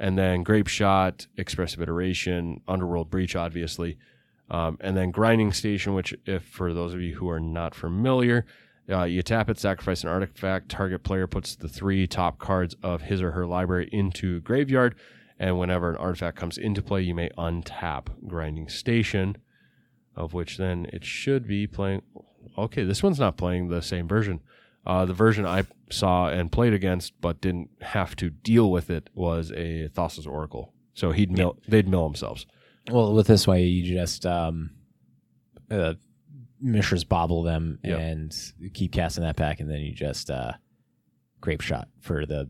and 0.00 0.18
then 0.18 0.42
Grapeshot, 0.44 1.28
Expressive 1.36 1.80
Iteration, 1.80 2.60
Underworld 2.66 3.10
Breach, 3.10 3.36
obviously, 3.36 3.96
um, 4.50 4.76
and 4.80 4.96
then 4.96 5.12
Grinding 5.12 5.52
Station, 5.52 5.94
which, 5.94 6.14
if 6.26 6.42
for 6.42 6.74
those 6.74 6.92
of 6.92 7.00
you 7.00 7.14
who 7.14 7.28
are 7.30 7.40
not 7.40 7.74
familiar, 7.74 8.44
uh, 8.90 9.04
you 9.04 9.22
tap 9.22 9.48
it, 9.48 9.58
sacrifice 9.58 10.02
an 10.02 10.10
artifact. 10.10 10.68
Target 10.68 11.02
player 11.02 11.26
puts 11.26 11.56
the 11.56 11.68
three 11.68 12.06
top 12.06 12.38
cards 12.38 12.76
of 12.82 13.02
his 13.02 13.22
or 13.22 13.32
her 13.32 13.46
library 13.46 13.88
into 13.92 14.40
graveyard, 14.40 14.94
and 15.38 15.58
whenever 15.58 15.90
an 15.90 15.96
artifact 15.96 16.36
comes 16.36 16.58
into 16.58 16.82
play, 16.82 17.00
you 17.00 17.14
may 17.14 17.30
untap 17.38 18.08
Grinding 18.26 18.68
Station, 18.68 19.36
of 20.14 20.34
which 20.34 20.58
then 20.58 20.86
it 20.92 21.04
should 21.04 21.46
be 21.46 21.66
playing. 21.66 22.02
Okay, 22.58 22.84
this 22.84 23.02
one's 23.02 23.18
not 23.18 23.36
playing 23.36 23.68
the 23.68 23.82
same 23.82 24.06
version. 24.06 24.40
Uh, 24.86 25.06
the 25.06 25.14
version 25.14 25.46
I 25.46 25.64
saw 25.90 26.28
and 26.28 26.52
played 26.52 26.74
against, 26.74 27.18
but 27.20 27.40
didn't 27.40 27.70
have 27.80 28.14
to 28.16 28.28
deal 28.28 28.70
with 28.70 28.90
it, 28.90 29.08
was 29.14 29.50
a 29.52 29.88
Thassa's 29.94 30.26
Oracle. 30.26 30.74
So 30.92 31.12
he'd 31.12 31.32
mill, 31.32 31.58
they'd 31.66 31.88
mill 31.88 32.04
themselves. 32.04 32.46
Well, 32.90 33.14
with 33.14 33.26
this 33.26 33.46
way, 33.46 33.64
you 33.64 33.94
just 33.94 34.26
um, 34.26 34.72
uh, 35.70 35.94
Mishra's 36.64 37.04
Bauble 37.04 37.42
them 37.42 37.78
Yep. 37.84 38.00
and 38.00 38.36
keep 38.72 38.92
casting 38.92 39.22
that 39.24 39.36
pack, 39.36 39.60
and 39.60 39.70
then 39.70 39.80
you 39.80 39.92
just 39.92 40.30
uh, 40.30 40.52
Grapeshot 41.42 41.84
for 42.00 42.24
the 42.26 42.48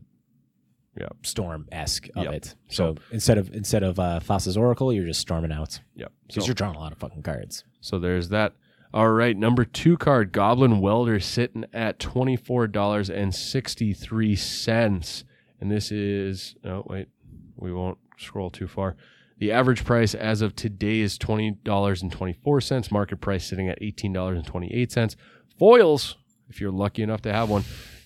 Yeah. 0.99 1.09
storm 1.23 1.67
esque 1.71 2.07
of 2.15 2.23
Yep. 2.23 2.33
it. 2.33 2.55
So, 2.69 2.95
instead 3.11 3.37
of 3.37 3.53
instead 3.53 3.83
of 3.83 3.99
uh, 3.99 4.19
Thassa's 4.21 4.55
Oracle, 4.57 4.93
you're 4.93 5.05
just 5.05 5.19
storming 5.19 5.51
out 5.51 5.81
Yep. 5.95 6.11
because 6.27 6.43
So, 6.45 6.47
you're 6.47 6.55
drawing 6.55 6.75
a 6.75 6.79
lot 6.79 6.91
of 6.93 6.97
fucking 6.97 7.23
cards. 7.23 7.63
so 7.81 7.99
there's 7.99 8.29
that. 8.29 8.53
All 8.93 9.11
right, 9.11 9.35
number 9.35 9.65
two 9.65 9.97
card, 9.97 10.31
Goblin 10.31 10.79
Welder, 10.79 11.19
sitting 11.19 11.65
at 11.73 11.99
twenty 11.99 12.37
four 12.37 12.65
dollars 12.67 13.09
and 13.09 13.35
sixty 13.35 13.93
three 13.93 14.37
cents, 14.37 15.25
and 15.59 15.69
this 15.69 15.91
is 15.91 16.55
oh 16.63 16.83
wait, 16.87 17.09
we 17.57 17.73
won't 17.73 17.97
scroll 18.17 18.49
too 18.49 18.67
far. 18.67 18.95
The 19.37 19.51
average 19.51 19.83
price 19.83 20.15
as 20.15 20.41
of 20.41 20.55
today 20.55 20.99
is 20.99 21.17
twenty 21.17 21.51
dollars 21.51 22.01
and 22.01 22.11
twenty 22.11 22.33
four 22.33 22.61
cents. 22.61 22.91
Market 22.91 23.17
price 23.17 23.45
sitting 23.45 23.67
at 23.67 23.77
eighteen 23.81 24.13
dollars 24.13 24.37
and 24.37 24.47
twenty 24.47 24.73
eight 24.73 24.91
cents. 24.91 25.15
Foils, 25.59 26.15
if 26.49 26.61
you're 26.61 26.71
lucky 26.71 27.03
enough 27.03 27.21
to 27.23 27.33
have 27.33 27.49
one, 27.49 27.63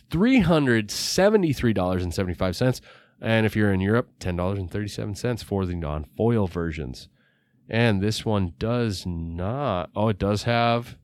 three 0.09 0.39
hundred 0.39 0.89
seventy 0.89 1.53
three 1.53 1.73
dollars 1.73 2.03
and 3.21 3.45
if 3.45 3.55
you're 3.55 3.73
in 3.73 3.81
Europe, 3.81 4.09
ten 4.19 4.35
dollars 4.35 4.59
and 4.59 4.71
thirty 4.71 4.87
seven 4.87 5.15
cents 5.15 5.43
for 5.43 5.65
the 5.65 5.75
non 5.75 6.05
foil 6.17 6.47
versions. 6.47 7.09
And 7.69 8.01
this 8.01 8.25
one 8.25 8.53
does 8.57 9.05
not. 9.05 9.91
Oh, 9.95 10.07
it 10.09 10.17
does 10.17 10.43
have 10.43 10.97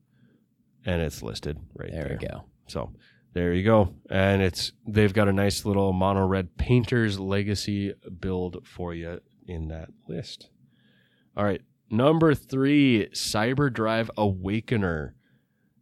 and 0.85 1.01
it's 1.01 1.23
listed 1.23 1.59
right 1.75 1.91
there. 1.91 2.05
There 2.05 2.19
we 2.21 2.27
go. 2.27 2.45
So 2.67 2.93
there 3.35 3.53
you 3.53 3.63
go. 3.63 3.95
And 4.11 4.43
it's 4.43 4.73
they've 4.87 5.13
got 5.13 5.29
a 5.29 5.33
nice 5.33 5.65
little 5.65 5.93
mono 5.93 6.27
red 6.27 6.57
painters 6.57 7.21
legacy 7.21 7.95
build 8.21 8.67
for 8.67 8.95
you 8.95 9.21
in 9.47 9.69
that 9.69 9.91
list. 10.09 10.49
All 11.37 11.45
right. 11.45 11.61
Number 11.91 12.35
three, 12.35 13.09
Cyberdrive 13.13 14.09
Awakener. 14.17 15.15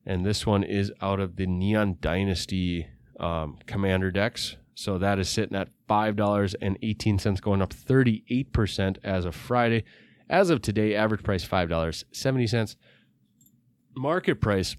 And 0.05 0.27
this 0.27 0.45
one 0.45 0.65
is 0.65 0.93
out 1.01 1.21
of 1.21 1.37
the 1.37 1.47
Neon 1.47 1.99
Dynasty 2.01 2.89
um, 3.21 3.59
commander 3.67 4.11
decks. 4.11 4.57
So 4.75 4.99
that 4.99 5.19
is 5.19 5.29
sitting 5.29 5.57
at 5.57 5.69
$5.18, 5.89 7.41
going 7.43 7.63
up 7.63 7.75
38% 7.75 8.97
as 9.05 9.25
of 9.25 9.35
Friday. 9.35 9.85
As 10.31 10.49
of 10.51 10.63
today, 10.63 10.95
average 10.95 11.23
price 11.23 11.47
$5.70. 11.47 12.77
Market 13.95 14.41
price 14.41 14.75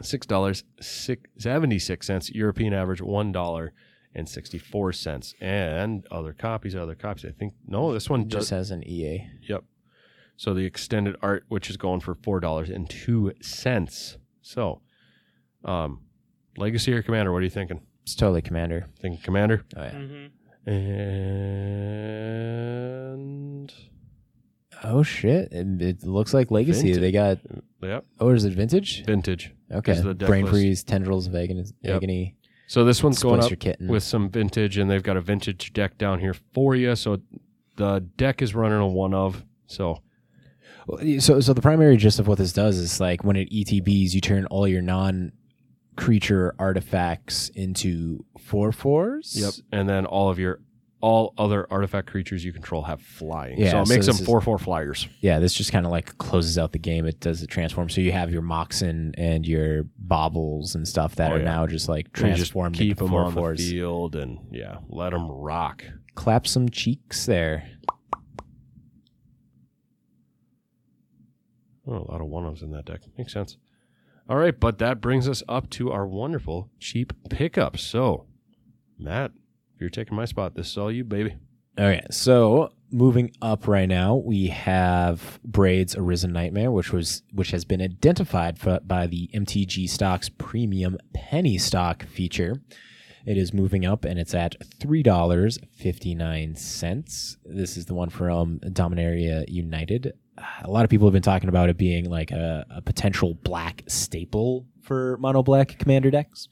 six 0.00 0.26
dollars 0.26 0.64
seventy 0.80 1.78
six 1.78 2.06
cents. 2.06 2.30
European 2.30 2.72
average 2.72 3.02
one 3.02 3.32
dollar 3.32 3.72
and 4.14 4.28
sixty 4.28 4.58
four 4.58 4.92
cents. 4.92 5.34
And 5.40 6.06
other 6.10 6.32
copies, 6.32 6.76
other 6.76 6.94
copies. 6.94 7.24
I 7.24 7.32
think 7.32 7.54
no, 7.66 7.92
this 7.92 8.08
one 8.08 8.28
Just 8.28 8.50
does. 8.50 8.50
has 8.50 8.70
an 8.70 8.86
EA. 8.88 9.26
Yep. 9.48 9.64
So 10.36 10.54
the 10.54 10.64
extended 10.64 11.16
art, 11.20 11.44
which 11.48 11.68
is 11.68 11.76
going 11.76 12.00
for 12.00 12.14
four 12.14 12.38
dollars 12.38 12.70
and 12.70 12.88
two 12.88 13.32
cents. 13.42 14.18
So, 14.40 14.80
um, 15.64 16.02
Legacy 16.56 16.92
or 16.92 17.02
Commander? 17.02 17.32
What 17.32 17.38
are 17.38 17.44
you 17.44 17.50
thinking? 17.50 17.80
It's 18.02 18.14
totally 18.14 18.42
Commander. 18.42 18.86
Thinking 19.00 19.22
Commander. 19.22 19.64
Oh, 19.76 19.82
yeah. 19.82 19.90
mm-hmm. 19.90 20.26
And 22.32 23.72
Oh, 24.84 25.02
shit. 25.02 25.52
It, 25.52 25.80
it 25.82 26.02
looks 26.04 26.34
like 26.34 26.50
Legacy. 26.50 26.92
Vintage. 26.92 27.00
They 27.00 27.12
got, 27.12 27.38
yep, 27.82 28.04
oh, 28.18 28.30
is 28.30 28.44
it 28.44 28.52
Vintage? 28.52 29.04
vintage. 29.04 29.54
Okay. 29.70 30.00
Brain 30.14 30.44
list. 30.44 30.52
Freeze, 30.52 30.82
Tendrils 30.84 31.28
of 31.28 31.34
Agony. 31.36 31.64
Yep. 31.82 31.96
Agony 31.96 32.34
So 32.66 32.84
this 32.84 33.02
one's 33.02 33.22
going 33.22 33.40
up 33.40 33.56
Kitten. 33.58 33.86
with 33.88 34.02
some 34.02 34.28
vintage, 34.28 34.78
and 34.78 34.90
they've 34.90 35.02
got 35.02 35.16
a 35.16 35.20
vintage 35.20 35.72
deck 35.72 35.98
down 35.98 36.18
here 36.18 36.34
for 36.52 36.74
you. 36.74 36.96
So 36.96 37.18
the 37.76 38.00
deck 38.16 38.42
is 38.42 38.54
running 38.54 38.78
a 38.78 38.86
one 38.86 39.14
of. 39.14 39.44
So 39.66 40.00
So, 41.20 41.40
so 41.40 41.52
the 41.54 41.62
primary 41.62 41.96
gist 41.96 42.18
of 42.18 42.26
what 42.26 42.38
this 42.38 42.52
does 42.52 42.76
is 42.78 43.00
like 43.00 43.22
when 43.24 43.36
it 43.36 43.50
ETBs, 43.50 44.12
you 44.14 44.20
turn 44.20 44.46
all 44.46 44.66
your 44.66 44.82
non-creature 45.96 46.54
artifacts 46.58 47.48
into 47.50 48.24
four 48.38 48.72
fours. 48.72 49.34
Yep. 49.38 49.52
And 49.72 49.88
then 49.88 50.06
all 50.06 50.30
of 50.30 50.38
your 50.38 50.60
all 51.00 51.34
other 51.36 51.66
artifact 51.68 52.06
creatures 52.08 52.44
you 52.44 52.52
control 52.52 52.82
have 52.82 53.02
flying. 53.02 53.58
Yeah, 53.58 53.72
so 53.72 53.80
it 53.82 53.86
so 53.86 53.94
makes 53.94 54.06
them 54.06 54.14
is- 54.14 54.24
four 54.24 54.40
four 54.40 54.56
flyers. 54.58 55.08
Yeah, 55.20 55.40
this 55.40 55.52
just 55.52 55.72
kind 55.72 55.84
of 55.84 55.90
like 55.90 56.16
closes 56.18 56.58
out 56.58 56.70
the 56.72 56.78
game. 56.78 57.06
It 57.06 57.18
does 57.18 57.40
the 57.40 57.46
transform. 57.48 57.88
So 57.88 58.00
you 58.00 58.12
have 58.12 58.30
your 58.32 58.42
Moxen 58.42 59.12
and 59.18 59.44
your 59.46 59.84
Bobbles 59.98 60.74
and 60.76 60.86
stuff 60.86 61.16
that 61.16 61.32
Oh, 61.32 61.34
are 61.34 61.38
yeah. 61.38 61.44
now 61.44 61.66
just 61.66 61.88
like 61.88 62.06
you 62.06 62.10
just 62.12 62.52
transformed 62.52 62.76
keep 62.76 62.92
into 62.92 63.04
them 63.04 63.10
four 63.10 63.24
on 63.24 63.32
fours. 63.32 63.58
the 63.58 63.68
field 63.70 64.14
and 64.14 64.38
yeah, 64.52 64.76
let 64.88 65.10
them 65.10 65.28
rock. 65.28 65.84
Clap 66.14 66.46
some 66.46 66.68
cheeks 66.68 67.26
there. 67.26 67.68
Oh, 71.84 71.94
a 71.94 72.10
lot 72.12 72.20
of 72.20 72.28
one 72.28 72.44
ofs 72.44 72.62
in 72.62 72.70
that 72.70 72.84
deck. 72.84 73.00
Makes 73.18 73.32
sense. 73.32 73.56
All 74.28 74.36
right, 74.36 74.58
but 74.58 74.78
that 74.78 75.00
brings 75.00 75.28
us 75.28 75.42
up 75.48 75.68
to 75.70 75.90
our 75.90 76.06
wonderful 76.06 76.70
cheap 76.78 77.12
pickup. 77.28 77.76
So, 77.78 78.26
Matt, 78.98 79.32
if 79.74 79.80
you're 79.80 79.90
taking 79.90 80.16
my 80.16 80.24
spot, 80.24 80.54
this 80.54 80.70
is 80.70 80.78
all 80.78 80.92
you, 80.92 81.04
baby. 81.04 81.36
Okay, 81.78 82.02
so 82.10 82.72
moving 82.90 83.32
up 83.40 83.66
right 83.66 83.88
now, 83.88 84.14
we 84.14 84.48
have 84.48 85.40
Braid's 85.42 85.96
Arisen 85.96 86.32
Nightmare, 86.32 86.70
which 86.70 86.92
was 86.92 87.22
which 87.32 87.50
has 87.50 87.64
been 87.64 87.80
identified 87.80 88.58
for, 88.58 88.78
by 88.80 89.06
the 89.06 89.28
MTG 89.34 89.88
Stocks 89.88 90.28
Premium 90.28 90.98
Penny 91.14 91.58
Stock 91.58 92.04
feature. 92.04 92.56
It 93.24 93.36
is 93.38 93.54
moving 93.54 93.86
up, 93.86 94.04
and 94.04 94.18
it's 94.18 94.34
at 94.34 94.56
three 94.78 95.02
dollars 95.02 95.58
fifty 95.74 96.14
nine 96.14 96.54
cents. 96.56 97.38
This 97.44 97.76
is 97.76 97.86
the 97.86 97.94
one 97.94 98.10
from 98.10 98.60
Dominaria 98.60 99.44
United. 99.48 100.12
A 100.62 100.70
lot 100.70 100.84
of 100.84 100.90
people 100.90 101.06
have 101.06 101.12
been 101.12 101.22
talking 101.22 101.48
about 101.48 101.68
it 101.68 101.76
being 101.76 102.08
like 102.10 102.30
a, 102.30 102.66
a 102.70 102.82
potential 102.82 103.34
black 103.34 103.82
staple 103.86 104.66
for 104.82 105.16
mono 105.18 105.42
black 105.42 105.78
commander 105.78 106.10
decks 106.10 106.48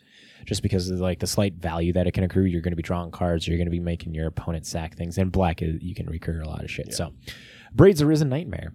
just 0.46 0.62
because 0.62 0.88
of 0.88 1.00
like 1.00 1.18
the 1.18 1.26
slight 1.26 1.54
value 1.54 1.92
that 1.92 2.06
it 2.06 2.12
can 2.12 2.24
accrue. 2.24 2.44
You're 2.44 2.62
going 2.62 2.72
to 2.72 2.76
be 2.76 2.82
drawing 2.82 3.10
cards. 3.10 3.46
You're 3.46 3.58
going 3.58 3.66
to 3.66 3.70
be 3.70 3.80
making 3.80 4.14
your 4.14 4.26
opponent 4.26 4.66
sack 4.66 4.96
things. 4.96 5.18
And 5.18 5.30
black, 5.30 5.62
is, 5.62 5.82
you 5.82 5.94
can 5.94 6.06
recur 6.06 6.40
a 6.40 6.48
lot 6.48 6.64
of 6.64 6.70
shit. 6.70 6.92
So, 6.94 7.12
Braid's 7.74 8.02
Arisen 8.02 8.28
Nightmare. 8.28 8.74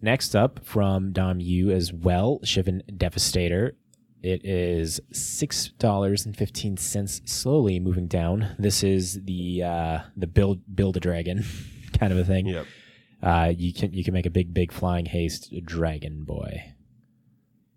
Next 0.00 0.34
up 0.34 0.64
from 0.64 1.12
Dom 1.12 1.40
U 1.40 1.70
as 1.70 1.92
well, 1.92 2.40
Shivan 2.44 2.82
Devastator. 2.98 3.76
It 4.20 4.44
is 4.44 5.00
six 5.12 5.68
dollars 5.78 6.26
and 6.26 6.36
fifteen 6.36 6.76
cents, 6.76 7.22
slowly 7.24 7.80
moving 7.80 8.06
down. 8.06 8.54
This 8.58 8.82
is 8.82 9.22
the 9.24 9.62
uh, 9.62 9.98
the 10.16 10.26
build 10.26 10.60
build 10.74 10.96
a 10.96 11.00
dragon 11.00 11.44
kind 11.98 12.12
of 12.12 12.18
a 12.18 12.24
thing. 12.24 12.46
Yep. 12.46 12.66
Uh, 13.22 13.52
you 13.56 13.72
can 13.72 13.92
you 13.92 14.02
can 14.02 14.14
make 14.14 14.26
a 14.26 14.30
big 14.30 14.52
big 14.52 14.72
flying 14.72 15.06
haste 15.06 15.52
dragon 15.64 16.24
boy. 16.24 16.74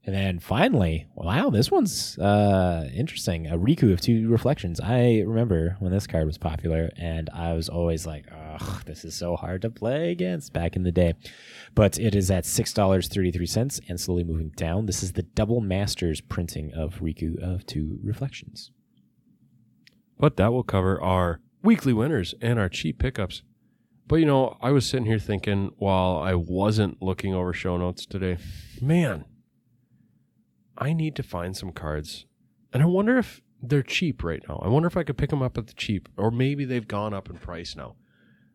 And 0.07 0.13
then 0.13 0.38
finally, 0.38 1.07
wow, 1.15 1.49
this 1.49 1.72
one's 1.72 2.19
uh, 2.19 2.88
interesting. 2.93 3.47
A 3.47 3.57
Riku 3.57 3.91
of 3.91 4.01
two 4.01 4.30
reflections. 4.30 4.80
I 4.80 5.23
remember 5.26 5.77
when 5.80 5.91
this 5.91 6.05
card 6.05 6.27
was 6.27 6.38
popular, 6.38 6.91
and 6.95 7.27
I 7.34 7.53
was 7.53 7.69
always 7.69 8.05
like, 8.05 8.26
"Ugh, 8.31 8.84
this 8.85 9.03
is 9.03 9.15
so 9.15 9.35
hard 9.35 9.63
to 9.63 9.72
play 9.72 10.11
against." 10.11 10.53
Back 10.53 10.76
in 10.76 10.84
the 10.84 10.91
day, 10.91 11.15
but 11.73 11.97
it 11.99 12.13
is 12.13 12.30
at 12.30 12.45
six 12.45 12.72
dollars 12.72 13.07
thirty 13.07 13.31
three 13.31 13.47
cents 13.47 13.81
and 13.89 13.99
slowly 13.99 14.23
moving 14.23 14.49
down. 14.55 14.85
This 14.85 15.01
is 15.01 15.13
the 15.13 15.23
double 15.23 15.59
masters 15.59 16.22
printing 16.22 16.72
of 16.72 16.99
Riku 16.99 17.39
of 17.41 17.65
two 17.65 17.97
reflections. 18.03 18.69
But 20.19 20.38
that 20.38 20.53
will 20.53 20.63
cover 20.63 21.01
our 21.01 21.39
weekly 21.63 21.93
winners 21.93 22.35
and 22.41 22.59
our 22.59 22.69
cheap 22.69 22.99
pickups. 22.99 23.41
But 24.07 24.18
you 24.18 24.26
know, 24.26 24.57
I 24.61 24.72
was 24.72 24.88
sitting 24.88 25.06
here 25.06 25.19
thinking 25.19 25.72
while 25.77 26.18
I 26.18 26.36
wasn't 26.36 27.02
looking 27.02 27.34
over 27.34 27.53
show 27.53 27.77
notes 27.77 28.06
today, 28.06 28.38
man, 28.82 29.26
I 30.77 30.94
need 30.94 31.15
to 31.15 31.23
find 31.23 31.56
some 31.57 31.72
cards. 31.72 32.26
And 32.72 32.84
I 32.84 32.86
wonder 32.86 33.18
if 33.18 33.41
they're 33.61 33.82
cheap 33.82 34.23
right 34.23 34.44
now. 34.48 34.61
I 34.64 34.68
wonder 34.68 34.88
if 34.88 34.98
I 34.98 35.03
could 35.03 35.18
pick 35.18 35.32
them 35.32 35.41
up 35.41 35.57
at 35.57 35.68
the 35.68 35.73
cheap 35.73 36.07
or 36.18 36.30
maybe 36.30 36.65
they've 36.65 36.88
gone 36.88 37.14
up 37.14 37.30
in 37.30 37.38
price 37.38 37.76
now. 37.76 37.95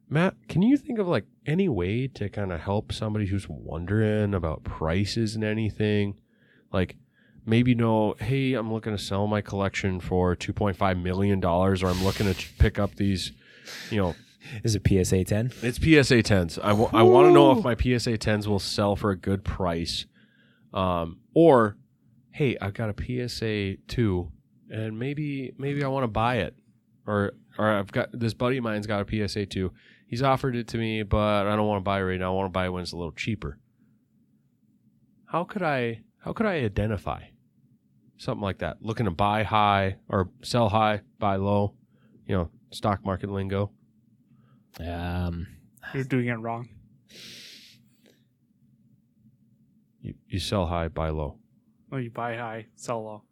Matt, 0.08 0.34
can 0.48 0.62
you 0.62 0.76
think 0.76 0.98
of 0.98 1.08
like 1.08 1.24
any 1.46 1.68
way 1.68 2.08
to 2.08 2.28
kind 2.28 2.52
of 2.52 2.60
help 2.60 2.92
somebody 2.92 3.26
who's 3.26 3.48
wondering 3.48 4.34
about 4.34 4.64
prices 4.64 5.34
and 5.34 5.44
anything? 5.44 6.14
Like 6.72 6.96
maybe 7.46 7.74
know, 7.74 8.14
hey, 8.20 8.54
I'm 8.54 8.72
looking 8.72 8.96
to 8.96 9.02
sell 9.02 9.26
my 9.26 9.40
collection 9.40 10.00
for 10.00 10.36
2.5 10.36 11.02
million 11.02 11.40
dollars 11.40 11.82
or 11.82 11.88
I'm 11.88 12.04
looking 12.04 12.32
to 12.32 12.46
pick 12.58 12.78
up 12.78 12.96
these, 12.96 13.32
you 13.90 13.98
know, 13.98 14.14
Is 14.64 14.74
it 14.74 14.82
PSA 14.86 15.24
10? 15.24 15.52
it's 15.62 15.78
PSA 15.78 16.22
10s. 16.22 16.58
I 16.62 16.72
want 16.72 17.28
to 17.28 17.32
know 17.32 17.52
if 17.52 17.64
my 17.64 17.74
PSA 17.74 18.18
10s 18.18 18.46
will 18.46 18.58
sell 18.58 18.96
for 18.96 19.10
a 19.10 19.16
good 19.16 19.44
price. 19.44 20.06
Um, 20.72 21.20
or, 21.34 21.76
hey, 22.30 22.56
I've 22.60 22.74
got 22.74 22.90
a 22.90 23.28
PSA 23.28 23.76
2 23.88 24.32
and 24.70 24.98
maybe 24.98 25.52
maybe 25.58 25.84
I 25.84 25.88
want 25.88 26.04
to 26.04 26.08
buy 26.08 26.36
it. 26.36 26.54
Or 27.06 27.32
or 27.58 27.68
I've 27.68 27.92
got 27.92 28.08
this 28.12 28.34
buddy 28.34 28.58
of 28.58 28.64
mine's 28.64 28.86
got 28.86 29.06
a 29.06 29.28
PSA 29.28 29.46
2. 29.46 29.72
He's 30.06 30.22
offered 30.22 30.56
it 30.56 30.68
to 30.68 30.78
me, 30.78 31.02
but 31.02 31.46
I 31.46 31.56
don't 31.56 31.66
want 31.66 31.80
to 31.80 31.84
buy 31.84 32.00
it 32.00 32.02
right 32.02 32.18
now. 32.18 32.32
I 32.32 32.36
want 32.36 32.46
to 32.46 32.52
buy 32.52 32.66
it 32.66 32.70
when 32.70 32.82
it's 32.82 32.92
a 32.92 32.96
little 32.96 33.12
cheaper. 33.12 33.58
How 35.26 35.44
could 35.44 35.62
I 35.62 36.00
how 36.18 36.32
could 36.32 36.46
I 36.46 36.56
identify 36.56 37.24
something 38.16 38.42
like 38.42 38.58
that? 38.58 38.78
Looking 38.80 39.06
to 39.06 39.10
buy 39.10 39.42
high 39.42 39.96
or 40.08 40.30
sell 40.42 40.68
high, 40.68 41.02
buy 41.18 41.36
low, 41.36 41.74
you 42.26 42.36
know, 42.36 42.50
stock 42.70 43.04
market 43.04 43.30
lingo. 43.30 43.72
Um, 44.78 45.46
You're 45.94 46.04
doing 46.04 46.26
it 46.28 46.34
wrong. 46.34 46.68
You, 50.02 50.14
you 50.28 50.38
sell 50.38 50.66
high, 50.66 50.88
buy 50.88 51.10
low. 51.10 51.38
Oh, 51.92 51.96
you 51.96 52.10
buy 52.10 52.36
high, 52.36 52.66
sell 52.76 53.04
low. 53.04 53.22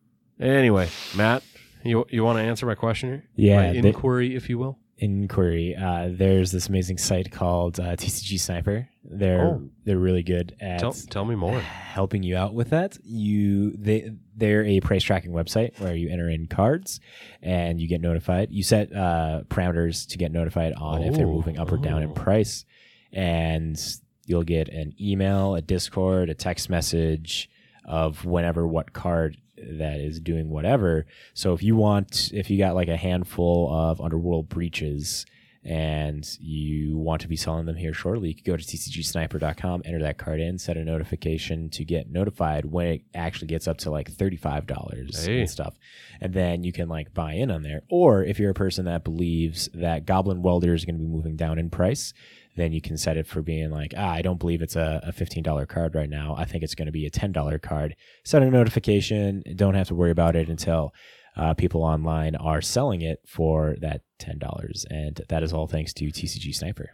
Anyway, 0.41 0.89
Matt, 1.17 1.43
you 1.85 2.05
you 2.11 2.25
want 2.25 2.39
to 2.39 2.43
answer 2.43 2.67
my 2.67 2.75
question 2.75 3.09
here? 3.09 3.25
yeah, 3.37 3.73
my 3.73 3.81
the- 3.81 3.89
inquiry, 3.89 4.35
if 4.35 4.49
you 4.49 4.59
will. 4.59 4.79
Inquiry. 4.99 5.75
Uh, 5.77 6.09
there's 6.11 6.53
this 6.53 6.69
amazing 6.69 6.99
site 6.99 7.31
called 7.33 7.79
uh, 7.81 7.97
TCG 7.97 8.39
Sniper. 8.39 8.89
They're 9.05 9.41
Oh. 9.47 9.69
they're 9.85 9.99
really 9.99 10.23
good 10.23 10.55
at 10.61 10.81
Tell 10.81 10.93
tell 10.93 11.25
me 11.25 11.35
more. 11.35 11.59
helping 11.61 12.23
you 12.23 12.37
out 12.37 12.53
with 12.55 12.71
that. 12.71 12.99
You 13.05 13.73
they 13.77 14.11
they're 14.37 14.65
a 14.65 14.81
price 14.81 15.03
tracking 15.03 15.33
website 15.33 15.79
where 15.81 15.95
you 15.95 16.11
enter 16.11 16.29
in 16.29 16.47
cards 16.47 17.01
and 17.43 17.81
you 17.81 17.89
get 17.89 18.01
notified. 18.03 18.51
You 18.51 18.63
set 18.63 18.93
uh, 18.95 19.43
parameters 19.49 20.07
to 20.09 20.19
get 20.19 20.31
notified 20.31 20.75
on 20.75 21.03
if 21.03 21.15
they're 21.15 21.27
Oh, 21.27 21.33
moving 21.35 21.59
up 21.59 21.73
or 21.73 21.79
down 21.79 22.03
in 22.03 22.11
oh. 22.11 22.15
price, 22.15 22.65
and 23.13 23.81
you'll 24.27 24.43
get 24.45 24.69
an 24.69 24.93
email, 25.01 25.55
a 25.55 25.63
Discord, 25.63 26.29
a 26.29 26.35
text 26.35 26.69
message 26.69 27.49
of 27.85 28.25
whenever 28.27 28.67
what 28.67 28.93
card 28.93 29.39
that 29.79 30.01
is 30.01 30.21
doing 30.21 30.51
whatever. 30.51 31.07
So 31.35 31.53
if 31.53 31.63
you 31.63 31.77
want, 31.77 32.31
if 32.33 32.51
you 32.51 32.59
got 32.59 32.75
like 32.75 32.89
a 32.89 32.97
handful 32.97 33.73
of 33.73 34.01
underworld 34.01 34.49
breaches 34.49 35.27
and 35.65 36.27
you 36.41 36.97
want 36.97 37.21
to 37.21 37.29
be 37.29 37.37
selling 37.37 37.67
them 37.67 37.77
here 37.77 37.93
shortly, 37.93 38.29
you 38.29 38.35
could 38.35 38.45
go 38.45 38.57
to 38.57 38.63
tcgsniper.com, 38.65 39.83
enter 39.85 40.01
that 40.01 40.17
card 40.19 40.41
in, 40.41 40.57
set 40.59 40.77
a 40.77 40.85
notification 40.85 41.69
to 41.71 41.85
get 41.85 42.11
notified 42.11 42.65
when 42.65 42.87
it 42.87 43.03
actually 43.15 43.49
gets 43.49 43.67
up 43.69 43.79
to 43.79 43.91
like 43.91 44.11
$35 44.11 45.25
Hey. 45.27 45.41
and 45.41 45.51
stuff. 45.51 45.75
And 46.21 46.33
then 46.33 46.65
you 46.65 46.73
can 46.73 46.89
like 46.89 47.13
buy 47.13 47.33
in 47.35 47.51
on 47.51 47.63
there. 47.63 47.83
Or 47.91 48.25
if 48.25 48.39
you're 48.39 48.51
a 48.51 48.55
person 48.55 48.85
that 48.87 49.05
believes 49.05 49.69
that 49.75 50.07
Goblin 50.07 50.43
Welder 50.43 50.75
is 50.75 50.85
going 50.85 50.97
to 50.97 51.03
be 51.05 51.09
moving 51.11 51.37
down 51.37 51.59
in 51.59 51.71
price, 51.71 52.15
then 52.59 52.73
you 52.73 52.81
can 52.81 52.97
set 52.97 53.17
it 53.17 53.27
for 53.27 53.41
being 53.43 53.71
like, 53.71 53.95
ah, 53.97 54.11
I 54.13 54.23
don't 54.23 54.39
believe 54.39 54.63
it's 54.63 54.77
a, 54.77 55.01
a 55.05 55.13
$15 55.13 55.67
card 55.69 55.95
right 55.95 56.09
now. 56.11 56.35
I 56.37 56.45
think 56.45 56.63
it's 56.65 56.75
going 56.75 56.87
to 56.87 56.93
be 56.93 57.07
a 57.07 57.11
$10 57.11 57.63
card. 57.63 57.95
Set 58.25 58.43
a 58.43 58.51
notification. 58.51 59.43
Don't 59.57 59.75
have 59.75 59.89
to 59.89 59.95
worry 59.95 60.11
about 60.11 60.37
it 60.37 60.49
until 60.49 60.93
uh, 61.37 61.55
people 61.55 61.83
online 61.83 62.35
are 62.37 62.61
selling 62.61 63.03
it 63.03 63.21
for 63.27 63.77
that 63.81 64.01
$10. 64.21 64.85
And 64.91 65.21
that 65.29 65.43
is 65.43 65.53
all 65.53 65.67
thanks 65.67 65.93
to 65.95 66.07
TCG 66.07 66.55
Sniper. 66.55 66.91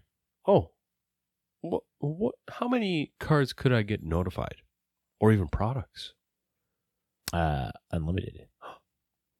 Oh, 0.47 0.71
what 1.63 1.83
what? 1.99 2.35
How 2.51 2.69
many 2.69 3.15
cards 3.19 3.55
could 3.55 3.73
I 3.73 3.81
get 3.81 4.03
notified, 4.03 4.57
or 5.19 5.33
even 5.33 5.49
products? 5.49 6.13
Uh, 7.33 7.71
unlimited. 7.91 8.47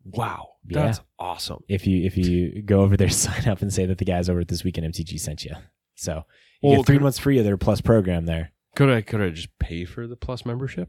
Wow, 0.07 0.49
Yeah. 0.69 0.83
that's 0.85 1.01
awesome. 1.19 1.61
If 1.67 1.87
you 1.87 2.05
if 2.05 2.19
you 2.19 2.61
go 2.61 2.81
over 2.83 2.95
there, 2.95 3.09
sign 3.27 3.49
up 3.49 3.63
and 3.63 3.73
say 3.73 3.87
that 3.87 3.97
the 3.97 4.05
guys 4.05 4.29
over 4.29 4.41
at 4.41 4.49
this 4.49 4.63
week 4.63 4.77
in 4.77 4.85
MTG 4.85 5.19
sent 5.19 5.45
you. 5.47 5.53
So 5.95 6.25
you 6.63 6.71
Well, 6.71 6.77
get 6.79 6.87
three 6.87 6.97
could- 6.97 7.03
months 7.03 7.19
free 7.19 7.39
of 7.39 7.45
their 7.45 7.57
plus 7.57 7.81
program 7.81 8.27
there. 8.27 8.53
Could 8.77 8.91
I 8.91 9.03
could 9.03 9.21
I 9.21 9.31
just 9.31 9.57
pay 9.59 9.85
for 9.85 10.07
the 10.07 10.17
plus 10.17 10.45
membership? 10.45 10.89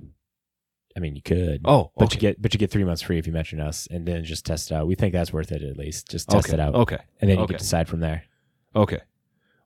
I 0.97 1.01
mean, 1.01 1.15
you 1.15 1.21
could. 1.21 1.61
Oh, 1.65 1.91
But 1.97 2.05
okay. 2.05 2.15
you 2.15 2.21
get 2.21 2.41
but 2.41 2.53
you 2.53 2.57
get 2.57 2.71
three 2.71 2.83
months 2.85 3.01
free 3.01 3.17
if 3.19 3.27
you 3.27 3.33
mention 3.33 3.59
us, 3.59 3.85
and 3.91 4.05
then 4.07 4.23
just 4.23 4.45
test 4.45 4.71
it 4.71 4.75
out. 4.75 4.87
We 4.87 4.95
think 4.95 5.13
that's 5.13 5.33
worth 5.33 5.51
it 5.51 5.61
at 5.61 5.77
least. 5.77 6.09
Just 6.09 6.29
test 6.29 6.47
okay. 6.47 6.53
it 6.55 6.59
out, 6.59 6.73
Okay, 6.73 6.97
and 7.21 7.29
then 7.29 7.37
you 7.37 7.43
okay. 7.43 7.53
can 7.53 7.59
decide 7.59 7.87
from 7.87 7.99
there. 7.99 8.23
okay. 8.75 9.01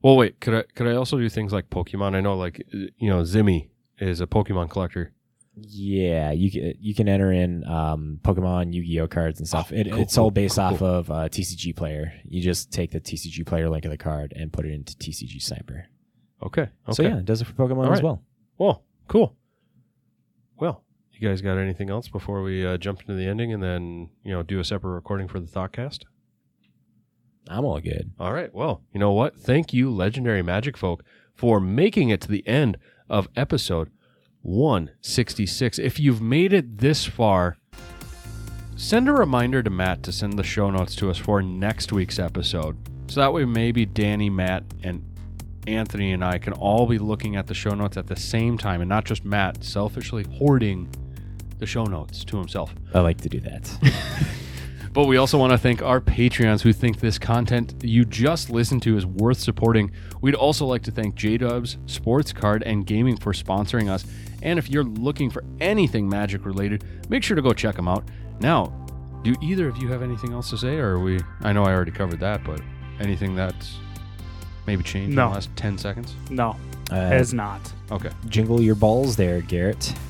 Well, 0.02 0.16
wait. 0.16 0.40
Could 0.40 0.54
I 0.56 0.64
could 0.76 0.88
I 0.88 0.96
also 0.96 1.18
do 1.18 1.28
things 1.30 1.52
like 1.54 1.70
Pokemon? 1.70 2.16
I 2.16 2.22
know, 2.22 2.36
like 2.38 2.62
uh, 2.74 2.88
you 2.98 3.10
know, 3.10 3.22
Zimmy 3.24 3.70
is 4.00 4.22
a 4.22 4.28
Pokemon 4.28 4.70
collector. 4.70 5.14
Yeah, 5.68 6.32
you 6.32 6.52
can 6.52 6.74
you 6.80 6.94
can 6.96 7.08
enter 7.08 7.32
in 7.32 7.66
um, 7.66 8.20
Pokemon, 8.24 8.74
Yu-Gi-Oh 8.74 9.08
cards 9.08 9.40
and 9.40 9.48
stuff. 9.48 9.72
Oh, 9.72 9.76
it, 9.76 9.90
cool, 9.90 10.00
it's 10.00 10.18
all 10.18 10.32
based 10.32 10.56
cool, 10.56 10.66
off 10.66 10.80
cool. 10.80 10.88
of 10.88 11.12
uh, 11.12 11.30
TCG 11.30 11.76
Player. 11.76 12.14
You 12.26 12.42
just 12.42 12.72
take 12.72 12.92
the 12.92 13.00
TCG 13.00 13.46
Player 13.46 13.70
link 13.70 13.86
of 13.86 13.92
the 13.92 13.98
card 13.98 14.34
and 14.36 14.52
put 14.52 14.66
it 14.66 14.74
into 14.74 14.96
TCG 14.96 15.42
Sniper. 15.42 15.88
Okay. 16.44 16.62
Okay. 16.62 16.72
So 16.92 17.04
yeah, 17.04 17.18
it 17.18 17.26
does 17.26 17.42
it 17.42 17.46
for 17.46 17.54
Pokemon 17.54 17.88
All 17.88 17.94
as 17.94 18.02
well. 18.02 18.24
Well, 18.58 18.84
cool. 19.08 19.36
Well, 20.58 20.84
you 21.12 21.28
guys 21.28 21.42
got 21.42 21.58
anything 21.58 21.90
else 21.90 22.08
before 22.08 22.42
we 22.42 22.66
uh, 22.66 22.78
jump 22.78 23.02
into 23.02 23.14
the 23.14 23.28
ending 23.28 23.54
and 23.54 23.62
then 23.62 24.10
you 24.24 24.32
know 24.32 24.44
do 24.44 24.60
a 24.60 24.64
separate 24.64 24.92
recording 24.92 25.28
for 25.28 25.40
the 25.40 25.48
Thoughtcast? 25.48 26.04
I'm 27.50 27.66
all 27.66 27.80
good. 27.80 28.12
All 28.20 28.32
right. 28.32 28.54
Well, 28.54 28.84
you 28.94 29.00
know 29.00 29.12
what? 29.12 29.36
Thank 29.36 29.74
you, 29.74 29.90
legendary 29.90 30.44
magic 30.44 30.78
folk, 30.78 31.04
for 31.34 31.60
making 31.60 32.10
it 32.10 32.22
to 32.22 32.28
the 32.28 32.48
end 32.48 32.78
of 33.10 33.28
episode 33.36 33.90
166. 34.42 35.80
If 35.80 36.00
you've 36.00 36.22
made 36.22 36.54
it 36.54 36.78
this 36.80 37.06
far, 37.06 37.58
send 38.76 39.10
a 39.10 39.14
reminder 39.14 39.62
to 39.64 39.70
Matt 39.70 40.04
to 40.04 40.12
send 40.12 40.34
the 40.34 40.44
show 40.44 40.70
notes 40.70 40.96
to 40.98 41.10
us 41.10 41.18
for 41.18 41.42
next 41.42 41.92
week's 41.92 42.20
episode. 42.20 42.78
So 43.08 43.20
that 43.20 43.34
way, 43.34 43.46
maybe 43.46 43.86
Danny, 43.86 44.30
Matt, 44.30 44.64
and 44.84 45.04
Anthony 45.68 46.14
and 46.14 46.24
I 46.24 46.38
can 46.38 46.54
all 46.54 46.88
be 46.88 46.98
looking 46.98 47.36
at 47.36 47.48
the 47.48 47.54
show 47.54 47.72
notes 47.72 47.98
at 47.98 48.08
the 48.08 48.16
same 48.16 48.58
time 48.58 48.82
and 48.82 48.90
not 48.90 49.06
just 49.06 49.26
Matt 49.26 49.64
selfishly 49.64 50.26
hoarding 50.38 50.90
the 51.58 51.66
show 51.66 51.84
notes 51.84 52.24
to 52.26 52.38
himself. 52.38 52.74
I 52.94 53.02
like 53.02 53.20
to 53.22 53.30
do 53.30 53.40
that. 53.42 53.70
But 54.92 55.06
we 55.06 55.18
also 55.18 55.38
want 55.38 55.52
to 55.52 55.58
thank 55.58 55.82
our 55.82 56.02
Patreons 56.02 56.62
who 56.62 56.74
think 56.74 57.00
this 57.00 57.20
content 57.20 57.76
you 57.84 58.06
just 58.06 58.50
listened 58.50 58.82
to 58.84 58.98
is 58.98 59.06
worth 59.06 59.38
supporting. 59.38 59.92
We'd 60.22 60.36
also 60.36 60.66
like 60.66 60.82
to 60.84 60.92
thank 60.92 61.16
J 61.16 61.38
Dubs, 61.38 61.78
Sports 61.86 62.34
Card, 62.34 62.64
and 62.64 62.86
Gaming 62.86 63.16
for 63.16 63.32
sponsoring 63.32 63.90
us. 63.90 64.04
And 64.42 64.58
if 64.60 64.70
you're 64.70 64.84
looking 64.84 65.30
for 65.30 65.44
anything 65.60 66.08
magic 66.08 66.46
related, 66.46 66.84
make 67.10 67.24
sure 67.24 67.36
to 67.36 67.42
go 67.42 67.52
check 67.54 67.76
them 67.76 67.88
out. 67.88 68.04
Now, 68.40 68.72
do 69.24 69.36
either 69.42 69.68
of 69.68 69.78
you 69.78 69.90
have 69.90 70.02
anything 70.02 70.32
else 70.34 70.50
to 70.52 70.58
say, 70.58 70.78
or 70.78 70.92
are 70.96 71.00
we? 71.00 71.20
I 71.42 71.52
know 71.52 71.64
I 71.66 71.74
already 71.74 71.92
covered 71.92 72.20
that, 72.22 72.44
but 72.44 72.62
anything 73.02 73.36
that's 73.36 73.78
maybe 74.66 74.84
changed 74.84 75.10
in 75.12 75.16
the 75.16 75.26
last 75.26 75.50
10 75.58 75.78
seconds? 75.78 76.16
No, 76.30 76.56
Uh, 76.92 76.96
has 76.96 77.34
not. 77.34 77.60
Okay. 77.92 78.10
jingle 78.30 78.62
your 78.62 78.76
balls 78.76 79.16
there, 79.16 79.42
Garrett. 79.42 79.94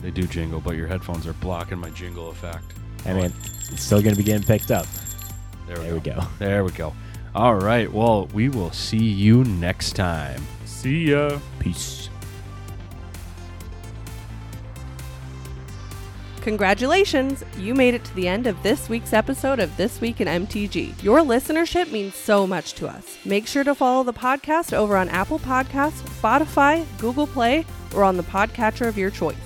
They 0.00 0.10
do 0.10 0.22
jingle, 0.26 0.60
but 0.60 0.76
your 0.76 0.86
headphones 0.86 1.26
are 1.26 1.32
blocking 1.34 1.78
my 1.78 1.90
jingle 1.90 2.30
effect. 2.30 2.64
I 3.04 3.12
mean, 3.12 3.32
it's 3.72 3.82
still 3.82 4.00
going 4.00 4.14
to 4.14 4.18
be 4.18 4.22
getting 4.24 4.46
picked 4.46 4.70
up. 4.70 4.86
There 5.66 5.76
we 5.78 5.84
There 5.84 5.94
we 5.94 6.00
go. 6.00 6.14
go. 6.20 6.26
There 6.38 6.64
we 6.64 6.70
go. 6.70 6.94
All 7.34 7.56
right. 7.56 7.90
Well, 7.92 8.26
we 8.32 8.48
will 8.48 8.70
see 8.70 9.02
you 9.02 9.42
next 9.44 9.94
time. 9.94 10.40
See 10.86 11.10
ya. 11.10 11.40
Peace. 11.58 12.08
Congratulations! 16.42 17.42
You 17.58 17.74
made 17.74 17.94
it 17.94 18.04
to 18.04 18.14
the 18.14 18.28
end 18.28 18.46
of 18.46 18.62
this 18.62 18.88
week's 18.88 19.12
episode 19.12 19.58
of 19.58 19.76
This 19.76 20.00
Week 20.00 20.20
in 20.20 20.28
MTG. 20.28 21.02
Your 21.02 21.18
listenership 21.22 21.90
means 21.90 22.14
so 22.14 22.46
much 22.46 22.74
to 22.74 22.86
us. 22.86 23.18
Make 23.24 23.48
sure 23.48 23.64
to 23.64 23.74
follow 23.74 24.04
the 24.04 24.12
podcast 24.12 24.72
over 24.72 24.96
on 24.96 25.08
Apple 25.08 25.40
Podcasts, 25.40 26.02
Spotify, 26.20 26.86
Google 26.98 27.26
Play, 27.26 27.66
or 27.92 28.04
on 28.04 28.16
the 28.16 28.22
podcatcher 28.22 28.86
of 28.86 28.96
your 28.96 29.10
choice. 29.10 29.45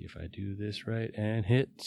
See 0.00 0.06
if 0.06 0.16
I 0.16 0.28
do 0.28 0.54
this 0.54 0.86
right 0.86 1.10
and 1.14 1.44
hit 1.44 1.82